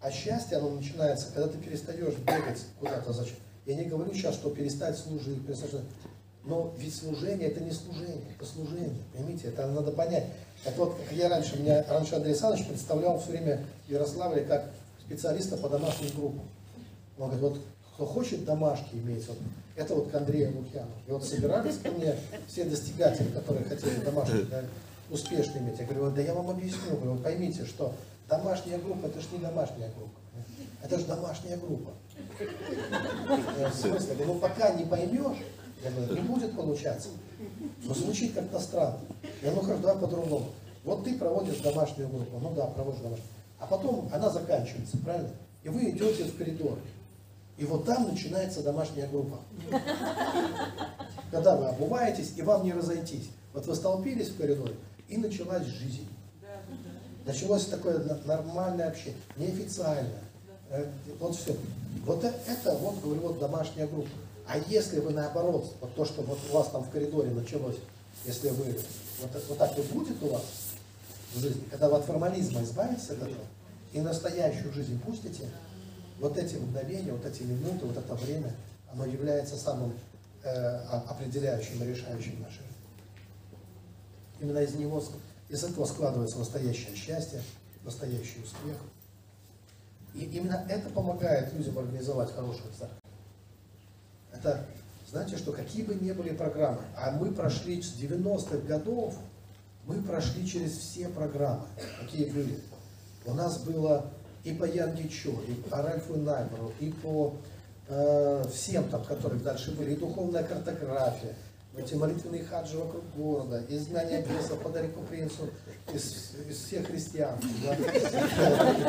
А 0.00 0.10
счастье, 0.10 0.58
оно 0.58 0.70
начинается, 0.70 1.28
когда 1.32 1.48
ты 1.48 1.58
перестаешь 1.58 2.14
бегать 2.14 2.64
куда-то. 2.78 3.12
Зачем? 3.12 3.36
Я 3.66 3.76
не 3.76 3.84
говорю 3.84 4.12
сейчас, 4.12 4.34
что 4.34 4.50
перестать 4.50 4.98
служить, 4.98 5.46
перестать 5.46 5.70
но 6.44 6.74
ведь 6.76 6.94
служение 6.94 7.48
это 7.48 7.60
не 7.60 7.70
служение, 7.70 8.34
это 8.34 8.44
служение. 8.44 8.96
Поймите, 9.12 9.48
это 9.48 9.66
надо 9.68 9.92
понять. 9.92 10.26
Это 10.64 10.76
вот, 10.76 10.96
как 10.96 11.12
я 11.16 11.28
раньше, 11.28 11.58
меня 11.58 11.84
раньше 11.88 12.16
Андрей 12.16 12.32
Александрович 12.32 12.66
представлял 12.66 13.20
все 13.20 13.30
время 13.30 13.64
в 13.86 13.90
Ярославле 13.90 14.42
как 14.44 14.70
специалиста 15.00 15.56
по 15.56 15.68
домашним 15.68 16.10
группам. 16.16 16.42
Он 17.18 17.30
говорит, 17.30 17.42
вот 17.42 17.60
кто 17.94 18.06
хочет 18.06 18.44
домашки 18.44 18.94
иметь, 18.94 19.26
вот, 19.28 19.38
это 19.76 19.94
вот 19.94 20.10
к 20.10 20.14
Андрею 20.14 20.56
Лукьяну. 20.56 20.90
И 21.06 21.10
вот 21.10 21.24
собирались 21.24 21.78
ко 21.78 21.90
мне 21.90 22.16
все 22.48 22.64
достигатели, 22.64 23.28
которые 23.28 23.64
хотели 23.64 24.00
домашки 24.00 24.42
да, 24.50 24.62
успешно 25.10 25.58
иметь. 25.58 25.78
Я 25.78 25.86
говорю, 25.86 26.10
да 26.10 26.22
я 26.22 26.34
вам 26.34 26.50
объясню, 26.50 26.96
говорю, 26.96 27.12
вот 27.12 27.22
поймите, 27.22 27.64
что 27.64 27.92
домашняя 28.28 28.78
группа, 28.78 29.06
это 29.06 29.20
же 29.20 29.26
не 29.32 29.38
домашняя 29.38 29.90
группа. 29.90 30.18
Это 30.82 30.98
же 30.98 31.04
домашняя 31.04 31.56
группа. 31.58 31.92
Я, 33.58 33.70
смысле, 33.70 34.16
ну 34.26 34.34
пока 34.36 34.70
не 34.70 34.84
поймешь, 34.84 35.38
я 35.84 35.90
говорю, 35.90 36.14
не 36.14 36.20
будет 36.20 36.56
получаться. 36.56 37.08
Но 37.84 37.94
звучит 37.94 38.34
как-то 38.34 38.58
странно. 38.58 38.98
Я 39.42 39.52
ну 39.52 39.60
хорошо, 39.60 39.82
давай 39.82 40.00
по-другому. 40.00 40.46
Вот 40.84 41.04
ты 41.04 41.16
проводишь 41.16 41.58
домашнюю 41.58 42.08
группу, 42.08 42.38
ну 42.38 42.52
да, 42.54 42.66
проводишь 42.66 43.00
домашнюю. 43.00 43.28
А 43.58 43.66
потом 43.66 44.08
она 44.12 44.28
заканчивается, 44.30 44.98
правильно? 44.98 45.30
И 45.62 45.68
вы 45.68 45.90
идете 45.90 46.24
в 46.24 46.36
коридор. 46.36 46.78
И 47.62 47.64
вот 47.64 47.84
там 47.84 48.08
начинается 48.08 48.60
домашняя 48.60 49.06
группа. 49.06 49.38
Когда 51.30 51.56
вы 51.56 51.66
обуваетесь, 51.66 52.32
и 52.34 52.42
вам 52.42 52.64
не 52.64 52.72
разойтись. 52.72 53.30
Вот 53.52 53.64
вы 53.66 53.76
столпились 53.76 54.30
в 54.30 54.36
коридоре, 54.36 54.74
и 55.08 55.16
началась 55.16 55.64
жизнь. 55.64 56.08
Началось 57.24 57.66
такое 57.66 58.18
нормальное 58.24 58.88
общение, 58.88 59.14
неофициальное. 59.36 60.24
Э, 60.70 60.90
вот 61.20 61.36
все. 61.36 61.56
Вот 62.04 62.24
э, 62.24 62.32
это, 62.48 62.74
вот, 62.78 63.00
говорю, 63.00 63.20
вот 63.20 63.38
домашняя 63.38 63.86
группа. 63.86 64.10
А 64.48 64.58
если 64.58 64.98
вы 64.98 65.12
наоборот, 65.12 65.72
вот 65.80 65.94
то, 65.94 66.04
что 66.04 66.22
вот 66.22 66.40
у 66.50 66.54
вас 66.54 66.68
там 66.70 66.82
в 66.82 66.90
коридоре 66.90 67.30
началось, 67.30 67.76
если 68.24 68.48
вы, 68.48 68.76
вот, 69.20 69.44
вот 69.48 69.58
так 69.58 69.78
и 69.78 69.82
будет 69.82 70.20
у 70.20 70.30
вас 70.30 70.42
в 71.32 71.38
жизни, 71.38 71.62
когда 71.70 71.88
вы 71.88 71.98
от 71.98 72.04
формализма 72.06 72.60
избавитесь 72.64 73.10
от 73.10 73.18
этого, 73.18 73.44
и 73.92 74.00
настоящую 74.00 74.72
жизнь 74.72 75.00
пустите, 75.00 75.44
вот 76.22 76.38
эти 76.38 76.54
мгновения, 76.54 77.12
вот 77.12 77.26
эти 77.26 77.42
минуты, 77.42 77.84
вот 77.84 77.96
это 77.96 78.14
время, 78.14 78.54
оно 78.92 79.04
является 79.04 79.56
самым 79.56 79.92
э, 80.44 80.76
определяющим 81.08 81.82
и 81.82 81.86
решающим 81.88 82.40
нашей. 82.40 82.62
Именно 84.40 84.60
из 84.60 84.74
него, 84.74 85.02
из 85.48 85.64
этого 85.64 85.84
складывается 85.84 86.38
настоящее 86.38 86.94
счастье, 86.94 87.42
настоящий 87.82 88.40
успех. 88.40 88.76
И 90.14 90.20
именно 90.26 90.64
это 90.68 90.90
помогает 90.90 91.52
людям 91.54 91.76
организовать 91.76 92.32
хорошую 92.32 92.72
церковь. 92.72 92.98
Это, 94.32 94.64
знаете, 95.10 95.36
что 95.36 95.50
какие 95.52 95.82
бы 95.82 95.96
ни 95.96 96.12
были 96.12 96.36
программы, 96.36 96.82
а 96.96 97.10
мы 97.10 97.32
прошли 97.32 97.82
с 97.82 97.96
90-х 97.96 98.58
годов, 98.58 99.16
Мы 99.84 100.00
прошли 100.00 100.46
через 100.46 100.78
все 100.78 101.08
программы, 101.08 101.66
какие 102.00 102.30
были. 102.30 102.60
У 103.26 103.34
нас 103.34 103.58
было 103.64 104.12
и 104.44 104.52
по 104.52 104.64
Янге 104.64 105.08
Чо, 105.08 105.30
и 105.48 105.54
по 105.68 105.82
Ральфу 105.82 106.16
Наймеру, 106.16 106.72
и 106.80 106.90
по 106.90 107.34
э, 107.88 108.44
всем 108.52 108.88
там, 108.88 109.04
которых 109.04 109.42
дальше 109.42 109.72
были, 109.72 109.92
и 109.92 109.96
духовная 109.96 110.42
картография, 110.42 111.34
эти 111.76 111.94
молитвенные 111.94 112.44
хаджи 112.44 112.76
вокруг 112.76 113.02
города, 113.16 113.62
и 113.68 113.78
знания 113.78 114.22
бесов 114.22 114.60
по 114.60 114.68
Дарику 114.68 115.00
Принцу 115.02 115.48
из, 115.92 116.34
из 116.48 116.56
всех 116.64 116.86
христиан, 116.86 117.38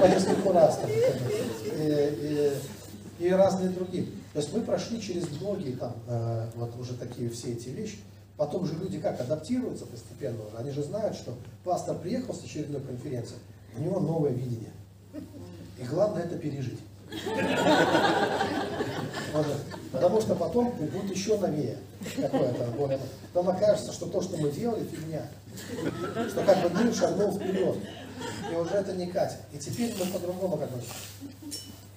по 0.02 0.06
нескольку 0.06 0.52
раз, 0.52 0.78
там, 0.80 0.90
и 3.20 3.30
разные 3.30 3.70
другие. 3.70 4.06
То 4.34 4.40
есть 4.40 4.52
мы 4.54 4.62
прошли 4.62 5.00
через 5.02 5.30
многие 5.40 5.76
там, 5.76 5.96
э, 6.08 6.50
вот 6.56 6.76
уже 6.78 6.94
такие 6.96 7.30
все 7.30 7.54
эти 7.54 7.70
вещи, 7.70 8.00
Потом 8.36 8.66
же 8.66 8.74
люди 8.74 9.00
как 9.00 9.20
адаптируются 9.22 9.86
постепенно 9.86 10.46
уже. 10.48 10.58
Они 10.58 10.72
же 10.72 10.82
знают, 10.84 11.16
что 11.16 11.34
пастор 11.64 11.98
приехал 12.00 12.34
с 12.34 12.44
очередной 12.44 12.82
конференции, 12.82 13.36
у 13.78 13.82
него 13.82 14.00
новое 14.00 14.32
видение. 14.32 14.72
И 15.14 15.84
главное 15.86 16.24
это 16.24 16.38
пережить. 16.38 16.80
Потому 19.92 20.22
что 20.22 20.36
потом 20.36 20.72
будет 20.72 21.12
еще 21.12 21.38
новее 21.38 21.78
какое-то 22.16 22.64
более. 22.78 23.00
Потом 23.34 23.56
окажется, 23.56 23.94
что 23.94 24.08
то, 24.08 24.22
что 24.22 24.38
мы 24.38 24.52
делали, 24.52 24.86
фигня. 24.86 25.28
Что 26.30 26.44
как 26.44 26.62
бы 26.64 26.84
мир 26.84 26.94
шагнул 26.94 27.34
вперед. 27.34 27.78
И 28.52 28.56
уже 28.56 28.76
это 28.76 28.94
не 28.94 29.08
катит. 29.08 29.40
И 29.52 29.58
теперь 29.58 29.94
мы 30.00 30.06
по-другому 30.06 30.58
как 30.58 30.72
бы 30.72 30.82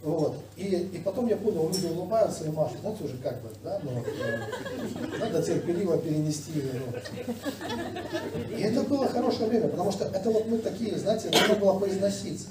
вот. 0.03 0.37
И, 0.57 0.65
и 0.65 0.99
потом 0.99 1.27
я 1.27 1.37
понял, 1.37 1.69
люди 1.69 1.87
улыбаются 1.87 2.45
и 2.45 2.51
машут, 2.51 2.81
знаете, 2.81 3.05
уже 3.05 3.17
как 3.19 3.43
бы, 3.43 3.49
да, 3.65 3.81
ну, 3.83 3.91
э, 3.93 5.19
надо 5.19 5.43
терпеливо 5.43 5.99
перенести. 5.99 6.53
Ну. 6.55 8.57
И 8.57 8.63
это 8.63 8.83
было 8.83 9.09
хорошее 9.09 9.49
время, 9.49 9.69
потому 9.69 9.91
что 9.91 10.05
это 10.05 10.31
вот 10.31 10.47
мы 10.47 10.59
такие, 10.59 10.97
знаете, 10.99 11.31
нужно 11.31 11.55
было 11.57 11.79
поизноситься. 11.79 12.49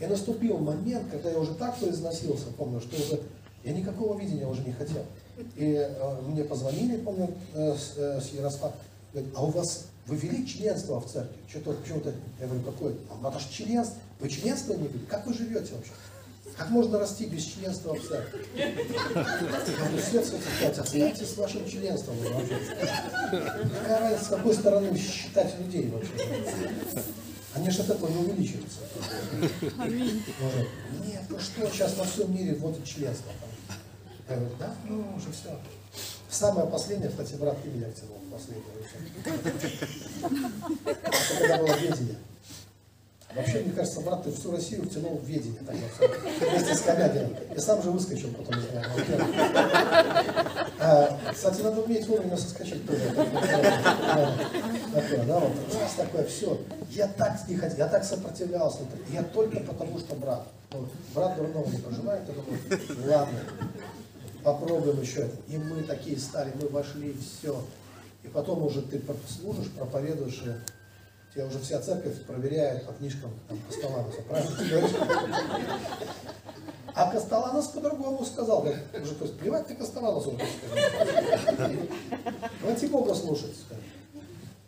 И 0.00 0.06
наступил 0.06 0.58
момент, 0.58 1.04
когда 1.10 1.30
я 1.30 1.38
уже 1.38 1.54
так 1.54 1.76
поизносился, 1.78 2.46
помню, 2.56 2.80
что 2.80 2.96
уже 2.96 3.20
я 3.64 3.72
никакого 3.72 4.18
видения 4.18 4.46
уже 4.46 4.62
не 4.62 4.72
хотел. 4.72 5.04
И 5.56 5.74
э, 5.74 6.20
мне 6.26 6.44
позвонили, 6.44 6.98
помню, 6.98 7.34
э, 7.54 7.74
с, 7.74 7.94
э, 7.96 8.20
с 8.20 8.32
Ярослава, 8.32 8.74
говорят, 9.12 9.32
а 9.36 9.44
у 9.44 9.50
вас, 9.50 9.86
вы 10.06 10.16
вели 10.16 10.46
членство 10.46 11.00
в 11.00 11.06
церкви? 11.06 11.36
Что-то, 11.48 11.72
почему-то, 11.72 12.12
я 12.40 12.46
говорю, 12.46 12.64
какое? 12.64 12.94
А 13.10 13.28
это 13.28 13.38
же 13.38 13.48
членство. 13.50 13.98
Вы 14.20 14.28
членство 14.28 14.74
не 14.74 14.88
вели? 14.88 15.06
Как 15.06 15.26
вы 15.26 15.34
живете 15.34 15.74
вообще? 15.74 15.92
Как 16.56 16.70
можно 16.70 16.98
расти 16.98 17.26
без 17.26 17.44
членства 17.44 17.94
в 17.94 18.06
церкви? 18.06 18.46
Сказать, 20.00 20.78
оставьте 20.78 21.24
с 21.24 21.36
вашим 21.36 21.68
членством. 21.68 22.16
Какая 23.30 24.00
разница, 24.00 24.24
с 24.24 24.28
какой 24.28 24.54
стороны 24.54 24.98
считать 24.98 25.58
людей 25.58 25.90
вообще? 25.90 26.10
Они 27.54 27.70
же 27.70 27.82
от 27.82 27.90
этого 27.90 28.08
не 28.08 28.16
увеличиваются. 28.16 28.80
Нет, 31.04 31.22
ну 31.28 31.38
что, 31.38 31.68
сейчас 31.70 31.96
на 31.96 32.04
всем 32.04 32.34
мире 32.34 32.54
вводят 32.54 32.84
членство. 32.84 33.32
Я 34.28 34.36
говорю, 34.36 34.56
да, 34.58 34.74
ну 34.88 35.04
уже 35.16 35.30
все. 35.32 35.58
Самое 36.30 36.66
последнее, 36.66 37.10
кстати, 37.10 37.34
брат 37.34 37.62
ты 37.62 37.68
меня 37.68 37.88
втянул, 37.90 38.18
последнее. 38.30 38.64
Когда 41.38 41.58
было 41.58 41.76
ведение. 41.76 42.16
Вообще, 43.34 43.60
мне 43.60 43.72
кажется, 43.72 44.00
брат, 44.00 44.24
ты 44.24 44.32
всю 44.32 44.52
Россию 44.52 44.84
втянул 44.84 45.16
в 45.16 45.24
ведение. 45.24 45.60
Так, 45.66 45.74
вот, 45.98 46.10
вместе 46.40 46.74
с 46.74 46.80
Комягиным. 46.82 47.34
И 47.56 47.58
сам 47.58 47.82
же 47.82 47.90
выскочил 47.90 48.30
потом 48.32 48.58
из. 48.58 48.66
А, 50.78 51.18
кстати, 51.32 51.62
надо 51.62 51.80
уметь 51.80 52.06
вовремя 52.06 52.36
соскочить 52.36 52.86
тоже. 52.86 53.00
Такое, 54.92 55.24
да, 55.26 55.38
вот 55.38 55.52
раз 55.80 55.94
такое, 55.96 56.24
все. 56.24 56.60
Я 56.90 57.08
так 57.08 57.48
не 57.48 57.56
хотел, 57.56 57.78
я 57.78 57.88
так 57.88 58.04
сопротивлялся. 58.04 58.80
Я 59.10 59.22
только 59.22 59.60
потому, 59.60 59.98
что 59.98 60.14
брат. 60.16 60.46
Вот, 60.72 60.88
брат 61.14 61.36
дурного 61.36 61.68
не 61.70 61.78
проживает, 61.78 62.22
я 62.26 62.34
думаю, 62.34 62.58
ладно, 63.06 63.38
попробуем 64.42 65.00
еще 65.00 65.20
это. 65.20 65.36
И 65.48 65.56
мы 65.56 65.82
такие 65.82 66.18
стали, 66.18 66.52
мы 66.60 66.68
вошли, 66.68 67.14
все. 67.20 67.62
И 68.24 68.28
потом 68.28 68.62
уже 68.64 68.82
ты 68.82 69.00
служишь, 69.28 69.70
проповедуешь, 69.70 70.42
Тебя 71.34 71.46
уже 71.46 71.58
вся 71.60 71.80
церковь 71.80 72.22
проверяет 72.26 72.84
по 72.84 72.92
книжкам 72.92 73.30
там, 73.48 73.58
Костолануса, 73.68 74.22
правильно? 74.28 74.90
А 76.94 77.10
Костоланус 77.10 77.66
по-другому 77.68 78.22
сказал. 78.24 78.60
Говорит, 78.60 78.82
уже, 79.02 79.14
то 79.14 79.24
есть, 79.24 79.38
плевать 79.38 79.66
ты 79.66 79.74
Костоланусу. 79.74 80.38
Давайте 82.60 82.86
Бога 82.88 83.14
слушать. 83.14 83.56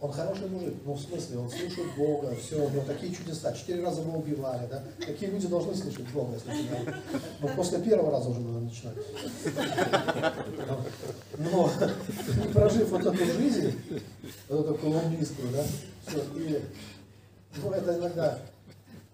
Он 0.01 0.13
хороший 0.13 0.49
мужик, 0.49 0.75
ну 0.85 0.93
в 0.93 1.01
смысле, 1.01 1.39
он 1.39 1.49
слушает 1.49 1.97
Бога, 1.97 2.35
все, 2.35 2.63
у 2.63 2.69
него 2.69 2.83
такие 2.87 3.15
чудеса, 3.15 3.55
четыре 3.55 3.83
раза 3.83 4.03
его 4.03 4.19
убивали, 4.19 4.67
да? 4.67 4.85
Такие 4.99 5.31
люди 5.31 5.47
должны 5.47 5.75
слышать 5.75 6.07
Бога, 6.09 6.35
если 6.35 6.51
не 6.51 6.69
Но 7.41 7.49
после 7.57 7.79
первого 7.79 8.11
раза 8.11 8.29
уже 8.29 8.41
надо 8.41 8.61
начинать. 8.61 8.97
Но 11.39 11.71
не 12.37 12.53
прожив 12.53 12.91
вот 12.91 13.07
эту 13.07 13.25
жизнь, 13.25 13.81
вот 14.51 14.67
эту 14.67 14.75
колумбийскую, 14.75 15.49
да, 15.53 15.65
все, 16.07 16.23
и, 16.37 16.63
ну 17.57 17.71
это 17.71 17.99
иногда, 17.99 18.39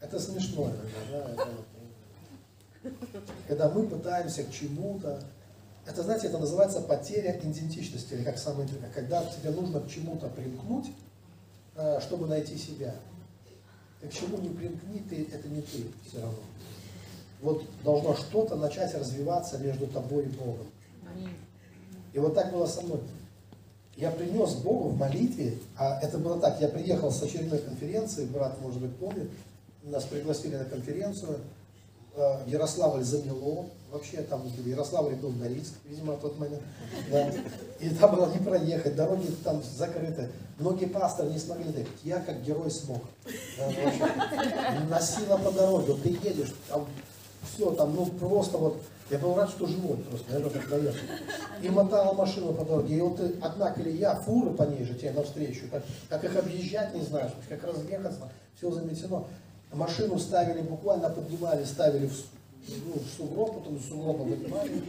это 0.01 0.19
смешно 0.19 0.71
иногда, 0.71 0.99
да, 1.11 1.31
это, 1.33 1.49
когда 3.47 3.69
мы 3.69 3.87
пытаемся 3.87 4.45
к 4.45 4.51
чему-то, 4.51 5.23
это, 5.87 6.03
знаете, 6.03 6.29
это 6.29 6.39
называется 6.39 6.81
потеря 6.81 7.39
идентичности, 7.39 8.15
или 8.15 8.25
как 8.25 8.39
самое 8.39 8.69
когда 8.95 9.25
тебе 9.25 9.51
нужно 9.51 9.81
к 9.81 9.89
чему-то 9.89 10.29
примкнуть, 10.29 10.93
э, 11.77 12.01
чтобы 12.01 12.27
найти 12.27 12.57
себя. 12.57 12.95
Ты 14.01 14.09
к 14.09 14.13
чему 14.13 14.39
не 14.39 14.51
примкни, 14.51 15.01
ты, 15.09 15.29
это 15.33 15.49
не 15.49 15.63
ты 15.63 15.87
все 16.07 16.21
равно. 16.21 16.39
Вот 17.41 17.65
должно 17.83 18.15
что-то 18.15 18.57
начать 18.57 18.95
развиваться 18.95 19.59
между 19.59 19.87
тобой 19.87 20.25
и 20.25 20.29
Богом. 20.29 20.67
И 22.13 22.19
вот 22.19 22.35
так 22.35 22.53
было 22.53 22.67
со 22.67 22.83
мной. 22.83 23.01
Я 23.97 24.11
принес 24.11 24.55
Богу 24.55 24.91
в 24.91 24.97
молитве, 24.97 25.59
а 25.77 26.01
это 26.01 26.19
было 26.19 26.41
так, 26.41 26.61
я 26.61 26.69
приехал 26.69 27.11
с 27.11 27.23
очередной 27.23 27.59
конференции, 27.59 28.25
брат, 28.25 28.61
может 28.63 28.81
быть, 28.81 28.97
помнит, 28.97 29.31
нас 29.83 30.05
пригласили 30.05 30.57
на 30.57 30.65
конференцию, 30.65 31.39
Э, 32.17 32.43
Ярославль 32.47 33.05
замело, 33.05 33.67
вообще 33.93 34.23
там 34.23 34.43
в 34.43 34.67
Ярославле 34.67 35.15
был 35.15 35.31
Норильск, 35.31 35.75
видимо, 35.85 36.15
в 36.15 36.21
тот 36.21 36.39
момент, 36.41 36.63
да. 37.09 37.33
и 37.79 37.89
там 37.91 38.17
было 38.17 38.33
не 38.33 38.39
проехать, 38.39 38.97
дороги 38.97 39.29
там 39.45 39.63
закрыты, 39.63 40.29
многие 40.59 40.87
пасторы 40.87 41.31
не 41.31 41.39
смогли 41.39 41.73
доехать, 41.73 41.99
я 42.03 42.19
как 42.19 42.43
герой 42.43 42.71
смог, 42.73 43.03
да, 43.57 44.81
носила 44.91 45.37
по 45.37 45.53
дороге, 45.53 45.95
ты 46.03 46.09
едешь, 46.09 46.53
там 46.69 46.85
все, 47.55 47.71
там, 47.73 47.95
ну 47.95 48.07
просто 48.07 48.59
вот, 48.59 48.83
я 49.11 49.19
был 49.19 49.35
рад, 49.35 49.51
что 49.51 49.67
живой 49.67 49.97
просто, 49.99 50.39
я 50.39 50.49
так 50.49 50.69
доехал. 50.69 50.99
И 51.63 51.69
мотала 51.69 52.15
машину 52.15 52.53
по 52.55 52.65
дороге, 52.65 52.97
и 52.97 53.01
вот 53.01 53.21
одна 53.43 53.73
колея, 53.73 54.15
фуры 54.15 54.53
по 54.55 54.63
ней 54.63 54.85
же 54.85 54.95
тебе 54.95 55.13
навстречу, 55.13 55.63
как, 55.71 55.83
как 56.09 56.25
их 56.25 56.37
объезжать 56.37 56.95
не 56.95 57.03
знаешь, 57.03 57.33
как 57.49 57.65
разъехаться, 57.65 58.29
все 58.57 58.71
заметено 58.71 59.25
машину 59.73 60.19
ставили, 60.19 60.63
буквально 60.63 61.11
поднимали, 61.11 61.65
ставили 61.65 62.07
в, 62.07 62.25
ну, 62.69 62.95
в 62.95 63.17
сугроб, 63.17 63.55
потом 63.55 63.77
из 63.77 63.89
сугроба 63.89 64.25
поднимали, 64.25 64.83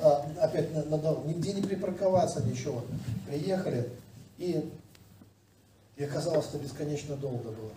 а, 0.00 0.26
опять 0.40 0.72
на, 0.74 0.84
на 0.84 0.98
дорогу, 0.98 1.28
нигде 1.28 1.52
не 1.52 1.62
припарковаться, 1.62 2.42
ничего. 2.42 2.82
Приехали, 3.26 3.90
и, 4.38 4.70
и 5.96 6.04
оказалось, 6.04 6.46
что 6.46 6.58
бесконечно 6.58 7.16
долго 7.16 7.50
было. 7.50 7.72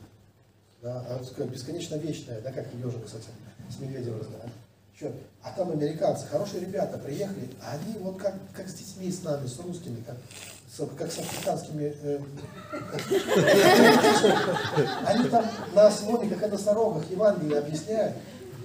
Да, 0.81 1.05
а, 1.09 1.45
бесконечно 1.45 1.95
вечное, 1.95 2.41
да, 2.41 2.51
как 2.51 2.67
ежик, 2.73 3.05
кстати, 3.05 3.27
с 3.69 3.79
Медведевым 3.79 4.19
разговаривали. 4.19 4.64
Черт. 4.97 5.13
А 5.43 5.51
там 5.51 5.71
американцы, 5.71 6.25
хорошие 6.25 6.61
ребята, 6.61 6.97
приехали, 6.97 7.49
а 7.61 7.73
они 7.73 7.97
вот 7.99 8.17
как, 8.17 8.33
как 8.53 8.69
с 8.69 8.75
детьми, 8.75 9.11
с 9.11 9.23
нами, 9.23 9.45
с 9.45 9.59
русскими, 9.59 10.01
как, 10.07 10.15
как 10.97 11.11
с 11.11 11.19
африканскими... 11.19 11.93
Э, 12.01 12.19
они 15.05 15.27
там 15.27 15.45
на 15.73 15.91
слоне, 15.91 16.29
как 16.29 16.43
о 16.43 16.47
носорогах, 16.47 17.11
Евангелие 17.11 17.59
объясняют. 17.59 18.15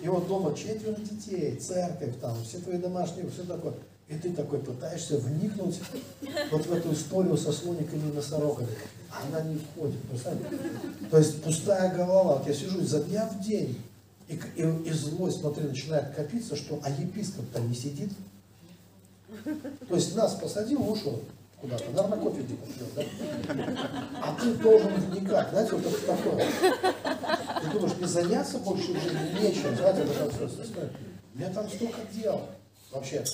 И 0.03 0.09
вот 0.09 0.29
дома 0.29 0.55
четверо 0.55 0.95
детей, 0.95 1.57
церковь 1.57 2.15
там, 2.21 2.37
все 2.45 2.59
твои 2.59 2.79
домашние, 2.79 3.29
все 3.29 3.43
такое. 3.43 3.75
И 4.09 4.15
ты 4.15 4.33
такой 4.33 4.61
пытаешься 4.61 5.19
вникнуть 5.19 5.81
вот 6.53 6.65
в 6.65 6.73
эту 6.73 6.93
историю 6.93 7.37
со 7.37 7.53
слониками 7.53 8.09
и 8.09 8.13
носорогами. 8.13 8.69
Она 9.11 9.41
не 9.43 9.59
входит, 9.59 10.01
представляете? 10.09 10.57
То 11.11 11.19
есть 11.19 11.43
пустая 11.43 11.93
голова. 11.93 12.37
Вот 12.37 12.47
я 12.47 12.55
сижу 12.55 12.81
изо 12.81 13.03
дня 13.03 13.27
в 13.27 13.41
день, 13.41 13.81
и, 14.31 14.41
и, 14.57 14.89
и 14.89 14.93
злость 14.93 15.41
внутри 15.41 15.65
начинает 15.65 16.15
копиться, 16.15 16.55
что 16.55 16.81
а 16.83 16.91
епископ-то 16.91 17.61
не 17.61 17.75
сидит. 17.75 18.13
То 19.89 19.95
есть 19.95 20.15
нас 20.15 20.35
посадил, 20.35 20.89
ушел 20.89 21.21
куда-то, 21.61 21.91
наверное, 21.91 22.19
кофе 22.19 22.43
где-то 22.43 22.67
пьет, 22.73 22.89
да? 22.95 23.89
А 24.23 24.35
ты 24.41 24.55
должен 24.55 24.95
вникать, 24.95 25.51
знаете, 25.51 25.75
вот 25.75 25.85
это 25.85 26.07
такое. 26.07 26.47
Ты 27.61 27.71
думаешь, 27.71 27.99
не 27.99 28.07
заняться 28.07 28.59
больше 28.59 28.93
в 28.93 29.03
жизни 29.03 29.43
нечем, 29.43 29.77
знаете, 29.77 30.03
это 30.03 30.31
как 30.31 30.91
У 31.35 31.39
меня 31.39 31.51
там 31.51 31.69
столько 31.69 31.99
дел 32.15 32.41
вообще. 32.91 33.25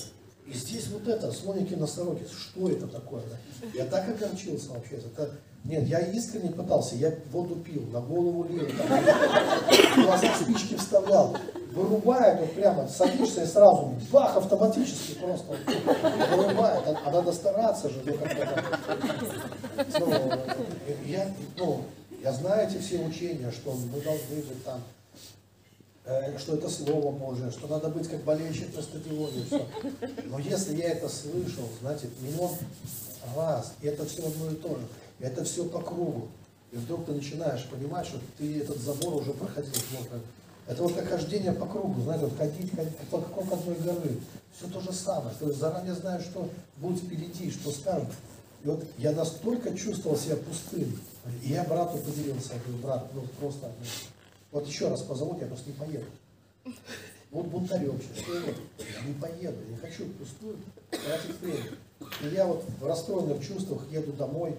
И 0.45 0.53
здесь 0.53 0.87
вот 0.87 1.07
это, 1.07 1.31
слоники 1.31 1.73
носороги, 1.75 2.25
что 2.25 2.69
это 2.69 2.87
такое? 2.87 3.23
Да? 3.29 3.67
Я 3.73 3.85
так 3.85 4.09
огорчился 4.09 4.71
вообще. 4.71 4.95
Это 4.95 5.31
Нет, 5.67 5.85
я 5.87 5.99
искренне 5.99 6.49
пытался, 6.51 6.95
я 6.95 7.13
воду 7.29 7.55
пил, 7.55 7.83
на 7.91 7.99
голову 7.99 8.45
лил, 8.45 8.65
глаза 9.97 10.33
спички 10.41 10.75
вставлял. 10.77 11.35
Вырубает 11.73 12.39
вот 12.39 12.53
прямо, 12.53 12.87
садишься 12.87 13.43
и 13.43 13.45
сразу, 13.45 13.93
бах, 14.09 14.37
автоматически 14.37 15.15
просто 15.15 15.57
вырубает. 16.31 16.87
А, 16.87 17.01
а 17.05 17.11
надо 17.11 17.33
стараться 17.33 17.89
же. 17.89 18.01
Ну, 18.05 18.13
как-то, 18.13 18.63
ну, 19.99 20.31
я, 21.05 21.29
ну, 21.57 21.81
я 22.23 22.31
знаю 22.31 22.69
эти 22.69 22.77
все 22.77 22.99
учения, 22.99 23.51
что 23.51 23.73
мы 23.73 23.99
должны 23.99 24.37
быть 24.37 24.63
там, 24.63 24.81
э, 26.05 26.37
что 26.39 26.55
это 26.55 26.69
Слово 26.69 27.11
Божие, 27.11 27.51
что 27.51 27.67
надо 27.67 27.89
быть 27.89 28.07
как 28.07 28.23
болельщик 28.23 28.73
на 28.73 28.81
стадионе, 28.81 29.43
все. 29.45 29.65
Но 30.25 30.39
если 30.39 30.77
я 30.77 30.91
это 30.91 31.09
слышал, 31.09 31.65
знаете, 31.81 32.07
миллион 32.21 32.51
раз, 33.35 33.73
и 33.81 33.87
это 33.87 34.05
все 34.05 34.25
одно 34.25 34.49
и 34.49 34.55
то 34.55 34.69
же, 34.69 34.87
это 35.19 35.43
все 35.43 35.65
по 35.65 35.81
кругу. 35.81 36.27
И 36.71 36.77
вдруг 36.77 37.05
ты 37.05 37.13
начинаешь 37.13 37.65
понимать, 37.65 38.05
что 38.05 38.19
ты 38.37 38.59
этот 38.59 38.77
забор 38.77 39.15
уже 39.15 39.31
проходил. 39.31 39.71
Вот, 39.91 40.21
это 40.67 40.83
вот 40.83 40.93
как 40.93 41.07
хождение 41.07 41.53
по 41.53 41.65
кругу, 41.65 42.01
знаете, 42.01 42.25
вот 42.25 42.37
ходить, 42.37 42.75
ходить 42.75 42.97
по 43.09 43.19
какому 43.19 43.53
одной 43.53 43.75
горы. 43.75 44.17
Все 44.55 44.67
то 44.67 44.81
же 44.81 44.91
самое. 44.91 45.33
Есть 45.39 45.59
заранее 45.59 45.93
знаешь, 45.93 46.23
что 46.23 46.49
будет 46.77 47.01
впереди, 47.03 47.51
что 47.51 47.71
скажут. 47.71 48.09
И 48.63 48.67
вот 48.67 48.83
я 48.97 49.11
настолько 49.11 49.75
чувствовал 49.77 50.17
себя 50.17 50.35
пустым. 50.35 50.99
И 51.43 51.49
я 51.49 51.63
брату 51.63 51.97
поделился, 51.99 52.53
я 52.53 52.59
говорю, 52.59 52.77
брат, 52.81 53.07
ну 53.13 53.21
просто, 53.39 53.71
вот 54.51 54.67
еще 54.67 54.87
раз 54.87 55.01
позовут, 55.01 55.41
я 55.41 55.47
просто 55.47 55.69
не 55.69 55.75
поеду. 55.75 56.05
Вот 57.31 57.47
бунтарем 57.47 57.99
сейчас, 58.01 58.25
я 58.79 59.07
не 59.07 59.13
поеду, 59.13 59.57
я 59.65 59.71
не 59.71 59.77
хочу 59.77 60.05
пустую 60.13 60.57
тратить 60.89 61.39
время. 61.41 61.71
И 62.21 62.33
я 62.33 62.45
вот 62.45 62.63
в 62.79 62.85
расстроенных 62.85 63.45
чувствах 63.45 63.81
еду 63.91 64.13
домой, 64.13 64.55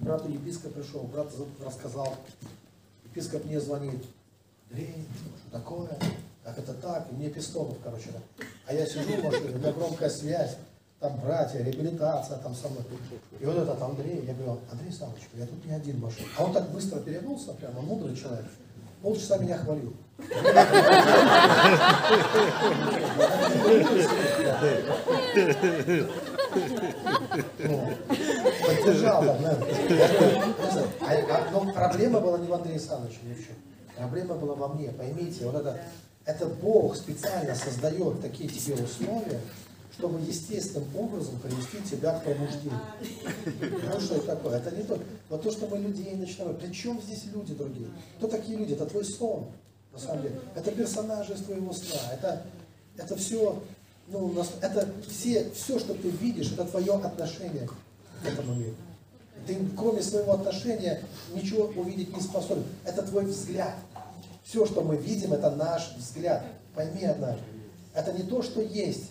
брату 0.00 0.30
епископ 0.30 0.74
пришел, 0.74 1.00
брат 1.02 1.28
рассказал, 1.64 2.14
епископ 3.04 3.44
мне 3.44 3.60
звонит, 3.60 4.04
Андрей, 4.70 5.06
что 5.16 5.58
такое, 5.58 5.98
как 6.44 6.58
это 6.58 6.74
так, 6.74 7.08
и 7.10 7.14
мне 7.14 7.30
Пестонов, 7.30 7.78
короче, 7.82 8.10
да. 8.12 8.44
а 8.66 8.74
я 8.74 8.86
сижу 8.86 9.16
в 9.16 9.24
машине, 9.24 9.50
у 9.50 9.58
меня 9.58 9.72
громкая 9.72 10.10
связь, 10.10 10.56
там 11.00 11.18
братья, 11.18 11.58
реабилитация, 11.58 12.38
там 12.38 12.54
со 12.54 12.68
мной. 12.68 12.84
И 13.40 13.44
вот 13.44 13.56
этот 13.56 13.80
Андрей, 13.80 14.22
я 14.26 14.34
говорю, 14.34 14.60
Андрей 14.70 14.92
Самович, 14.92 15.22
я 15.34 15.46
тут 15.46 15.64
не 15.64 15.72
один 15.72 15.98
машин. 15.98 16.26
А 16.36 16.44
он 16.44 16.52
так 16.52 16.70
быстро 16.70 17.00
переобулся, 17.00 17.54
прямо 17.54 17.80
мудрый 17.80 18.16
человек, 18.16 18.46
полчаса 19.02 19.38
меня 19.38 19.58
хвалил. 19.58 19.94
Поддержал, 28.76 29.22
да, 29.22 29.58
Но 31.52 31.72
проблема 31.72 32.20
была 32.20 32.38
не 32.38 32.46
в 32.46 32.54
Андрея 32.54 32.76
Александровиче, 32.76 33.18
ни 33.24 33.34
в 33.34 33.38
чем. 33.38 33.56
Проблема 33.96 34.34
была 34.36 34.54
во 34.54 34.68
мне, 34.68 34.90
поймите, 34.90 35.44
вот 35.44 35.56
это, 35.56 35.78
это 36.24 36.46
Бог 36.46 36.96
специально 36.96 37.54
создает 37.54 38.22
такие 38.22 38.48
тебе 38.48 38.82
условия, 38.82 39.40
чтобы 39.92 40.20
естественным 40.20 40.88
образом 40.96 41.38
привести 41.40 41.82
тебя 41.82 42.18
к 42.18 42.24
пробуждению. 42.24 42.80
Ну 43.92 44.00
что 44.00 44.16
это 44.16 44.26
такое? 44.28 44.56
Это 44.56 44.74
не 44.74 44.82
то. 44.84 44.98
Вот 45.28 45.42
то, 45.42 45.50
что 45.50 45.66
мы 45.66 45.78
людей 45.78 46.14
начинаем. 46.14 46.56
При 46.56 46.72
чем 46.72 47.00
здесь 47.02 47.24
люди 47.26 47.54
другие? 47.54 47.88
Кто 48.18 48.28
такие 48.28 48.56
люди? 48.56 48.72
Это 48.72 48.86
твой 48.86 49.04
сон, 49.04 49.48
на 49.92 49.98
самом 49.98 50.22
деле. 50.22 50.40
Это 50.54 50.70
персонажи 50.72 51.34
из 51.34 51.42
твоего 51.42 51.72
сна. 51.74 51.98
Это, 52.14 52.42
это 52.96 53.16
все, 53.16 53.62
ну, 54.08 54.34
это 54.62 54.88
все, 55.08 55.50
все, 55.50 55.78
что 55.78 55.94
ты 55.94 56.08
видишь, 56.08 56.52
это 56.52 56.64
твое 56.64 56.94
отношение 56.94 57.68
к 58.22 58.26
этому 58.26 58.54
миру. 58.54 58.74
Ты 59.46 59.56
кроме 59.76 60.02
своего 60.02 60.32
отношения 60.32 61.02
ничего 61.34 61.64
увидеть 61.80 62.14
не 62.14 62.22
способен. 62.22 62.64
Это 62.84 63.02
твой 63.02 63.24
взгляд. 63.24 63.74
Все, 64.44 64.66
что 64.66 64.82
мы 64.82 64.96
видим, 64.96 65.32
это 65.32 65.50
наш 65.50 65.94
взгляд. 65.96 66.44
Пойми 66.74 67.04
однажды. 67.04 67.42
Это 67.94 68.12
не 68.12 68.22
то, 68.22 68.42
что 68.42 68.60
есть, 68.60 69.10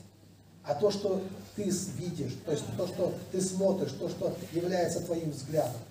а 0.63 0.75
то, 0.75 0.91
что 0.91 1.21
ты 1.55 1.63
видишь, 1.97 2.37
то 2.45 2.51
есть 2.51 2.63
то, 2.77 2.87
что 2.87 3.13
ты 3.31 3.41
смотришь, 3.41 3.91
то, 3.91 4.07
что 4.07 4.35
является 4.53 5.01
твоим 5.01 5.31
взглядом. 5.31 5.81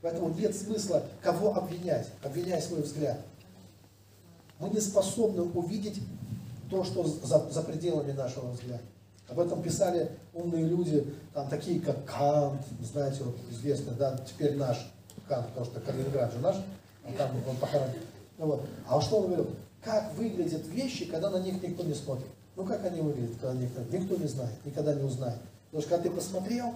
Поэтому 0.00 0.30
нет 0.30 0.56
смысла 0.56 1.04
кого 1.22 1.54
обвинять, 1.54 2.08
обвиняй 2.22 2.60
свой 2.60 2.82
взгляд. 2.82 3.20
Мы 4.58 4.70
не 4.70 4.80
способны 4.80 5.42
увидеть 5.42 6.00
то, 6.70 6.82
что 6.82 7.04
за, 7.04 7.50
за 7.50 7.62
пределами 7.62 8.12
нашего 8.12 8.50
взгляда. 8.50 8.82
Об 9.32 9.40
этом 9.40 9.62
писали 9.62 10.10
умные 10.34 10.66
люди, 10.66 11.06
там 11.32 11.48
такие 11.48 11.80
как 11.80 12.04
Кант, 12.04 12.60
знаете, 12.82 13.22
вот 13.24 13.34
известный, 13.50 13.94
да, 13.94 14.18
теперь 14.18 14.56
наш 14.56 14.92
Кант, 15.26 15.46
потому 15.48 15.64
что 15.64 15.80
Калининград 15.80 16.34
же 16.34 16.38
наш, 16.40 16.56
а 17.02 17.12
там 17.16 17.30
он 17.48 17.56
похоронен. 17.56 17.94
Ну, 18.36 18.46
вот. 18.46 18.68
А 18.86 19.00
что 19.00 19.20
он 19.20 19.28
говорил? 19.28 19.48
Как 19.82 20.12
выглядят 20.16 20.66
вещи, 20.66 21.06
когда 21.06 21.30
на 21.30 21.38
них 21.38 21.62
никто 21.62 21.82
не 21.82 21.94
смотрит? 21.94 22.26
Ну 22.56 22.66
как 22.66 22.84
они 22.84 23.00
выглядят, 23.00 23.38
когда 23.40 23.54
никто, 23.54 23.80
никто 23.90 24.16
не 24.16 24.26
знает, 24.26 24.52
никогда 24.66 24.92
не 24.92 25.02
узнает. 25.02 25.38
Потому 25.70 25.80
что 25.80 25.90
когда 25.96 26.10
ты 26.10 26.14
посмотрел, 26.14 26.74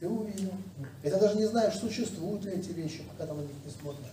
ты 0.00 0.08
увидел. 0.08 0.52
И 1.02 1.10
ты 1.10 1.20
даже 1.20 1.36
не 1.36 1.44
знаешь, 1.44 1.74
существуют 1.74 2.46
ли 2.46 2.52
эти 2.52 2.70
вещи, 2.70 3.02
пока 3.10 3.30
ты 3.30 3.36
на 3.36 3.42
них 3.42 3.50
не 3.62 3.70
смотришь. 3.70 4.06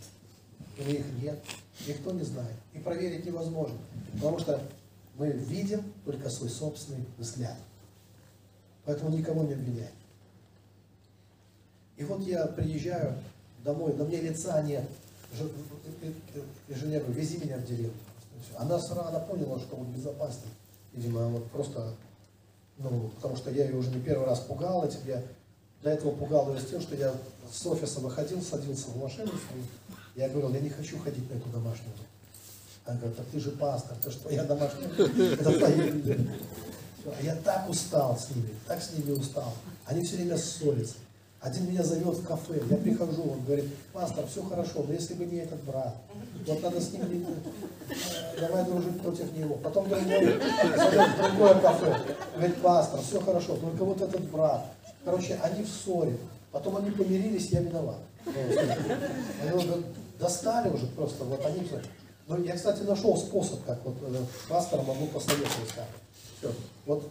Или 0.77 0.97
их 0.97 1.05
нет. 1.21 1.39
Никто 1.87 2.11
не 2.11 2.23
знает. 2.23 2.55
И 2.73 2.79
проверить 2.79 3.25
невозможно. 3.25 3.77
Потому 4.13 4.39
что 4.39 4.59
мы 5.21 5.29
видим 5.29 5.83
только 6.03 6.31
свой 6.31 6.49
собственный 6.49 7.05
взгляд. 7.19 7.55
Поэтому 8.85 9.15
никого 9.15 9.43
не 9.43 9.53
обвиняем. 9.53 9.93
И 11.95 12.03
вот 12.03 12.21
я 12.21 12.47
приезжаю 12.47 13.13
домой, 13.63 13.93
на 13.93 14.03
мне 14.05 14.19
лица 14.19 14.63
нет. 14.63 14.83
И 16.67 16.73
жене 16.73 16.97
говорю, 16.97 17.13
вези 17.13 17.37
меня 17.37 17.57
в 17.57 17.65
деревню. 17.65 17.93
Она 18.57 18.79
сразу 18.79 19.09
она 19.09 19.19
поняла, 19.19 19.59
что 19.59 19.75
он 19.75 19.91
безопасный. 19.91 20.49
Видимо, 20.91 21.27
вот 21.27 21.51
просто, 21.51 21.93
ну, 22.79 23.11
потому 23.17 23.35
что 23.35 23.51
я 23.51 23.65
ее 23.65 23.75
уже 23.75 23.91
не 23.91 24.01
первый 24.01 24.25
раз 24.25 24.39
пугал 24.39 24.83
этим. 24.83 25.01
Я 25.05 25.21
до 25.83 25.91
этого 25.91 26.15
пугал 26.15 26.51
ее 26.51 26.59
с 26.59 26.65
тем, 26.65 26.81
что 26.81 26.95
я 26.95 27.13
с 27.51 27.63
офиса 27.67 27.99
выходил, 27.99 28.41
садился 28.41 28.87
в 28.87 28.97
машину. 28.97 29.31
Я 30.15 30.29
говорил, 30.29 30.51
я 30.51 30.61
не 30.61 30.69
хочу 30.69 30.97
ходить 30.97 31.29
на 31.29 31.35
эту 31.35 31.47
домашнюю. 31.49 31.93
Она 32.85 32.97
говорит, 32.97 33.17
так 33.17 33.25
ты 33.27 33.39
же 33.39 33.51
пастор, 33.51 33.95
ты 34.03 34.11
что, 34.11 34.29
я 34.29 34.43
домашний, 34.43 34.85
это 35.33 35.57
твои 35.57 35.75
люди. 35.75 36.29
А 37.05 37.23
я 37.23 37.35
так 37.35 37.69
устал 37.69 38.17
с 38.17 38.29
ними, 38.35 38.49
так 38.67 38.81
с 38.81 38.93
ними 38.93 39.11
устал. 39.11 39.53
Они 39.85 40.03
все 40.03 40.17
время 40.17 40.37
ссорятся. 40.37 40.95
Один 41.41 41.71
меня 41.71 41.81
зовет 41.81 42.17
в 42.17 42.23
кафе, 42.27 42.61
я 42.69 42.77
прихожу, 42.77 43.23
он 43.23 43.43
говорит, 43.43 43.65
пастор, 43.91 44.27
все 44.27 44.43
хорошо, 44.43 44.85
но 44.87 44.93
если 44.93 45.15
бы 45.15 45.25
не 45.25 45.37
этот 45.37 45.63
брат, 45.63 45.95
вот 46.45 46.61
надо 46.61 46.79
с 46.79 46.91
ним, 46.91 47.25
давай 48.39 48.63
дружить 48.63 49.01
против 49.01 49.35
него. 49.35 49.55
Потом 49.55 49.89
другой 49.89 50.13
зовет 50.13 51.09
в 51.17 51.21
другое 51.23 51.55
кафе, 51.55 51.97
говорит, 52.35 52.61
пастор, 52.61 53.01
все 53.01 53.19
хорошо, 53.21 53.55
только 53.55 53.83
вот 53.83 54.01
этот 54.01 54.21
брат. 54.29 54.67
Короче, 55.03 55.39
они 55.41 55.63
в 55.63 55.67
ссоре, 55.67 56.15
потом 56.51 56.77
они 56.77 56.91
помирились, 56.91 57.49
я 57.49 57.61
виноват. 57.61 57.97
Они 58.23 59.51
уже 59.51 59.83
достали 60.19 60.69
уже 60.69 60.85
просто, 60.87 61.23
вот 61.23 61.43
они 61.43 61.65
все. 61.65 61.81
Но 62.31 62.37
я, 62.45 62.55
кстати, 62.55 62.83
нашел 62.83 63.17
способ, 63.17 63.63
как 63.65 63.83
вот 63.83 63.95
э, 64.03 64.23
пастора 64.47 64.83
могу 64.83 65.07
посоветовать. 65.07 65.73
Как. 65.75 65.87
Все. 66.39 66.49
Вот 66.85 67.03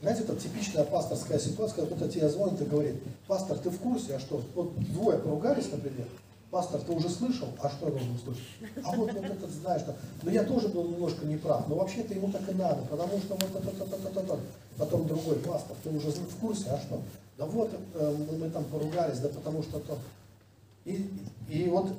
знаете, 0.00 0.22
это 0.22 0.36
типичная 0.36 0.84
пасторская 0.84 1.40
ситуация, 1.40 1.74
когда 1.74 1.96
кто-то 1.96 2.12
тебе 2.12 2.28
звонит 2.28 2.60
и 2.60 2.64
говорит, 2.64 3.02
пастор, 3.26 3.58
ты 3.58 3.70
в 3.70 3.80
курсе, 3.80 4.14
а 4.14 4.20
что? 4.20 4.40
Вот 4.54 4.78
двое 4.92 5.18
поругались, 5.18 5.72
например, 5.72 6.06
пастор, 6.52 6.80
ты 6.80 6.92
уже 6.92 7.08
слышал, 7.08 7.48
а 7.60 7.68
что 7.68 7.86
я 7.86 7.90
должен 7.90 8.14
услышать? 8.14 8.44
А 8.84 8.94
вот, 8.94 9.12
вот 9.12 9.24
этот 9.24 9.50
знаешь, 9.50 9.80
что, 9.80 9.96
ну 10.22 10.30
я 10.30 10.44
тоже 10.44 10.68
был 10.68 10.84
немножко 10.84 11.26
неправ, 11.26 11.66
но 11.66 11.74
вообще-то 11.74 12.14
ему 12.14 12.30
так 12.30 12.48
и 12.48 12.54
надо, 12.54 12.82
потому 12.82 13.18
что 13.18 13.34
вот 13.34 13.50
это, 13.56 13.68
это, 13.70 13.96
это, 13.96 14.20
это. 14.20 14.38
Потом 14.76 15.08
другой, 15.08 15.34
пастор, 15.40 15.76
ты 15.82 15.90
уже 15.90 16.12
в 16.12 16.36
курсе, 16.36 16.70
а 16.70 16.78
что? 16.78 17.02
Да 17.36 17.46
вот, 17.46 17.72
э, 17.94 18.16
мы 18.38 18.48
там 18.50 18.62
поругались, 18.66 19.18
да 19.18 19.28
потому 19.28 19.64
что 19.64 19.80
то. 19.80 19.98
И, 20.84 21.10
и 21.48 21.68
вот 21.68 21.90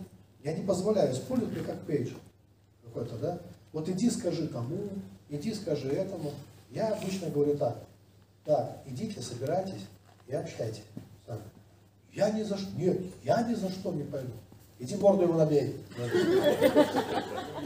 я 0.45 0.53
не 0.53 0.65
позволяю 0.65 1.11
использовать 1.11 1.53
мне 1.53 1.65
как 1.65 1.81
пейдж 1.81 2.11
какой-то, 2.89 3.15
да? 3.17 3.39
Вот 3.71 3.87
иди 3.89 4.09
скажи 4.09 4.47
тому, 4.47 4.89
иди 5.29 5.53
скажи 5.53 5.89
этому. 5.89 6.31
Я 6.71 6.89
обычно 6.89 7.29
говорю 7.29 7.57
так, 7.57 7.77
так, 8.45 8.81
идите, 8.85 9.21
собирайтесь 9.21 9.85
и 10.27 10.35
общайтесь. 10.35 10.83
Сами. 11.25 11.41
Я 12.13 12.31
ни 12.31 12.43
за 12.43 12.57
что, 12.57 12.71
нет, 12.75 12.99
я 13.23 13.41
ни 13.43 13.53
за 13.53 13.69
что 13.69 13.91
не 13.91 14.03
пойду. 14.03 14.31
Иди 14.79 14.95
морду 14.95 15.23
ему 15.23 15.33
набей. 15.33 15.75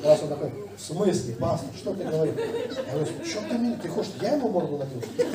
Раз 0.04 0.24
он 0.24 0.30
такой, 0.30 0.52
в 0.76 0.82
смысле, 0.82 1.36
пастор, 1.36 1.70
что 1.76 1.94
ты 1.94 2.04
говоришь? 2.04 2.36
Я 2.88 2.94
говорю, 2.94 3.06
что 3.24 3.41
ты 3.48 3.58
мне, 3.58 3.76
ты 3.76 3.88
хочешь, 3.88 4.14
я 4.20 4.34
ему 4.36 4.50
морду 4.50 4.78
набил? 4.78 4.98
Иди, 4.98 5.28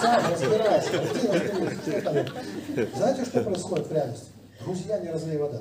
сам 0.00 0.32
разбирайся, 0.32 0.96
иди 0.96 1.26
разберись. 1.28 2.92
Знаете, 2.96 3.24
что 3.24 3.44
происходит 3.44 3.86
в 3.86 3.92
реальности? 3.92 4.26
Друзья, 4.66 4.98
не 4.98 5.10
разлей 5.10 5.38
вода. 5.38 5.60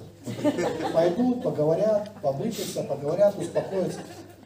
Пойдут, 0.92 1.44
поговорят, 1.44 2.10
побычатся, 2.24 2.82
поговорят, 2.84 3.38
успокоятся 3.38 4.00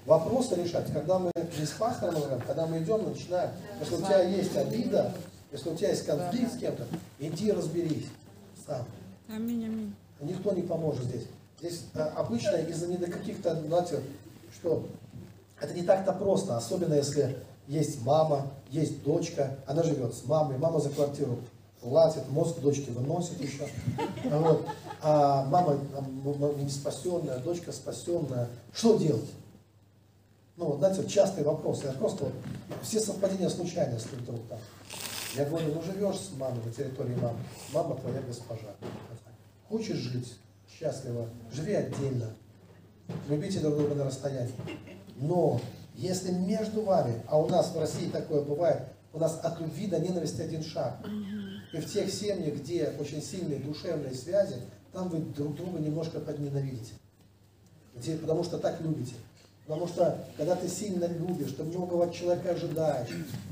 вопросы 0.06 0.56
решать. 0.56 0.92
Когда 0.92 1.18
мы 1.18 1.32
не 1.58 1.66
с 1.66 1.72
пастором 1.72 2.16
говорим, 2.16 2.42
когда 2.42 2.68
мы 2.68 2.80
идем, 2.80 3.04
мы 3.04 3.12
начинаем. 3.12 3.52
Если 3.80 3.96
у 3.96 4.00
тебя 4.00 4.22
есть 4.22 4.58
обида, 4.58 5.14
если 5.54 5.70
у 5.70 5.76
тебя 5.76 5.90
есть 5.92 6.06
конфликт 6.06 6.54
с 6.54 6.58
кем-то, 6.58 6.86
иди 7.20 7.54
разберись. 7.54 8.08
сам. 8.68 8.86
Аминь, 9.34 9.64
аминь. 9.64 9.96
Никто 10.20 10.52
не 10.52 10.64
поможет 10.64 11.06
здесь. 11.06 11.28
Здесь 11.60 11.86
а, 11.94 12.12
обычно 12.18 12.58
из-за 12.58 12.88
не 12.88 12.98
до 12.98 13.10
каких-то, 13.10 13.56
знаете, 13.62 14.02
что 14.56 14.86
это 15.62 15.74
не 15.74 15.84
так-то 15.84 16.12
просто, 16.12 16.58
особенно 16.58 16.96
если 16.96 17.38
есть 17.68 18.02
мама, 18.04 18.48
есть 18.72 19.04
дочка, 19.04 19.56
она 19.66 19.84
живет 19.84 20.14
с 20.14 20.26
мамой, 20.26 20.58
мама 20.58 20.82
за 20.82 20.90
квартиру 20.90 21.38
платит, 21.82 22.28
мозг 22.30 22.60
дочки 22.60 22.90
выносит 22.90 23.42
еще. 23.42 23.68
Вот. 24.26 24.66
А 25.02 25.46
мама 25.46 25.78
там, 25.94 26.64
не 26.64 26.70
спасенная, 26.70 27.40
дочка 27.40 27.72
спасенная. 27.72 28.48
Что 28.74 28.98
делать? 28.98 29.30
Ну, 30.58 30.66
вот, 30.66 30.80
знаете, 30.80 31.08
частый 31.08 31.44
вопрос. 31.44 31.84
Я 31.84 31.94
просто 31.94 32.26
вот, 32.26 32.34
все 32.82 33.00
совпадения 33.00 33.50
случайности 33.50 34.16
вдруг 34.16 34.42
там. 34.50 34.60
Я 35.36 35.46
говорю, 35.46 35.74
ну 35.74 35.82
живешь 35.84 36.18
с 36.18 36.32
мамой 36.38 36.60
на 36.66 36.72
территории 36.72 37.16
мамы, 37.16 37.38
мама 37.72 37.96
твоя 37.96 38.20
госпожа. 38.22 38.76
Хочешь 39.70 39.98
жить 39.98 40.38
счастливо, 40.68 41.28
живи 41.52 41.76
отдельно, 41.76 42.34
любите 43.28 43.60
друг 43.60 43.78
друга 43.78 43.96
на 43.96 44.06
расстоянии. 44.06 44.54
Но 45.18 45.62
если 45.94 46.32
между 46.32 46.82
вами, 46.82 47.22
а 47.28 47.38
у 47.40 47.48
нас 47.48 47.72
в 47.72 47.80
России 47.80 48.10
такое 48.10 48.42
бывает, 48.42 48.82
у 49.14 49.20
нас 49.20 49.40
от 49.44 49.60
любви 49.60 49.88
до 49.88 50.00
ненависти 50.00 50.42
один 50.42 50.64
шаг. 50.64 50.98
И 51.72 51.78
в 51.78 51.92
тех 51.92 52.12
семьях, 52.12 52.56
где 52.56 52.94
очень 53.00 53.22
сильные 53.22 53.60
душевные 53.60 54.14
связи, 54.14 54.56
там 54.92 55.10
вы 55.10 55.20
друг 55.20 55.56
друга 55.56 55.80
немножко 55.80 56.20
подненавидите. 56.20 56.94
Где, 57.96 58.18
потому 58.18 58.44
что 58.44 58.58
так 58.58 58.82
любите. 58.82 59.14
Потому 59.68 59.88
что, 59.88 60.26
когда 60.36 60.56
ты 60.56 60.68
сильно 60.68 61.06
любишь, 61.06 61.54
ты 61.56 61.64
многого 61.64 62.06
от 62.06 62.14
человека 62.14 62.52
ожидаешь, 62.52 63.10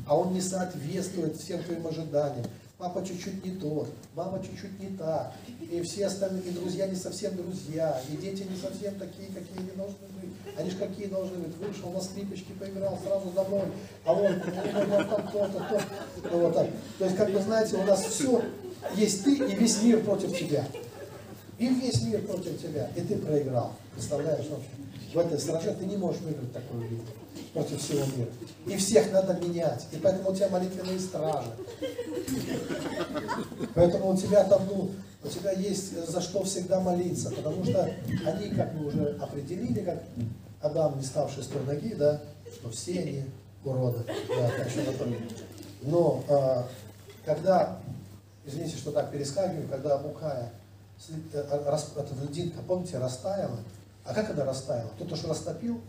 а 0.07 0.17
он 0.17 0.33
не 0.33 0.41
соответствует 0.41 1.35
всем 1.35 1.61
твоим 1.63 1.85
ожиданиям, 1.85 2.45
папа 2.77 3.03
чуть-чуть 3.03 3.43
не 3.43 3.51
тот, 3.51 3.89
мама 4.15 4.39
чуть-чуть 4.43 4.79
не 4.79 4.95
так, 4.97 5.33
и 5.59 5.81
все 5.81 6.05
остальные, 6.05 6.43
и 6.43 6.51
друзья 6.51 6.87
не 6.87 6.95
совсем 6.95 7.35
друзья, 7.35 7.99
и 8.09 8.17
дети 8.17 8.43
не 8.43 8.55
совсем 8.55 8.95
такие, 8.99 9.29
какие 9.29 9.59
они 9.59 9.71
должны 9.75 10.07
быть. 10.21 10.29
Они 10.57 10.69
же 10.69 10.77
какие 10.77 11.07
должны 11.07 11.37
быть? 11.37 11.55
Вышел 11.57 11.89
на 11.91 12.01
скрипочке, 12.01 12.53
поиграл 12.59 12.97
сразу 13.03 13.29
домой, 13.31 13.65
а 14.05 14.13
он, 14.13 14.33
ну, 14.33 15.03
там 15.03 15.31
то-то, 15.31 15.59
то. 15.69 15.81
Ну, 16.31 16.39
вот 16.39 16.53
так. 16.53 16.67
То 16.99 17.05
есть, 17.05 17.17
как 17.17 17.29
вы 17.29 17.41
знаете, 17.41 17.77
у 17.77 17.83
нас 17.83 18.05
все, 18.05 18.43
есть 18.95 19.23
ты 19.23 19.35
и 19.35 19.55
весь 19.55 19.81
мир 19.81 20.03
против 20.03 20.37
тебя. 20.37 20.65
И 21.57 21.67
весь 21.67 22.03
мир 22.03 22.21
против 22.21 22.61
тебя, 22.61 22.89
и 22.95 23.01
ты 23.01 23.17
проиграл. 23.17 23.73
Представляешь 23.93 24.45
вообще? 24.47 24.69
В 25.13 25.17
этой 25.17 25.39
сражении 25.39 25.79
ты 25.79 25.85
не 25.85 25.97
можешь 25.97 26.21
выиграть 26.21 26.53
такую 26.53 26.87
битву 26.89 27.13
против 27.53 27.81
всего 27.81 28.05
мира. 28.15 28.29
И 28.65 28.77
всех 28.77 29.11
надо 29.11 29.33
менять. 29.33 29.85
И 29.91 29.97
поэтому 29.97 30.31
у 30.31 30.35
тебя 30.35 30.49
молитвенные 30.49 30.99
стражи. 30.99 31.49
Поэтому 33.73 34.09
у 34.11 34.17
тебя 34.17 34.43
там, 34.43 34.67
ну, 34.67 34.91
у 35.23 35.27
тебя 35.27 35.51
есть 35.51 36.07
за 36.07 36.21
что 36.21 36.43
всегда 36.43 36.79
молиться. 36.79 37.31
Потому 37.31 37.63
что 37.63 37.89
они, 38.25 38.49
как 38.49 38.73
мы 38.73 38.87
уже 38.87 39.17
определили, 39.21 39.81
как 39.81 40.03
Адам, 40.61 40.97
не 40.97 41.05
ставший 41.05 41.43
с 41.43 41.47
той 41.47 41.63
ноги, 41.63 41.93
да, 41.93 42.21
что 42.53 42.69
все 42.69 42.99
они 42.99 43.23
уроды. 43.63 44.03
Да, 44.29 44.51
Но 45.81 46.23
э, 46.27 46.63
когда, 47.25 47.79
извините, 48.45 48.77
что 48.77 48.91
так 48.91 49.11
перескакиваю, 49.11 49.67
когда 49.67 49.97
Букая, 49.97 50.51
э, 51.09 51.17
эта 51.33 52.15
льдинка, 52.23 52.59
помните, 52.67 52.97
растаяла, 52.97 53.59
а 54.05 54.13
как 54.13 54.29
она 54.29 54.45
растаяла? 54.45 54.89
Кто-то 54.95 55.15
же 55.15 55.27
растопил, 55.27 55.81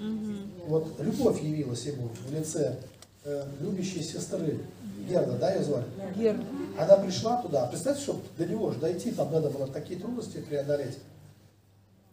Угу. 0.00 0.68
Вот 0.68 1.00
любовь 1.00 1.42
явилась 1.42 1.84
ему 1.84 2.08
в 2.26 2.32
лице 2.32 2.78
э, 3.24 3.44
любящей 3.60 4.02
сестры 4.02 4.60
Герда, 5.08 5.32
да, 5.38 5.52
ее 5.52 5.62
звали? 5.62 5.84
Герда. 6.16 6.44
Она 6.78 6.96
пришла 6.96 7.42
туда, 7.42 7.66
представьте, 7.66 8.02
чтобы 8.02 8.22
до 8.38 8.46
него 8.46 8.70
же 8.70 8.78
дойти, 8.78 9.10
там 9.10 9.30
надо 9.32 9.50
было 9.50 9.66
такие 9.66 9.98
трудности 9.98 10.38
преодолеть. 10.38 10.98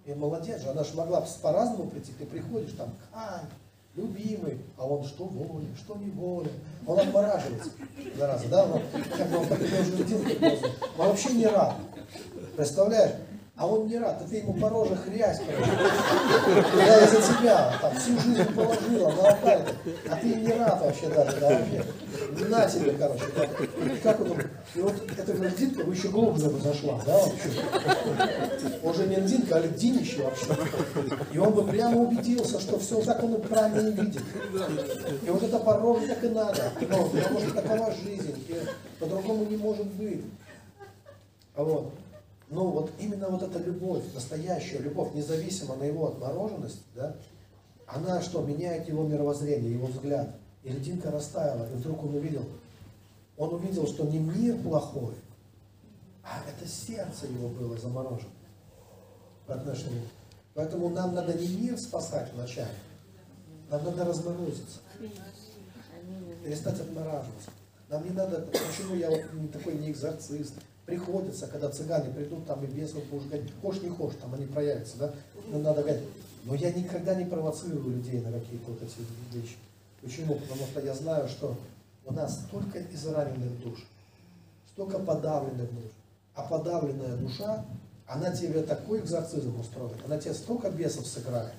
И 0.05 0.13
молодец 0.13 0.61
же, 0.61 0.69
она 0.69 0.83
же 0.83 0.95
могла 0.95 1.25
по-разному 1.41 1.89
прийти, 1.89 2.11
ты 2.17 2.25
приходишь 2.25 2.71
там, 2.71 2.93
Ай, 3.13 3.41
любимый, 3.95 4.59
а 4.77 4.85
он 4.85 5.03
что 5.03 5.25
волен, 5.25 5.75
что 5.77 5.95
не 5.95 6.09
волен. 6.11 6.51
Он 6.85 6.99
отмораживается, 6.99 7.71
зараза, 8.17 8.47
да, 8.47 8.65
он, 8.65 8.81
как 9.17 9.29
бы 9.29 9.37
он 9.37 9.47
так 9.47 9.59
уже 9.61 10.59
он 10.97 11.07
вообще 11.07 11.33
не 11.33 11.47
рад. 11.47 11.75
Представляешь? 12.55 13.15
А 13.59 13.65
он 13.65 13.87
не 13.87 13.97
рад, 13.97 14.21
а 14.21 14.27
ты 14.27 14.37
ему 14.37 14.53
по 14.53 14.69
роже 14.69 14.95
хрясь, 14.95 15.39
Я 16.77 17.05
из-за 17.05 17.33
тебя 17.33 17.73
там 17.81 17.95
всю 17.97 18.19
жизнь 18.19 18.53
положила 18.53 19.09
на 19.09 19.29
а 19.29 20.15
ты 20.21 20.27
не 20.27 20.53
рад 20.53 20.79
вообще 20.79 21.09
даже, 21.09 21.37
да, 21.37 21.49
вообще. 21.49 21.83
На 22.49 22.69
тебе, 22.69 22.91
короче. 22.91 23.23
Да. 23.35 23.47
Как 24.03 24.21
он, 24.21 24.37
и 24.75 24.79
вот 24.79 24.93
эта 25.17 25.33
льдинка 25.33 25.83
бы 25.83 25.91
еще 25.91 26.09
глубже 26.09 26.51
бы 26.51 26.59
зашла, 26.59 27.01
да, 27.03 27.17
вообще. 27.17 28.79
Уже 28.83 29.07
не 29.07 29.15
льдинка, 29.15 29.55
а 29.55 29.59
льдинище 29.61 30.21
вообще. 30.21 30.45
И 31.33 31.39
он 31.39 31.51
бы 31.51 31.63
прямо 31.63 31.97
убедился, 31.97 32.59
что 32.59 32.77
все 32.77 33.01
так 33.01 33.23
он 33.23 33.41
правильно 33.41 33.89
видит. 33.89 34.21
И 35.25 35.29
вот 35.31 35.41
это 35.41 35.57
по 35.57 35.77
роже 35.77 36.07
так 36.07 36.23
и 36.23 36.29
надо. 36.29 36.73
Ну, 36.79 37.09
потому 37.09 37.39
что 37.39 37.51
такова 37.55 37.91
жизнь, 38.03 38.35
по-другому 38.99 39.45
не 39.45 39.57
может 39.57 39.87
быть. 39.87 40.25
Вот. 41.55 41.91
Но 42.49 42.67
вот 42.69 42.91
именно 42.99 43.29
вот 43.29 43.43
эта 43.43 43.59
любовь, 43.59 44.03
настоящая 44.13 44.79
любовь, 44.79 45.13
независимо 45.13 45.75
на 45.75 45.83
его 45.83 46.07
отмороженность, 46.07 46.81
да, 46.95 47.15
она 47.85 48.21
что, 48.21 48.41
меняет 48.41 48.87
его 48.87 49.03
мировоззрение, 49.03 49.73
его 49.73 49.87
взгляд. 49.87 50.35
И 50.63 50.69
льдинка 50.69 51.11
растаяла, 51.11 51.65
и 51.71 51.75
вдруг 51.75 52.03
он 52.03 52.15
увидел, 52.15 52.45
он 53.37 53.53
увидел, 53.53 53.87
что 53.87 54.05
не 54.05 54.19
мир 54.19 54.57
плохой, 54.61 55.13
а 56.23 56.41
это 56.49 56.67
сердце 56.67 57.27
его 57.27 57.47
было 57.49 57.77
заморожено 57.77 58.29
по 59.45 59.55
отношению. 59.55 60.03
Поэтому 60.53 60.89
нам 60.89 61.15
надо 61.15 61.33
не 61.33 61.47
мир 61.47 61.77
спасать 61.77 62.33
вначале, 62.33 62.75
нам 63.69 63.83
надо 63.85 64.05
разморозиться, 64.05 64.79
перестать 66.43 66.79
отмораживаться. 66.79 67.51
Нам 67.89 68.03
не 68.03 68.09
надо, 68.09 68.41
почему 68.41 68.95
я 68.95 69.09
вот 69.09 69.21
такой 69.53 69.75
не 69.75 69.91
экзорцист, 69.91 70.55
приходится, 70.87 71.47
когда 71.47 71.69
цыгане 71.69 72.11
придут, 72.13 72.47
там 72.47 72.63
и 72.63 72.67
бесов 72.67 73.03
будешь 73.11 73.25
говорить, 73.25 73.51
хочешь 73.61 73.83
не 73.83 73.89
хочешь, 73.89 74.19
там 74.21 74.33
они 74.33 74.45
проявятся, 74.45 74.97
да, 74.97 75.13
но 75.49 75.59
надо 75.59 75.83
говорить, 75.83 76.03
но 76.45 76.55
я 76.55 76.71
никогда 76.71 77.13
не 77.13 77.25
провоцирую 77.25 77.97
людей 77.97 78.21
на 78.21 78.31
какие-то 78.31 78.71
вот 78.71 78.81
эти 78.81 78.99
вещи. 79.35 79.57
Почему? 80.01 80.35
Потому 80.35 80.65
что 80.65 80.79
я 80.79 80.93
знаю, 80.93 81.27
что 81.27 81.57
у 82.05 82.13
нас 82.13 82.39
столько 82.45 82.81
израненных 82.81 83.61
душ, 83.61 83.85
столько 84.71 84.97
подавленных 84.99 85.69
душ, 85.73 85.91
а 86.35 86.43
подавленная 86.43 87.17
душа, 87.17 87.65
она 88.07 88.33
тебе 88.33 88.63
такой 88.63 89.01
экзорцизм 89.01 89.59
устроит, 89.59 89.97
она 90.05 90.17
тебе 90.17 90.33
столько 90.33 90.69
бесов 90.69 91.05
сыграет, 91.05 91.51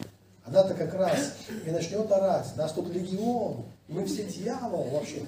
она-то 0.46 0.72
как 0.72 0.94
раз 0.94 1.34
и 1.66 1.70
начнет 1.70 2.10
орать, 2.10 2.56
нас 2.56 2.72
тут 2.72 2.88
легион, 2.88 3.66
мы 3.88 4.04
все 4.04 4.24
дьявол 4.24 4.84
вообще. 4.90 5.22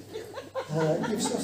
А, 0.69 0.95
и 1.11 1.17
все. 1.17 1.35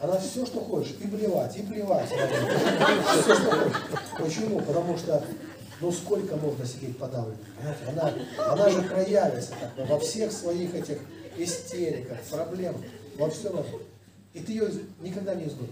Она 0.00 0.18
все, 0.18 0.46
что 0.46 0.60
хочешь, 0.60 0.94
и 1.00 1.06
плевать, 1.06 1.56
и 1.56 1.62
плевать. 1.62 2.08
Все, 2.08 3.34
что 3.34 3.50
хочешь. 3.50 3.76
Почему? 4.18 4.60
Потому 4.60 4.96
что, 4.96 5.24
ну 5.80 5.90
сколько 5.90 6.36
можно 6.36 6.64
сидеть 6.64 6.96
подавленно? 6.96 7.38
Она, 7.88 8.12
она 8.48 8.68
же 8.68 8.82
проявится 8.82 9.54
так, 9.60 9.88
во 9.88 9.98
всех 9.98 10.30
своих 10.30 10.74
этих 10.74 10.98
истериках, 11.36 12.20
проблемах, 12.30 12.82
во 13.16 13.28
всем 13.28 13.58
этом. 13.58 13.80
И 14.32 14.40
ты 14.40 14.52
ее 14.52 14.70
никогда 15.00 15.34
не 15.34 15.48
изгонишь. 15.48 15.70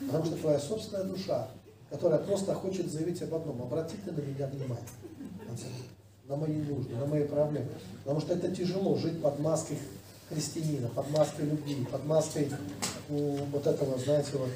Потому 0.00 0.24
что 0.26 0.36
твоя 0.36 0.58
собственная 0.58 1.04
душа, 1.04 1.48
которая 1.90 2.18
просто 2.18 2.54
хочет 2.54 2.90
заявить 2.90 3.22
об 3.22 3.34
одном, 3.34 3.62
обрати 3.62 3.96
ты 4.04 4.12
на 4.12 4.20
меня 4.20 4.46
внимание 4.46 4.84
на 6.28 6.36
мои 6.36 6.56
нужды, 6.56 6.94
на 6.94 7.06
мои 7.06 7.24
проблемы. 7.24 7.68
Потому 8.04 8.20
что 8.20 8.34
это 8.34 8.54
тяжело 8.54 8.96
жить 8.96 9.20
под 9.22 9.38
маской 9.38 9.78
христианина, 10.28 10.88
под 10.88 11.10
маской 11.10 11.46
любви, 11.46 11.86
под 11.90 12.04
маской 12.04 12.50
вот 13.08 13.66
этого, 13.66 13.98
знаете, 13.98 14.30
вот. 14.34 14.50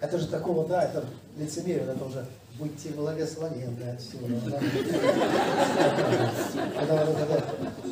Это 0.00 0.18
же 0.18 0.26
такого, 0.28 0.66
да, 0.66 0.84
это 0.84 1.04
лицемерие, 1.36 1.84
это 1.84 2.04
уже 2.04 2.26
будьте 2.58 2.90
благословенны 2.90 3.90
от 3.90 4.00
всего. 4.00 4.26
Да? 4.50 4.60
Это, 6.80 7.06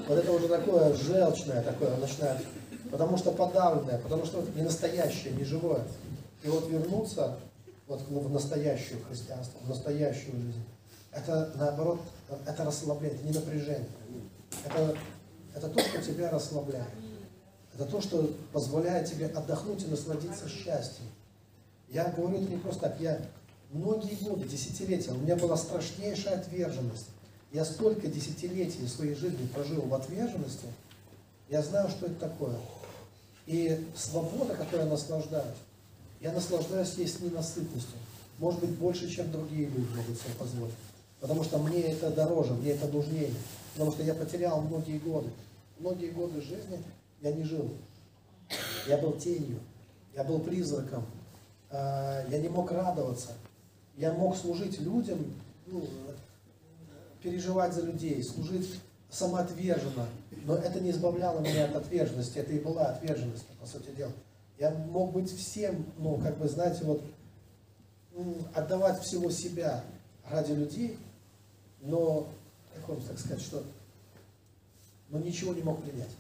вот, 0.08 0.18
это, 0.18 0.32
уже 0.32 0.48
такое 0.48 0.94
желчное, 0.94 1.62
такое 1.62 1.96
начинает, 1.96 2.44
потому 2.90 3.16
что 3.16 3.30
подавленное, 3.32 3.98
потому 3.98 4.24
что 4.26 4.44
не 4.54 4.62
настоящее, 4.62 5.32
не 5.34 5.44
живое. 5.44 5.82
И 6.42 6.48
вот 6.48 6.68
вернуться 6.68 7.36
вот 7.86 8.00
в 8.08 8.30
настоящую 8.32 9.02
христианство, 9.04 9.58
в 9.60 9.68
настоящую 9.68 10.34
жизнь, 10.36 10.64
это 11.12 11.52
наоборот, 11.56 12.00
это 12.46 12.64
расслабляет, 12.64 13.14
это 13.14 13.26
не 13.26 13.32
напряжение. 13.32 13.88
Это, 14.64 14.96
это 15.54 15.68
то, 15.68 15.80
что 15.80 16.02
тебя 16.02 16.30
расслабляет. 16.30 16.88
Это 17.74 17.84
то, 17.86 18.00
что 18.00 18.32
позволяет 18.52 19.10
тебе 19.10 19.26
отдохнуть 19.26 19.84
и 19.84 19.86
насладиться 19.86 20.48
счастьем. 20.48 21.04
Я 21.88 22.04
говорю 22.10 22.42
это 22.42 22.50
не 22.50 22.58
просто 22.58 22.82
так. 22.82 23.00
Я 23.00 23.20
многие 23.70 24.14
годы, 24.16 24.48
десятилетия, 24.48 25.12
у 25.12 25.18
меня 25.18 25.36
была 25.36 25.56
страшнейшая 25.56 26.40
отверженность. 26.40 27.06
Я 27.52 27.64
столько 27.64 28.06
десятилетий 28.06 28.86
своей 28.86 29.14
жизни 29.14 29.46
прожил 29.48 29.82
в 29.82 29.94
отверженности, 29.94 30.66
я 31.48 31.62
знаю, 31.62 31.88
что 31.88 32.06
это 32.06 32.14
такое. 32.14 32.56
И 33.46 33.88
свобода, 33.96 34.54
которой 34.54 34.84
я 34.84 34.90
наслаждаюсь, 34.90 35.56
Я 36.20 36.32
наслаждаюсь 36.32 36.94
есть 36.94 37.20
ненасытностью. 37.20 37.98
Может 38.38 38.60
быть, 38.60 38.70
больше, 38.70 39.10
чем 39.10 39.32
другие 39.32 39.66
люди 39.68 39.88
могут 39.96 40.16
себе 40.20 40.34
позволить. 40.38 40.74
Потому 41.20 41.44
что 41.44 41.58
мне 41.58 41.82
это 41.82 42.10
дороже, 42.10 42.54
мне 42.54 42.72
это 42.72 42.88
нужнее. 42.88 43.30
Потому 43.74 43.92
что 43.92 44.02
я 44.02 44.14
потерял 44.14 44.60
многие 44.62 44.98
годы. 44.98 45.28
Многие 45.78 46.10
годы 46.10 46.40
жизни 46.40 46.82
я 47.20 47.32
не 47.32 47.44
жил. 47.44 47.70
Я 48.88 48.98
был 48.98 49.12
тенью, 49.12 49.60
я 50.14 50.24
был 50.24 50.40
призраком, 50.40 51.04
а, 51.70 52.24
я 52.28 52.38
не 52.38 52.48
мог 52.48 52.72
радоваться. 52.72 53.32
Я 53.96 54.12
мог 54.12 54.36
служить 54.36 54.80
людям, 54.80 55.18
ну, 55.66 55.86
переживать 57.22 57.74
за 57.74 57.82
людей, 57.82 58.22
служить 58.24 58.80
самоотверженно. 59.10 60.06
Но 60.44 60.56
это 60.56 60.80
не 60.80 60.90
избавляло 60.90 61.40
меня 61.40 61.66
от 61.66 61.76
отверженности, 61.76 62.38
это 62.38 62.52
и 62.52 62.58
была 62.58 62.86
отверженность, 62.86 63.46
по 63.60 63.66
сути 63.66 63.90
дела. 63.96 64.12
Я 64.58 64.70
мог 64.70 65.12
быть 65.12 65.30
всем, 65.30 65.86
ну, 65.98 66.16
как 66.16 66.38
бы, 66.38 66.48
знаете, 66.48 66.84
вот, 66.84 67.02
отдавать 68.54 69.00
всего 69.02 69.30
себя 69.30 69.84
ради 70.28 70.52
людей, 70.52 70.98
но, 71.82 72.28
как 72.74 72.88
вам 72.88 73.00
так 73.02 73.18
сказать, 73.18 73.40
что, 73.40 73.62
но 75.08 75.18
ничего 75.18 75.54
не 75.54 75.62
мог 75.62 75.82
принять 75.82 76.10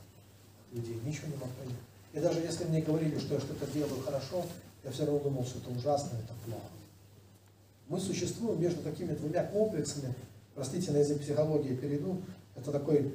людей, 0.72 1.00
ничего 1.04 1.28
не 1.28 1.36
мог 1.36 1.48
принять. 1.50 1.80
И 2.12 2.20
даже 2.20 2.40
если 2.40 2.64
мне 2.64 2.80
говорили, 2.80 3.18
что 3.18 3.34
я 3.34 3.40
что-то 3.40 3.66
делаю 3.72 4.02
хорошо, 4.02 4.44
я 4.84 4.90
все 4.90 5.04
равно 5.04 5.20
думал, 5.20 5.44
что 5.44 5.58
это 5.58 5.70
ужасно, 5.70 6.16
это 6.16 6.34
плохо. 6.44 6.64
Мы 7.88 8.00
существуем 8.00 8.60
между 8.60 8.82
такими 8.82 9.14
двумя 9.14 9.44
комплексами, 9.44 10.14
простите, 10.54 10.92
на 10.92 10.98
язык 10.98 11.20
психологии 11.20 11.74
перейду, 11.74 12.20
это 12.56 12.72
такой, 12.72 13.14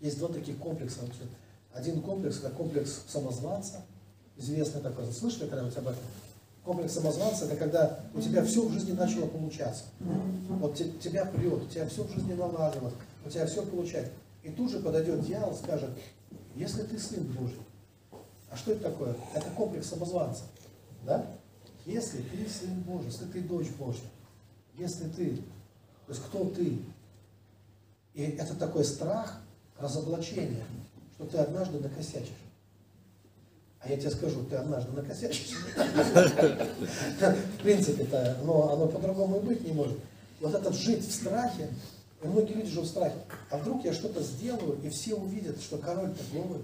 есть 0.00 0.18
два 0.18 0.28
таких 0.28 0.58
комплекса. 0.58 1.00
Один 1.72 2.00
комплекс, 2.02 2.38
это 2.38 2.50
комплекс 2.50 3.02
самозванца, 3.08 3.84
известный 4.36 4.80
такой, 4.80 5.10
слышали 5.12 5.48
когда-нибудь 5.48 5.76
об 5.76 5.88
этом? 5.88 6.02
Комплекс 6.66 6.94
самозванца, 6.94 7.44
это 7.44 7.54
когда 7.54 8.00
у 8.12 8.20
тебя 8.20 8.44
все 8.44 8.66
в 8.66 8.72
жизни 8.72 8.90
начало 8.90 9.28
получаться. 9.28 9.84
Вот 10.48 10.74
тебя 10.74 11.24
прет, 11.24 11.62
у 11.62 11.66
тебя 11.66 11.86
все 11.86 12.02
в 12.02 12.10
жизни 12.12 12.32
налаживалось, 12.32 12.94
у 13.24 13.30
тебя 13.30 13.46
все 13.46 13.64
получается. 13.64 14.10
И 14.42 14.50
тут 14.50 14.72
же 14.72 14.80
подойдет 14.80 15.24
дьявол 15.24 15.52
и 15.52 15.56
скажет, 15.56 15.90
если 16.56 16.82
ты 16.82 16.98
сын 16.98 17.22
Божий, 17.22 17.60
а 18.50 18.56
что 18.56 18.72
это 18.72 18.90
такое? 18.90 19.14
Это 19.32 19.48
комплекс 19.50 19.88
самозванца. 19.88 20.42
Да? 21.04 21.24
Если 21.84 22.20
ты 22.22 22.48
сын 22.48 22.80
Божий, 22.80 23.12
если 23.12 23.26
ты 23.26 23.42
дочь 23.42 23.68
Божья, 23.78 24.08
если 24.76 25.04
ты, 25.04 25.36
то 25.36 26.12
есть 26.12 26.22
кто 26.24 26.46
ты? 26.46 26.80
И 28.14 28.22
это 28.22 28.56
такой 28.56 28.84
страх 28.84 29.40
разоблачения, 29.78 30.64
что 31.14 31.26
ты 31.26 31.38
однажды 31.38 31.78
накосячишь. 31.78 32.45
А 33.86 33.90
я 33.90 33.96
тебе 33.96 34.10
скажу, 34.10 34.42
ты 34.44 34.56
однажды 34.56 34.90
накосячишь. 34.92 35.52
В 37.20 37.62
принципе-то, 37.62 38.38
но 38.42 38.72
оно 38.72 38.88
по-другому 38.88 39.36
и 39.36 39.40
быть 39.40 39.64
не 39.64 39.72
может. 39.72 39.96
Вот 40.40 40.54
этот 40.54 40.74
жить 40.74 41.06
в 41.06 41.14
страхе, 41.14 41.68
и 42.22 42.26
многие 42.26 42.54
люди 42.54 42.70
живут 42.70 42.88
в 42.88 42.90
страхе. 42.90 43.14
А 43.50 43.58
вдруг 43.58 43.84
я 43.84 43.92
что-то 43.92 44.22
сделаю, 44.22 44.80
и 44.82 44.88
все 44.88 45.14
увидят, 45.14 45.60
что 45.60 45.78
король-то 45.78 46.22
голый. 46.32 46.62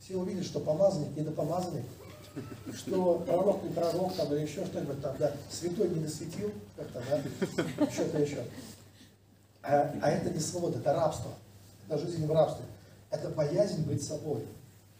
Все 0.00 0.16
увидят, 0.16 0.44
что 0.44 0.60
помазанник 0.60 1.16
недопомазанник. 1.16 1.86
Что 2.74 3.20
пророк 3.20 3.62
не 3.62 3.70
пророк, 3.70 4.14
там, 4.14 4.34
или 4.34 4.42
еще 4.42 4.66
что-нибудь 4.66 5.00
там, 5.00 5.16
да, 5.18 5.32
святой 5.50 5.88
не 5.88 6.00
насветил, 6.00 6.52
как-то, 6.76 7.02
да, 7.08 7.90
что-то 7.90 8.18
еще. 8.20 8.44
А, 9.62 9.94
а 10.02 10.10
это 10.10 10.30
не 10.30 10.40
свобода, 10.40 10.78
это 10.78 10.92
рабство. 10.92 11.30
Это 11.88 11.98
жизнь 11.98 12.26
в 12.26 12.32
рабстве. 12.32 12.66
Это 13.10 13.30
боязнь 13.30 13.82
быть 13.84 14.02
собой. 14.02 14.44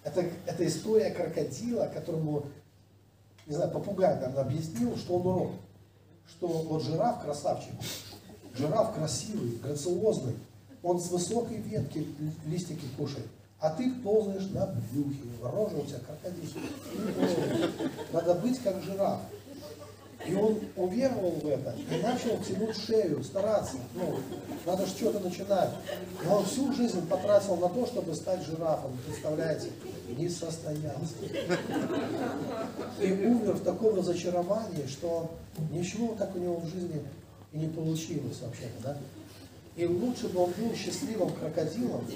Это, 0.05 0.23
это 0.47 0.67
история 0.67 1.11
крокодила, 1.11 1.87
которому, 1.87 2.45
не 3.47 3.55
знаю, 3.55 3.71
попугай, 3.71 4.15
наверное, 4.15 4.43
объяснил, 4.43 4.97
что 4.97 5.17
он 5.17 5.27
урод. 5.27 5.53
Что 6.29 6.47
вот 6.47 6.83
жираф 6.83 7.23
красавчик, 7.23 7.73
жираф 8.55 8.95
красивый, 8.95 9.59
грациозный, 9.63 10.35
он 10.83 11.01
с 11.01 11.11
высокой 11.11 11.59
ветки 11.59 12.07
листики 12.47 12.87
кушает, 12.97 13.27
а 13.61 13.71
ты 13.71 13.91
ползаешь 14.01 14.49
на 14.51 14.67
брюхе, 14.67 15.21
рожа 15.43 15.77
у 15.77 15.87
тебя 15.87 15.99
крокодил. 16.01 16.51
Надо 18.13 18.35
быть 18.35 18.59
как 18.63 18.83
жираф. 18.83 19.21
И 20.27 20.35
он 20.35 20.59
уверовал 20.77 21.33
в 21.33 21.47
это 21.47 21.75
и 21.91 22.03
начал 22.03 22.39
тянуть 22.39 22.77
шею, 22.77 23.23
стараться. 23.23 23.77
Ну, 23.95 24.17
надо 24.65 24.87
же 24.87 24.93
что-то 24.93 25.21
начинать. 25.21 25.71
Но 26.25 26.39
он 26.39 26.45
всю 26.45 26.73
жизнь 26.73 27.07
потратил 27.07 27.57
на 27.57 27.69
то, 27.69 27.87
чтобы 27.87 28.15
стать 28.15 28.45
жирафом. 28.45 28.97
Представляете? 29.07 29.69
Не 30.17 30.29
состоялся. 30.29 31.15
И 33.01 33.13
умер 33.13 33.53
в 33.53 33.65
таком 33.65 33.97
разочаровании, 33.97 34.87
что 34.87 35.31
ничего 35.71 36.15
так 36.15 36.35
у 36.35 36.39
него 36.39 36.57
в 36.57 36.67
жизни 36.69 37.03
и 37.53 37.59
не 37.59 37.69
получилось 37.69 38.41
вообще-то, 38.43 38.83
да? 38.83 38.97
И 39.77 39.87
лучше 39.87 40.29
бы 40.29 40.45
он 40.45 40.53
был 40.53 40.73
счастливым 40.75 41.33
крокодилом, 41.33 42.07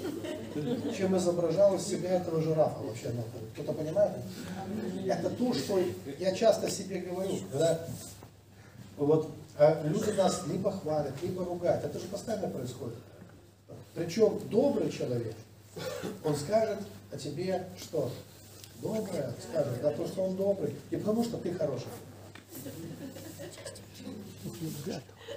чем 0.95 1.17
изображал 1.17 1.75
из 1.75 1.85
себя 1.85 2.11
этого 2.11 2.41
жирафа 2.41 2.81
вообще. 2.81 3.11
Кто-то 3.53 3.73
понимает? 3.73 4.11
Это 5.05 5.29
то, 5.29 5.53
что 5.53 5.79
я 6.19 6.33
часто 6.33 6.71
себе 6.71 6.99
говорю, 7.01 7.37
когда 7.51 7.85
вот 8.97 9.29
а 9.59 9.85
люди 9.85 10.11
нас 10.11 10.43
либо 10.47 10.71
хвалят, 10.71 11.21
либо 11.21 11.43
ругают. 11.43 11.83
Это 11.83 11.99
же 11.99 12.07
постоянно 12.07 12.47
происходит. 12.47 12.97
Причем 13.93 14.39
добрый 14.49 14.89
человек, 14.89 15.35
он 16.23 16.33
скажет 16.37 16.79
о 17.11 17.17
тебе 17.17 17.67
что? 17.77 18.09
Доброе 18.81 19.33
скажет, 19.49 19.81
да, 19.81 19.91
то, 19.91 20.07
что 20.07 20.23
он 20.23 20.37
добрый. 20.37 20.73
И 20.91 20.95
потому 20.95 21.25
что 21.25 21.37
ты 21.37 21.53
хороший. 21.53 21.87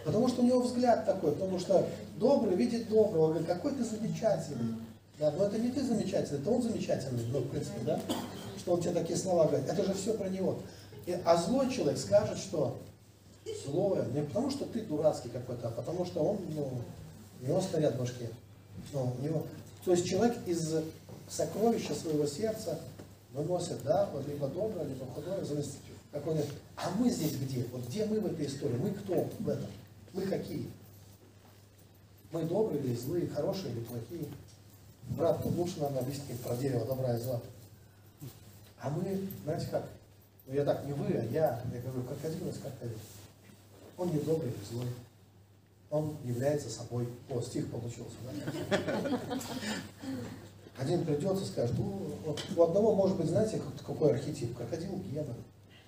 Потому 0.04 0.28
что 0.28 0.42
у 0.42 0.44
него 0.44 0.60
взгляд 0.60 1.06
такой, 1.06 1.32
потому 1.32 1.58
что 1.58 1.86
добрый 2.16 2.56
видит 2.56 2.88
доброго, 2.88 3.28
говорит, 3.28 3.46
какой 3.46 3.72
ты 3.72 3.84
замечательный. 3.84 4.76
Да, 5.18 5.30
но 5.32 5.44
это 5.46 5.58
не 5.58 5.70
ты 5.70 5.82
замечательный, 5.82 6.40
это 6.40 6.50
он 6.50 6.62
замечательный, 6.62 7.24
ну, 7.30 7.40
в 7.40 7.48
принципе, 7.48 7.78
да, 7.84 8.00
что 8.58 8.72
он 8.72 8.80
тебе 8.80 8.92
такие 8.92 9.16
слова 9.16 9.46
говорит. 9.46 9.68
Это 9.68 9.84
же 9.84 9.94
все 9.94 10.14
про 10.14 10.28
него. 10.28 10.58
И, 11.06 11.16
а 11.24 11.36
злой 11.36 11.70
человек 11.70 11.98
скажет, 11.98 12.38
что 12.38 12.78
злое, 13.64 14.04
не 14.06 14.22
потому 14.22 14.50
что 14.50 14.64
ты 14.64 14.80
дурацкий 14.80 15.28
какой-то, 15.28 15.68
а 15.68 15.70
потому 15.70 16.04
что 16.04 16.22
он, 16.22 16.38
ну, 16.54 16.70
у 17.40 17.46
него 17.46 17.60
стоят 17.60 17.96
в. 17.96 18.28
Ну, 18.92 19.12
у 19.18 19.22
него, 19.22 19.46
то 19.84 19.92
есть 19.92 20.08
человек 20.08 20.36
из 20.46 20.74
сокровища 21.28 21.94
своего 21.94 22.26
сердца 22.26 22.78
выносит, 23.32 23.82
да, 23.84 24.08
вот 24.12 24.26
либо 24.26 24.48
доброе, 24.48 24.86
либо 24.86 25.06
худое, 25.06 25.44
зависит, 25.44 25.72
как 26.10 26.26
он 26.26 26.34
говорит, 26.34 26.52
а 26.76 26.90
мы 26.98 27.10
здесь 27.10 27.36
где? 27.36 27.64
Вот 27.72 27.86
где 27.86 28.04
мы 28.06 28.20
в 28.20 28.26
этой 28.26 28.46
истории? 28.46 28.76
Мы 28.76 28.90
кто 28.90 29.26
в 29.38 29.48
этом? 29.48 29.66
Мы 30.12 30.22
какие? 30.22 30.70
Мы 32.32 32.44
добрые 32.44 32.82
или 32.82 32.94
злые, 32.94 33.28
хорошие 33.28 33.72
или 33.72 33.80
плохие? 33.80 34.26
Брат, 35.10 35.42
тут 35.42 35.56
лучше 35.56 35.80
нам 35.80 35.96
объяснить 35.98 36.40
про 36.40 36.56
дерево 36.56 36.86
добра 36.86 37.14
и 37.14 37.18
зла. 37.20 37.40
А 38.80 38.90
мы, 38.90 39.28
знаете 39.44 39.66
как? 39.70 39.84
Ну 40.46 40.54
я 40.54 40.64
так, 40.64 40.84
не 40.86 40.92
вы, 40.92 41.06
а 41.14 41.24
я, 41.24 41.62
я 41.72 41.80
говорю, 41.80 42.02
крокодил 42.02 42.48
из 42.48 42.58
крокодил. 42.58 42.98
Он 43.96 44.10
не 44.10 44.20
добрый, 44.20 44.50
не 44.50 44.76
злой. 44.76 44.88
Он 45.90 46.16
является 46.24 46.70
собой. 46.70 47.06
О, 47.28 47.40
стих 47.40 47.70
получился, 47.70 48.16
да? 48.24 49.20
Один 50.78 51.04
придет 51.04 51.40
и 51.40 51.44
скажет, 51.44 51.76
ну, 51.78 52.10
у 52.56 52.62
одного 52.62 52.94
может 52.94 53.16
быть, 53.18 53.28
знаете, 53.28 53.60
какой 53.86 54.12
архетип? 54.12 54.56
Крокодил 54.56 54.96
Гена. 55.10 55.34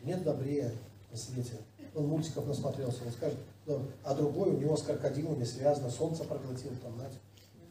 Нет 0.02 0.22
добрее 0.22 0.72
на 1.10 1.16
свете 1.16 1.56
он 1.94 2.06
мультиков 2.06 2.46
насмотрелся, 2.46 3.04
он 3.04 3.12
скажет, 3.12 3.38
да, 3.66 3.78
а 4.02 4.14
другой 4.14 4.50
у 4.50 4.58
него 4.58 4.76
с 4.76 4.82
крокодилами 4.82 5.44
связано, 5.44 5.90
солнце 5.90 6.24
проглотил, 6.24 6.70
там, 6.82 6.94
знаете. 6.96 7.16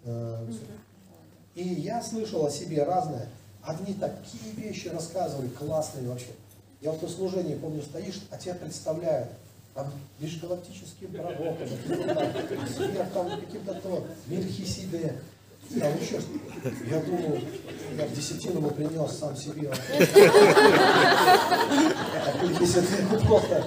Э, 0.05 0.47
и 1.55 1.67
я 1.67 2.01
слышал 2.01 2.45
о 2.45 2.49
себе 2.49 2.83
разное. 2.83 3.27
Одни 3.61 3.93
такие 3.93 4.53
вещи 4.55 4.87
рассказывают, 4.87 5.53
классные 5.53 6.07
вообще. 6.09 6.31
Я 6.81 6.91
вот 6.91 7.01
на 7.01 7.07
служении, 7.07 7.55
помню, 7.55 7.81
стоишь, 7.81 8.21
а 8.29 8.37
тебя 8.37 8.55
представляют 8.55 9.29
там, 9.73 9.91
межгалактическим 10.19 11.13
пророком, 11.13 11.67
там, 13.13 13.39
каким-то 13.39 13.73
то, 13.75 14.07
Мельхиседек, 14.27 15.15
там 15.69 15.97
еще 15.99 16.19
что 16.19 16.29
Я 16.89 16.99
думал, 17.01 17.39
я 17.97 18.05
в 18.05 18.13
десятину 18.15 18.69
принес 18.71 19.11
сам 19.11 19.35
себе. 19.35 19.71
Если 22.59 22.81
просто, 23.25 23.63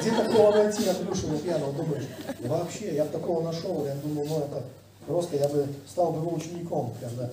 где 0.00 0.10
такого 0.10 0.52
найти 0.52 0.88
Андрюшину 0.88 1.38
пьяного, 1.38 1.72
думаешь, 1.72 2.04
вообще, 2.40 2.94
я 2.94 3.04
бы 3.04 3.10
такого 3.10 3.42
нашел, 3.42 3.84
я 3.86 3.94
думал, 3.96 4.26
ну 4.26 4.38
это 4.38 4.62
просто, 5.06 5.36
я 5.36 5.48
бы 5.48 5.66
стал 5.88 6.12
бы 6.12 6.20
его 6.20 6.34
учеником, 6.34 6.94
прям, 7.00 7.10
да. 7.16 7.30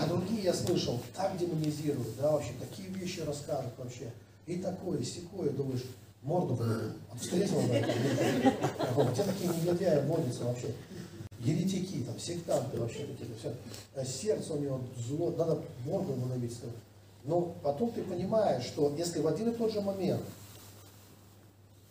А 0.00 0.06
другие 0.06 0.42
я 0.42 0.54
слышал, 0.54 1.00
так 1.14 1.36
демонизируют, 1.36 2.16
да, 2.20 2.32
вообще, 2.32 2.50
такие 2.60 2.88
вещи 2.88 3.20
расскажут 3.20 3.72
вообще. 3.78 4.10
И 4.46 4.56
такое, 4.56 4.98
и 4.98 5.04
секое, 5.04 5.50
думаешь, 5.50 5.84
морду 6.22 6.54
бы 6.54 6.92
встретил, 7.20 7.62
да, 7.68 8.54
там, 8.94 9.12
где 9.12 9.22
такие 9.22 9.50
негодяи 9.50 10.06
водятся 10.06 10.44
вообще 10.44 10.68
еретики, 11.40 12.02
там, 12.04 12.18
сектанты 12.18 12.78
вообще 12.78 13.06
какие-то, 13.06 13.38
все. 13.38 13.54
А 13.94 14.04
сердце 14.04 14.54
у 14.54 14.58
него 14.58 14.80
зло, 14.96 15.30
надо 15.32 15.62
морду 15.84 16.12
ему 16.12 16.26
набить. 16.26 16.56
Но 17.24 17.54
потом 17.62 17.90
ты 17.92 18.02
понимаешь, 18.02 18.64
что 18.64 18.94
если 18.96 19.20
в 19.20 19.26
один 19.26 19.50
и 19.50 19.54
тот 19.54 19.72
же 19.72 19.80
момент 19.80 20.22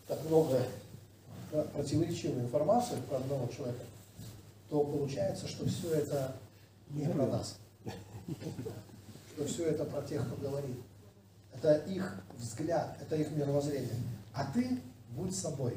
так 0.06 0.18
много 0.24 0.62
да, 1.52 1.62
противоречивой 1.62 2.42
информации 2.42 2.96
про 3.08 3.16
одного 3.16 3.48
человека, 3.48 3.84
то 4.68 4.82
получается, 4.82 5.48
что 5.48 5.68
все 5.68 5.94
это 5.94 6.34
не 6.90 7.06
про 7.06 7.26
нас. 7.26 7.56
Что 9.34 9.46
все 9.46 9.66
это 9.66 9.84
про 9.84 10.02
тех, 10.02 10.26
кто 10.26 10.36
говорит. 10.36 10.76
Это 11.52 11.74
их 11.90 12.22
взгляд, 12.38 12.96
это 13.00 13.16
их 13.16 13.30
мировоззрение. 13.32 13.96
А 14.32 14.50
ты 14.52 14.80
будь 15.10 15.34
собой. 15.34 15.76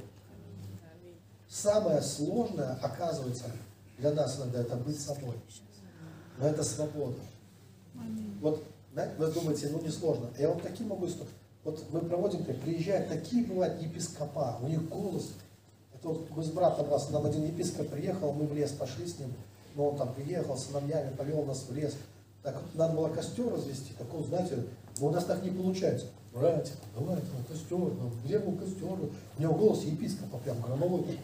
Самое 1.54 2.02
сложное, 2.02 2.80
оказывается, 2.82 3.44
для 4.00 4.12
нас 4.12 4.38
иногда 4.38 4.62
это 4.62 4.76
быть 4.76 5.00
собой. 5.00 5.36
Но 6.40 6.48
это 6.48 6.64
свобода. 6.64 7.20
Вот, 8.42 8.64
знаете, 8.92 9.14
вы 9.20 9.32
думаете, 9.32 9.70
ну 9.70 9.80
не 9.80 9.90
сложно. 9.90 10.32
Я 10.40 10.50
вам 10.50 10.60
такие 10.62 10.90
могу 10.90 11.06
истории. 11.06 11.30
Вот 11.64 11.80
мы 11.92 12.00
проводим, 12.00 12.44
приезжают 12.44 13.08
такие 13.08 13.46
бывают 13.46 13.80
епископа, 13.80 14.58
у 14.64 14.68
них 14.68 14.90
голос. 14.90 15.30
Это 15.94 16.08
вот 16.08 16.28
мы 16.32 16.44
с 16.44 16.50
братом 16.50 16.90
раз, 16.90 17.12
нам 17.12 17.24
один 17.24 17.46
епископ 17.46 17.88
приехал, 17.88 18.34
мы 18.34 18.48
в 18.48 18.56
лес 18.56 18.72
пошли 18.72 19.06
с 19.06 19.20
ним, 19.20 19.32
но 19.76 19.90
он 19.90 19.98
там 19.98 20.12
приехал 20.12 20.58
с 20.58 20.66
сыновьями, 20.66 21.16
повел 21.16 21.46
нас 21.46 21.68
в 21.70 21.76
лес. 21.76 21.94
Так 22.42 22.60
надо 22.74 22.96
было 22.96 23.10
костер 23.10 23.54
развести, 23.54 23.94
так 24.00 24.12
вот, 24.12 24.26
знаете, 24.26 24.66
но 25.00 25.08
у 25.08 25.12
нас 25.12 25.26
так 25.26 25.44
не 25.44 25.52
получается. 25.52 26.08
Братья, 26.34 26.74
давайте 26.98 27.28
на 27.38 27.44
костер, 27.44 27.78
ну, 27.78 28.12
где 28.26 28.40
был 28.40 28.58
костер? 28.58 28.88
У 29.38 29.42
него 29.42 29.54
голос 29.54 29.84
епископа 29.84 30.40
прям 30.40 30.60
громовой 30.62 31.04
такой. 31.04 31.20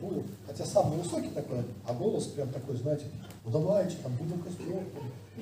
Ну, 0.00 0.24
хотя 0.46 0.64
сам 0.64 0.92
невысокий 0.92 1.30
такой, 1.30 1.58
а 1.86 1.94
голос 1.94 2.26
прям 2.26 2.50
такой, 2.50 2.76
знаете, 2.76 3.04
ну 3.44 3.50
давайте, 3.50 3.96
там 4.02 4.12
будем 4.16 4.40
костер, 4.40 4.82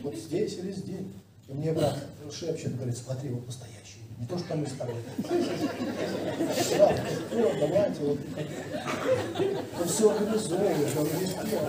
вот 0.02 0.14
здесь 0.14 0.58
или 0.58 0.72
здесь. 0.72 1.06
И 1.48 1.52
мне 1.52 1.72
брат 1.72 1.96
шепчет, 2.32 2.76
говорит, 2.76 2.96
смотри, 2.96 3.30
вот 3.30 3.46
настоящий. 3.46 4.00
Не 4.18 4.26
то, 4.26 4.38
что 4.38 4.56
мы 4.56 4.66
с 4.66 4.72
тобой. 4.72 4.96
Да, 6.78 6.88
костер, 6.88 7.56
давайте, 7.60 8.00
вот. 8.00 8.18
Он 9.80 9.88
все 9.88 10.10
организовывает, 10.10 10.96
он 10.96 11.06
везде. 11.20 11.60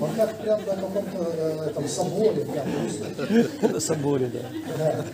Он 0.00 0.14
как 0.14 0.38
прям 0.42 0.60
на 0.60 0.76
каком-то 0.76 1.32
э, 1.36 1.70
этом 1.70 1.88
соборе, 1.88 2.44
прям. 2.44 3.72
На 3.72 3.80
соборе, 3.80 4.26
да. 4.26 4.40
Да. 4.78 5.04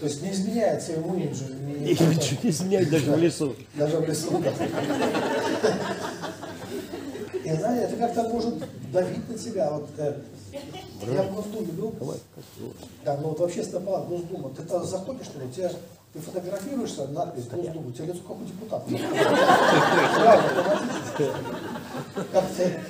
То 0.00 0.06
есть 0.06 0.20
не 0.20 0.32
изменяется 0.32 0.92
ему 0.92 1.14
имиджу. 1.14 1.44
И 1.84 1.92
ничего 1.92 2.40
не 2.42 2.50
изменять 2.50 2.90
даже 2.90 3.12
в 3.12 3.18
лесу. 3.18 3.54
Даже 3.74 3.96
в 3.98 4.08
лесу. 4.08 4.38
да. 4.38 4.52
И 7.44 7.52
знаете, 7.54 7.86
это 7.86 7.96
как-то 7.96 8.22
может 8.28 8.54
давить 8.92 9.28
на 9.28 9.36
тебя. 9.36 9.70
Вот, 9.70 9.88
э, 9.98 10.14
я 10.52 11.22
в 11.24 11.34
Госдуме 11.34 11.72
был, 11.72 11.92
Давай, 11.98 12.18
да, 13.04 13.16
ну 13.16 13.28
вот 13.28 13.40
в 13.40 13.44
общественной 13.44 13.82
палате 13.82 14.08
Госдума, 14.08 14.50
ты 14.50 14.62
там 14.62 14.84
заходишь, 14.86 15.26
что 15.26 15.40
ли, 15.40 15.50
тебя, 15.50 15.72
ты 16.12 16.20
фотографируешься, 16.20 17.08
надпись 17.08 17.48
Госдума, 17.48 17.88
у 17.88 17.92
тебя 17.92 18.06
лицо 18.06 18.20
как 18.20 18.36
у 18.40 18.44
депутата. 18.44 18.84
Как 22.32 22.44
ты, 22.56 22.80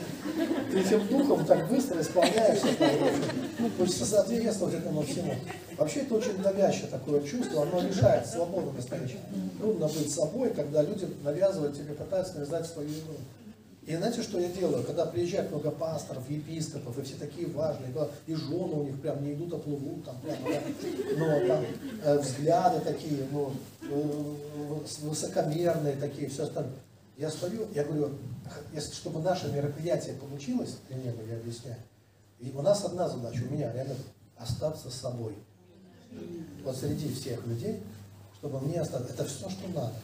ты 0.70 0.81
этим 0.81 1.07
духом 1.09 1.44
так 1.44 1.69
быстро 1.69 2.01
исполняешься, 2.01 2.69
там, 2.78 2.90
в 2.90 3.65
общем, 3.65 3.73
хочется 3.78 4.07
соответствовать 4.07 4.74
этому 4.74 5.03
всему. 5.03 5.35
Вообще 5.77 6.01
это 6.01 6.15
очень 6.15 6.36
давящее 6.43 6.86
такое 6.89 7.23
чувство, 7.23 7.62
оно 7.62 7.81
лишает 7.81 8.27
свободы 8.27 8.70
настоящей. 8.73 9.19
Трудно 9.59 9.86
быть 9.89 10.12
собой, 10.12 10.51
когда 10.51 10.82
люди 10.82 11.09
навязывают 11.24 11.77
тебе, 11.77 11.94
пытаются 11.94 12.35
навязать 12.35 12.66
свою 12.66 12.89
игру. 12.89 13.16
И 13.85 13.97
знаете, 13.97 14.23
что 14.23 14.39
я 14.39 14.49
делаю? 14.49 14.85
Когда 14.85 15.07
приезжает 15.07 15.51
много 15.51 15.73
пасторов, 15.73 16.31
епископов, 16.31 16.97
и 16.99 17.03
все 17.03 17.16
такие 17.16 17.49
важные, 17.49 17.90
и 18.28 18.35
жены 18.35 18.74
у 18.74 18.85
них 18.85 19.01
прям 19.01 19.24
не 19.24 19.32
идут, 19.32 19.55
а 19.55 19.59
плывут, 19.59 20.05
там, 20.05 20.15
прямо, 20.20 20.39
да, 20.49 20.61
ну, 21.19 21.49
там, 21.49 21.65
э, 22.05 22.19
взгляды 22.19 22.81
такие, 22.85 23.27
ну, 23.32 23.53
э, 23.82 25.03
высокомерные 25.03 25.97
такие, 25.97 26.28
все 26.28 26.44
остальное. 26.44 26.74
Я 27.16 27.30
стою, 27.30 27.68
я 27.74 27.84
говорю, 27.84 28.16
если, 28.72 28.94
чтобы 28.94 29.20
наше 29.20 29.51
мероприятие 29.52 30.14
получилось, 30.14 30.76
к 30.76 30.89
примеру, 30.89 31.18
я 31.28 31.36
объясняю, 31.36 31.78
и 32.40 32.51
у 32.55 32.62
нас 32.62 32.84
одна 32.84 33.09
задача, 33.09 33.43
у 33.48 33.52
меня 33.52 33.72
реально 33.72 33.94
остаться 34.36 34.90
с 34.90 34.94
собой. 34.94 35.34
Вот 36.64 36.76
среди 36.76 37.12
всех 37.12 37.47
людей, 37.47 37.82
чтобы 38.39 38.60
мне 38.60 38.80
остаться, 38.80 39.12
это 39.12 39.24
все, 39.24 39.48
что 39.48 39.68
надо. 39.68 39.94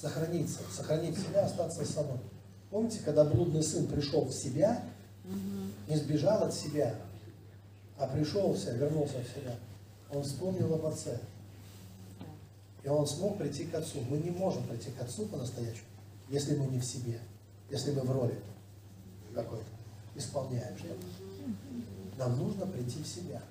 Сохраниться, 0.00 0.60
сохранить 0.74 1.18
себя, 1.18 1.44
остаться 1.44 1.84
с 1.84 1.90
собой. 1.90 2.18
Помните, 2.70 3.00
когда 3.04 3.24
блудный 3.24 3.62
сын 3.62 3.86
пришел 3.86 4.24
в 4.24 4.32
себя, 4.32 4.82
не 5.88 5.96
сбежал 5.96 6.44
от 6.44 6.54
себя, 6.54 6.94
а 7.98 8.06
пришел 8.06 8.52
в 8.52 8.58
себя, 8.58 8.74
вернулся 8.74 9.18
в 9.18 9.38
себя, 9.38 9.56
он 10.10 10.22
вспомнил 10.22 10.72
об 10.74 10.86
отце. 10.86 11.18
И 12.82 12.88
он 12.88 13.06
смог 13.06 13.36
прийти 13.36 13.64
к 13.64 13.74
отцу. 13.74 13.98
Мы 14.08 14.18
не 14.18 14.30
можем 14.30 14.66
прийти 14.66 14.90
к 14.90 15.02
отцу 15.02 15.26
по-настоящему, 15.26 15.86
если 16.30 16.56
мы 16.56 16.66
не 16.66 16.78
в 16.78 16.84
себе, 16.84 17.18
если 17.68 17.90
мы 17.92 18.02
в 18.02 18.10
роли 18.10 18.38
какой-то, 19.34 19.66
исполняем 20.14 20.78
что-то. 20.78 20.94
Нам 22.16 22.38
нужно 22.38 22.66
прийти 22.66 23.02
в 23.02 23.06
себя. 23.06 23.42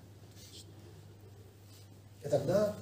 И 2.24 2.28
тогда 2.28 2.76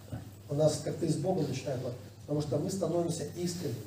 у 0.50 0.56
нас 0.56 0.82
как-то 0.84 1.06
и 1.06 1.10
с 1.10 1.18
Богом 1.18 1.48
начинает, 1.48 1.82
потому 2.22 2.42
что 2.42 2.58
мы 2.58 2.70
становимся 2.70 3.26
искренними. 3.36 3.78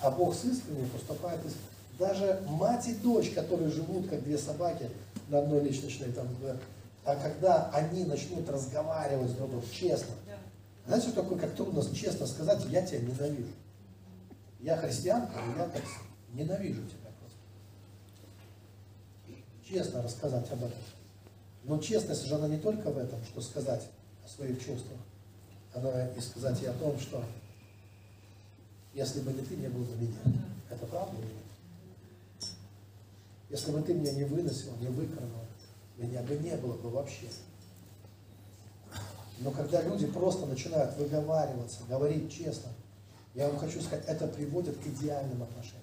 А 0.00 0.10
Бог 0.10 0.34
с 0.34 0.44
искренним 0.44 0.88
поступает 0.90 1.38
искренне. 1.40 1.66
Даже 1.98 2.42
мать 2.48 2.88
и 2.88 2.94
дочь, 2.94 3.30
которые 3.30 3.70
живут 3.70 4.08
как 4.08 4.22
две 4.24 4.38
собаки 4.38 4.88
на 5.28 5.40
одной 5.40 5.60
личностной, 5.60 6.12
там, 6.12 6.26
а 7.04 7.16
когда 7.16 7.70
они 7.70 8.04
начнут 8.04 8.48
разговаривать 8.48 9.30
с 9.30 9.34
друг 9.34 9.50
другом 9.50 9.68
честно, 9.70 10.14
знаете, 10.86 11.08
что 11.08 11.22
такое, 11.22 11.38
как 11.38 11.54
трудно 11.54 11.82
честно 11.94 12.26
сказать, 12.26 12.64
я 12.70 12.84
тебя 12.84 13.00
ненавижу. 13.00 13.52
Я 14.62 14.76
христианка, 14.76 15.32
я 15.56 15.68
так 15.68 15.82
ненавижу 16.32 16.82
тебя 16.86 17.10
просто. 17.18 17.38
Честно 19.66 20.02
рассказать 20.02 20.50
об 20.50 20.64
этом. 20.64 20.78
Но 21.64 21.78
честность 21.78 22.26
же 22.26 22.34
она 22.34 22.48
не 22.48 22.58
только 22.58 22.90
в 22.90 22.98
этом, 22.98 23.22
что 23.24 23.40
сказать 23.40 23.88
о 24.24 24.28
своих 24.28 24.58
чувствах. 24.58 24.98
Она 25.72 26.08
и 26.08 26.20
сказать 26.20 26.62
и 26.62 26.66
о 26.66 26.74
том, 26.74 26.98
что 26.98 27.24
если 28.92 29.20
бы 29.20 29.32
не 29.32 29.42
ты, 29.42 29.56
не 29.56 29.68
было 29.68 29.84
бы 29.84 29.96
меня. 29.96 30.18
Это 30.68 30.84
правда 30.86 31.16
или 31.16 31.26
нет? 31.26 31.34
Если 33.48 33.72
бы 33.72 33.82
ты 33.82 33.94
меня 33.94 34.12
не 34.12 34.24
выносил, 34.24 34.76
не 34.76 34.88
выкормил, 34.88 35.44
меня 35.96 36.22
бы 36.22 36.36
не 36.36 36.56
было 36.56 36.74
бы 36.74 36.90
вообще. 36.90 37.28
Но 39.38 39.50
когда 39.50 39.82
люди 39.82 40.06
просто 40.06 40.46
начинают 40.46 40.96
выговариваться, 40.96 41.80
говорить 41.88 42.32
честно, 42.32 42.70
я 43.34 43.48
вам 43.48 43.58
хочу 43.58 43.80
сказать, 43.80 44.04
это 44.06 44.26
приводит 44.26 44.76
к 44.78 44.86
идеальным 44.86 45.42
отношениям. 45.42 45.80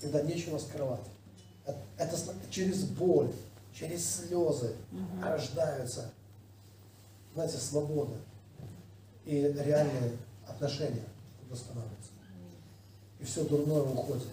Когда 0.00 0.22
нечего 0.22 0.58
скрывать. 0.58 1.00
Это, 1.66 1.78
это 1.98 2.16
с- 2.16 2.30
через 2.50 2.84
боль, 2.84 3.30
через 3.74 4.08
слезы 4.08 4.74
рождаются, 5.22 6.10
знаете, 7.34 7.58
свобода 7.58 8.16
и 9.24 9.40
реальные 9.42 10.16
отношения 10.46 11.04
восстанавливаются. 11.50 12.10
И 13.20 13.24
все 13.24 13.44
дурное 13.44 13.82
уходит. 13.82 14.28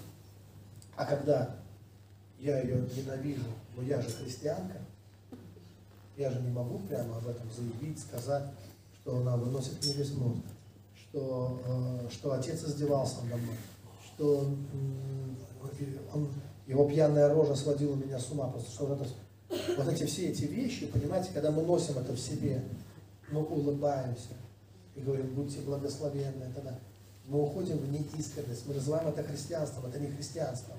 А 0.95 1.05
когда 1.05 1.55
я 2.39 2.61
ее 2.61 2.87
ненавижу, 2.95 3.45
но 3.75 3.81
я 3.83 3.99
же 4.01 4.09
христианка, 4.09 4.77
я 6.15 6.29
же 6.31 6.39
не 6.41 6.51
могу 6.51 6.79
прямо 6.79 7.17
об 7.17 7.27
этом 7.27 7.51
заявить, 7.51 7.99
сказать, 7.99 8.45
что 9.01 9.17
она 9.17 9.35
выносит 9.35 9.83
мне 9.83 9.93
весь 9.93 10.13
мозг, 10.13 10.41
что, 11.15 11.61
э, 11.65 12.09
что 12.11 12.33
отец 12.33 12.61
издевался 12.63 13.21
надо 13.23 13.37
мной, 13.37 13.55
что 14.03 14.51
он, 16.13 16.29
его 16.67 16.89
пьяная 16.89 17.33
рожа 17.33 17.55
сводила 17.55 17.95
меня 17.95 18.19
с 18.19 18.29
ума, 18.31 18.49
просто 18.49 18.69
что 18.71 18.85
вот, 18.87 19.01
это, 19.01 19.09
вот 19.77 19.87
эти 19.87 20.05
все 20.05 20.29
эти 20.29 20.43
вещи, 20.43 20.87
понимаете, 20.87 21.29
когда 21.33 21.51
мы 21.51 21.63
носим 21.63 21.97
это 21.97 22.11
в 22.11 22.19
себе, 22.19 22.61
мы 23.31 23.45
улыбаемся 23.45 24.33
и 24.95 24.99
говорим, 24.99 25.33
будьте 25.35 25.61
благословенны, 25.61 26.51
тогда 26.53 26.77
мы 27.27 27.43
уходим 27.43 27.77
в 27.77 27.89
неискренность, 27.89 28.67
мы 28.67 28.73
называем 28.73 29.07
это 29.07 29.23
христианством, 29.23 29.85
это 29.85 29.99
не 29.99 30.07
христианство, 30.07 30.73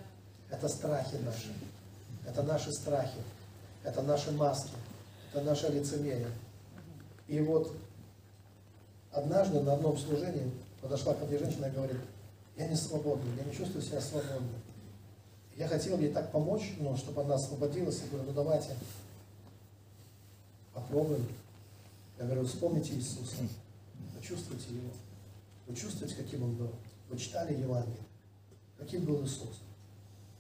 это 0.51 0.69
страхи 0.69 1.17
наши, 1.25 1.55
это 2.27 2.43
наши 2.43 2.71
страхи, 2.73 3.21
это 3.85 4.03
наши 4.03 4.33
маски, 4.33 4.73
это 5.33 5.43
наше 5.43 5.69
лицемерие. 5.69 6.31
И 7.27 7.41
вот 7.41 7.75
однажды 9.17 9.61
на 9.61 9.75
одном 9.75 9.97
служении 9.97 10.51
подошла 10.81 11.15
ко 11.15 11.25
мне 11.25 11.39
женщина 11.39 11.67
и 11.67 11.71
говорит, 11.71 11.97
я 12.57 12.69
не 12.69 12.77
свободна, 12.77 13.25
я 13.39 13.45
не 13.45 13.53
чувствую 13.53 13.83
себя 13.83 14.01
свободной. 14.01 14.61
Я 15.57 15.69
хотел 15.69 15.99
ей 15.99 16.13
так 16.13 16.31
помочь, 16.33 16.75
ну, 16.79 16.97
чтобы 16.97 17.23
она 17.23 17.35
освободилась. 17.35 18.01
Я 18.03 18.09
говорю, 18.09 18.29
ну 18.29 18.35
давайте 18.35 18.77
попробуем. 20.75 21.27
Я 22.19 22.27
говорю, 22.27 22.45
вспомните 22.45 22.95
Иисуса, 22.95 23.37
вы 24.15 24.23
чувствуете 24.23 24.75
Его, 24.75 24.91
вы 25.67 25.75
чувствуете, 25.75 26.15
каким 26.15 26.43
Он 26.43 26.55
был. 26.55 26.71
Вы 27.09 27.19
читали 27.19 27.59
Евангелие, 27.59 28.05
каким 28.79 29.05
был 29.05 29.25
Иисус. 29.25 29.61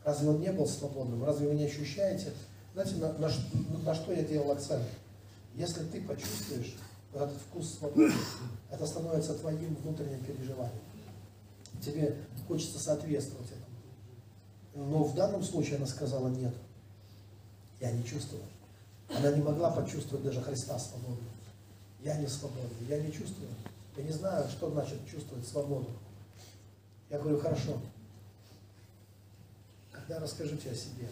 Разве 0.04 0.28
Он 0.28 0.40
не 0.40 0.52
был 0.52 0.66
свободным? 0.66 1.24
Разве 1.24 1.48
вы 1.48 1.54
не 1.54 1.64
ощущаете? 1.64 2.32
Знаете, 2.74 2.96
на, 2.96 3.12
на 3.14 3.30
на 3.84 3.94
что 3.94 4.12
я 4.12 4.22
делал 4.22 4.52
акцент? 4.52 4.84
Если 5.54 5.84
ты 5.84 6.02
почувствуешь 6.02 6.76
этот 7.24 7.40
вкус 7.40 7.74
свободы, 7.78 8.12
это 8.70 8.86
становится 8.86 9.34
твоим 9.34 9.74
внутренним 9.76 10.24
переживанием. 10.24 10.82
Тебе 11.82 12.16
хочется 12.48 12.78
соответствовать 12.78 13.48
этому. 13.48 14.90
Но 14.90 15.04
в 15.04 15.14
данном 15.14 15.42
случае 15.42 15.76
она 15.76 15.86
сказала 15.86 16.28
нет. 16.28 16.54
Я 17.80 17.92
не 17.92 18.04
чувствую. 18.04 18.42
Она 19.08 19.30
не 19.32 19.42
могла 19.42 19.70
почувствовать 19.70 20.24
даже 20.24 20.42
Христа 20.42 20.78
свободным. 20.78 21.30
Я 22.02 22.16
не 22.16 22.26
свободный, 22.26 22.86
я 22.88 23.00
не 23.00 23.12
чувствую. 23.12 23.48
Я 23.96 24.02
не 24.02 24.12
знаю, 24.12 24.48
что 24.50 24.70
значит 24.70 24.98
чувствовать 25.10 25.46
свободу. 25.46 25.88
Я 27.10 27.18
говорю, 27.18 27.38
хорошо. 27.40 27.78
Когда 29.92 30.18
расскажите 30.18 30.70
о 30.70 30.74
себе. 30.74 31.08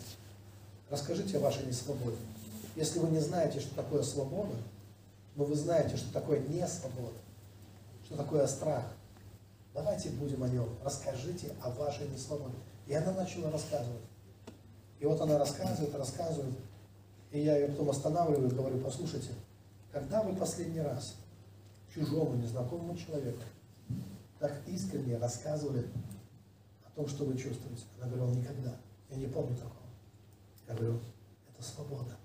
Расскажите 0.90 1.38
о 1.38 1.40
вашей 1.40 1.66
несвободе. 1.66 2.16
Если 2.76 2.98
вы 2.98 3.08
не 3.08 3.20
знаете, 3.20 3.60
что 3.60 3.74
такое 3.74 4.02
свобода, 4.02 4.54
но 5.36 5.44
вы 5.44 5.54
знаете, 5.54 5.96
что 5.96 6.12
такое 6.12 6.40
не 6.40 6.66
свобода, 6.66 7.18
что 8.04 8.16
такое 8.16 8.46
страх, 8.46 8.84
давайте 9.72 10.10
будем 10.10 10.42
о 10.42 10.48
нем. 10.48 10.68
Расскажите 10.84 11.52
о 11.62 11.70
вашей 11.70 12.08
несвободе. 12.08 12.54
И 12.86 12.94
она 12.94 13.12
начала 13.12 13.50
рассказывать. 13.50 14.02
И 15.00 15.06
вот 15.06 15.20
она 15.20 15.38
рассказывает, 15.38 15.94
рассказывает. 15.94 16.54
И 17.30 17.40
я 17.40 17.56
ее 17.56 17.68
потом 17.68 17.90
останавливаю 17.90 18.48
и 18.48 18.54
говорю, 18.54 18.78
послушайте, 18.80 19.30
когда 19.92 20.22
вы 20.22 20.36
последний 20.36 20.80
раз 20.80 21.16
чужому, 21.92 22.34
незнакомому 22.36 22.96
человеку 22.96 23.42
так 24.38 24.60
искренне 24.66 25.16
рассказывали 25.16 25.88
о 26.84 26.90
том, 26.90 27.08
что 27.08 27.24
вы 27.24 27.36
чувствуете? 27.36 27.84
Она 28.00 28.10
говорила, 28.10 28.34
никогда. 28.34 28.76
Я 29.10 29.16
не 29.16 29.26
помню 29.26 29.56
такого. 29.56 29.74
Я 30.68 30.74
говорю, 30.74 31.00
это 31.52 31.62
свобода. 31.62 32.16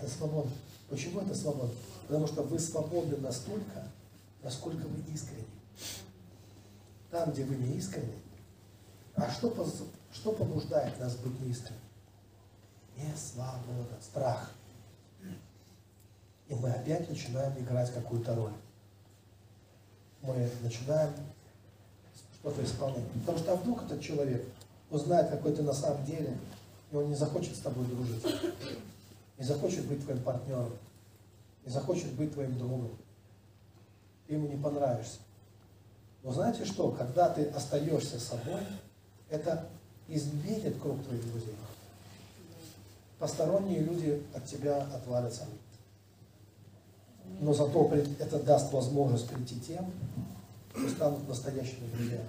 Это 0.00 0.10
свобода. 0.10 0.48
Почему 0.88 1.20
это 1.20 1.34
свобода? 1.34 1.72
Потому 2.06 2.26
что 2.26 2.42
вы 2.42 2.58
свободны 2.58 3.16
настолько, 3.18 3.86
насколько 4.42 4.86
вы 4.86 5.12
искренни. 5.12 5.44
Там, 7.10 7.32
где 7.32 7.44
вы 7.44 7.56
не 7.56 7.76
искренни, 7.76 8.16
а 9.14 9.30
что, 9.30 9.54
что 10.12 10.32
побуждает 10.32 10.98
нас 10.98 11.16
быть 11.16 11.38
неискренними? 11.40 11.80
Не 12.96 13.14
свобода, 13.16 13.98
страх. 14.00 14.52
И 16.48 16.54
мы 16.54 16.70
опять 16.70 17.08
начинаем 17.08 17.56
играть 17.58 17.92
какую-то 17.92 18.34
роль. 18.34 18.52
Мы 20.22 20.50
начинаем 20.62 21.12
что-то 22.34 22.64
исполнять. 22.64 23.10
Потому 23.20 23.38
что 23.38 23.52
а 23.52 23.56
вдруг 23.56 23.84
этот 23.84 24.00
человек 24.00 24.44
узнает, 24.90 25.30
какой 25.30 25.52
ты 25.52 25.62
на 25.62 25.72
самом 25.72 26.04
деле, 26.04 26.36
и 26.90 26.96
он 26.96 27.08
не 27.08 27.14
захочет 27.14 27.54
с 27.56 27.60
тобой 27.60 27.86
дружить, 27.86 28.24
не 29.40 29.46
захочет 29.46 29.86
быть 29.86 30.04
твоим 30.04 30.22
партнером, 30.22 30.70
не 31.64 31.72
захочет 31.72 32.12
быть 32.12 32.34
твоим 32.34 32.56
другом. 32.58 32.90
Ты 34.26 34.34
ему 34.34 34.46
не 34.46 34.62
понравишься. 34.62 35.18
Но 36.22 36.30
знаете 36.30 36.66
что? 36.66 36.90
Когда 36.90 37.30
ты 37.30 37.46
остаешься 37.46 38.20
собой, 38.20 38.60
это 39.30 39.66
изменит 40.08 40.78
круг 40.78 41.02
твоих 41.04 41.26
друзей. 41.32 41.54
Посторонние 43.18 43.80
люди 43.80 44.22
от 44.34 44.44
тебя 44.44 44.82
отвалятся. 44.94 45.46
Но 47.40 47.54
зато 47.54 47.90
это 48.18 48.42
даст 48.42 48.70
возможность 48.72 49.28
прийти 49.30 49.58
тем, 49.58 49.90
кто 50.74 50.86
станут 50.90 51.26
настоящими 51.26 51.90
друзьями. 51.94 52.28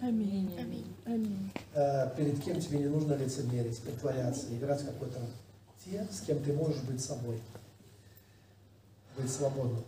Аминь. 0.00 0.52
Аминь. 0.58 0.96
Аминь. 1.04 1.50
Э, 1.74 2.10
перед 2.16 2.42
кем 2.42 2.60
тебе 2.60 2.78
не 2.78 2.86
нужно 2.86 3.14
лицемерить, 3.14 3.78
притворяться, 3.78 4.46
играть 4.56 4.84
какой-то 4.84 5.20
те, 5.84 6.06
с 6.10 6.20
кем 6.20 6.42
ты 6.42 6.52
можешь 6.52 6.80
быть 6.82 7.02
собой, 7.02 7.40
быть 9.16 9.30
свободным. 9.30 9.84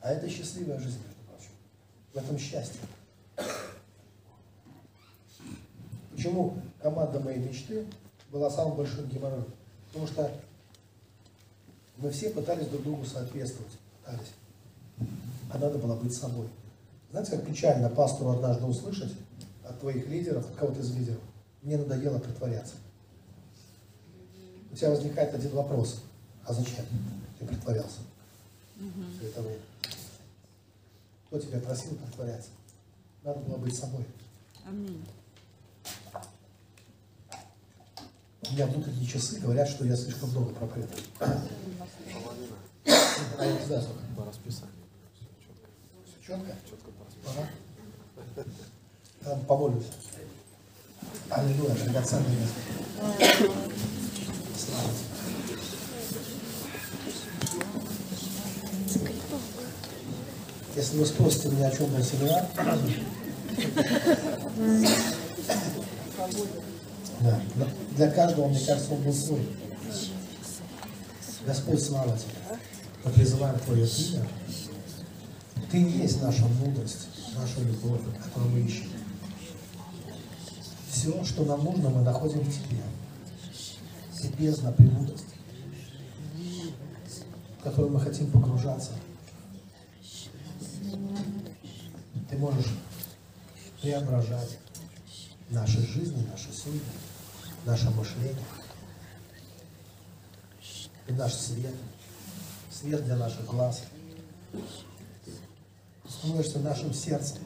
А 0.00 0.12
это 0.12 0.28
счастливая 0.28 0.78
жизнь, 0.78 0.98
между 0.98 1.22
прочим. 1.28 1.50
В 2.12 2.16
этом 2.16 2.38
счастье. 2.38 2.80
Почему 6.12 6.58
команда 6.80 7.20
моей 7.20 7.38
мечты 7.38 7.86
была 8.30 8.50
самым 8.50 8.76
большим 8.76 9.08
геморроем? 9.08 9.46
Потому 9.88 10.06
что 10.06 10.30
мы 11.96 12.10
все 12.10 12.30
пытались 12.30 12.68
друг 12.68 12.82
другу 12.82 13.04
соответствовать. 13.04 13.72
Пытались. 14.04 14.32
А 15.52 15.58
надо 15.58 15.78
было 15.78 15.96
быть 15.96 16.14
собой. 16.14 16.48
Знаете, 17.10 17.32
как 17.32 17.46
печально 17.46 17.88
пастору 17.88 18.30
однажды 18.30 18.66
услышать 18.66 19.12
от 19.64 19.80
твоих 19.80 20.06
лидеров, 20.08 20.48
от 20.48 20.56
кого-то 20.56 20.80
из 20.80 20.94
лидеров, 20.94 21.20
мне 21.62 21.76
надоело 21.76 22.18
притворяться. 22.18 22.74
У 24.76 24.78
тебя 24.78 24.90
возникает 24.90 25.32
один 25.34 25.52
вопрос. 25.52 26.02
А 26.44 26.52
зачем 26.52 26.84
ты 27.38 27.46
притворялся? 27.46 28.00
Все 28.76 29.28
это 29.28 29.40
время. 29.40 29.62
Кто 31.26 31.38
тебя 31.38 31.60
просил 31.60 31.96
притворяться? 31.96 32.50
Надо 33.22 33.40
было 33.40 33.56
быть 33.56 33.74
собой. 33.74 34.04
Аминь. 34.66 35.02
У 38.42 38.52
меня 38.52 38.66
внутренние 38.66 39.06
часы 39.06 39.40
говорят, 39.40 39.66
что 39.66 39.86
я 39.86 39.96
слишком 39.96 40.28
много 40.32 40.52
проповедую. 40.52 41.02
А 41.20 41.40
я 43.46 43.52
не 43.58 43.64
знаю, 43.64 43.80
сколько. 43.80 44.02
По 44.14 44.26
расписанию. 44.26 44.74
Все 46.04 46.20
четко? 46.20 46.54
Четко 46.68 46.90
по 46.90 47.06
расписанию. 47.06 47.48
Ага. 48.36 48.44
Там 49.24 49.40
помолюсь. 49.46 49.86
Аллилуйя, 51.30 51.74
тебе. 51.76 52.02
Если 60.74 60.98
вы 60.98 61.06
спросите 61.06 61.48
меня, 61.48 61.68
о 61.68 61.76
чем 61.76 61.86
был 61.86 62.02
семинар, 62.02 62.46
да, 67.20 67.40
для 67.96 68.10
каждого, 68.10 68.48
мне 68.48 68.60
кажется, 68.60 68.92
он 68.92 69.02
был 69.02 69.12
свой. 69.12 69.46
Господь, 71.46 71.82
слава 71.82 72.16
тебе. 72.16 72.58
Мы 73.04 73.10
призываем 73.10 73.58
Твое 73.60 73.86
имя. 73.86 74.26
Ты 75.70 75.78
есть 75.78 76.22
наша 76.22 76.44
мудрость, 76.46 77.08
наша 77.36 77.60
любовь, 77.60 78.00
которую 78.22 78.52
мы 78.52 78.60
ищем. 78.60 78.88
Все, 80.90 81.24
что 81.24 81.44
нам 81.44 81.64
нужно, 81.64 81.90
мы 81.90 82.02
находим 82.02 82.40
в 82.40 82.52
Тебе. 82.52 82.82
Ты 84.20 84.28
бездна 84.28 84.72
премудрость, 84.72 85.34
в 87.58 87.62
которую 87.62 87.92
мы 87.92 88.00
хотим 88.00 88.30
погружаться. 88.30 88.92
Ты 92.30 92.38
можешь 92.38 92.66
преображать 93.80 94.58
наши 95.50 95.80
жизни, 95.86 96.26
наши 96.30 96.52
судьбы, 96.52 96.80
наше 97.64 97.90
мышление. 97.90 98.44
И 101.08 101.12
наш 101.12 101.34
свет, 101.34 101.74
свет 102.70 103.04
для 103.04 103.16
наших 103.16 103.44
глаз. 103.46 103.82
Ты 104.52 106.10
становишься 106.10 106.58
нашим 106.60 106.92
сердцем. 106.92 107.42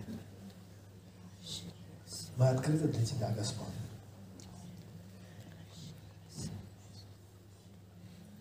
Мы 2.36 2.48
открыты 2.48 2.88
для 2.88 3.04
Тебя, 3.04 3.30
Господь. 3.36 3.68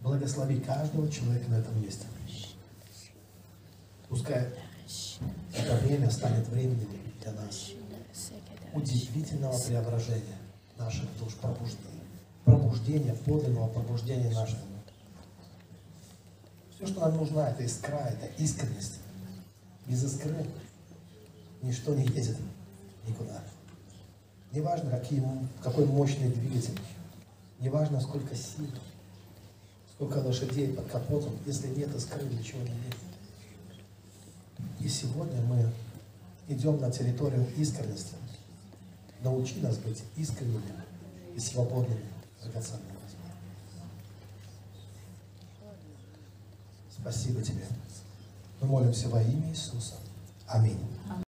Благослови 0.02 0.60
каждого 0.60 1.10
человека 1.12 1.50
на 1.50 1.56
этом 1.56 1.82
месте. 1.82 2.06
Пускай 4.08 4.48
это 5.54 5.76
время 5.86 6.10
станет 6.10 6.48
временем 6.48 6.90
для 7.22 7.32
нас 7.34 7.72
удивительного 8.74 9.58
преображения 9.60 10.38
наших 10.78 11.06
душ, 11.20 11.34
пробуждения. 11.36 12.04
Пробуждения, 12.46 13.14
подлинного 13.14 13.68
пробуждения 13.68 14.32
наших. 14.32 14.58
Все, 16.74 16.88
что 16.88 17.02
нам 17.02 17.18
нужно, 17.18 17.42
это 17.42 17.64
искра, 17.64 17.98
это 17.98 18.26
искренность. 18.42 19.00
Без 19.86 20.04
искры 20.04 20.46
ничто 21.62 21.94
не 21.94 22.06
едет 22.06 22.38
никуда. 23.06 23.44
Неважно, 24.52 24.90
какие, 24.90 25.22
какой 25.62 25.86
мощный 25.86 26.30
двигатель, 26.30 26.80
неважно, 27.60 28.00
сколько 28.00 28.34
сил, 28.36 28.68
сколько 30.00 30.20
лошадей 30.20 30.70
под 30.70 30.90
капотом, 30.90 31.38
если 31.46 31.68
нет 31.68 31.94
искры, 31.94 32.24
ничего 32.24 32.62
не 32.62 32.70
едет. 32.70 32.96
И 34.80 34.88
сегодня 34.88 35.42
мы 35.42 35.70
идем 36.48 36.80
на 36.80 36.90
территорию 36.90 37.46
искренности. 37.58 38.16
Научи 39.22 39.56
нас 39.60 39.78
быть 39.78 40.02
искренними 40.16 40.62
и 41.36 41.40
свободными, 41.40 42.06
драгоценными. 42.42 42.86
Спасибо 46.98 47.42
тебе. 47.42 47.66
Мы 48.62 48.68
молимся 48.68 49.10
во 49.10 49.22
имя 49.22 49.50
Иисуса. 49.50 49.96
Аминь. 50.48 50.80